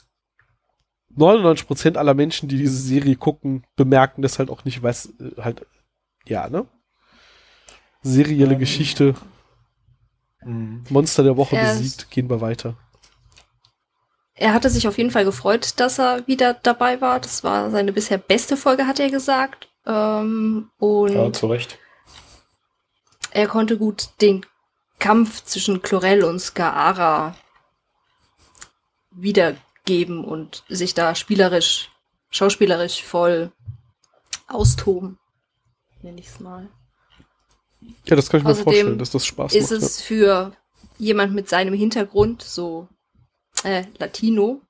99% 1.17 1.97
aller 1.97 2.15
Menschen, 2.15 2.49
die 2.49 2.59
diese 2.59 2.77
Serie 2.79 3.17
gucken, 3.17 3.65
bemerken 3.77 4.23
das 4.23 4.39
halt 4.39 4.51
auch 4.51 4.65
nicht, 4.65 4.83
weil 4.83 4.91
es 4.93 5.07
äh, 5.21 5.41
halt, 5.43 5.67
ja, 6.27 6.49
ne? 6.49 6.67
Serielle 8.03 8.55
Ähm. 8.55 8.59
Geschichte, 8.59 9.15
Mhm. 10.45 10.85
Monster 10.89 11.25
der 11.25 11.37
Woche 11.37 11.57
Er 11.57 11.75
besiegt, 11.75 12.11
gehen 12.11 12.31
wir 12.31 12.41
weiter. 12.41 12.77
Er 14.35 14.55
hatte 14.55 14.71
sich 14.71 14.87
auf 14.87 14.97
jeden 14.97 15.11
Fall 15.11 15.25
gefreut, 15.25 15.75
dass 15.81 15.99
er 15.99 16.27
wieder 16.29 16.55
dabei 16.55 17.01
war. 17.01 17.19
Das 17.19 17.43
war 17.43 17.71
seine 17.73 17.93
bisher 17.93 18.19
beste 18.19 18.57
Folge, 18.57 18.87
hat 18.87 19.01
er 19.01 19.11
gesagt. 19.11 19.69
Ähm, 19.85 20.71
und 20.79 21.13
Ja, 21.13 21.33
zu 21.33 21.49
Recht. 21.49 21.77
er 23.33 23.49
konnte 23.49 23.77
gut 23.79 24.11
den 24.21 24.47
Kampf 25.01 25.45
zwischen 25.45 25.83
Chlorel 25.83 26.23
und 26.23 26.39
Skaara 26.39 27.35
wiedergeben 29.11 30.25
und 30.25 30.63
sich 30.69 30.95
da 30.95 31.15
spielerisch, 31.17 31.91
schauspielerisch 32.31 33.03
voll 33.03 33.51
austoben. 34.47 35.19
Nenn 36.03 36.17
ich's 36.19 36.39
mal. 36.39 36.69
Ja, 38.07 38.17
das 38.17 38.29
kann 38.29 38.39
ich 38.41 38.45
mir 38.45 38.51
Außerdem 38.51 38.65
vorstellen, 38.65 38.99
dass 38.99 39.11
das 39.11 39.25
Spaß 39.27 39.55
Ist 39.55 39.71
macht. 39.71 39.83
es 39.83 40.01
für 40.01 40.53
jemand 40.99 41.35
mit 41.35 41.49
seinem 41.49 41.75
Hintergrund, 41.75 42.43
so 42.43 42.89
äh, 43.65 43.85
Latino, 43.99 44.63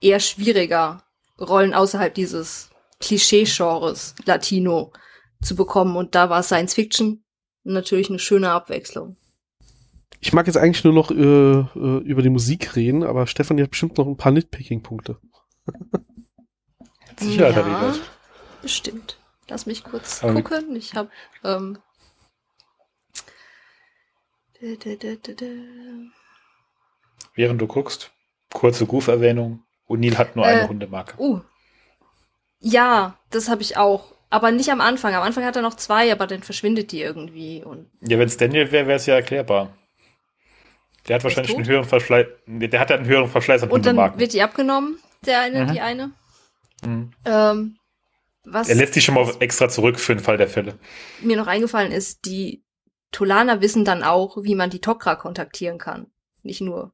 eher 0.00 0.20
schwieriger, 0.20 1.02
Rollen 1.40 1.74
außerhalb 1.74 2.14
dieses 2.14 2.70
Klischee-Genres 3.00 4.14
Latino 4.24 4.92
zu 5.42 5.54
bekommen. 5.56 5.96
Und 5.96 6.14
da 6.14 6.28
war 6.30 6.42
Science 6.42 6.74
Fiction 6.74 7.24
natürlich 7.64 8.08
eine 8.10 8.18
schöne 8.18 8.50
Abwechslung. 8.50 9.16
Ich 10.20 10.32
mag 10.32 10.46
jetzt 10.46 10.56
eigentlich 10.56 10.82
nur 10.84 10.94
noch 10.94 11.10
äh, 11.10 11.14
äh, 11.14 11.98
über 12.04 12.22
die 12.22 12.30
Musik 12.30 12.74
reden, 12.76 13.02
aber 13.02 13.26
Stefan 13.26 13.60
hat 13.60 13.70
bestimmt 13.70 13.98
noch 13.98 14.06
ein 14.06 14.16
paar 14.16 14.32
Nitpicking-Punkte. 14.32 15.18
Hat 17.10 17.22
Ja. 17.22 17.46
er 17.48 17.80
das. 17.88 18.00
Bestimmt. 18.62 19.18
Lass 19.48 19.66
mich 19.66 19.84
kurz 19.84 20.22
Aber- 20.24 20.34
gucken. 20.42 20.74
Ich 20.76 20.94
habe 20.94 21.10
ähm, 21.44 21.78
Während 27.34 27.60
du 27.60 27.66
guckst, 27.66 28.10
kurze 28.52 28.86
Goof-Erwähnung. 28.86 29.62
O'Neill 29.88 30.16
hat 30.16 30.34
nur 30.36 30.44
Äh, 30.46 30.48
eine 30.48 30.68
Hundemarke. 30.68 31.14
Uh. 31.20 31.40
Ja, 32.60 33.18
das 33.30 33.48
habe 33.48 33.62
ich 33.62 33.76
auch. 33.76 34.12
Aber 34.30 34.50
nicht 34.50 34.70
am 34.70 34.80
Anfang. 34.80 35.14
Am 35.14 35.22
Anfang 35.22 35.44
hat 35.44 35.54
er 35.54 35.62
noch 35.62 35.74
zwei, 35.76 36.10
aber 36.10 36.26
dann 36.26 36.42
verschwindet 36.42 36.90
die 36.90 37.00
irgendwie. 37.00 37.62
Und 37.62 37.88
Ja, 38.00 38.18
wenn 38.18 38.26
es 38.26 38.36
Daniel 38.36 38.72
wäre, 38.72 38.86
wäre 38.88 38.96
es 38.96 39.06
ja 39.06 39.14
erklärbar. 39.14 39.76
Der 41.06 41.16
hat 41.16 41.24
wahrscheinlich 41.24 41.54
einen 41.54 41.68
höheren 41.68 41.84
Verschleiß. 41.84 42.26
Der 42.46 42.80
hat 42.80 42.90
ja 42.90 42.96
einen 42.96 43.06
höheren 43.06 43.28
Verschleiß 43.30 43.62
an 43.62 43.70
Und 43.70 43.86
dann 43.86 43.96
wird 44.18 44.32
die 44.32 44.42
abgenommen, 44.42 44.98
der 45.24 45.40
eine, 45.42 45.64
Mhm. 45.66 45.72
die 45.72 45.80
eine. 45.80 46.10
Mhm. 46.84 47.12
Ähm, 47.24 47.76
was 48.44 48.68
Er 48.68 48.74
lässt 48.74 48.94
sich 48.94 49.04
schon 49.04 49.14
mal 49.14 49.32
extra 49.38 49.68
zurück 49.68 50.00
für 50.00 50.14
den 50.16 50.22
Fall 50.24 50.36
der 50.36 50.48
Fälle. 50.48 50.78
mir 51.20 51.36
noch 51.36 51.46
eingefallen 51.46 51.92
ist, 51.92 52.24
die 52.24 52.64
Tolaner 53.12 53.60
wissen 53.60 53.84
dann 53.84 54.04
auch, 54.04 54.36
wie 54.44 54.54
man 54.54 54.70
die 54.70 54.80
Tok'ra 54.80 55.16
kontaktieren 55.16 55.78
kann. 55.78 56.12
Nicht 56.42 56.60
nur. 56.60 56.92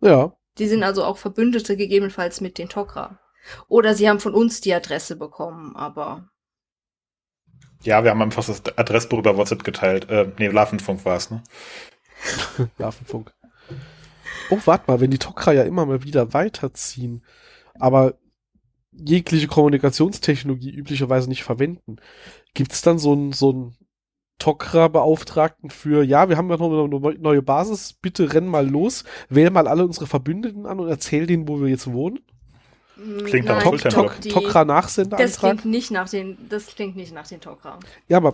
Ja, 0.00 0.32
Die 0.58 0.68
sind 0.68 0.82
also 0.82 1.04
auch 1.04 1.16
Verbündete 1.16 1.74
gegebenenfalls 1.74 2.42
mit 2.42 2.58
den 2.58 2.68
Tok'ra. 2.68 3.18
Oder 3.66 3.94
sie 3.94 4.10
haben 4.10 4.20
von 4.20 4.34
uns 4.34 4.60
die 4.60 4.74
Adresse 4.74 5.16
bekommen, 5.16 5.74
aber 5.74 6.28
Ja, 7.84 8.02
wir 8.04 8.10
haben 8.10 8.22
einfach 8.22 8.44
das 8.44 8.62
Adressbuch 8.76 9.18
über 9.18 9.36
WhatsApp 9.36 9.64
geteilt. 9.64 10.08
Äh, 10.10 10.32
nee, 10.38 10.48
Larvenfunk 10.48 11.04
war 11.04 11.16
es, 11.16 11.30
ne? 11.30 11.42
Larvenfunk. 12.78 13.32
Oh, 14.50 14.58
warte 14.64 14.84
mal, 14.90 15.00
wenn 15.00 15.10
die 15.10 15.18
Tok'ra 15.18 15.52
ja 15.52 15.62
immer 15.64 15.84
mal 15.86 16.02
wieder 16.04 16.32
weiterziehen, 16.32 17.22
aber 17.78 18.14
jegliche 18.92 19.48
Kommunikationstechnologie 19.48 20.72
üblicherweise 20.72 21.28
nicht 21.30 21.44
verwenden, 21.44 21.98
gibt's 22.54 22.82
dann 22.82 22.98
so 23.00 23.12
einen 23.14 23.32
so 23.34 23.50
einen 23.52 23.77
Tok'ra-Beauftragten 24.38 25.70
für, 25.70 26.02
ja, 26.02 26.28
wir 26.28 26.36
haben 26.36 26.50
ja 26.50 26.56
noch 26.56 26.72
eine 26.72 27.18
neue 27.18 27.42
Basis, 27.42 27.92
bitte 27.92 28.32
renn 28.32 28.46
mal 28.46 28.68
los, 28.68 29.04
wähl 29.28 29.50
mal 29.50 29.66
alle 29.68 29.84
unsere 29.84 30.06
Verbündeten 30.06 30.66
an 30.66 30.80
und 30.80 30.88
erzähl 30.88 31.26
denen, 31.26 31.48
wo 31.48 31.60
wir 31.60 31.68
jetzt 31.68 31.92
wohnen? 31.92 32.20
mh, 32.96 33.24
Klingt 33.24 33.46
nach 33.46 33.56
nein, 33.56 33.64
Tok- 33.64 33.74
ich 33.74 33.82
Tok- 33.82 33.90
glaub, 33.92 34.20
die- 34.20 34.28
Das 35.16 35.38
klingt 35.38 35.64
nicht 35.64 35.90
nach 35.90 36.08
den, 36.08 36.38
das 36.48 36.66
klingt 36.66 36.96
nicht 36.96 37.12
nach 37.14 37.26
den 37.26 37.40
Tok'ra. 37.40 37.78
Ja, 38.08 38.18
aber 38.18 38.32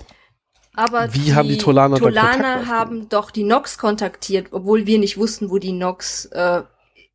Aber 0.77 1.15
Wie 1.15 1.33
haben 1.35 1.49
die 1.49 1.59
Tolaner 1.59 1.97
dann 1.97 2.05
Kontakt 2.05 2.33
Tolaner 2.37 2.55
aufgenommen? 2.61 2.79
haben 2.79 3.09
doch 3.09 3.31
die 3.31 3.45
Nox 3.45 3.79
kontaktiert, 3.79 4.49
obwohl 4.51 4.87
wir 4.87 4.99
nicht 4.99 5.17
wussten, 5.17 5.49
wo 5.51 5.59
die 5.59 5.73
Nox 5.73 6.27
äh, 6.27 6.63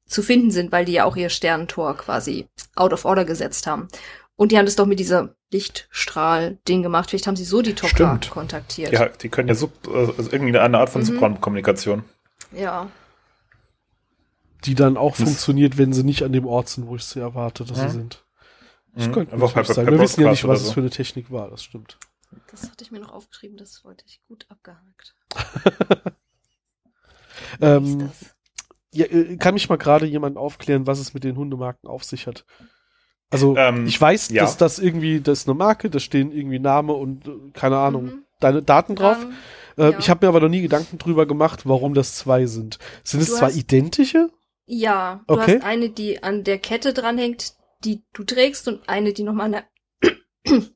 zu 0.05 0.23
finden 0.23 0.49
sind, 0.49 0.71
weil 0.71 0.85
die 0.85 0.93
ja 0.93 1.03
auch 1.05 1.15
ihr 1.17 1.29
Sternentor 1.29 1.95
quasi 1.97 2.47
out 2.75 2.93
of 2.93 3.03
order 3.05 3.25
gesetzt 3.25 3.67
haben. 3.67 3.89
Und 4.39 4.53
die 4.53 4.57
haben 4.57 4.65
das 4.65 4.77
doch 4.77 4.85
mit 4.85 4.99
dieser 4.99 5.35
Lichtstrahl-Ding 5.51 6.81
gemacht. 6.81 7.09
Vielleicht 7.09 7.27
haben 7.27 7.35
sie 7.35 7.43
so 7.43 7.61
die 7.61 7.73
Tok'ra 7.73 7.89
Stimmt. 7.89 8.29
kontaktiert. 8.29 8.93
Ja, 8.93 9.09
die 9.09 9.27
können 9.27 9.49
ja 9.49 9.53
sub, 9.55 9.73
also 9.93 10.31
irgendwie 10.31 10.57
eine 10.57 10.77
Art 10.79 10.89
von 10.89 11.01
Mhm. 11.01 11.05
Sopran-Kommunikation. 11.07 12.03
ja. 12.53 12.89
die 14.65 14.75
dann 14.75 14.97
auch 14.97 15.15
Das- 15.15 15.23
funktioniert, 15.25 15.77
wenn 15.77 15.93
sie 15.93 16.03
nicht 16.03 16.21
an 16.21 16.33
dem 16.33 16.45
Ort 16.45 16.67
sind, 16.67 16.85
wo 16.87 16.95
ich 16.97 17.03
sie 17.05 17.19
erwarte, 17.21 17.63
dass 17.63 17.77
Mhm. 17.77 17.81
sie 17.83 17.89
sind. 17.91 18.25
Das 18.93 19.07
Mhm. 19.07 19.11
könnte 19.13 19.31
Einfach 19.33 19.53
per 19.53 19.65
Wir 19.87 19.99
wissen 19.99 20.21
ja 20.21 20.29
nicht, 20.31 20.43
was 20.43 20.49
oder 20.49 20.53
es 20.59 20.65
so. 20.67 20.73
für 20.73 20.79
eine 20.81 20.89
Technik 20.89 21.31
war, 21.31 21.49
das 21.49 21.63
stimmt. 21.63 21.97
Das 22.51 22.63
hatte 22.63 22.83
ich 22.83 22.91
mir 22.91 22.99
noch 22.99 23.13
aufgeschrieben, 23.13 23.55
das 23.57 23.85
wollte 23.85 24.03
ich 24.05 24.21
gut 24.27 24.45
abgehakt. 24.49 25.15
Ähm, 27.61 27.99
das? 27.99 28.35
ja, 28.91 29.05
äh, 29.05 29.37
kann 29.37 29.53
mich 29.53 29.69
mal 29.69 29.77
gerade 29.77 30.05
jemand 30.05 30.35
aufklären, 30.37 30.87
was 30.87 30.99
es 30.99 31.13
mit 31.13 31.23
den 31.23 31.37
Hundemarken 31.37 31.87
auf 31.89 32.03
sich 32.03 32.27
hat? 32.27 32.45
Also, 33.31 33.55
Ähm, 33.55 33.85
ich 33.85 33.99
weiß, 33.99 34.29
ja. 34.29 34.41
dass 34.43 34.57
das 34.57 34.79
irgendwie, 34.79 35.21
das 35.21 35.39
ist 35.41 35.47
eine 35.47 35.55
Marke, 35.57 35.89
da 35.89 35.99
stehen 35.99 36.31
irgendwie 36.31 36.59
Name 36.59 36.93
und, 36.93 37.27
äh, 37.27 37.31
keine 37.53 37.77
Ahnung, 37.77 38.05
Mhm. 38.05 38.23
deine 38.39 38.61
Daten 38.63 38.95
drauf. 38.95 39.17
Ähm, 39.21 39.33
Äh, 39.77 39.91
ja. 39.91 39.99
Ich 39.99 40.09
habe 40.09 40.25
mir 40.25 40.29
aber 40.29 40.41
noch 40.41 40.49
nie 40.49 40.61
Gedanken 40.61 40.97
drüber 40.97 41.25
gemacht, 41.25 41.61
warum 41.65 41.93
das 41.93 42.15
zwei 42.15 42.45
sind. 42.47 42.79
Sind 43.03 43.21
es 43.21 43.35
zwei 43.37 43.45
hast- 43.47 43.55
identische? 43.57 44.29
Ja, 44.65 45.23
du 45.27 45.35
Okay. 45.35 45.55
hast 45.59 45.63
eine, 45.65 45.89
die 45.89 46.21
an 46.21 46.43
der 46.43 46.57
Kette 46.57 46.91
dranhängt, 46.93 47.53
die 47.85 48.03
du 48.13 48.23
trägst 48.25 48.67
und 48.67 48.89
eine, 48.89 49.13
die 49.13 49.23
nochmal 49.23 49.45
an 49.45 49.51
der 49.53 49.63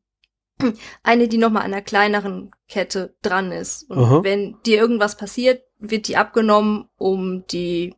eine, 1.03 1.27
die 1.27 1.37
nochmal 1.37 1.63
an 1.63 1.73
einer 1.73 1.81
kleineren 1.81 2.51
Kette 2.69 3.15
dran 3.21 3.51
ist. 3.51 3.89
Und 3.89 3.99
Aha. 3.99 4.23
wenn 4.23 4.55
dir 4.65 4.77
irgendwas 4.77 5.17
passiert, 5.17 5.63
wird 5.79 6.07
die 6.07 6.15
abgenommen, 6.17 6.87
um 6.97 7.45
die 7.47 7.95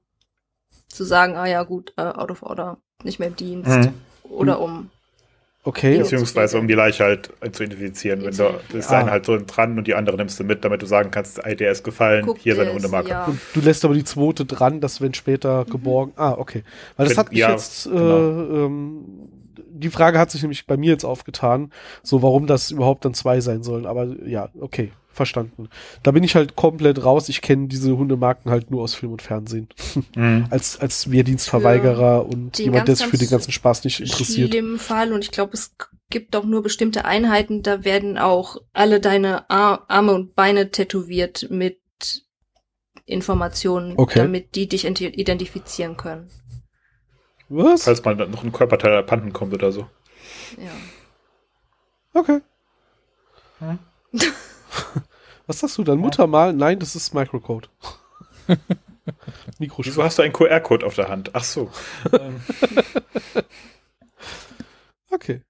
zu 0.88 1.03
sagen, 1.03 1.36
ah 1.36 1.45
ja 1.47 1.64
gut, 1.64 1.93
äh, 1.97 2.01
out 2.01 2.32
of 2.32 2.41
order, 2.41 2.78
nicht 3.03 3.20
mehr 3.20 3.28
im 3.28 3.36
Dienst. 3.36 3.70
Mhm. 3.70 3.93
Oder 4.30 4.59
um 4.59 4.89
Okay. 5.67 5.93
Ja. 5.95 6.03
Beziehungsweise 6.03 6.59
um 6.59 6.67
die 6.67 6.76
Leiche 6.76 7.03
halt 7.03 7.32
äh, 7.41 7.49
zu 7.49 7.63
identifizieren. 7.63 8.23
Wenn 8.23 8.38
du 8.38 8.78
ist 8.78 8.91
Ah. 8.91 8.99
eine 8.99 9.09
halt 9.09 9.26
so 9.26 9.36
dran 9.43 9.76
und 9.80 9.88
die 9.88 9.95
andere 9.95 10.15
nimmst 10.15 10.39
du 10.39 10.43
mit, 10.43 10.63
damit 10.63 10.84
du 10.84 10.86
sagen 10.86 11.09
kannst, 11.09 11.43
ey, 11.43 11.55
der 11.55 11.71
ist 11.71 11.84
gefallen, 11.84 12.23
guck 12.23 12.38
hier 12.38 12.55
seine 12.55 12.71
Hundemarke. 12.71 13.09
Ja. 13.09 13.26
Und 13.26 13.39
du 13.55 13.61
lässt 13.61 13.84
aber 13.84 13.95
die 13.95 14.03
zweite 14.03 14.45
dran, 14.45 14.80
dass 14.80 15.01
wenn 15.01 15.15
später 15.15 15.65
Mhm. 15.65 15.71
geborgen. 15.71 16.13
Ah, 16.17 16.34
okay. 16.38 16.63
Weil 16.97 17.07
das 17.07 17.13
Wenn- 17.17 17.17
hat 17.23 17.32
mich 17.32 17.39
ja, 17.39 17.49
jetzt, 17.49 17.88
äh, 17.88 17.89
genau. 17.89 18.65
ähm, 18.67 19.05
die 19.57 19.89
Frage 19.89 20.19
hat 20.19 20.30
sich 20.30 20.43
nämlich 20.43 20.67
bei 20.67 20.78
mir 20.78 20.91
jetzt 20.91 21.03
aufgetan, 21.03 21.71
so 22.03 22.21
warum 22.21 22.45
das 22.45 22.69
überhaupt 22.69 23.03
dann 23.03 23.15
zwei 23.15 23.41
sein 23.41 23.63
sollen. 23.63 23.88
Aber 23.88 24.05
ja, 24.23 24.49
okay, 24.61 24.91
verstanden. 25.16 25.70
Da 26.03 26.11
bin 26.11 26.24
ich 26.24 26.36
halt 26.36 26.55
komplett 26.55 27.03
raus. 27.03 27.30
Ich 27.30 27.41
kenne 27.41 27.68
diese 27.68 27.97
Hundemarken 27.97 28.51
halt 28.51 28.70
nur 28.72 28.84
aus 28.84 28.93
Film 28.95 29.11
und 29.13 29.22
Fernsehen. 29.22 29.68
Mhm. 30.16 30.47
Als, 30.49 30.80
als 30.80 31.09
Wehrdienstverweigerer 31.11 32.26
und 32.26 32.57
den 32.57 32.66
jemand, 32.66 32.88
der 32.88 32.95
sich 32.95 33.07
für 33.07 33.18
den 33.18 33.22
ganz 33.30 33.32
ganzen 33.45 33.51
Spaß 33.51 33.84
nicht 33.84 33.99
interessiert. 33.99 34.49
schlimmen 34.51 34.78
Fall 34.80 35.11
und 35.13 35.22
ich 35.24 35.32
glaube, 35.32 35.53
es 35.53 35.76
gibt 36.09 36.36
auch 36.36 36.45
nur 36.45 36.61
bestimmte 36.63 37.03
Einheiten, 37.05 37.63
da 37.63 37.84
werden 37.84 38.18
auch 38.18 38.57
alle 38.74 38.99
deine 39.01 39.49
Ar 39.49 39.84
Arme 39.89 40.13
und 40.13 40.36
Beine 40.36 40.72
tätowiert 40.72 41.47
mit 41.49 41.80
Informationen, 43.05 43.93
Okay. 43.97 44.20
damit 44.20 44.55
die 44.55 44.68
dich 44.68 44.86
ident- 44.88 45.13
identifizieren 45.13 45.97
können. 45.97 46.30
Was? 47.49 47.84
Falls 47.84 48.03
mal 48.03 48.16
noch 48.16 48.43
ein 48.43 48.51
Körperteil 48.51 48.95
abhanden 48.97 49.34
kommt 49.34 49.53
oder 49.53 49.72
so. 49.72 49.88
Ja. 50.57 50.72
Okay. 52.13 52.39
Hm? 53.59 53.80
Was 55.47 55.59
sagst 55.59 55.78
du 55.78 55.84
dann? 55.84 55.99
Muttermal? 55.99 56.53
Nein, 56.53 56.80
das 56.80 56.95
ist 56.95 57.13
Microcode. 57.13 57.69
Mikroschrift. 59.59 59.95
Wieso 59.95 60.03
hast 60.03 60.17
du 60.17 60.23
einen 60.23 60.34
QR-Code 60.34 60.86
auf 60.86 60.95
der 60.95 61.09
Hand? 61.09 61.32
Ach 61.34 61.43
so. 61.43 61.69
Ähm, 62.11 62.41
Okay. 65.15 65.41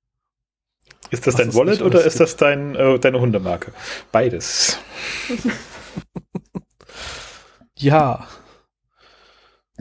ist 1.09 1.25
das 1.25 1.33
Was 1.33 1.41
dein 1.41 1.49
es 1.49 1.55
Wallet 1.55 1.81
oder 1.81 2.03
ist 2.05 2.19
das 2.19 2.37
dein, 2.37 2.75
äh, 2.75 2.99
deine 2.99 3.19
Hundemarke? 3.19 3.73
Beides. 4.11 4.77
Ja. 7.77 8.27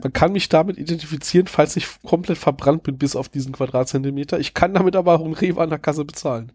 Man 0.01 0.11
kann 0.11 0.33
mich 0.33 0.49
damit 0.49 0.77
identifizieren, 0.77 1.47
falls 1.47 1.75
ich 1.75 1.87
komplett 2.01 2.37
verbrannt 2.37 2.83
bin 2.83 2.97
bis 2.97 3.15
auf 3.15 3.29
diesen 3.29 3.53
Quadratzentimeter. 3.53 4.39
Ich 4.39 4.53
kann 4.53 4.73
damit 4.73 4.95
aber 4.95 5.13
auch 5.13 5.23
einen 5.23 5.33
Rewe 5.33 5.61
an 5.61 5.69
der 5.69 5.79
Kasse 5.79 6.03
bezahlen. 6.03 6.51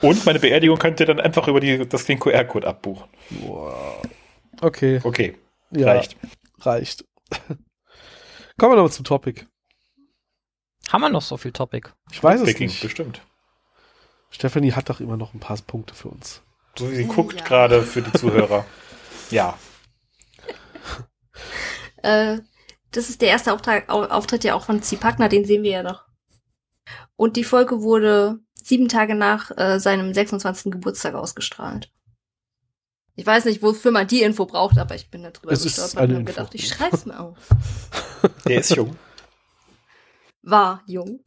Und 0.00 0.24
meine 0.26 0.38
Beerdigung 0.38 0.78
könnt 0.78 1.00
ihr 1.00 1.06
dann 1.06 1.20
einfach 1.20 1.48
über 1.48 1.60
die, 1.60 1.86
das 1.88 2.04
den 2.06 2.18
QR-Code 2.20 2.66
abbuchen. 2.66 3.08
Wow. 3.30 4.02
Okay. 4.60 5.00
Okay, 5.02 5.36
Ja, 5.70 5.88
reicht. 5.88 6.16
reicht. 6.60 7.04
Kommen 8.58 8.72
wir 8.72 8.82
noch 8.82 8.90
zum 8.90 9.04
Topic. 9.04 9.44
Haben 10.90 11.00
wir 11.02 11.08
noch 11.10 11.22
so 11.22 11.36
viel 11.36 11.52
Topic? 11.52 11.88
Ich 12.10 12.22
weiß 12.22 12.40
es 12.40 12.46
Picking, 12.46 12.68
nicht. 12.68 12.80
bestimmt. 12.80 13.20
Stephanie 14.30 14.72
hat 14.72 14.88
doch 14.88 15.00
immer 15.00 15.16
noch 15.16 15.34
ein 15.34 15.40
paar 15.40 15.56
Punkte 15.58 15.94
für 15.94 16.08
uns. 16.08 16.42
So 16.76 16.90
wie 16.90 16.96
sie 16.96 17.02
Ja. 17.02 17.08
guckt 17.12 17.44
gerade 17.44 17.82
für 17.82 18.02
die 18.02 18.12
Zuhörer. 18.12 18.64
ja. 19.30 19.58
Äh, 22.02 22.38
das 22.92 23.08
ist 23.10 23.20
der 23.20 23.28
erste 23.28 23.52
Auftrag, 23.52 23.88
Au- 23.90 24.04
Auftritt 24.06 24.44
ja 24.44 24.54
auch 24.54 24.64
von 24.64 24.82
Zipakna, 24.82 25.28
den 25.28 25.44
sehen 25.44 25.62
wir 25.62 25.70
ja 25.70 25.82
noch. 25.82 26.06
Und 27.16 27.36
die 27.36 27.44
Folge 27.44 27.82
wurde 27.82 28.38
sieben 28.68 28.88
Tage 28.88 29.14
nach 29.14 29.50
äh, 29.56 29.80
seinem 29.80 30.12
26. 30.12 30.70
Geburtstag 30.72 31.14
ausgestrahlt. 31.14 31.90
Ich 33.16 33.26
weiß 33.26 33.46
nicht, 33.46 33.62
wofür 33.62 33.90
man 33.90 34.06
die 34.06 34.22
Info 34.22 34.46
braucht, 34.46 34.78
aber 34.78 34.94
ich 34.94 35.10
bin 35.10 35.24
da 35.24 35.30
drüber 35.30 35.50
gestolpert 35.50 36.08
und 36.08 36.14
habe 36.14 36.24
gedacht, 36.24 36.54
ich 36.54 36.68
schreib's 36.68 37.04
mir 37.04 37.18
auf. 37.18 37.36
Der 38.46 38.60
ist 38.60 38.76
jung. 38.76 38.96
War 40.42 40.82
jung. 40.86 41.24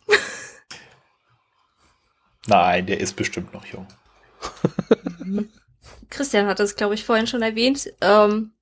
Nein, 2.48 2.86
der 2.86 3.00
ist 3.00 3.16
bestimmt 3.16 3.54
noch 3.54 3.66
jung. 3.66 3.88
Christian 6.10 6.48
hat 6.48 6.60
das, 6.60 6.76
glaube 6.76 6.94
ich, 6.94 7.04
vorhin 7.04 7.28
schon 7.28 7.42
erwähnt. 7.42 7.92
Ähm, 8.02 8.54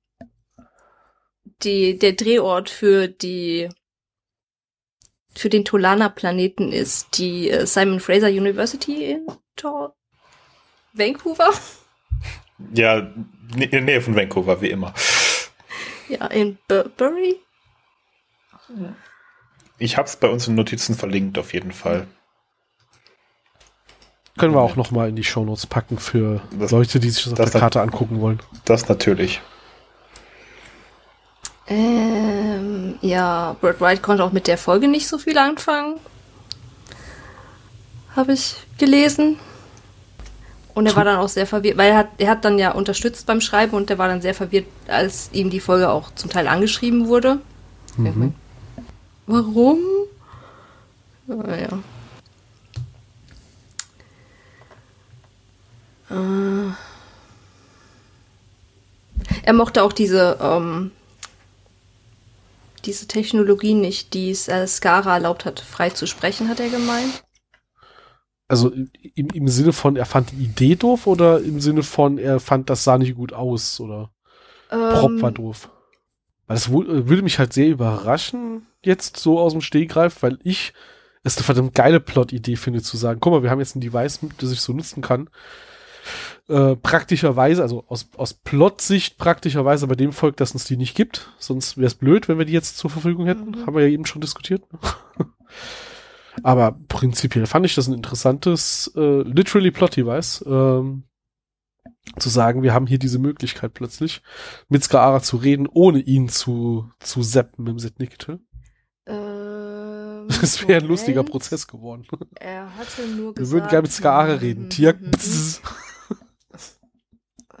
die, 1.62 1.98
der 1.98 2.12
Drehort 2.12 2.68
für 2.68 3.08
die 3.08 3.68
für 5.36 5.48
den 5.48 5.64
Tolana-Planeten 5.64 6.72
ist 6.72 7.18
die 7.18 7.50
äh, 7.50 7.66
Simon 7.66 8.00
Fraser 8.00 8.28
University 8.28 9.04
in 9.12 9.26
Tor 9.56 9.94
Vancouver. 10.92 11.50
Ja, 12.74 12.98
in 12.98 13.70
der 13.70 13.80
Nähe 13.80 14.00
von 14.00 14.14
Vancouver, 14.16 14.60
wie 14.60 14.70
immer. 14.70 14.92
Ja, 16.08 16.26
in 16.26 16.58
Bur 16.68 16.90
Bury. 16.96 17.36
Ich 19.78 19.96
hab's 19.96 20.16
bei 20.16 20.28
uns 20.28 20.46
in 20.48 20.54
Notizen 20.56 20.94
verlinkt, 20.94 21.38
auf 21.38 21.54
jeden 21.54 21.72
Fall. 21.72 22.06
Können 24.38 24.54
wir 24.54 24.60
auch 24.60 24.76
noch 24.76 24.90
mal 24.90 25.08
in 25.08 25.16
die 25.16 25.24
Shownotes 25.24 25.66
packen 25.66 25.98
für 25.98 26.40
Das- 26.58 26.70
Leute, 26.70 27.00
die 27.00 27.10
sich 27.10 27.24
das 27.24 27.38
auf 27.40 27.50
der 27.50 27.60
Karte 27.60 27.80
angucken 27.80 28.20
wollen. 28.20 28.40
Das 28.64 28.88
natürlich. 28.88 29.40
Ähm, 31.70 32.98
ja, 33.00 33.56
Brad 33.60 33.80
White 33.80 34.02
konnte 34.02 34.24
auch 34.24 34.32
mit 34.32 34.48
der 34.48 34.58
Folge 34.58 34.88
nicht 34.88 35.06
so 35.06 35.18
viel 35.18 35.38
anfangen. 35.38 36.00
Habe 38.16 38.32
ich 38.32 38.56
gelesen. 38.76 39.38
Und 40.74 40.86
er 40.86 40.96
war 40.96 41.04
dann 41.04 41.18
auch 41.18 41.28
sehr 41.28 41.46
verwirrt, 41.46 41.78
weil 41.78 41.90
er 41.90 41.96
hat, 41.96 42.08
er 42.18 42.28
hat 42.28 42.44
dann 42.44 42.58
ja 42.58 42.72
unterstützt 42.72 43.26
beim 43.26 43.40
Schreiben 43.40 43.76
und 43.76 43.88
er 43.90 43.98
war 43.98 44.08
dann 44.08 44.20
sehr 44.20 44.34
verwirrt, 44.34 44.66
als 44.88 45.30
ihm 45.32 45.50
die 45.50 45.60
Folge 45.60 45.90
auch 45.90 46.12
zum 46.14 46.30
Teil 46.30 46.48
angeschrieben 46.48 47.06
wurde. 47.06 47.38
Mhm. 47.96 48.34
Warum? 49.26 49.78
Naja. 51.26 51.78
Äh. 56.10 56.72
Er 59.42 59.52
mochte 59.52 59.82
auch 59.82 59.92
diese, 59.92 60.38
ähm, 60.40 60.90
diese 62.86 63.06
Technologie 63.06 63.74
nicht, 63.74 64.14
die 64.14 64.30
es 64.30 64.48
äh, 64.48 64.66
Skara 64.66 65.14
erlaubt 65.14 65.44
hat, 65.44 65.60
frei 65.60 65.90
zu 65.90 66.06
sprechen, 66.06 66.48
hat 66.48 66.60
er 66.60 66.68
gemeint. 66.68 67.24
Also 68.48 68.72
im, 69.14 69.28
im 69.28 69.48
Sinne 69.48 69.72
von, 69.72 69.96
er 69.96 70.06
fand 70.06 70.32
die 70.32 70.44
Idee 70.44 70.74
doof 70.74 71.06
oder 71.06 71.40
im 71.40 71.60
Sinne 71.60 71.82
von, 71.82 72.18
er 72.18 72.40
fand, 72.40 72.68
das 72.68 72.82
sah 72.82 72.98
nicht 72.98 73.14
gut 73.14 73.32
aus 73.32 73.78
oder 73.78 74.10
Prop 74.68 75.10
Ähm, 75.10 75.22
war 75.22 75.32
doof? 75.32 75.68
Weil 76.46 76.56
das 76.56 76.70
würde 76.70 77.22
mich 77.22 77.38
halt 77.38 77.52
sehr 77.52 77.68
überraschen, 77.68 78.66
jetzt 78.84 79.18
so 79.18 79.38
aus 79.38 79.52
dem 79.52 79.60
Stehgreif, 79.60 80.22
weil 80.22 80.38
ich 80.42 80.72
es 81.22 81.36
eine 81.36 81.44
verdammt 81.44 81.74
geile 81.74 82.00
Plot-Idee 82.00 82.56
finde, 82.56 82.82
zu 82.82 82.96
sagen, 82.96 83.20
guck 83.20 83.32
mal, 83.32 83.42
wir 83.42 83.50
haben 83.50 83.60
jetzt 83.60 83.76
ein 83.76 83.80
Device, 83.80 84.20
das 84.38 84.50
ich 84.50 84.60
so 84.60 84.72
nutzen 84.72 85.02
kann. 85.02 85.28
Äh, 86.48 86.76
praktischerweise, 86.76 87.62
also 87.62 87.84
aus, 87.88 88.08
aus 88.16 88.34
Plot-Sicht 88.34 89.18
praktischerweise 89.18 89.86
bei 89.86 89.94
dem 89.94 90.12
Volk, 90.12 90.36
dass 90.36 90.54
es 90.54 90.64
die 90.64 90.76
nicht 90.76 90.96
gibt. 90.96 91.30
Sonst 91.38 91.76
wäre 91.76 91.86
es 91.86 91.94
blöd, 91.94 92.28
wenn 92.28 92.38
wir 92.38 92.44
die 92.44 92.52
jetzt 92.52 92.76
zur 92.76 92.90
Verfügung 92.90 93.26
hätten. 93.26 93.50
Mhm. 93.50 93.66
Haben 93.66 93.76
wir 93.76 93.82
ja 93.86 93.92
eben 93.92 94.06
schon 94.06 94.20
diskutiert. 94.20 94.62
Aber 96.42 96.78
prinzipiell 96.88 97.46
fand 97.46 97.66
ich 97.66 97.74
das 97.74 97.88
ein 97.88 97.94
interessantes, 97.94 98.90
äh, 98.96 99.22
literally 99.22 99.70
Plot-Device. 99.70 100.44
Ähm, 100.46 101.04
zu 102.18 102.28
sagen, 102.28 102.62
wir 102.62 102.74
haben 102.74 102.86
hier 102.86 102.98
diese 102.98 103.18
Möglichkeit 103.18 103.74
plötzlich, 103.74 104.22
mit 104.68 104.82
Skaara 104.82 105.20
zu 105.22 105.36
reden, 105.36 105.68
ohne 105.70 106.00
ihn 106.00 106.28
zu, 106.28 106.90
zu 106.98 107.20
zappen 107.22 107.64
mit 107.64 107.72
dem 107.72 107.78
Set 107.78 107.98
Nickel. 108.00 108.40
ähm, 109.06 110.26
Das 110.40 110.66
wäre 110.66 110.80
ein 110.80 110.88
lustiger 110.88 111.22
Prozess 111.24 111.66
geworden. 111.66 112.06
Er 112.36 112.76
hatte 112.76 113.06
nur 113.06 113.28
Wir 113.28 113.34
gesagt. 113.34 113.52
würden 113.52 113.68
gerne 113.68 113.82
mit 113.82 113.92
Skaara 113.92 114.34
reden. 114.34 114.64
Mhm, 114.64 114.70
Tiak, 114.70 115.00
mhm, 115.00 115.10
bzzz. 115.10 115.62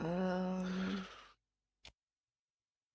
Ähm, 0.04 1.04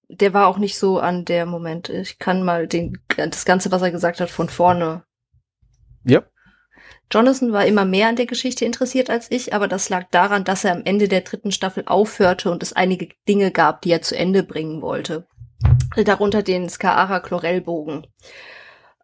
der 0.10 0.34
war 0.34 0.48
auch 0.48 0.58
nicht 0.58 0.78
so 0.78 1.00
an 1.00 1.26
der 1.26 1.46
Moment. 1.46 1.90
Ich 1.90 2.20
kann 2.20 2.44
mal 2.44 2.68
den, 2.68 3.00
das 3.16 3.46
Ganze, 3.46 3.72
was 3.72 3.82
er 3.82 3.92
gesagt 3.92 4.20
hat, 4.20 4.30
von 4.30 4.50
vorne. 4.50 5.04
Ja. 6.04 6.24
Jonathan 7.12 7.54
war 7.54 7.66
immer 7.66 7.86
mehr 7.86 8.08
an 8.08 8.16
der 8.16 8.26
Geschichte 8.26 8.66
interessiert 8.66 9.10
als 9.10 9.30
ich, 9.30 9.54
aber 9.54 9.68
das 9.68 9.90
lag 9.90 10.08
daran, 10.10 10.44
dass 10.44 10.64
er 10.64 10.72
am 10.72 10.82
Ende 10.86 11.08
der 11.08 11.22
dritten 11.22 11.52
Staffel 11.52 11.84
aufhörte 11.86 12.50
und 12.52 12.64
es 12.64 12.74
einige 12.74 13.10
Dinge 13.28 13.52
gab, 13.52 13.82
die 13.82 13.92
er 13.92 14.02
zu 14.02 14.18
Ende 14.18 14.44
bringen 14.44 14.82
wollte. 14.82 15.28
Darunter 15.96 16.44
den 16.44 16.68
Skaara-Chlorellbogen. 16.68 18.08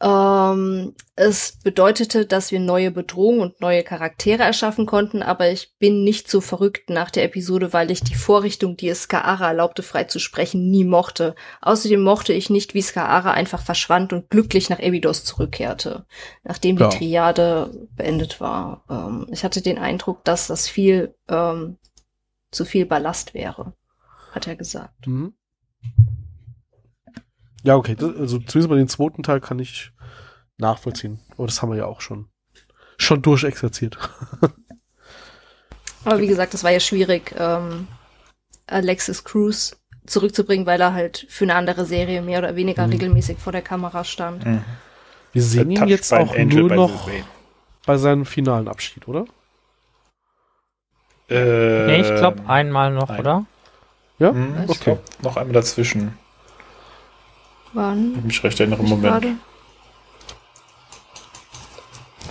Ähm, 0.04 0.96
es 1.16 1.60
bedeutete, 1.64 2.26
dass 2.26 2.52
wir 2.52 2.60
neue 2.60 2.90
Bedrohungen 2.90 3.42
und 3.42 3.62
neue 3.62 3.84
Charaktere 3.84 4.42
erschaffen 4.42 4.88
konnten, 4.88 5.22
aber 5.22 5.52
ich 5.52 5.74
bin 5.78 6.04
nicht 6.04 6.28
so 6.28 6.42
verrückt 6.42 6.90
nach 6.90 7.12
der 7.12 7.26
Episode, 7.26 7.72
weil 7.72 7.92
ich 7.92 8.02
die 8.02 8.16
Vorrichtung, 8.16 8.76
die 8.76 8.90
es 8.90 9.04
Skaara 9.04 9.50
erlaubte, 9.50 9.84
frei 9.84 10.06
zu 10.06 10.18
sprechen, 10.18 10.72
nie 10.72 10.86
mochte. 10.86 11.36
Außerdem 11.62 12.02
mochte 12.02 12.34
ich 12.34 12.50
nicht, 12.50 12.74
wie 12.74 12.82
Skaara 12.82 13.32
einfach 13.32 13.62
verschwand 13.62 14.12
und 14.12 14.32
glücklich 14.32 14.72
nach 14.72 14.80
Abydos 14.80 15.24
zurückkehrte, 15.24 16.06
nachdem 16.44 16.78
die 16.78 16.84
Ja. 16.84 16.90
Triade 16.90 17.88
beendet 17.96 18.42
war. 18.42 18.84
Ähm, 18.90 19.28
ich 19.32 19.44
hatte 19.44 19.62
den 19.62 19.78
Eindruck, 19.78 20.24
dass 20.24 20.48
das 20.48 20.68
viel 20.68 21.14
ähm, 21.30 21.78
zu 22.50 22.66
viel 22.66 22.88
Ballast 22.88 23.36
wäre, 23.36 23.74
hat 24.32 24.48
er 24.48 24.56
gesagt. 24.56 25.06
Mhm. 25.06 25.34
Ja, 27.64 27.76
okay. 27.76 27.96
Das, 27.96 28.16
also 28.16 28.40
zumindest 28.40 28.70
bei 28.70 28.76
den 28.76 28.88
zweiten 28.88 29.22
Teil 29.22 29.40
kann 29.40 29.60
ich 29.60 29.91
nachvollziehen. 30.62 31.20
Aber 31.38 31.48
das 31.48 31.62
haben 31.62 31.72
wir 31.72 31.78
ja 31.78 31.86
auch 31.86 32.00
schon, 32.02 32.30
schon 32.98 33.22
durchexerziert. 33.22 33.98
Aber 36.06 36.20
wie 36.20 36.28
gesagt, 36.28 36.54
das 36.54 36.64
war 36.64 36.72
ja 36.72 36.80
schwierig, 36.80 37.36
ähm, 37.38 37.88
Alexis 38.68 39.24
Cruz 39.24 39.76
zurückzubringen, 40.06 40.66
weil 40.66 40.82
er 40.82 40.94
halt 40.94 41.26
für 41.30 41.44
eine 41.46 41.56
andere 41.56 41.86
Serie 41.86 42.22
mehr 42.22 42.40
oder 42.40 42.56
weniger 42.56 42.86
Mhm. 42.88 42.94
regelmäßig 42.94 43.38
vor 43.38 43.52
der 43.52 43.62
Kamera 43.62 44.04
stand. 44.04 44.46
Mhm. 44.46 44.64
Wir 45.34 45.44
sehen 45.44 45.72
ihn 45.72 45.88
jetzt 45.88 46.12
auch 46.14 46.34
Angel 46.36 46.64
nur 46.64 46.70
noch 46.76 47.10
bei 47.86 47.98
seinem 47.98 48.26
finalen 48.26 48.68
Abschied, 48.68 49.08
oder? 49.08 49.26
Äh, 51.30 51.86
Nee, 51.86 52.02
ich 52.02 52.16
glaube 52.16 52.42
einmal 52.50 52.92
noch, 52.92 53.10
nein. 53.10 53.20
oder? 53.20 53.46
Ja? 54.20 54.32
hm, 54.32 54.56
Ich 54.66 54.70
Okay. 54.72 54.84
glaub, 54.84 55.24
noch 55.24 55.38
einmal 55.38 55.54
dazwischen. 55.54 56.18
Wann? 57.74 58.16
Ich 58.18 58.24
mich 58.24 58.44
recht 58.44 58.60
erinnere, 58.60 58.84
Moment. 58.84 59.02
gerade? 59.04 59.36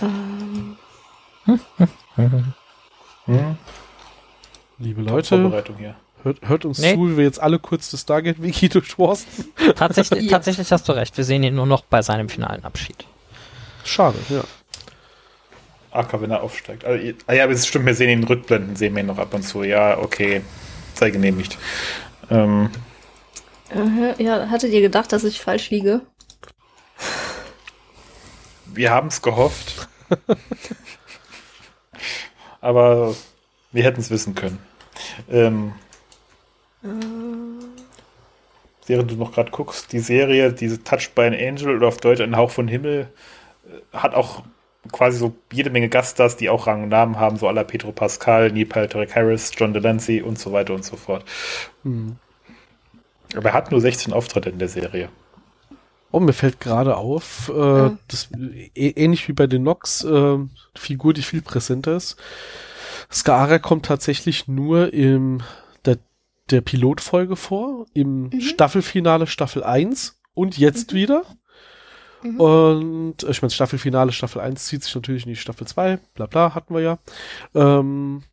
Ähm, 0.01 0.77
Hm? 3.25 3.57
Liebe 4.79 5.01
Leute, 5.01 5.27
Vorbereitung 5.41 5.77
hier. 5.77 5.95
hört, 6.23 6.37
hört 6.41 6.65
uns 6.65 6.79
Nee. 6.79 6.93
zu, 6.95 7.09
wie 7.11 7.17
wir 7.17 7.23
jetzt 7.23 7.39
alle 7.41 7.59
kurz 7.59 7.91
das 7.91 8.01
Stargate-Wiki 8.01 8.69
durchforsten. 8.69 9.45
Tatsächlich, 9.75 10.23
Ja. 10.25 10.29
tatsächlich 10.37 10.71
hast 10.71 10.87
du 10.89 10.93
recht. 10.93 11.15
Wir 11.17 11.23
sehen 11.23 11.43
ihn 11.43 11.55
nur 11.55 11.65
noch 11.67 11.81
bei 11.85 12.01
seinem 12.01 12.29
finalen 12.29 12.63
Abschied. 12.63 13.05
Schade, 13.83 14.17
ja. 14.29 14.43
AK, 15.91 16.21
wenn 16.21 16.31
er 16.31 16.41
aufsteigt. 16.41 16.85
Also, 16.85 17.13
ah 17.27 17.33
ja, 17.33 17.43
aber 17.43 17.53
es 17.53 17.67
stimmt, 17.67 17.85
wir 17.85 17.95
sehen 17.95 18.09
ihn 18.09 18.19
in 18.19 18.23
Rückblenden, 18.27 18.75
sehen 18.75 18.95
wir 18.95 19.01
ihn 19.01 19.07
noch 19.07 19.17
ab 19.17 19.33
und 19.33 19.43
zu. 19.43 19.63
Ja, 19.63 19.97
okay. 19.97 20.41
Sei 20.93 21.09
genehmigt. 21.09 21.57
Ähm, 22.29 22.69
äh, 23.73 24.21
ja, 24.23 24.49
hattet 24.49 24.71
ihr 24.71 24.81
gedacht, 24.81 25.11
dass 25.11 25.23
ich 25.23 25.41
falsch 25.41 25.69
liege? 25.69 26.01
Wir 28.73 28.91
haben 28.91 29.07
es 29.07 29.21
gehofft. 29.21 29.87
aber 32.61 33.15
wir 33.71 33.83
hätten 33.83 34.01
es 34.01 34.09
wissen 34.09 34.35
können. 34.35 34.59
Ähm, 35.29 35.73
während 38.87 39.11
du 39.11 39.15
noch 39.15 39.33
gerade 39.33 39.51
guckst, 39.51 39.91
die 39.91 39.99
Serie, 39.99 40.53
diese 40.53 40.83
Touch 40.83 41.11
by 41.15 41.23
an 41.23 41.33
Angel 41.33 41.75
oder 41.75 41.87
auf 41.87 41.97
Deutsch 41.97 42.21
ein 42.21 42.35
Hauch 42.35 42.51
von 42.51 42.67
Himmel, 42.67 43.09
äh, 43.65 43.97
hat 43.97 44.13
auch 44.13 44.43
quasi 44.91 45.17
so 45.17 45.35
jede 45.51 45.69
Menge 45.69 45.89
Gaststars, 45.89 46.37
die 46.37 46.49
auch 46.49 46.67
Rang 46.67 46.83
und 46.83 46.89
Namen 46.89 47.19
haben, 47.19 47.37
so 47.37 47.47
aller 47.47 47.63
Pedro 47.63 47.91
Pascal, 47.91 48.51
Neil 48.51 48.65
Patrick 48.65 49.15
Harris, 49.15 49.51
John 49.55 49.73
Delancey 49.73 50.21
und 50.21 50.39
so 50.39 50.51
weiter 50.51 50.73
und 50.73 50.83
so 50.83 50.95
fort. 50.95 51.23
Hm. 51.83 52.17
Aber 53.35 53.49
er 53.49 53.53
hat 53.53 53.71
nur 53.71 53.79
16 53.79 54.11
Auftritte 54.11 54.49
in 54.49 54.59
der 54.59 54.67
Serie. 54.67 55.09
Oh, 56.11 56.19
mir 56.19 56.33
fällt 56.33 56.59
gerade 56.59 56.97
auf, 56.97 57.49
äh, 57.53 57.77
Ja. 57.77 57.97
das, 58.07 58.29
äh, 58.33 58.69
ähnlich 58.75 59.27
wie 59.27 59.33
bei 59.33 59.47
den 59.47 59.63
Nox, 59.63 60.03
äh, 60.03 60.37
Figur, 60.75 61.13
die 61.13 61.21
viel 61.21 61.41
präsenter 61.41 61.95
ist. 61.95 62.17
Skara 63.11 63.59
kommt 63.59 63.85
tatsächlich 63.85 64.47
nur 64.47 64.93
im 64.93 65.41
der, 65.85 65.97
der 66.49 66.61
Pilotfolge 66.61 67.35
vor, 67.35 67.85
im 67.93 68.23
Mhm. 68.29 68.41
Staffelfinale 68.41 69.27
Staffel 69.27 69.63
1 69.63 70.19
und 70.33 70.57
jetzt 70.57 70.93
wieder. 70.93 71.23
Mhm. 72.23 72.39
Und 72.39 73.15
ich 73.27 73.41
meine, 73.41 73.49
Staffelfinale, 73.51 74.11
Staffel 74.11 74.41
1 74.41 74.65
zieht 74.65 74.83
sich 74.83 74.93
natürlich 74.95 75.25
in 75.25 75.29
die 75.31 75.35
Staffel 75.35 75.65
2, 75.67 75.97
bla 76.13 76.25
bla, 76.27 76.53
hatten 76.55 76.73
wir 76.73 76.81
ja. 76.81 76.99
Ähm, 77.55 78.23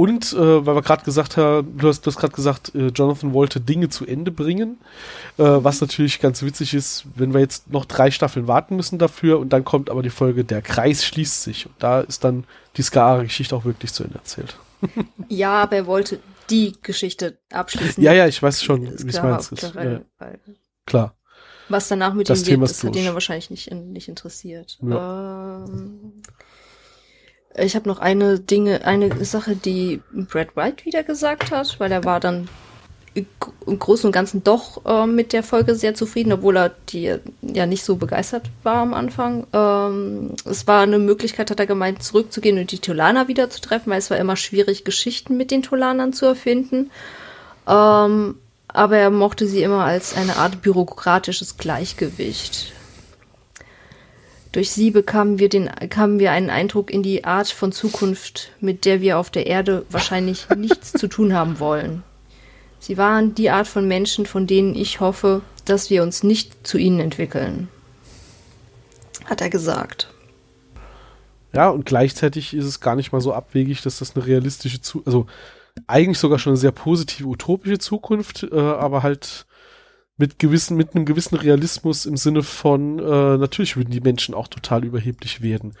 und 0.00 0.32
äh, 0.32 0.64
weil 0.64 0.74
wir 0.76 0.80
gerade 0.80 1.04
gesagt 1.04 1.36
haben, 1.36 1.76
du 1.76 1.86
hast, 1.88 2.00
du 2.00 2.06
hast 2.10 2.16
gerade 2.16 2.32
gesagt, 2.32 2.74
äh, 2.74 2.86
Jonathan 2.86 3.34
wollte 3.34 3.60
Dinge 3.60 3.90
zu 3.90 4.06
Ende 4.06 4.30
bringen, 4.30 4.78
äh, 5.36 5.42
was 5.42 5.82
natürlich 5.82 6.20
ganz 6.20 6.42
witzig 6.42 6.72
ist, 6.72 7.04
wenn 7.16 7.34
wir 7.34 7.40
jetzt 7.40 7.70
noch 7.70 7.84
drei 7.84 8.10
Staffeln 8.10 8.48
warten 8.48 8.76
müssen 8.76 8.98
dafür 8.98 9.38
und 9.38 9.50
dann 9.52 9.62
kommt 9.62 9.90
aber 9.90 10.02
die 10.02 10.08
Folge 10.08 10.42
Der 10.42 10.62
Kreis 10.62 11.04
schließt 11.04 11.42
sich 11.42 11.66
und 11.66 11.74
da 11.80 12.00
ist 12.00 12.24
dann 12.24 12.44
die 12.78 12.82
Skara-Geschichte 12.82 13.54
auch 13.54 13.66
wirklich 13.66 13.92
zu 13.92 14.04
Ende 14.04 14.16
erzählt. 14.16 14.56
Ja, 15.28 15.62
aber 15.64 15.76
er 15.76 15.86
wollte 15.86 16.18
die 16.48 16.72
Geschichte 16.80 17.38
abschließen. 17.52 18.02
Ja, 18.02 18.14
ja, 18.14 18.26
ich 18.26 18.42
weiß 18.42 18.62
schon, 18.62 18.80
wie 18.82 18.86
es 19.10 19.22
meinst. 19.22 19.54
klar, 19.54 19.62
Ist, 19.68 19.74
ja, 19.74 20.00
klar. 20.86 21.14
was 21.68 21.88
danach 21.88 22.14
mit 22.14 22.30
Das 22.30 22.40
ihm 22.40 22.46
Thema 22.46 22.64
ist 22.64 22.82
das 22.82 22.84
hat 22.88 22.96
ihn 22.96 23.04
ja 23.04 23.12
wahrscheinlich 23.12 23.50
nicht, 23.50 23.70
nicht 23.70 24.08
interessiert. 24.08 24.78
Ähm, 24.82 26.22
ich 27.56 27.74
habe 27.74 27.88
noch 27.88 27.98
eine 27.98 28.38
Dinge, 28.38 28.84
eine 28.84 29.24
Sache, 29.24 29.56
die 29.56 30.00
Brad 30.12 30.56
White 30.56 30.84
wieder 30.84 31.02
gesagt 31.02 31.50
hat, 31.50 31.78
weil 31.80 31.90
er 31.92 32.04
war 32.04 32.20
dann 32.20 32.48
im 33.14 33.78
Großen 33.78 34.06
und 34.06 34.12
Ganzen 34.12 34.44
doch 34.44 34.84
äh, 34.86 35.06
mit 35.06 35.32
der 35.32 35.42
Folge 35.42 35.74
sehr 35.74 35.94
zufrieden, 35.94 36.32
obwohl 36.32 36.56
er 36.56 36.70
die 36.90 37.16
ja 37.42 37.66
nicht 37.66 37.84
so 37.84 37.96
begeistert 37.96 38.48
war 38.62 38.76
am 38.76 38.94
Anfang. 38.94 39.46
Ähm, 39.52 40.36
es 40.44 40.66
war 40.68 40.82
eine 40.82 41.00
Möglichkeit, 41.00 41.50
hat 41.50 41.58
er 41.58 41.66
gemeint, 41.66 42.02
zurückzugehen 42.04 42.58
und 42.58 42.70
die 42.70 42.78
Tolaner 42.78 43.26
wieder 43.26 43.50
zu 43.50 43.60
treffen, 43.60 43.90
weil 43.90 43.98
es 43.98 44.10
war 44.10 44.18
immer 44.18 44.36
schwierig, 44.36 44.84
Geschichten 44.84 45.36
mit 45.36 45.50
den 45.50 45.62
Tolanern 45.62 46.12
zu 46.12 46.26
erfinden. 46.26 46.90
Ähm, 47.66 48.36
aber 48.68 48.96
er 48.96 49.10
mochte 49.10 49.46
sie 49.46 49.64
immer 49.64 49.84
als 49.84 50.16
eine 50.16 50.36
Art 50.36 50.62
bürokratisches 50.62 51.56
Gleichgewicht. 51.56 52.72
Durch 54.52 54.70
sie 54.70 54.90
bekamen 54.90 55.38
wir, 55.38 55.48
den, 55.48 55.70
bekamen 55.78 56.18
wir 56.18 56.32
einen 56.32 56.50
Eindruck 56.50 56.90
in 56.90 57.02
die 57.02 57.24
Art 57.24 57.48
von 57.48 57.70
Zukunft, 57.70 58.50
mit 58.60 58.84
der 58.84 59.00
wir 59.00 59.18
auf 59.18 59.30
der 59.30 59.46
Erde 59.46 59.84
wahrscheinlich 59.90 60.48
nichts 60.56 60.92
zu 60.92 61.06
tun 61.06 61.34
haben 61.34 61.60
wollen. 61.60 62.02
Sie 62.80 62.96
waren 62.96 63.34
die 63.34 63.50
Art 63.50 63.68
von 63.68 63.86
Menschen, 63.86 64.26
von 64.26 64.46
denen 64.46 64.74
ich 64.74 65.00
hoffe, 65.00 65.42
dass 65.64 65.90
wir 65.90 66.02
uns 66.02 66.22
nicht 66.22 66.66
zu 66.66 66.78
ihnen 66.78 66.98
entwickeln. 66.98 67.68
Hat 69.26 69.40
er 69.40 69.50
gesagt. 69.50 70.08
Ja, 71.52 71.68
und 71.68 71.84
gleichzeitig 71.84 72.54
ist 72.54 72.64
es 72.64 72.80
gar 72.80 72.96
nicht 72.96 73.12
mal 73.12 73.20
so 73.20 73.32
abwegig, 73.32 73.82
dass 73.82 73.98
das 73.98 74.16
eine 74.16 74.26
realistische, 74.26 74.80
Zu 74.80 75.02
also 75.04 75.26
eigentlich 75.86 76.18
sogar 76.18 76.38
schon 76.38 76.52
eine 76.52 76.60
sehr 76.60 76.72
positive, 76.72 77.28
utopische 77.28 77.78
Zukunft, 77.78 78.48
äh, 78.50 78.56
aber 78.56 79.02
halt 79.02 79.46
mit 80.20 80.38
gewissen, 80.38 80.76
mit 80.76 80.94
einem 80.94 81.06
gewissen 81.06 81.34
Realismus 81.36 82.04
im 82.04 82.18
Sinne 82.18 82.42
von, 82.42 82.98
äh, 82.98 83.38
natürlich 83.38 83.76
würden 83.76 83.90
die 83.90 84.02
Menschen 84.02 84.34
auch 84.34 84.48
total 84.48 84.84
überheblich 84.84 85.40
werden. 85.40 85.72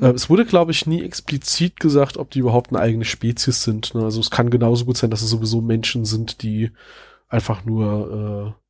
Äh, 0.00 0.06
es 0.08 0.30
wurde, 0.30 0.46
glaube 0.46 0.72
ich, 0.72 0.86
nie 0.86 1.02
explizit 1.02 1.78
gesagt, 1.78 2.16
ob 2.16 2.30
die 2.30 2.38
überhaupt 2.38 2.70
eine 2.70 2.80
eigene 2.80 3.04
Spezies 3.04 3.62
sind. 3.62 3.94
Ne? 3.94 4.02
Also 4.02 4.20
es 4.20 4.30
kann 4.30 4.48
genauso 4.48 4.86
gut 4.86 4.96
sein, 4.96 5.10
dass 5.10 5.20
es 5.20 5.28
sowieso 5.28 5.60
Menschen 5.60 6.06
sind, 6.06 6.42
die 6.42 6.70
einfach 7.28 7.66
nur 7.66 8.56
äh, 8.56 8.62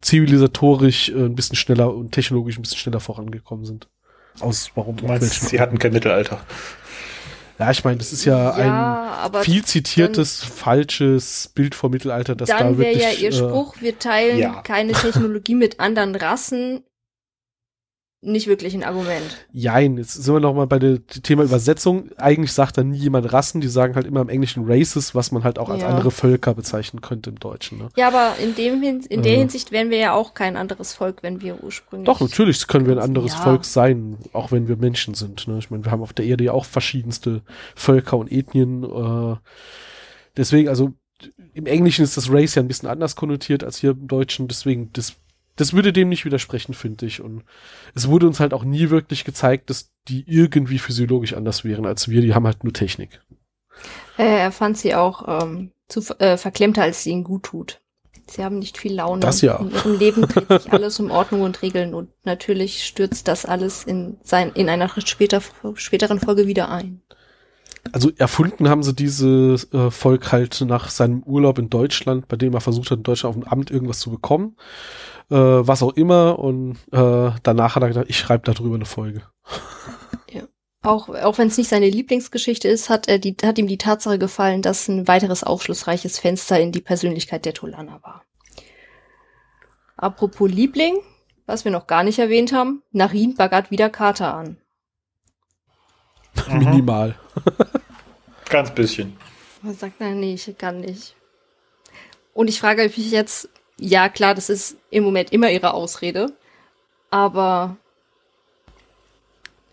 zivilisatorisch 0.00 1.10
äh, 1.10 1.26
ein 1.26 1.34
bisschen 1.34 1.56
schneller 1.56 1.94
und 1.94 2.12
technologisch 2.12 2.58
ein 2.58 2.62
bisschen 2.62 2.78
schneller 2.78 3.00
vorangekommen 3.00 3.66
sind. 3.66 3.88
Aus 4.40 4.70
warum 4.74 4.96
Du 4.96 5.06
meinst, 5.06 5.48
sie 5.50 5.60
hatten 5.60 5.78
kein 5.78 5.92
Mittelalter. 5.92 6.40
Ja, 7.62 7.70
ich 7.70 7.84
meine, 7.84 7.98
das 7.98 8.12
ist 8.12 8.24
ja, 8.24 8.58
Ja, 8.58 9.30
ein 9.32 9.44
viel 9.44 9.64
zitiertes, 9.64 10.42
falsches 10.42 11.50
Bild 11.54 11.74
vom 11.74 11.92
Mittelalter, 11.92 12.34
das 12.34 12.48
da 12.48 12.58
Dann 12.58 12.78
wäre 12.78 12.94
wirklich. 12.94 13.20
ja 13.20 13.22
ihr 13.22 13.28
äh, 13.28 13.32
Spruch, 13.32 13.76
wir 13.80 13.98
teilen 13.98 14.38
ja. 14.38 14.62
keine 14.62 14.92
Technologie 14.92 15.54
mit 15.54 15.78
anderen 15.78 16.14
Rassen, 16.16 16.82
nicht 18.24 18.46
wirklich 18.46 18.72
ein 18.74 18.84
Argument. 18.84 19.46
Jein, 19.52 19.98
jetzt 19.98 20.14
sind 20.14 20.32
wir 20.32 20.38
noch 20.38 20.54
mal 20.54 20.68
bei 20.68 20.78
dem 20.78 21.04
Thema 21.08 21.42
Übersetzung. 21.42 22.08
Eigentlich 22.16 22.52
sagt 22.52 22.78
da 22.78 22.84
nie 22.84 22.96
jemand 22.96 23.32
Rassen, 23.32 23.60
die 23.60 23.66
sagen 23.66 23.96
halt 23.96 24.06
immer 24.06 24.20
im 24.20 24.28
Englischen 24.28 24.64
Races, 24.64 25.12
was 25.16 25.32
man 25.32 25.42
halt 25.42 25.58
auch 25.58 25.68
als 25.68 25.82
Ja. 25.82 25.88
andere 25.88 26.12
Völker 26.12 26.54
bezeichnen 26.54 27.00
könnte 27.00 27.30
im 27.30 27.40
Deutschen. 27.40 27.78
Ne? 27.78 27.88
Ja, 27.96 28.06
aber 28.08 28.36
in, 28.40 28.54
dem 28.54 28.80
Hin 28.80 29.00
in 29.08 29.22
der 29.22 29.32
Äh. 29.32 29.38
Hinsicht 29.38 29.72
wären 29.72 29.90
wir 29.90 29.98
ja 29.98 30.12
auch 30.14 30.34
kein 30.34 30.56
anderes 30.56 30.92
Volk, 30.94 31.24
wenn 31.24 31.40
wir 31.40 31.64
ursprünglich. 31.64 32.06
Doch, 32.06 32.20
natürlich 32.20 32.64
können 32.68 32.86
wir 32.86 32.92
ein 32.92 33.02
anderes 33.02 33.32
Ja. 33.32 33.40
Volk 33.40 33.64
sein, 33.64 34.16
auch 34.32 34.52
wenn 34.52 34.68
wir 34.68 34.76
Menschen 34.76 35.14
sind. 35.14 35.48
Ne? 35.48 35.58
Ich 35.58 35.70
meine, 35.70 35.84
wir 35.84 35.90
haben 35.90 36.02
auf 36.02 36.12
der 36.12 36.24
Erde 36.24 36.44
ja 36.44 36.52
auch 36.52 36.64
verschiedenste 36.64 37.42
Völker 37.74 38.16
und 38.18 38.30
Ethnien. 38.30 38.84
Äh, 38.84 39.36
deswegen, 40.36 40.68
also 40.68 40.92
im 41.54 41.66
Englischen 41.66 42.04
ist 42.04 42.16
das 42.16 42.30
Race 42.30 42.54
ja 42.54 42.62
ein 42.62 42.68
bisschen 42.68 42.88
anders 42.88 43.16
konnotiert 43.16 43.62
als 43.64 43.78
hier 43.78 43.90
im 43.92 44.06
Deutschen. 44.06 44.48
Deswegen, 44.48 44.90
das, 44.92 45.14
das 45.56 45.72
würde 45.72 45.92
dem 45.92 46.08
nicht 46.08 46.24
widersprechen, 46.24 46.74
finde 46.74 47.06
ich. 47.06 47.20
Und 47.20 47.44
es 47.94 48.08
wurde 48.08 48.26
uns 48.26 48.40
halt 48.40 48.54
auch 48.54 48.64
nie 48.64 48.90
wirklich 48.90 49.24
gezeigt, 49.24 49.70
dass 49.70 49.92
die 50.08 50.24
irgendwie 50.26 50.78
physiologisch 50.78 51.34
anders 51.34 51.64
wären 51.64 51.86
als 51.86 52.08
wir. 52.08 52.22
Die 52.22 52.34
haben 52.34 52.46
halt 52.46 52.64
nur 52.64 52.72
Technik. 52.72 53.20
Äh, 54.18 54.38
er 54.38 54.52
fand 54.52 54.78
sie 54.78 54.94
auch 54.94 55.42
ähm, 55.42 55.72
zu 55.88 56.00
äh, 56.18 56.36
verklemmter, 56.36 56.82
als 56.82 57.02
sie 57.02 57.10
ihnen 57.10 57.24
gut 57.24 57.44
tut. 57.44 57.80
Sie 58.26 58.44
haben 58.44 58.58
nicht 58.58 58.78
viel 58.78 58.94
Laune. 58.94 59.20
Das 59.20 59.42
ja. 59.42 59.56
In 59.58 59.70
ihrem 59.70 59.98
Leben 59.98 60.22
dreht 60.22 60.48
sich 60.48 60.72
alles 60.72 60.98
um 61.00 61.10
Ordnung 61.10 61.42
und 61.42 61.60
Regeln 61.60 61.92
und 61.92 62.10
natürlich 62.24 62.84
stürzt 62.84 63.28
das 63.28 63.44
alles 63.44 63.84
in, 63.84 64.18
sein, 64.22 64.52
in 64.54 64.68
einer 64.68 64.88
später, 65.00 65.42
späteren 65.74 66.20
Folge 66.20 66.46
wieder 66.46 66.70
ein. 66.70 67.02
Also 67.90 68.10
erfunden 68.16 68.68
haben 68.68 68.82
sie 68.82 68.94
dieses 68.94 69.72
äh, 69.72 69.90
Volk 69.90 70.30
halt 70.30 70.60
nach 70.60 70.88
seinem 70.88 71.22
Urlaub 71.24 71.58
in 71.58 71.68
Deutschland, 71.68 72.28
bei 72.28 72.36
dem 72.36 72.54
er 72.54 72.60
versucht 72.60 72.90
hat, 72.90 72.98
in 72.98 73.02
Deutschland 73.02 73.36
auf 73.36 73.42
dem 73.42 73.48
Amt 73.48 73.70
irgendwas 73.70 73.98
zu 73.98 74.10
bekommen. 74.10 74.56
Äh, 75.30 75.36
was 75.36 75.82
auch 75.82 75.94
immer. 75.94 76.38
Und 76.38 76.76
äh, 76.92 77.30
danach 77.42 77.74
hat 77.74 77.82
er 77.82 77.88
gedacht, 77.88 78.06
ich 78.08 78.18
schreibe 78.18 78.44
darüber 78.44 78.76
eine 78.76 78.84
Folge. 78.84 79.22
Auch, 80.82 81.08
auch 81.08 81.38
wenn 81.38 81.46
es 81.46 81.56
nicht 81.58 81.70
seine 81.70 81.88
Lieblingsgeschichte 81.88 82.66
ist, 82.66 82.90
hat, 82.90 83.06
er 83.06 83.18
die, 83.18 83.36
hat 83.44 83.56
ihm 83.56 83.68
die 83.68 83.78
Tatsache 83.78 84.18
gefallen, 84.18 84.62
dass 84.62 84.88
ein 84.88 85.06
weiteres 85.06 85.44
aufschlussreiches 85.44 86.18
Fenster 86.18 86.58
in 86.58 86.72
die 86.72 86.80
Persönlichkeit 86.80 87.44
der 87.44 87.54
Tolana 87.54 88.02
war. 88.02 88.24
Apropos 89.96 90.50
Liebling, 90.50 90.96
was 91.46 91.64
wir 91.64 91.70
noch 91.70 91.86
gar 91.86 92.02
nicht 92.02 92.18
erwähnt 92.18 92.52
haben, 92.52 92.82
Narin 92.90 93.36
baggert 93.36 93.70
wieder 93.70 93.90
Kater 93.90 94.34
an. 94.34 94.56
Mhm. 96.48 96.58
Minimal. 96.58 97.14
Ganz 98.48 98.70
bisschen. 98.74 99.16
Man 99.62 99.74
sagt, 99.74 100.00
nein, 100.00 100.20
nee, 100.20 100.34
ich 100.34 100.58
kann 100.58 100.80
nicht. 100.80 101.14
Und 102.34 102.48
ich 102.48 102.60
frage 102.60 102.82
mich 102.82 103.10
jetzt, 103.10 103.48
ja 103.78 104.08
klar, 104.08 104.34
das 104.34 104.50
ist 104.50 104.76
im 104.90 105.04
Moment 105.04 105.32
immer 105.32 105.50
ihre 105.50 105.72
Ausrede, 105.74 106.32
aber 107.10 107.76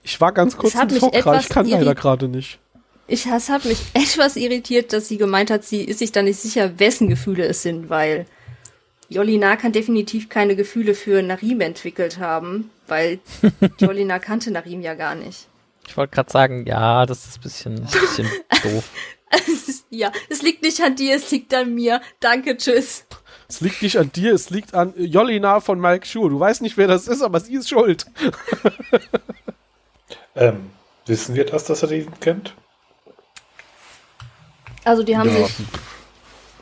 Ich 0.04 0.20
war 0.22 0.32
ganz 0.32 0.56
kurz 0.58 0.76
im 0.76 0.90
Schock, 0.90 1.14
ich 1.16 1.50
kann 1.50 1.68
leider 1.68 1.96
gerade 1.96 2.28
nicht. 2.28 2.60
ich, 3.08 3.26
es 3.26 3.50
hat 3.50 3.66
mich 3.66 3.80
etwas 3.94 4.36
irritiert, 4.36 4.94
dass 4.94 5.08
sie 5.08 5.18
gemeint 5.18 5.52
hat, 5.52 5.64
sie 5.66 5.84
ist 5.84 6.00
sich 6.00 6.12
da 6.12 6.22
nicht 6.22 6.40
sicher, 6.40 6.80
wessen 6.80 7.10
Gefühle 7.10 7.46
es 7.46 7.62
sind, 7.64 7.90
weil 7.90 8.26
Jolina 9.10 9.56
kann 9.56 9.72
definitiv 9.74 10.30
keine 10.30 10.56
Gefühle 10.56 10.94
für 10.94 11.22
Narim 11.24 11.62
entwickelt 11.62 12.20
haben, 12.20 12.70
weil 12.88 13.20
Jolina 13.80 14.20
kannte 14.20 14.52
Narim 14.52 14.82
ja 14.82 14.94
gar 14.94 15.16
nicht. 15.16 15.49
Ich 15.90 15.98
wollte 15.98 16.14
gerade 16.14 16.32
sagen, 16.32 16.68
ja, 16.68 17.08
das 17.08 17.26
ist 17.26 17.38
ein 17.40 17.42
bisschen, 17.42 17.76
bisschen 17.82 18.30
doof. 18.64 18.84
Ja, 19.90 20.12
es 20.30 20.44
liegt 20.44 20.62
nicht 20.62 20.80
an 20.82 20.96
dir, 20.96 21.16
es 21.16 21.32
liegt 21.32 21.52
an 21.54 21.74
mir. 21.74 22.00
Danke, 22.20 22.56
tschüss. 22.58 23.06
Es 23.48 23.60
liegt 23.60 23.82
nicht 23.82 23.98
an 23.98 24.12
dir, 24.12 24.34
es 24.36 24.52
liegt 24.52 24.76
an 24.76 24.94
Jolina 24.96 25.60
von 25.62 25.80
Mike 25.80 26.06
Schur. 26.06 26.30
Du 26.30 26.40
weißt 26.40 26.62
nicht, 26.62 26.78
wer 26.78 26.88
das 26.88 27.08
ist, 27.08 27.24
aber 27.24 27.40
sie 27.40 27.56
ist 27.56 27.70
schuld. 27.70 28.06
Ähm, 30.36 30.70
wissen 31.06 31.36
wir 31.36 31.44
das, 31.46 31.66
dass 31.66 31.82
er 31.82 31.90
den 31.90 32.18
kennt? 32.20 32.54
Also 34.86 35.04
die 35.04 35.18
haben 35.18 35.28
Ja. 35.30 35.46
sich 35.48 35.56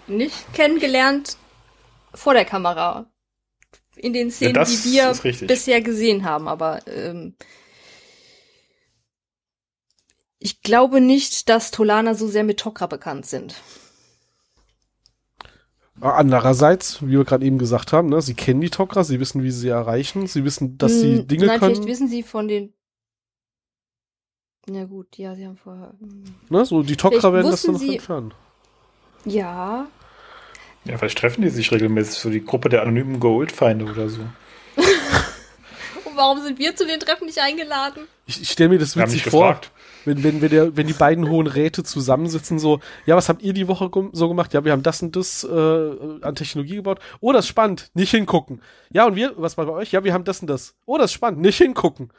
nicht 0.08 0.54
kennengelernt 0.54 1.38
vor 2.16 2.34
der 2.34 2.46
Kamera. 2.46 3.06
In 3.98 4.14
den 4.14 4.32
Szenen, 4.32 4.54
das 4.56 4.84
die 4.84 4.94
wir 4.94 5.14
bisher 5.48 5.82
gesehen 5.82 6.24
haben, 6.24 6.48
aber 6.48 6.80
ähm, 6.88 7.36
ich 10.40 10.62
glaube 10.62 11.02
nicht, 11.02 11.50
dass 11.50 11.72
Tolana 11.72 12.14
so 12.14 12.28
sehr 12.28 12.44
mit 12.44 12.60
Tokra 12.60 12.88
bekannt 12.88 13.26
sind. 13.26 13.56
Andererseits, 16.00 17.02
wie 17.02 17.12
wir 17.14 17.24
gerade 17.26 17.44
eben 17.46 17.58
gesagt 17.58 17.92
haben, 17.92 18.10
ne, 18.10 18.22
sie 18.22 18.36
kennen 18.36 18.62
die 18.62 18.70
Tok'ra, 18.70 19.04
sie 19.04 19.20
wissen, 19.20 19.42
wie 19.42 19.50
sie 19.50 19.62
sie 19.62 19.70
erreichen, 19.70 20.28
sie 20.28 20.44
wissen, 20.44 20.78
dass 20.78 21.00
sie 21.02 21.18
Hm, 21.20 21.28
Dinge 21.28 21.46
Nein, 21.48 21.60
können. 21.60 21.74
vielleicht 21.76 21.88
wissen 21.90 22.08
sie 22.08 22.22
von 22.22 22.48
den. 22.48 22.74
Ja 24.70 24.86
gut, 24.86 25.18
ja, 25.18 25.34
sie 25.36 25.48
haben 25.48 25.58
vorher. 25.58 25.96
hm. 26.00 26.24
Ne, 26.50 26.66
so 26.66 26.84
die 26.84 26.96
Tok'ra 26.98 27.34
werden 27.34 27.50
das 27.50 27.64
dann 27.64 27.74
noch 27.74 27.80
sie- 27.80 27.96
entfernen. 27.96 28.34
Ja. 29.26 29.88
Ja, 30.86 30.98
vielleicht 31.00 31.18
treffen 31.18 31.42
die 31.42 31.50
sich 31.50 31.72
regelmäßig, 31.72 32.20
so 32.20 32.30
die 32.30 32.46
Gruppe 32.46 32.70
der 32.70 32.84
anonymen 32.84 33.20
Gold-Feinde 33.20 33.86
oder 33.86 34.08
so. 34.08 34.22
Und 34.22 36.16
warum 36.16 36.42
sind 36.44 36.60
wir 36.60 36.76
zu 36.76 36.86
den 36.86 37.00
Treffen 37.00 37.26
nicht 37.26 37.40
eingeladen? 37.40 38.04
Ich, 38.28 38.40
ich 38.40 38.52
stelle 38.52 38.70
mir 38.70 38.78
das 38.80 38.96
witzig 38.96 39.24
vor, 39.24 39.48
gefragt. 39.56 39.72
Wenn, 40.08 40.24
wenn, 40.24 40.42
wenn, 40.42 40.50
der, 40.50 40.78
wenn 40.78 40.88
die 40.88 40.94
beiden 40.94 41.30
hohen 41.30 41.46
Räte 41.46 41.84
zusammensitzen, 41.84 42.58
so, 42.58 42.80
ja, 43.06 43.16
was 43.16 43.30
habt 43.30 43.44
ihr 43.44 43.54
die 43.54 43.68
Woche 43.68 43.92
so 44.14 44.28
gemacht? 44.28 44.54
Ja, 44.54 44.66
wir 44.66 44.72
haben 44.72 44.84
das 44.84 45.02
und 45.02 45.16
das 45.16 45.44
äh, 45.44 45.48
an 46.22 46.36
Technologie 46.36 46.78
gebaut. 46.78 47.00
Oh, 47.20 47.34
das 47.34 47.46
ist 47.46 47.50
spannend, 47.50 47.92
nicht 47.94 48.12
hingucken. 48.12 48.62
Ja, 48.92 49.06
und 49.06 49.16
wir, 49.16 49.34
was 49.38 49.58
war 49.58 49.66
bei 49.66 49.74
euch? 49.74 49.92
Ja, 49.92 50.04
wir 50.04 50.14
haben 50.14 50.24
das 50.24 50.42
und 50.42 50.48
das. 50.48 50.76
Oh, 50.86 50.98
das 50.98 51.12
ist 51.12 51.14
spannend, 51.14 51.42
nicht 51.42 51.58
hingucken. 51.58 52.10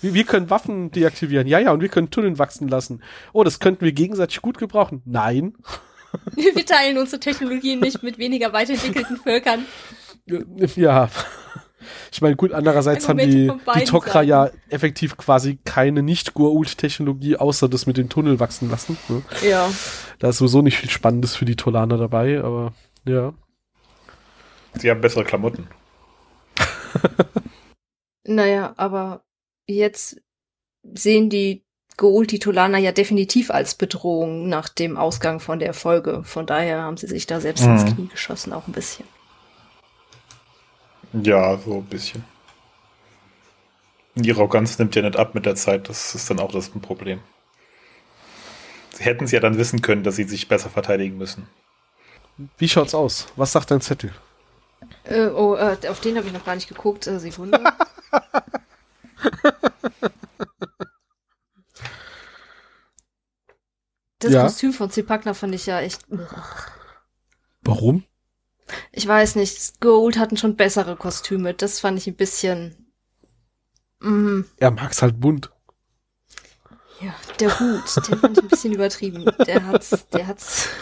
Wir, 0.00 0.14
wir 0.14 0.24
können 0.24 0.48
Waffen 0.48 0.90
deaktivieren. 0.92 1.48
Ja, 1.48 1.58
ja, 1.58 1.72
und 1.72 1.80
wir 1.80 1.88
können 1.88 2.10
Tunneln 2.10 2.38
wachsen 2.38 2.68
lassen. 2.68 3.02
Oh, 3.32 3.42
das 3.42 3.58
könnten 3.58 3.84
wir 3.84 3.92
gegenseitig 3.92 4.40
gut 4.40 4.58
gebrauchen. 4.58 5.02
Nein. 5.04 5.54
Wir 6.34 6.64
teilen 6.64 6.96
unsere 6.96 7.20
Technologien 7.20 7.80
nicht 7.80 8.02
mit 8.02 8.16
weniger 8.16 8.54
weiterentwickelten 8.54 9.18
Völkern. 9.18 9.66
Ja. 10.74 11.10
Ich 12.12 12.20
meine, 12.22 12.36
gut, 12.36 12.52
andererseits 12.52 13.08
haben 13.08 13.18
die, 13.18 13.46
die 13.48 13.50
Tok'ra 13.86 14.12
Seiten. 14.12 14.28
ja 14.28 14.50
effektiv 14.68 15.16
quasi 15.16 15.58
keine 15.64 16.02
Nicht-Goa'uld-Technologie, 16.02 17.36
außer 17.36 17.68
das 17.68 17.86
mit 17.86 17.96
den 17.96 18.08
Tunnel 18.08 18.40
wachsen 18.40 18.70
lassen. 18.70 18.96
Ne? 19.08 19.22
Ja. 19.48 19.70
Da 20.18 20.28
ist 20.30 20.38
sowieso 20.38 20.62
nicht 20.62 20.78
viel 20.78 20.90
Spannendes 20.90 21.36
für 21.36 21.44
die 21.44 21.56
Tolaner 21.56 21.96
dabei, 21.98 22.40
aber 22.42 22.72
ja. 23.04 23.32
Sie 24.74 24.90
haben 24.90 25.00
bessere 25.00 25.24
Klamotten. 25.24 25.66
Naja, 28.30 28.74
aber 28.76 29.22
jetzt 29.66 30.20
sehen 30.82 31.30
die 31.30 31.64
Goul-Titulaner 31.96 32.76
ja 32.78 32.92
definitiv 32.92 33.50
als 33.50 33.74
Bedrohung 33.74 34.48
nach 34.50 34.68
dem 34.68 34.96
Ausgang 34.98 35.40
von 35.40 35.58
der 35.58 35.72
Folge. 35.72 36.22
Von 36.24 36.44
daher 36.46 36.82
haben 36.82 36.98
sie 36.98 37.06
sich 37.06 37.26
da 37.26 37.40
selbst 37.40 37.64
ins 37.64 37.84
Mhm. 37.84 37.94
Knie 37.94 38.08
geschossen, 38.08 38.52
auch 38.52 38.66
ein 38.68 38.72
bisschen. 38.72 39.06
Ja, 41.12 41.56
so 41.58 41.78
ein 41.78 41.84
bisschen. 41.84 42.24
Die 44.14 44.32
Arroganz 44.32 44.78
nimmt 44.78 44.94
ja 44.96 45.02
nicht 45.02 45.16
ab 45.16 45.34
mit 45.34 45.46
der 45.46 45.54
Zeit, 45.54 45.88
das 45.88 46.14
ist 46.14 46.28
dann 46.28 46.40
auch 46.40 46.52
das 46.52 46.70
Problem. 46.70 47.20
Sie 48.94 49.04
hätten 49.04 49.24
es 49.24 49.30
ja 49.30 49.40
dann 49.40 49.58
wissen 49.58 49.80
können, 49.80 50.02
dass 50.02 50.16
sie 50.16 50.24
sich 50.24 50.48
besser 50.48 50.70
verteidigen 50.70 51.16
müssen. 51.16 51.46
Wie 52.56 52.68
schaut's 52.68 52.94
aus? 52.94 53.26
Was 53.36 53.52
sagt 53.52 53.70
dein 53.70 53.80
Zettel? 53.80 54.12
Äh, 55.04 55.26
oh, 55.28 55.54
äh, 55.54 55.76
auf 55.88 56.00
den 56.00 56.16
habe 56.16 56.26
ich 56.26 56.32
noch 56.32 56.44
gar 56.44 56.54
nicht 56.54 56.68
geguckt. 56.68 57.06
Äh, 57.06 57.18
Sekunde. 57.20 57.62
Das 64.20 64.32
Ja. 64.32 64.42
Kostüm 64.42 64.72
von 64.72 64.90
Zipakna 64.90 65.32
fand 65.32 65.54
ich 65.54 65.66
ja 65.66 65.80
echt. 65.80 66.04
Warum? 67.62 68.04
Ich 68.92 69.06
weiß 69.06 69.36
nicht, 69.36 69.80
Gold 69.80 70.18
hatten 70.18 70.36
schon 70.36 70.56
bessere 70.56 70.96
Kostüme. 70.96 71.54
Das 71.54 71.80
fand 71.80 71.98
ich 71.98 72.06
ein 72.06 72.16
bisschen. 72.16 72.92
Mm, 74.00 74.42
Er 74.58 74.70
mag's 74.70 75.02
halt 75.02 75.18
bunt. 75.20 75.50
ja, 77.00 77.14
der 77.40 77.58
Hut, 77.58 78.08
den 78.08 78.18
fand 78.18 78.38
ich 78.38 78.44
ein 78.44 78.48
bisschen 78.48 78.72
übertrieben. 78.72 79.24
Der 79.46 79.66
hat's, 79.66 80.08
der 80.08 80.26
hat's. 80.26 80.68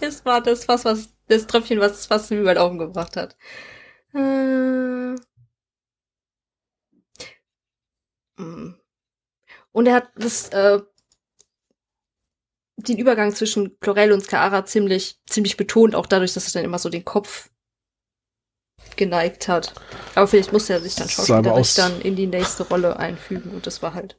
Das 0.00 0.24
war 0.24 0.42
das, 0.42 0.68
was, 0.68 0.84
was, 0.84 1.14
das 1.28 1.46
Tröpfchen, 1.46 1.80
was 1.80 2.06
fast 2.06 2.30
über 2.30 2.54
den 2.54 2.58
Augen 2.62 2.78
gebracht 2.78 3.16
hat. 3.16 3.36
Äh. 4.14 5.14
Mm. 8.36 8.74
Und 9.72 9.86
er 9.86 9.94
hat 9.94 10.10
das, 10.16 10.48
äh, 10.50 10.80
den 12.88 12.98
Übergang 12.98 13.34
zwischen 13.34 13.78
Chlorel 13.80 14.12
und 14.12 14.22
Skaara 14.24 14.64
ziemlich, 14.66 15.18
ziemlich 15.28 15.56
betont, 15.56 15.94
auch 15.94 16.06
dadurch, 16.06 16.32
dass 16.34 16.46
er 16.48 16.52
dann 16.60 16.64
immer 16.64 16.78
so 16.78 16.88
den 16.88 17.04
Kopf 17.04 17.50
geneigt 18.96 19.48
hat. 19.48 19.72
Aber 20.14 20.26
vielleicht 20.26 20.52
musste 20.52 20.72
er 20.74 20.80
sich 20.80 20.94
dann 20.94 21.08
schauspielerisch 21.08 21.50
aus- 21.60 21.74
dann 21.74 22.00
in 22.00 22.16
die 22.16 22.26
nächste 22.26 22.64
Rolle 22.64 22.98
einfügen 22.98 23.50
und 23.50 23.66
das 23.66 23.82
war 23.82 23.94
halt 23.94 24.18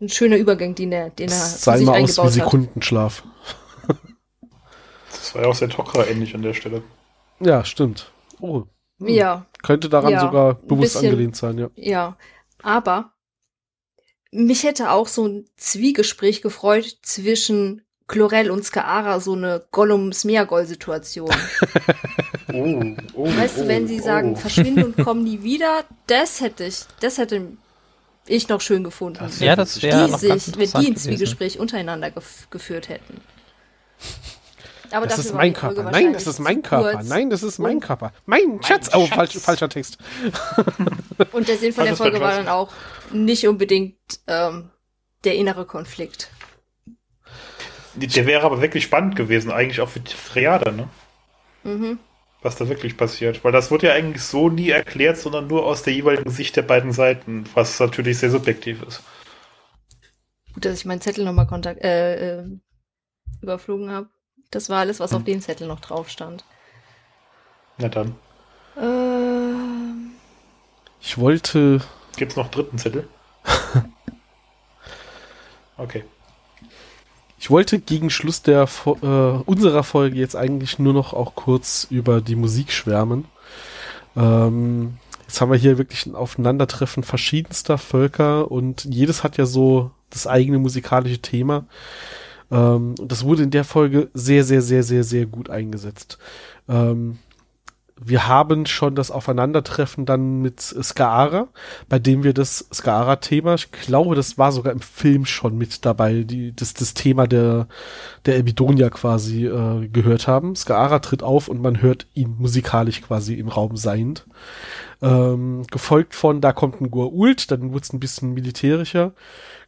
ein 0.00 0.08
schöner 0.08 0.36
Übergang, 0.36 0.74
den 0.74 0.92
er, 0.92 1.10
den 1.10 1.28
er 1.28 1.34
sah 1.36 1.72
sich 1.76 1.82
immer 1.82 1.92
aus 1.92 1.96
wie 1.96 2.00
eingebaut 2.00 2.24
hat. 2.26 2.32
Sekundenschlaf. 2.32 3.22
Das 5.10 5.34
war 5.34 5.42
ja 5.42 5.48
auch 5.48 5.54
sehr 5.54 5.68
Tok'ra 5.68 6.06
ähnlich 6.06 6.34
an 6.34 6.42
der 6.42 6.54
Stelle. 6.54 6.82
Ja, 7.40 7.64
stimmt. 7.64 8.10
Oh. 8.40 8.64
hm. 8.98 9.08
Ja, 9.08 9.46
Könnte 9.62 9.88
daran 9.88 10.12
Ja, 10.12 10.20
sogar 10.20 10.54
bewusst 10.54 10.94
bisschen. 10.94 11.10
angelehnt 11.10 11.36
sein, 11.36 11.58
ja. 11.58 11.70
ja. 11.74 12.16
Aber 12.62 13.12
mich 14.30 14.62
hätte 14.64 14.90
auch 14.92 15.08
so 15.08 15.26
ein 15.26 15.48
Zwiegespräch 15.56 16.40
gefreut 16.42 16.98
zwischen 17.02 17.82
Chlorel 18.10 18.50
und 18.50 18.64
Skaara, 18.64 19.20
so 19.20 19.34
eine 19.34 19.62
Gollum-Smeagol-Situation. 19.70 21.30
Oh, 22.52 22.82
oh, 23.14 23.26
Weißt 23.36 23.58
du, 23.58 23.68
wenn 23.68 23.86
sie 23.86 24.00
sagen, 24.00 24.34
verschwinden 24.34 24.82
und 24.82 24.96
kommen 25.04 25.22
nie 25.22 25.44
wieder, 25.44 25.84
das 26.08 26.40
hätte 26.40 26.64
ich, 26.64 26.80
das 26.98 27.16
hätte 27.18 27.46
ich 28.26 28.48
noch 28.48 28.60
schön 28.60 28.82
gefunden. 28.82 29.20
Das 29.20 29.38
wenn 29.38 29.46
Ja, 29.46 29.54
das 29.54 29.80
wäre 29.82 30.06
die 30.06 30.10
ganz 30.10 30.20
sich, 30.46 30.58
wenn 30.58 30.82
die 30.82 30.88
ein. 30.90 30.96
Zwiegespräch 30.96 31.60
untereinander 31.60 32.10
gef 32.10 32.48
geführt 32.50 32.88
hätten. 32.88 33.20
Aber 34.90 35.06
Das 35.06 35.20
ist 35.20 35.32
mein 35.32 35.52
Körper. 35.54 35.84
Nein, 35.92 36.12
das 36.12 36.26
ist 36.26 36.40
mein 36.40 36.60
Körper. 36.62 37.04
Nein, 37.04 37.30
das 37.30 37.44
ist 37.44 37.60
mein 37.60 37.76
Und- 37.76 37.82
Körper. 37.84 38.12
Mein 38.26 38.60
Schatz. 38.64 38.90
Oh, 38.92 39.06
Schatz. 39.06 39.14
falsch, 39.14 39.38
falscher 39.38 39.68
Text. 39.68 39.98
Und 41.32 41.46
der 41.46 41.56
Sinn 41.56 41.72
von 41.72 41.84
der 41.84 41.94
Folge 41.94 42.20
war 42.20 42.32
dann 42.34 42.48
auch 42.48 42.72
nicht 43.12 43.46
unbedingt 43.46 43.94
ähm, 44.26 44.70
der 45.22 45.36
innere 45.36 45.66
Konflikt. 45.66 46.30
Der 47.94 48.26
wäre 48.26 48.44
aber 48.44 48.60
wirklich 48.60 48.84
spannend 48.84 49.16
gewesen, 49.16 49.50
eigentlich 49.50 49.80
auch 49.80 49.88
für 49.88 50.00
die 50.00 50.12
Triade, 50.12 50.72
ne? 50.72 50.88
Mhm. 51.64 51.98
Was 52.42 52.56
da 52.56 52.68
wirklich 52.68 52.96
passiert. 52.96 53.44
Weil 53.44 53.52
das 53.52 53.70
wird 53.70 53.82
ja 53.82 53.92
eigentlich 53.92 54.22
so 54.22 54.48
nie 54.48 54.70
erklärt, 54.70 55.18
sondern 55.18 55.46
nur 55.46 55.66
aus 55.66 55.82
der 55.82 55.92
jeweiligen 55.92 56.30
Sicht 56.30 56.56
der 56.56 56.62
beiden 56.62 56.92
Seiten, 56.92 57.44
was 57.54 57.78
natürlich 57.80 58.18
sehr 58.18 58.30
subjektiv 58.30 58.82
ist. 58.82 59.02
Gut, 60.54 60.64
dass 60.64 60.78
ich 60.78 60.84
meinen 60.86 61.00
Zettel 61.00 61.24
nochmal 61.24 61.46
kontakt 61.46 61.82
äh, 61.82 62.40
äh, 62.40 62.44
überflogen 63.42 63.90
habe. 63.90 64.08
Das 64.50 64.68
war 64.68 64.78
alles, 64.78 65.00
was 65.00 65.12
auf 65.12 65.22
dem 65.24 65.40
Zettel 65.40 65.68
noch 65.68 65.80
drauf 65.80 66.08
stand. 66.08 66.44
Na 67.78 67.88
dann. 67.88 68.16
Ähm, 68.76 70.12
Ich 71.00 71.18
wollte 71.18 71.80
Gibt's 72.16 72.36
noch 72.36 72.44
einen 72.44 72.52
dritten 72.52 72.78
Zettel? 72.78 73.08
Okay. 75.78 76.04
Ich 77.40 77.48
wollte 77.48 77.78
gegen 77.78 78.10
Schluss 78.10 78.42
der 78.42 78.68
äh, 78.84 79.06
unserer 79.06 79.82
Folge 79.82 80.18
jetzt 80.18 80.36
eigentlich 80.36 80.78
nur 80.78 80.92
noch 80.92 81.14
auch 81.14 81.34
kurz 81.34 81.86
über 81.88 82.20
die 82.20 82.36
Musik 82.36 82.70
schwärmen. 82.70 83.24
Ähm, 84.14 84.98
jetzt 85.22 85.40
haben 85.40 85.50
wir 85.50 85.56
hier 85.56 85.78
wirklich 85.78 86.04
ein 86.04 86.14
Aufeinandertreffen 86.14 87.02
verschiedenster 87.02 87.78
Völker 87.78 88.52
und 88.52 88.84
jedes 88.84 89.24
hat 89.24 89.38
ja 89.38 89.46
so 89.46 89.90
das 90.10 90.26
eigene 90.26 90.58
musikalische 90.58 91.22
Thema. 91.22 91.64
Ähm, 92.50 92.94
das 93.02 93.24
wurde 93.24 93.44
in 93.44 93.50
der 93.50 93.64
Folge 93.64 94.10
sehr, 94.12 94.44
sehr, 94.44 94.60
sehr, 94.60 94.82
sehr, 94.82 95.02
sehr 95.02 95.24
gut 95.24 95.48
eingesetzt. 95.48 96.18
Ähm, 96.68 97.20
wir 98.02 98.26
haben 98.26 98.66
schon 98.66 98.94
das 98.94 99.10
Aufeinandertreffen 99.10 100.06
dann 100.06 100.40
mit 100.40 100.60
Skaara, 100.60 101.48
bei 101.88 101.98
dem 101.98 102.24
wir 102.24 102.32
das 102.32 102.66
Skaara-Thema, 102.72 103.54
ich 103.54 103.70
glaube, 103.70 104.14
das 104.14 104.38
war 104.38 104.52
sogar 104.52 104.72
im 104.72 104.80
Film 104.80 105.26
schon 105.26 105.58
mit 105.58 105.84
dabei, 105.84 106.22
die, 106.22 106.54
das, 106.54 106.74
das 106.74 106.94
Thema 106.94 107.26
der, 107.26 107.68
der 108.24 108.38
Ebidonia 108.38 108.88
quasi 108.90 109.46
äh, 109.46 109.88
gehört 109.88 110.26
haben. 110.26 110.56
Skaara 110.56 111.00
tritt 111.00 111.22
auf 111.22 111.48
und 111.48 111.60
man 111.60 111.82
hört 111.82 112.06
ihn 112.14 112.36
musikalisch 112.38 113.02
quasi 113.02 113.34
im 113.34 113.48
Raum 113.48 113.76
seiend. 113.76 114.26
Ähm, 115.02 115.64
gefolgt 115.70 116.14
von, 116.14 116.40
da 116.40 116.52
kommt 116.52 116.80
ein 116.80 116.90
Goa'uld, 116.90 117.50
dann 117.50 117.72
wird's 117.72 117.92
ein 117.92 118.00
bisschen 118.00 118.34
militärischer. 118.34 119.12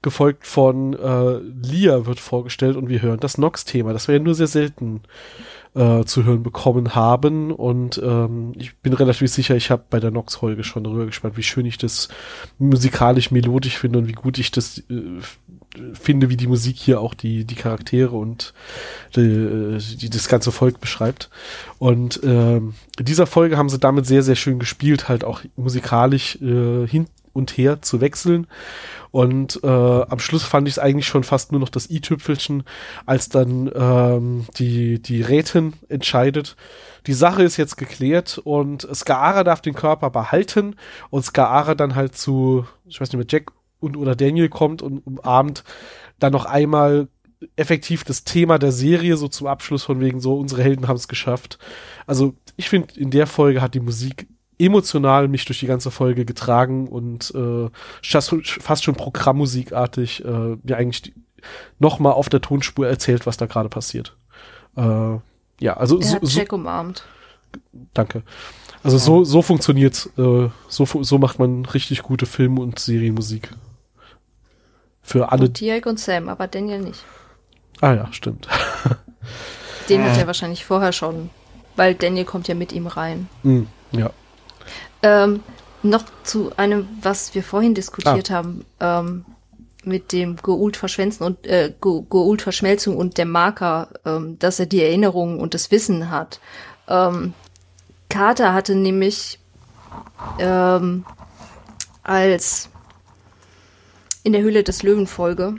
Gefolgt 0.03 0.47
von 0.47 0.95
äh, 0.95 1.39
Lia 1.39 2.07
wird 2.07 2.21
vorgestellt 2.21 2.77
und 2.77 2.89
wir 2.89 3.03
hören 3.03 3.21
das 3.21 3.39
Nox-Thema, 3.39 3.93
das 3.93 4.09
wir 4.09 4.17
ja 4.17 4.21
nur 4.21 4.35
sehr 4.35 4.49
selten 4.49 5.03
äh, 5.75 6.05
zu 6.05 6.25
hören 6.25 6.43
bekommen 6.43 6.95
haben. 6.95 7.51
Und 7.51 8.01
ähm, 8.03 8.53
ich 8.57 8.77
bin 8.79 8.93
relativ 8.93 9.31
sicher, 9.31 9.57
ich 9.57 9.71
habe 9.71 9.85
bei 9.89 10.01
der 10.01 10.11
Nox-Folge 10.11 10.65
schon 10.65 10.85
darüber 10.85 11.07
gespannt, 11.07 11.37
wie 11.37 11.43
schön 11.43 11.67
ich 11.67 11.79
das 11.79 12.09
musikalisch 12.59 13.31
melodisch 13.31 13.79
finde 13.79 14.01
und 14.01 14.09
wie 14.09 14.13
gut 14.13 14.39
ich 14.39 14.51
das 14.51 14.79
äh, 14.91 15.21
finde, 15.95 16.29
wie 16.29 16.37
die 16.37 16.47
Musik 16.47 16.77
hier 16.77 17.01
auch 17.01 17.15
die, 17.15 17.45
die 17.45 17.55
Charaktere 17.55 18.15
und 18.15 18.53
die, 19.17 19.79
die, 20.01 20.11
das 20.11 20.29
ganze 20.29 20.53
Volk 20.53 20.81
beschreibt. 20.81 21.31
Und 21.79 22.21
ähm, 22.23 22.75
in 22.99 23.05
dieser 23.05 23.27
Folge 23.27 23.57
haben 23.57 23.71
sie 23.71 23.79
damit 23.79 24.07
sehr, 24.07 24.23
sehr 24.23 24.37
schön 24.37 24.59
gespielt, 24.59 25.09
halt 25.09 25.25
auch 25.25 25.41
musikalisch 25.57 26.37
äh, 26.43 26.87
hin, 26.87 27.07
und 27.33 27.57
her 27.57 27.83
zu 27.83 28.01
wechseln. 28.01 28.47
Und 29.11 29.61
äh, 29.63 29.67
am 29.67 30.19
Schluss 30.19 30.43
fand 30.43 30.69
ich 30.69 30.75
es 30.75 30.79
eigentlich 30.79 31.07
schon 31.07 31.25
fast 31.25 31.53
nur 31.53 31.61
noch 31.61 31.69
das 31.69 31.91
i-Tüpfelchen, 31.91 32.65
als 33.05 33.29
dann 33.29 33.71
ähm, 33.75 34.47
die, 34.59 35.01
die 35.01 35.23
Rätin 35.23 35.75
entscheidet. 35.89 36.57
Die 37.07 37.13
Sache 37.13 37.43
ist 37.43 37.57
jetzt 37.57 37.77
geklärt 37.77 38.39
und 38.43 38.87
Skaara 38.95 39.45
darf 39.45 39.61
den 39.61 39.75
Körper 39.75 40.11
behalten 40.11 40.77
und 41.11 41.25
Skaara 41.25 41.75
dann 41.75 41.95
halt 41.95 42.17
zu, 42.17 42.67
ich 42.87 43.01
weiß 43.01 43.09
nicht 43.09 43.19
mehr, 43.19 43.27
Jack 43.29 43.53
und 43.81 43.97
oder 43.97 44.15
Daniel 44.15 44.49
kommt 44.49 44.81
und 44.81 44.99
umarmt 44.99 45.65
dann 46.19 46.33
noch 46.33 46.47
einmal 46.47 47.09
effektiv 47.57 48.05
das 48.05 48.25
Thema 48.25 48.59
der 48.59 48.73
Serie 48.73 49.17
so 49.17 49.29
zum 49.29 49.47
Abschluss 49.47 49.83
von 49.83 50.01
wegen 50.01 50.21
so, 50.21 50.39
unsere 50.39 50.63
Helden 50.63 50.89
haben 50.89 50.97
es 50.97 51.09
geschafft. 51.09 51.59
Also 52.07 52.35
ich 52.57 52.69
finde, 52.69 52.99
in 52.99 53.11
der 53.11 53.27
Folge 53.27 53.61
hat 53.61 53.75
die 53.75 53.81
Musik 53.81 54.29
emotional 54.63 55.29
mich 55.29 55.45
durch 55.45 55.61
die 55.61 55.67
ganze 55.67 55.91
Folge 55.91 56.25
getragen 56.25 56.89
und 56.89 57.33
äh, 57.35 57.69
fast 58.03 58.85
schon 58.85 58.95
Programmmusikartig 58.95 60.25
äh, 60.25 60.57
mir 60.63 60.77
eigentlich 60.77 61.13
nochmal 61.79 62.13
auf 62.13 62.29
der 62.29 62.41
Tonspur 62.41 62.87
erzählt, 62.87 63.27
was 63.27 63.37
da 63.37 63.47
gerade 63.47 63.69
passiert. 63.69 64.17
Äh, 64.77 65.17
ja, 65.61 65.77
also 65.77 65.99
er 65.99 66.05
so, 66.05 66.15
hat 66.17 66.29
Jack 66.29 66.53
umarmt. 66.53 67.05
Danke. 67.95 68.23
Also 68.83 68.99
so, 68.99 69.25
so 69.25 69.43
funktioniert, 69.43 70.09
äh, 70.19 70.49
so, 70.69 70.85
so 71.03 71.19
macht 71.19 71.39
man 71.39 71.65
richtig 71.67 72.03
gute 72.03 72.27
Film- 72.27 72.59
und 72.59 72.79
Serienmusik. 72.79 73.51
Für 75.03 75.31
alle. 75.31 75.47
Und 75.47 75.61
Jake 75.61 75.89
und 75.89 75.99
Sam, 75.99 76.29
aber 76.29 76.47
Daniel 76.49 76.81
nicht. 76.81 77.05
Ah 77.81 77.95
ja, 77.95 78.13
stimmt. 78.13 78.49
Den 79.89 80.05
hat 80.05 80.17
er 80.17 80.27
wahrscheinlich 80.27 80.65
vorher 80.65 80.93
schon, 80.93 81.31
weil 81.77 81.95
Daniel 81.95 82.25
kommt 82.25 82.49
ja 82.49 82.55
mit 82.55 82.73
ihm 82.73 82.87
rein. 82.87 83.29
Mm, 83.43 83.63
ja. 83.93 84.11
Ähm, 85.03 85.41
noch 85.83 86.05
zu 86.23 86.53
einem, 86.57 86.89
was 87.01 87.35
wir 87.35 87.43
vorhin 87.43 87.75
diskutiert 87.75 88.31
haben, 88.31 88.65
ähm, 88.81 89.25
mit 89.85 90.13
dem 90.13 90.37
Geult 90.37 90.77
verschwänzen 90.77 91.27
und 91.27 91.47
äh, 91.47 91.75
Ge 91.81 92.03
Geult 92.09 92.43
Verschmelzung 92.43 92.97
und 92.97 93.19
der 93.19 93.27
Marker, 93.27 93.89
ähm, 94.05 94.39
dass 94.39 94.61
er 94.61 94.67
die 94.67 94.83
Erinnerungen 94.83 95.41
und 95.41 95.55
das 95.55 95.71
Wissen 95.71 96.11
hat. 96.11 96.41
Ähm, 96.89 97.35
Carter 98.09 98.53
hatte 98.53 98.77
nämlich 98.77 99.41
ähm, 100.39 101.05
als 102.03 102.69
in 104.23 104.33
der 104.33 104.43
Höhle 104.43 104.63
des 104.63 104.83
Löwen 104.83 105.07
Folge 105.07 105.57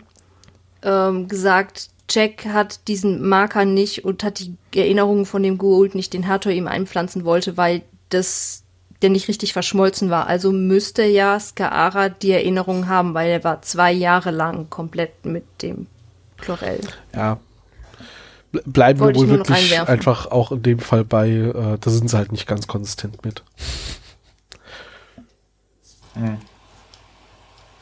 ähm, 0.84 1.28
gesagt, 1.28 1.90
Jack 2.10 2.45
hat 2.45 2.88
diesen 2.88 3.28
Marker 3.28 3.65
nicht 3.65 4.06
und 4.06 4.24
hat 4.24 4.40
die 4.40 4.56
Erinnerungen 4.76 5.26
von 5.26 5.44
dem 5.44 5.57
Gould 5.57 5.95
nicht, 5.95 6.14
den 6.14 6.28
Hathor 6.28 6.52
ihm 6.52 6.68
einpflanzen 6.68 7.26
wollte, 7.26 7.57
weil 7.57 7.82
das 8.10 8.62
der 9.04 9.10
nicht 9.12 9.28
richtig 9.28 9.54
verschmolzen 9.54 10.10
war. 10.10 10.28
Also 10.28 10.52
müsste 10.52 11.04
ja 11.04 11.40
Skaara 11.40 12.10
die 12.10 12.32
Erinnerungen 12.32 12.88
haben, 12.88 13.14
weil 13.14 13.30
er 13.30 13.44
war 13.44 13.62
zwei 13.62 13.92
Jahre 13.92 14.32
lang 14.32 14.70
komplett 14.70 15.26
mit 15.26 15.44
dem 15.62 15.86
Chlorell. 16.38 16.80
Ja. 17.14 17.38
Ble- 18.54 18.62
Bleiben 18.66 19.00
wir 19.00 19.06
Wollte 19.08 19.20
ich 19.20 19.30
wohl 19.30 19.38
wirklich 19.38 19.80
einfach 19.80 20.28
auch 20.28 20.52
in 20.52 20.64
dem 20.64 20.80
Fall 20.80 21.04
bei, 21.06 21.30
äh, 21.30 21.78
da 21.80 21.90
sind 21.92 22.10
sie 22.10 22.18
halt 22.18 22.32
nicht 22.32 22.48
ganz 22.48 22.66
konsistent 22.68 23.24
mit. 23.26 23.44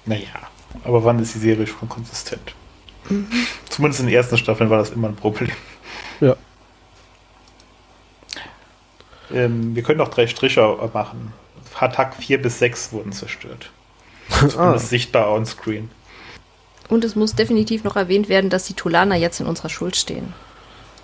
Naja, 0.06 0.27
aber 0.84 1.03
wann 1.03 1.19
ist 1.19 1.35
die 1.35 1.39
Serie 1.39 1.68
schon 1.68 1.89
konsistent? 1.89 2.53
Zumindest 3.69 3.99
in 4.02 4.07
den 4.07 4.15
ersten 4.15 4.38
Staffeln 4.38 4.69
war 4.69 4.77
das 4.77 4.89
immer 4.91 5.10
ein 5.10 5.15
Problem. 5.15 5.52
Ja. 6.22 6.35
Ähm, 9.33 9.75
wir 9.75 9.83
können 9.83 9.99
noch 9.99 10.09
drei 10.09 10.27
Striche 10.27 10.77
machen. 10.93 11.33
Hatak 11.75 12.15
4 12.15 12.41
bis 12.41 12.59
6 12.59 12.93
wurden 12.93 13.11
zerstört. 13.11 13.71
ah, 14.29 14.47
Zumindest 14.47 14.89
sichtbar 14.89 15.31
on 15.31 15.45
screen. 15.45 15.89
Und 16.89 17.03
es 17.05 17.15
muss 17.15 17.35
definitiv 17.35 17.83
noch 17.83 17.95
erwähnt 17.95 18.29
werden, 18.29 18.49
dass 18.49 18.65
die 18.65 18.73
Tulaner 18.73 19.15
jetzt 19.15 19.39
in 19.39 19.47
unserer 19.47 19.69
Schuld 19.69 19.95
stehen. 19.95 20.33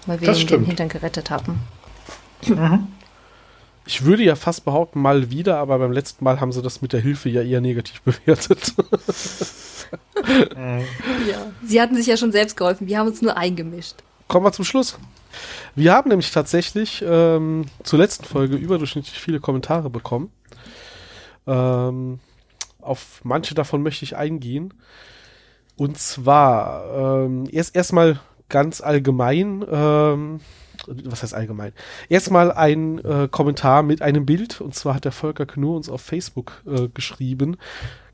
Weil 0.05 0.19
wir 0.21 0.27
Das 0.27 0.39
ihnen 0.39 0.47
den. 0.47 0.65
Hintern 0.65 0.89
gerettet 0.89 1.29
haben. 1.29 1.61
ich 3.85 4.03
würde 4.03 4.23
ja 4.23 4.35
fast 4.35 4.65
behaupten, 4.65 5.01
mal 5.01 5.31
wieder, 5.31 5.57
aber 5.57 5.79
beim 5.79 5.91
letzten 5.91 6.23
Mal 6.23 6.39
haben 6.39 6.51
sie 6.51 6.61
das 6.61 6.81
mit 6.81 6.93
der 6.93 6.99
Hilfe 6.99 7.29
ja 7.29 7.41
eher 7.41 7.61
negativ 7.61 8.01
bewertet. 8.01 8.73
Ja. 11.29 11.51
Sie 11.63 11.81
hatten 11.81 11.95
sich 11.95 12.07
ja 12.07 12.17
schon 12.17 12.31
selbst 12.31 12.57
geholfen, 12.57 12.87
wir 12.87 12.97
haben 12.97 13.07
uns 13.07 13.21
nur 13.21 13.37
eingemischt. 13.37 13.95
Kommen 14.27 14.45
wir 14.45 14.51
zum 14.51 14.65
Schluss. 14.65 14.97
Wir 15.75 15.93
haben 15.93 16.09
nämlich 16.09 16.31
tatsächlich 16.31 17.03
ähm, 17.07 17.65
zur 17.83 17.99
letzten 17.99 18.25
Folge 18.25 18.55
überdurchschnittlich 18.55 19.19
viele 19.19 19.39
Kommentare 19.39 19.89
bekommen. 19.89 20.31
Ähm, 21.45 22.19
auf 22.81 23.21
manche 23.23 23.55
davon 23.55 23.83
möchte 23.83 24.05
ich 24.05 24.15
eingehen. 24.15 24.73
Und 25.75 25.97
zwar 25.99 27.25
ähm, 27.25 27.47
erst 27.51 27.75
erstmal 27.75 28.19
ganz 28.49 28.81
allgemein, 28.81 29.63
ähm, 29.69 30.39
was 30.87 31.21
heißt 31.21 31.33
allgemein? 31.33 31.73
Erstmal 32.09 32.51
ein 32.51 33.03
äh, 33.03 33.27
Kommentar 33.29 33.83
mit 33.83 34.01
einem 34.01 34.25
Bild, 34.25 34.61
und 34.61 34.73
zwar 34.73 34.95
hat 34.95 35.05
der 35.05 35.11
Volker 35.11 35.45
Knur 35.45 35.75
uns 35.75 35.89
auf 35.89 36.01
Facebook 36.01 36.63
äh, 36.65 36.87
geschrieben. 36.87 37.57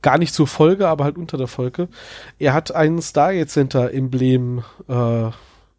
Gar 0.01 0.17
nicht 0.17 0.33
zur 0.33 0.47
Folge, 0.47 0.87
aber 0.87 1.05
halt 1.05 1.17
unter 1.17 1.37
der 1.37 1.47
Folge. 1.47 1.87
Er 2.39 2.53
hat 2.53 2.73
ein 2.73 3.01
Stargate 3.01 3.49
Center 3.49 3.93
Emblem 3.93 4.63
äh, 4.89 5.29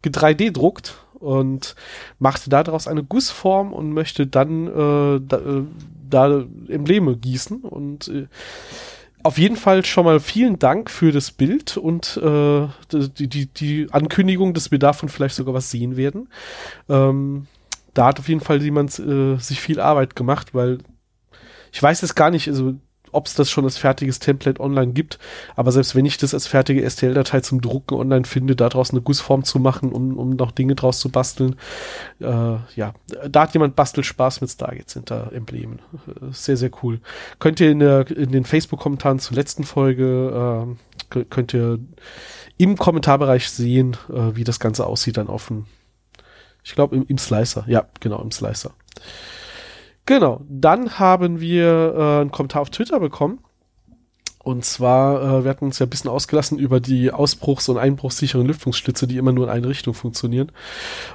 3D 0.03 0.51
druckt 0.51 1.04
und 1.15 1.75
machte 2.19 2.49
daraus 2.49 2.87
eine 2.87 3.03
Gussform 3.03 3.73
und 3.73 3.93
möchte 3.93 4.27
dann 4.27 4.67
äh, 4.67 5.21
da, 5.25 5.37
äh, 5.37 5.63
da 6.09 6.45
Embleme 6.67 7.17
gießen 7.17 7.61
und 7.61 8.07
äh, 8.07 8.27
auf 9.23 9.39
jeden 9.39 9.55
Fall 9.55 9.83
schon 9.83 10.05
mal 10.05 10.19
vielen 10.19 10.59
Dank 10.59 10.91
für 10.91 11.11
das 11.11 11.31
Bild 11.31 11.77
und 11.77 12.17
äh, 12.17 12.67
die, 12.91 13.27
die, 13.27 13.47
die 13.47 13.87
Ankündigung, 13.89 14.53
dass 14.53 14.69
wir 14.69 14.77
davon 14.77 15.09
vielleicht 15.09 15.35
sogar 15.35 15.55
was 15.55 15.71
sehen 15.71 15.97
werden. 15.97 16.29
Ähm, 16.89 17.47
da 17.95 18.05
hat 18.07 18.19
auf 18.19 18.29
jeden 18.29 18.41
Fall 18.41 18.61
jemand 18.61 18.99
äh, 18.99 19.37
sich 19.37 19.59
viel 19.59 19.79
Arbeit 19.79 20.15
gemacht, 20.15 20.53
weil 20.53 20.77
ich 21.71 21.81
weiß 21.81 22.03
es 22.03 22.13
gar 22.13 22.29
nicht, 22.29 22.47
also 22.47 22.75
ob 23.15 23.27
es 23.27 23.33
das 23.35 23.49
schon 23.49 23.63
als 23.63 23.77
fertiges 23.77 24.19
Template 24.19 24.59
online 24.61 24.93
gibt, 24.93 25.17
aber 25.55 25.71
selbst 25.71 25.95
wenn 25.95 26.05
ich 26.05 26.17
das 26.17 26.33
als 26.33 26.47
fertige 26.47 26.87
STL-Datei 26.89 27.39
zum 27.41 27.61
Drucken 27.61 27.95
online 27.95 28.25
finde, 28.25 28.55
daraus 28.55 28.91
eine 28.91 29.01
Gussform 29.01 29.43
zu 29.43 29.59
machen, 29.59 29.91
um, 29.91 30.17
um 30.17 30.31
noch 30.31 30.51
Dinge 30.51 30.75
draus 30.75 30.99
zu 30.99 31.09
basteln, 31.09 31.55
äh, 32.19 32.25
ja, 32.75 32.93
da 33.29 33.41
hat 33.41 33.53
jemand 33.53 33.75
Bastelspaß 33.75 34.41
mit 34.41 34.49
Stargate 34.49 34.89
Center 34.89 35.31
Emblemen. 35.33 35.79
Äh, 36.07 36.31
Sehr, 36.31 36.57
sehr 36.57 36.71
cool. 36.83 36.99
Könnt 37.39 37.59
ihr 37.59 37.71
in, 37.71 37.79
der, 37.79 38.09
in 38.11 38.31
den 38.31 38.45
Facebook-Kommentaren 38.45 39.19
zur 39.19 39.35
letzten 39.35 39.63
Folge, 39.63 40.67
äh, 41.11 41.13
kö- 41.13 41.25
könnt 41.29 41.53
ihr 41.53 41.79
im 42.57 42.77
Kommentarbereich 42.77 43.49
sehen, 43.49 43.97
äh, 44.09 44.35
wie 44.35 44.43
das 44.43 44.59
Ganze 44.59 44.85
aussieht 44.85 45.17
dann 45.17 45.27
dem, 45.27 45.65
ich 46.63 46.73
glaube 46.73 46.95
im, 46.95 47.05
im 47.07 47.17
Slicer. 47.17 47.63
Ja, 47.67 47.85
genau, 47.99 48.21
im 48.21 48.31
Slicer. 48.31 48.71
Genau, 50.05 50.41
dann 50.47 50.99
haben 50.99 51.39
wir 51.39 51.95
äh, 51.95 52.21
einen 52.21 52.31
Kommentar 52.31 52.61
auf 52.61 52.69
Twitter 52.69 52.99
bekommen. 52.99 53.39
Und 54.45 54.63
zwar, 54.63 55.39
äh, 55.39 55.43
wir 55.43 55.49
hatten 55.49 55.65
uns 55.65 55.79
ja 55.79 55.87
ein 55.87 55.89
bisschen 55.89 56.11
ausgelassen 56.11 56.59
über 56.59 56.79
die 56.79 57.11
ausbruchs- 57.11 57.67
und 57.67 57.79
einbruchssicheren 57.79 58.45
Lüftungsschlitze, 58.45 59.07
die 59.07 59.17
immer 59.17 59.31
nur 59.31 59.45
in 59.45 59.49
eine 59.49 59.67
Richtung 59.67 59.95
funktionieren. 59.95 60.51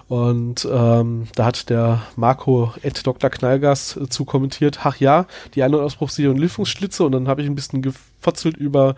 Und 0.08 0.66
ähm, 0.68 1.28
da 1.36 1.44
hat 1.44 1.70
der 1.70 2.02
Marco 2.16 2.74
Ed 2.82 3.06
Dr. 3.06 3.30
Knallgas 3.30 3.96
äh, 3.96 4.08
zu 4.08 4.24
kommentiert, 4.24 4.80
ach 4.82 4.96
ja, 4.96 5.26
die 5.54 5.62
ein- 5.62 5.72
und 5.72 5.80
ausbruchssicheren 5.80 6.38
Lüftungsschlitze. 6.38 7.04
Und 7.04 7.12
dann 7.12 7.28
habe 7.28 7.42
ich 7.42 7.46
ein 7.46 7.54
bisschen 7.54 7.82
gefotzelt 7.82 8.56
über 8.56 8.96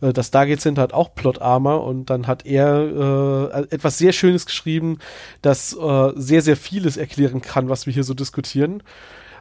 äh, 0.00 0.14
das 0.14 0.28
Stargate 0.28 0.62
Center 0.62 0.80
hat 0.80 0.94
auch 0.94 1.14
Plot 1.14 1.42
Armor 1.42 1.84
und 1.84 2.08
dann 2.08 2.26
hat 2.26 2.46
er 2.46 3.52
äh, 3.52 3.74
etwas 3.74 3.98
sehr 3.98 4.12
Schönes 4.12 4.46
geschrieben, 4.46 5.00
das 5.42 5.76
äh, 5.76 6.12
sehr, 6.16 6.40
sehr 6.40 6.56
vieles 6.56 6.96
erklären 6.96 7.42
kann, 7.42 7.68
was 7.68 7.84
wir 7.84 7.92
hier 7.92 8.04
so 8.04 8.14
diskutieren. 8.14 8.82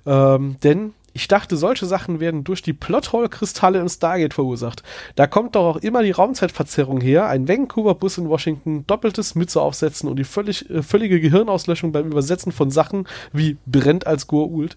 Ähm, 0.06 0.58
denn 0.64 0.94
ich 1.16 1.30
dachte, 1.30 1.56
solche 1.56 1.86
Sachen 1.86 2.20
werden 2.20 2.44
durch 2.44 2.62
die 2.62 2.74
Plothole-Kristalle 2.74 3.80
im 3.80 3.88
Stargate 3.88 4.34
verursacht. 4.34 4.84
Da 5.16 5.28
kommt 5.28 5.56
doch 5.56 5.66
auch 5.66 5.78
immer 5.78 6.04
die 6.04 6.12
Raumzeitverzerrung 6.12 7.00
her. 7.00 7.28
Ein 7.28 7.48
Vancouver-Bus 7.48 8.18
in 8.18 8.28
Washington, 8.28 8.86
doppeltes 8.86 9.34
Mütze 9.34 9.62
aufsetzen 9.62 10.10
und 10.10 10.18
die 10.18 10.26
völlig, 10.26 10.70
äh, 10.70 10.84
völlige 10.84 11.22
Gehirnauslöschung 11.22 11.94
beim 11.94 12.08
Übersetzen 12.08 12.52
von 12.52 12.70
Sachen 12.70 13.08
wie 13.32 13.56
brennt 13.66 14.06
als 14.06 14.28
Goa'uld. 14.28 14.76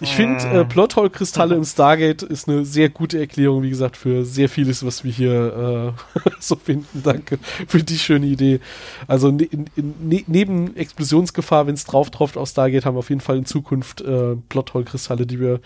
Ich 0.00 0.10
finde, 0.10 0.44
äh, 0.44 0.64
Plothole-Kristalle 0.64 1.54
im 1.56 1.64
Stargate 1.64 2.22
ist 2.22 2.48
eine 2.48 2.64
sehr 2.64 2.88
gute 2.88 3.18
Erklärung, 3.18 3.62
wie 3.62 3.70
gesagt, 3.70 3.96
für 3.96 4.24
sehr 4.24 4.48
vieles, 4.48 4.84
was 4.84 5.04
wir 5.04 5.12
hier 5.12 5.94
äh, 6.24 6.30
so 6.40 6.56
finden. 6.56 7.02
Danke 7.02 7.38
für 7.66 7.82
die 7.82 7.98
schöne 7.98 8.26
Idee. 8.26 8.60
Also 9.06 9.30
ne, 9.30 9.48
ne, 9.76 10.24
neben 10.26 10.76
Explosionsgefahr, 10.76 11.66
wenn 11.66 11.74
es 11.74 11.84
drauf 11.84 12.10
tropft 12.10 12.36
aus 12.36 12.50
Stargate, 12.50 12.84
haben 12.84 12.96
wir 12.96 13.00
auf 13.00 13.10
jeden 13.10 13.20
Fall 13.20 13.38
in 13.38 13.46
Zukunft 13.46 14.00
äh, 14.02 14.36
Plothole-Kristalle, 14.48 15.26
die 15.26 15.40
wir 15.40 15.60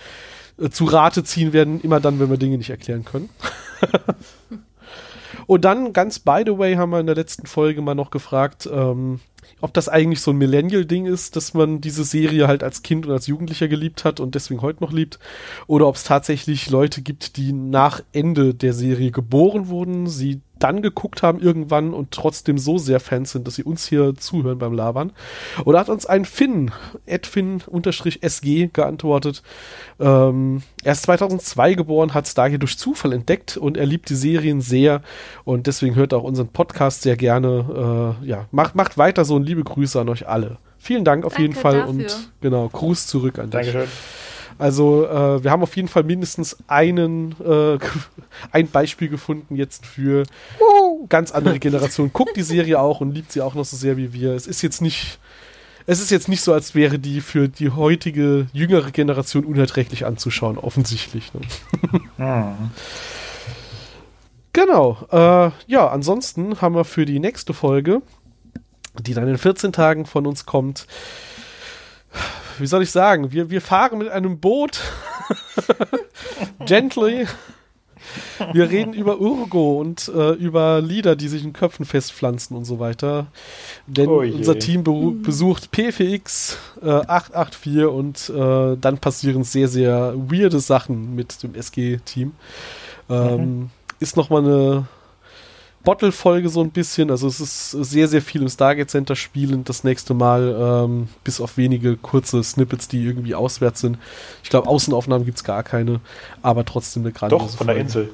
äh, 0.58 0.70
zu 0.70 0.84
Rate 0.84 1.24
ziehen 1.24 1.52
werden, 1.52 1.80
immer 1.80 2.00
dann, 2.00 2.20
wenn 2.20 2.30
wir 2.30 2.38
Dinge 2.38 2.58
nicht 2.58 2.70
erklären 2.70 3.04
können. 3.04 3.30
Und 5.46 5.64
dann, 5.64 5.92
ganz 5.92 6.20
by 6.20 6.42
the 6.46 6.58
way, 6.58 6.76
haben 6.76 6.90
wir 6.90 7.00
in 7.00 7.06
der 7.06 7.16
letzten 7.16 7.46
Folge 7.46 7.82
mal 7.82 7.96
noch 7.96 8.10
gefragt, 8.10 8.68
ähm, 8.72 9.18
ob 9.60 9.74
das 9.74 9.88
eigentlich 9.88 10.20
so 10.20 10.30
ein 10.30 10.38
Millennial-Ding 10.38 11.06
ist, 11.06 11.36
dass 11.36 11.54
man 11.54 11.80
diese 11.80 12.04
Serie 12.04 12.48
halt 12.48 12.62
als 12.62 12.82
Kind 12.82 13.06
und 13.06 13.12
als 13.12 13.26
Jugendlicher 13.26 13.68
geliebt 13.68 14.04
hat 14.04 14.20
und 14.20 14.34
deswegen 14.34 14.62
heute 14.62 14.82
noch 14.82 14.92
liebt, 14.92 15.18
oder 15.66 15.86
ob 15.86 15.96
es 15.96 16.04
tatsächlich 16.04 16.70
Leute 16.70 17.02
gibt, 17.02 17.36
die 17.36 17.52
nach 17.52 18.02
Ende 18.12 18.54
der 18.54 18.72
Serie 18.72 19.10
geboren 19.10 19.68
wurden, 19.68 20.06
sie 20.06 20.40
dann 20.62 20.82
geguckt 20.82 21.22
haben 21.22 21.40
irgendwann 21.40 21.92
und 21.92 22.12
trotzdem 22.12 22.58
so 22.58 22.78
sehr 22.78 23.00
Fans 23.00 23.32
sind, 23.32 23.46
dass 23.46 23.56
sie 23.56 23.64
uns 23.64 23.86
hier 23.86 24.14
zuhören 24.16 24.58
beim 24.58 24.72
Labern. 24.72 25.12
Oder 25.64 25.80
hat 25.80 25.88
uns 25.88 26.06
ein 26.06 26.24
Finn, 26.24 26.70
Edfin-SG 27.06 28.70
geantwortet. 28.72 29.42
Ähm, 29.98 30.62
er 30.84 30.92
ist 30.92 31.02
2002 31.02 31.74
geboren, 31.74 32.14
hat 32.14 32.28
Stargate 32.28 32.62
durch 32.62 32.78
Zufall 32.78 33.12
entdeckt 33.12 33.56
und 33.56 33.76
er 33.76 33.86
liebt 33.86 34.08
die 34.10 34.14
Serien 34.14 34.60
sehr 34.60 35.02
und 35.44 35.66
deswegen 35.66 35.94
hört 35.94 36.12
er 36.12 36.18
auch 36.18 36.24
unseren 36.24 36.48
Podcast 36.48 37.02
sehr 37.02 37.16
gerne. 37.16 38.16
Äh, 38.22 38.26
ja, 38.26 38.46
macht, 38.50 38.74
macht 38.74 38.98
weiter 38.98 39.24
so 39.24 39.36
und 39.36 39.44
liebe 39.44 39.64
Grüße 39.64 40.00
an 40.00 40.08
euch 40.08 40.28
alle. 40.28 40.58
Vielen 40.78 41.04
Dank 41.04 41.24
auf 41.24 41.34
Danke 41.34 41.42
jeden 41.42 41.54
Fall 41.54 41.80
dafür. 41.80 41.88
und 41.88 42.30
genau, 42.40 42.68
Gruß 42.68 43.06
zurück 43.06 43.38
an 43.38 43.50
dich. 43.50 43.72
Dankeschön. 43.72 43.88
Also 44.60 45.06
äh, 45.06 45.42
wir 45.42 45.50
haben 45.50 45.62
auf 45.62 45.74
jeden 45.74 45.88
Fall 45.88 46.04
mindestens 46.04 46.56
einen 46.68 47.34
äh, 47.40 47.78
ein 48.52 48.68
Beispiel 48.68 49.08
gefunden 49.08 49.56
jetzt 49.56 49.86
für 49.86 50.24
ganz 51.08 51.32
andere 51.32 51.58
Generationen. 51.58 52.12
Guckt 52.12 52.36
die 52.36 52.42
Serie 52.42 52.78
auch 52.78 53.00
und 53.00 53.12
liebt 53.12 53.32
sie 53.32 53.40
auch 53.40 53.54
noch 53.54 53.64
so 53.64 53.76
sehr 53.76 53.96
wie 53.96 54.12
wir. 54.12 54.34
Es 54.34 54.46
ist 54.46 54.62
jetzt 54.62 54.82
nicht 54.82 55.18
es 55.86 56.00
ist 56.00 56.10
jetzt 56.10 56.28
nicht 56.28 56.42
so, 56.42 56.52
als 56.52 56.74
wäre 56.74 56.98
die 56.98 57.22
für 57.22 57.48
die 57.48 57.70
heutige 57.70 58.46
jüngere 58.52 58.90
Generation 58.90 59.44
unerträglich 59.44 60.04
anzuschauen, 60.04 60.58
offensichtlich. 60.58 61.32
Ne? 61.34 61.40
Hm. 62.16 62.70
Genau. 64.52 64.98
Äh, 65.10 65.52
ja, 65.66 65.88
ansonsten 65.88 66.60
haben 66.60 66.74
wir 66.74 66.84
für 66.84 67.06
die 67.06 67.18
nächste 67.18 67.54
Folge, 67.54 68.02
die 69.00 69.14
dann 69.14 69.26
in 69.26 69.38
14 69.38 69.72
Tagen 69.72 70.04
von 70.04 70.26
uns 70.26 70.44
kommt, 70.44 70.86
wie 72.58 72.66
soll 72.66 72.82
ich 72.82 72.90
sagen, 72.90 73.32
wir, 73.32 73.50
wir 73.50 73.60
fahren 73.60 73.98
mit 73.98 74.08
einem 74.08 74.38
Boot 74.40 74.80
gently. 76.66 77.26
Wir 78.52 78.70
reden 78.70 78.94
über 78.94 79.20
Urgo 79.20 79.78
und 79.78 80.08
äh, 80.08 80.30
über 80.32 80.80
Lieder, 80.80 81.14
die 81.14 81.28
sich 81.28 81.44
in 81.44 81.52
Köpfen 81.52 81.84
festpflanzen 81.84 82.56
und 82.56 82.64
so 82.64 82.80
weiter. 82.80 83.26
Denn 83.86 84.08
Oh 84.08 84.20
unser 84.20 84.58
Team 84.58 84.82
beru- 84.82 85.22
besucht 85.22 85.70
PFX 85.70 86.56
äh, 86.82 86.88
884 86.88 87.84
und 87.84 88.30
äh, 88.30 88.76
dann 88.80 88.98
passieren 88.98 89.44
sehr, 89.44 89.68
sehr 89.68 90.14
weirde 90.16 90.60
Sachen 90.60 91.14
mit 91.14 91.42
dem 91.42 91.54
SG-Team. 91.54 92.32
Ähm, 93.10 93.70
Ist 94.00 94.16
nochmal 94.16 94.44
eine 94.44 94.86
Bottle-Folge 95.84 96.48
so 96.48 96.60
ein 96.62 96.70
bisschen. 96.70 97.10
Also 97.10 97.26
es 97.26 97.40
ist 97.40 97.70
sehr, 97.70 98.06
sehr 98.08 98.20
viel 98.22 98.42
im 98.42 98.48
Stargate 98.48 98.90
Center 98.90 99.16
spielend. 99.16 99.68
Das 99.68 99.84
nächste 99.84 100.14
Mal, 100.14 100.84
ähm, 100.86 101.08
bis 101.24 101.40
auf 101.40 101.56
wenige 101.56 101.96
kurze 101.96 102.42
Snippets, 102.42 102.88
die 102.88 103.02
irgendwie 103.02 103.34
auswärts 103.34 103.80
sind. 103.80 103.98
Ich 104.42 104.50
glaube, 104.50 104.68
Außenaufnahmen 104.68 105.24
gibt's 105.24 105.44
gar 105.44 105.62
keine, 105.62 106.00
aber 106.42 106.64
trotzdem 106.64 107.02
eine 107.04 107.12
grandiose 107.12 107.44
Doch, 107.44 107.56
von 107.56 107.66
der 107.66 107.76
Folge. 107.76 107.88
Insel. 107.88 108.10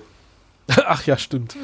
Ach 0.86 1.04
ja, 1.06 1.18
stimmt. 1.18 1.56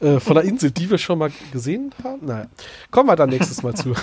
äh, 0.00 0.18
von 0.18 0.34
der 0.34 0.44
Insel, 0.44 0.70
die 0.70 0.90
wir 0.90 0.98
schon 0.98 1.18
mal 1.18 1.30
gesehen 1.52 1.92
haben? 2.02 2.26
Naja, 2.26 2.46
kommen 2.90 3.08
wir 3.08 3.16
dann 3.16 3.30
nächstes 3.30 3.62
Mal 3.62 3.74
zu. 3.74 3.94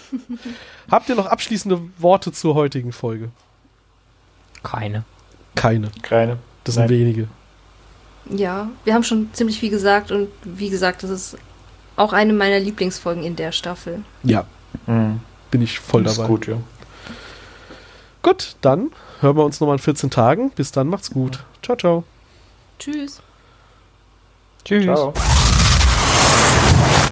Habt 0.90 1.08
ihr 1.08 1.14
noch 1.14 1.26
abschließende 1.26 1.80
Worte 1.98 2.32
zur 2.32 2.54
heutigen 2.54 2.92
Folge? 2.92 3.30
Keine. 4.62 5.04
Keine. 5.54 5.90
Keine. 6.02 6.38
Das 6.64 6.74
sind 6.74 6.82
Nein. 6.82 6.90
wenige. 6.90 7.28
Ja, 8.30 8.68
wir 8.84 8.94
haben 8.94 9.04
schon 9.04 9.30
ziemlich 9.32 9.58
viel 9.60 9.70
gesagt 9.70 10.10
und 10.10 10.28
wie 10.44 10.68
gesagt, 10.70 11.02
das 11.02 11.10
ist 11.10 11.36
auch 11.96 12.12
eine 12.12 12.32
meiner 12.32 12.58
Lieblingsfolgen 12.58 13.22
in 13.22 13.36
der 13.36 13.52
Staffel. 13.52 14.02
Ja, 14.22 14.44
Hm. 14.86 15.20
bin 15.50 15.62
ich 15.62 15.78
voll 15.78 16.04
Ist 16.06 16.18
dabei. 16.18 16.28
gut, 16.28 16.46
ja. 16.46 16.56
Gut, 18.22 18.56
dann 18.60 18.90
hören 19.20 19.36
wir 19.36 19.44
uns 19.44 19.60
nochmal 19.60 19.76
in 19.76 19.82
14 19.82 20.10
Tagen. 20.10 20.50
Bis 20.50 20.72
dann, 20.72 20.88
macht's 20.88 21.10
gut. 21.10 21.44
Ciao, 21.62 21.76
ciao. 21.76 22.04
Tschüss. 22.78 23.20
Tschüss. 24.64 24.84
Ciao. 24.84 25.14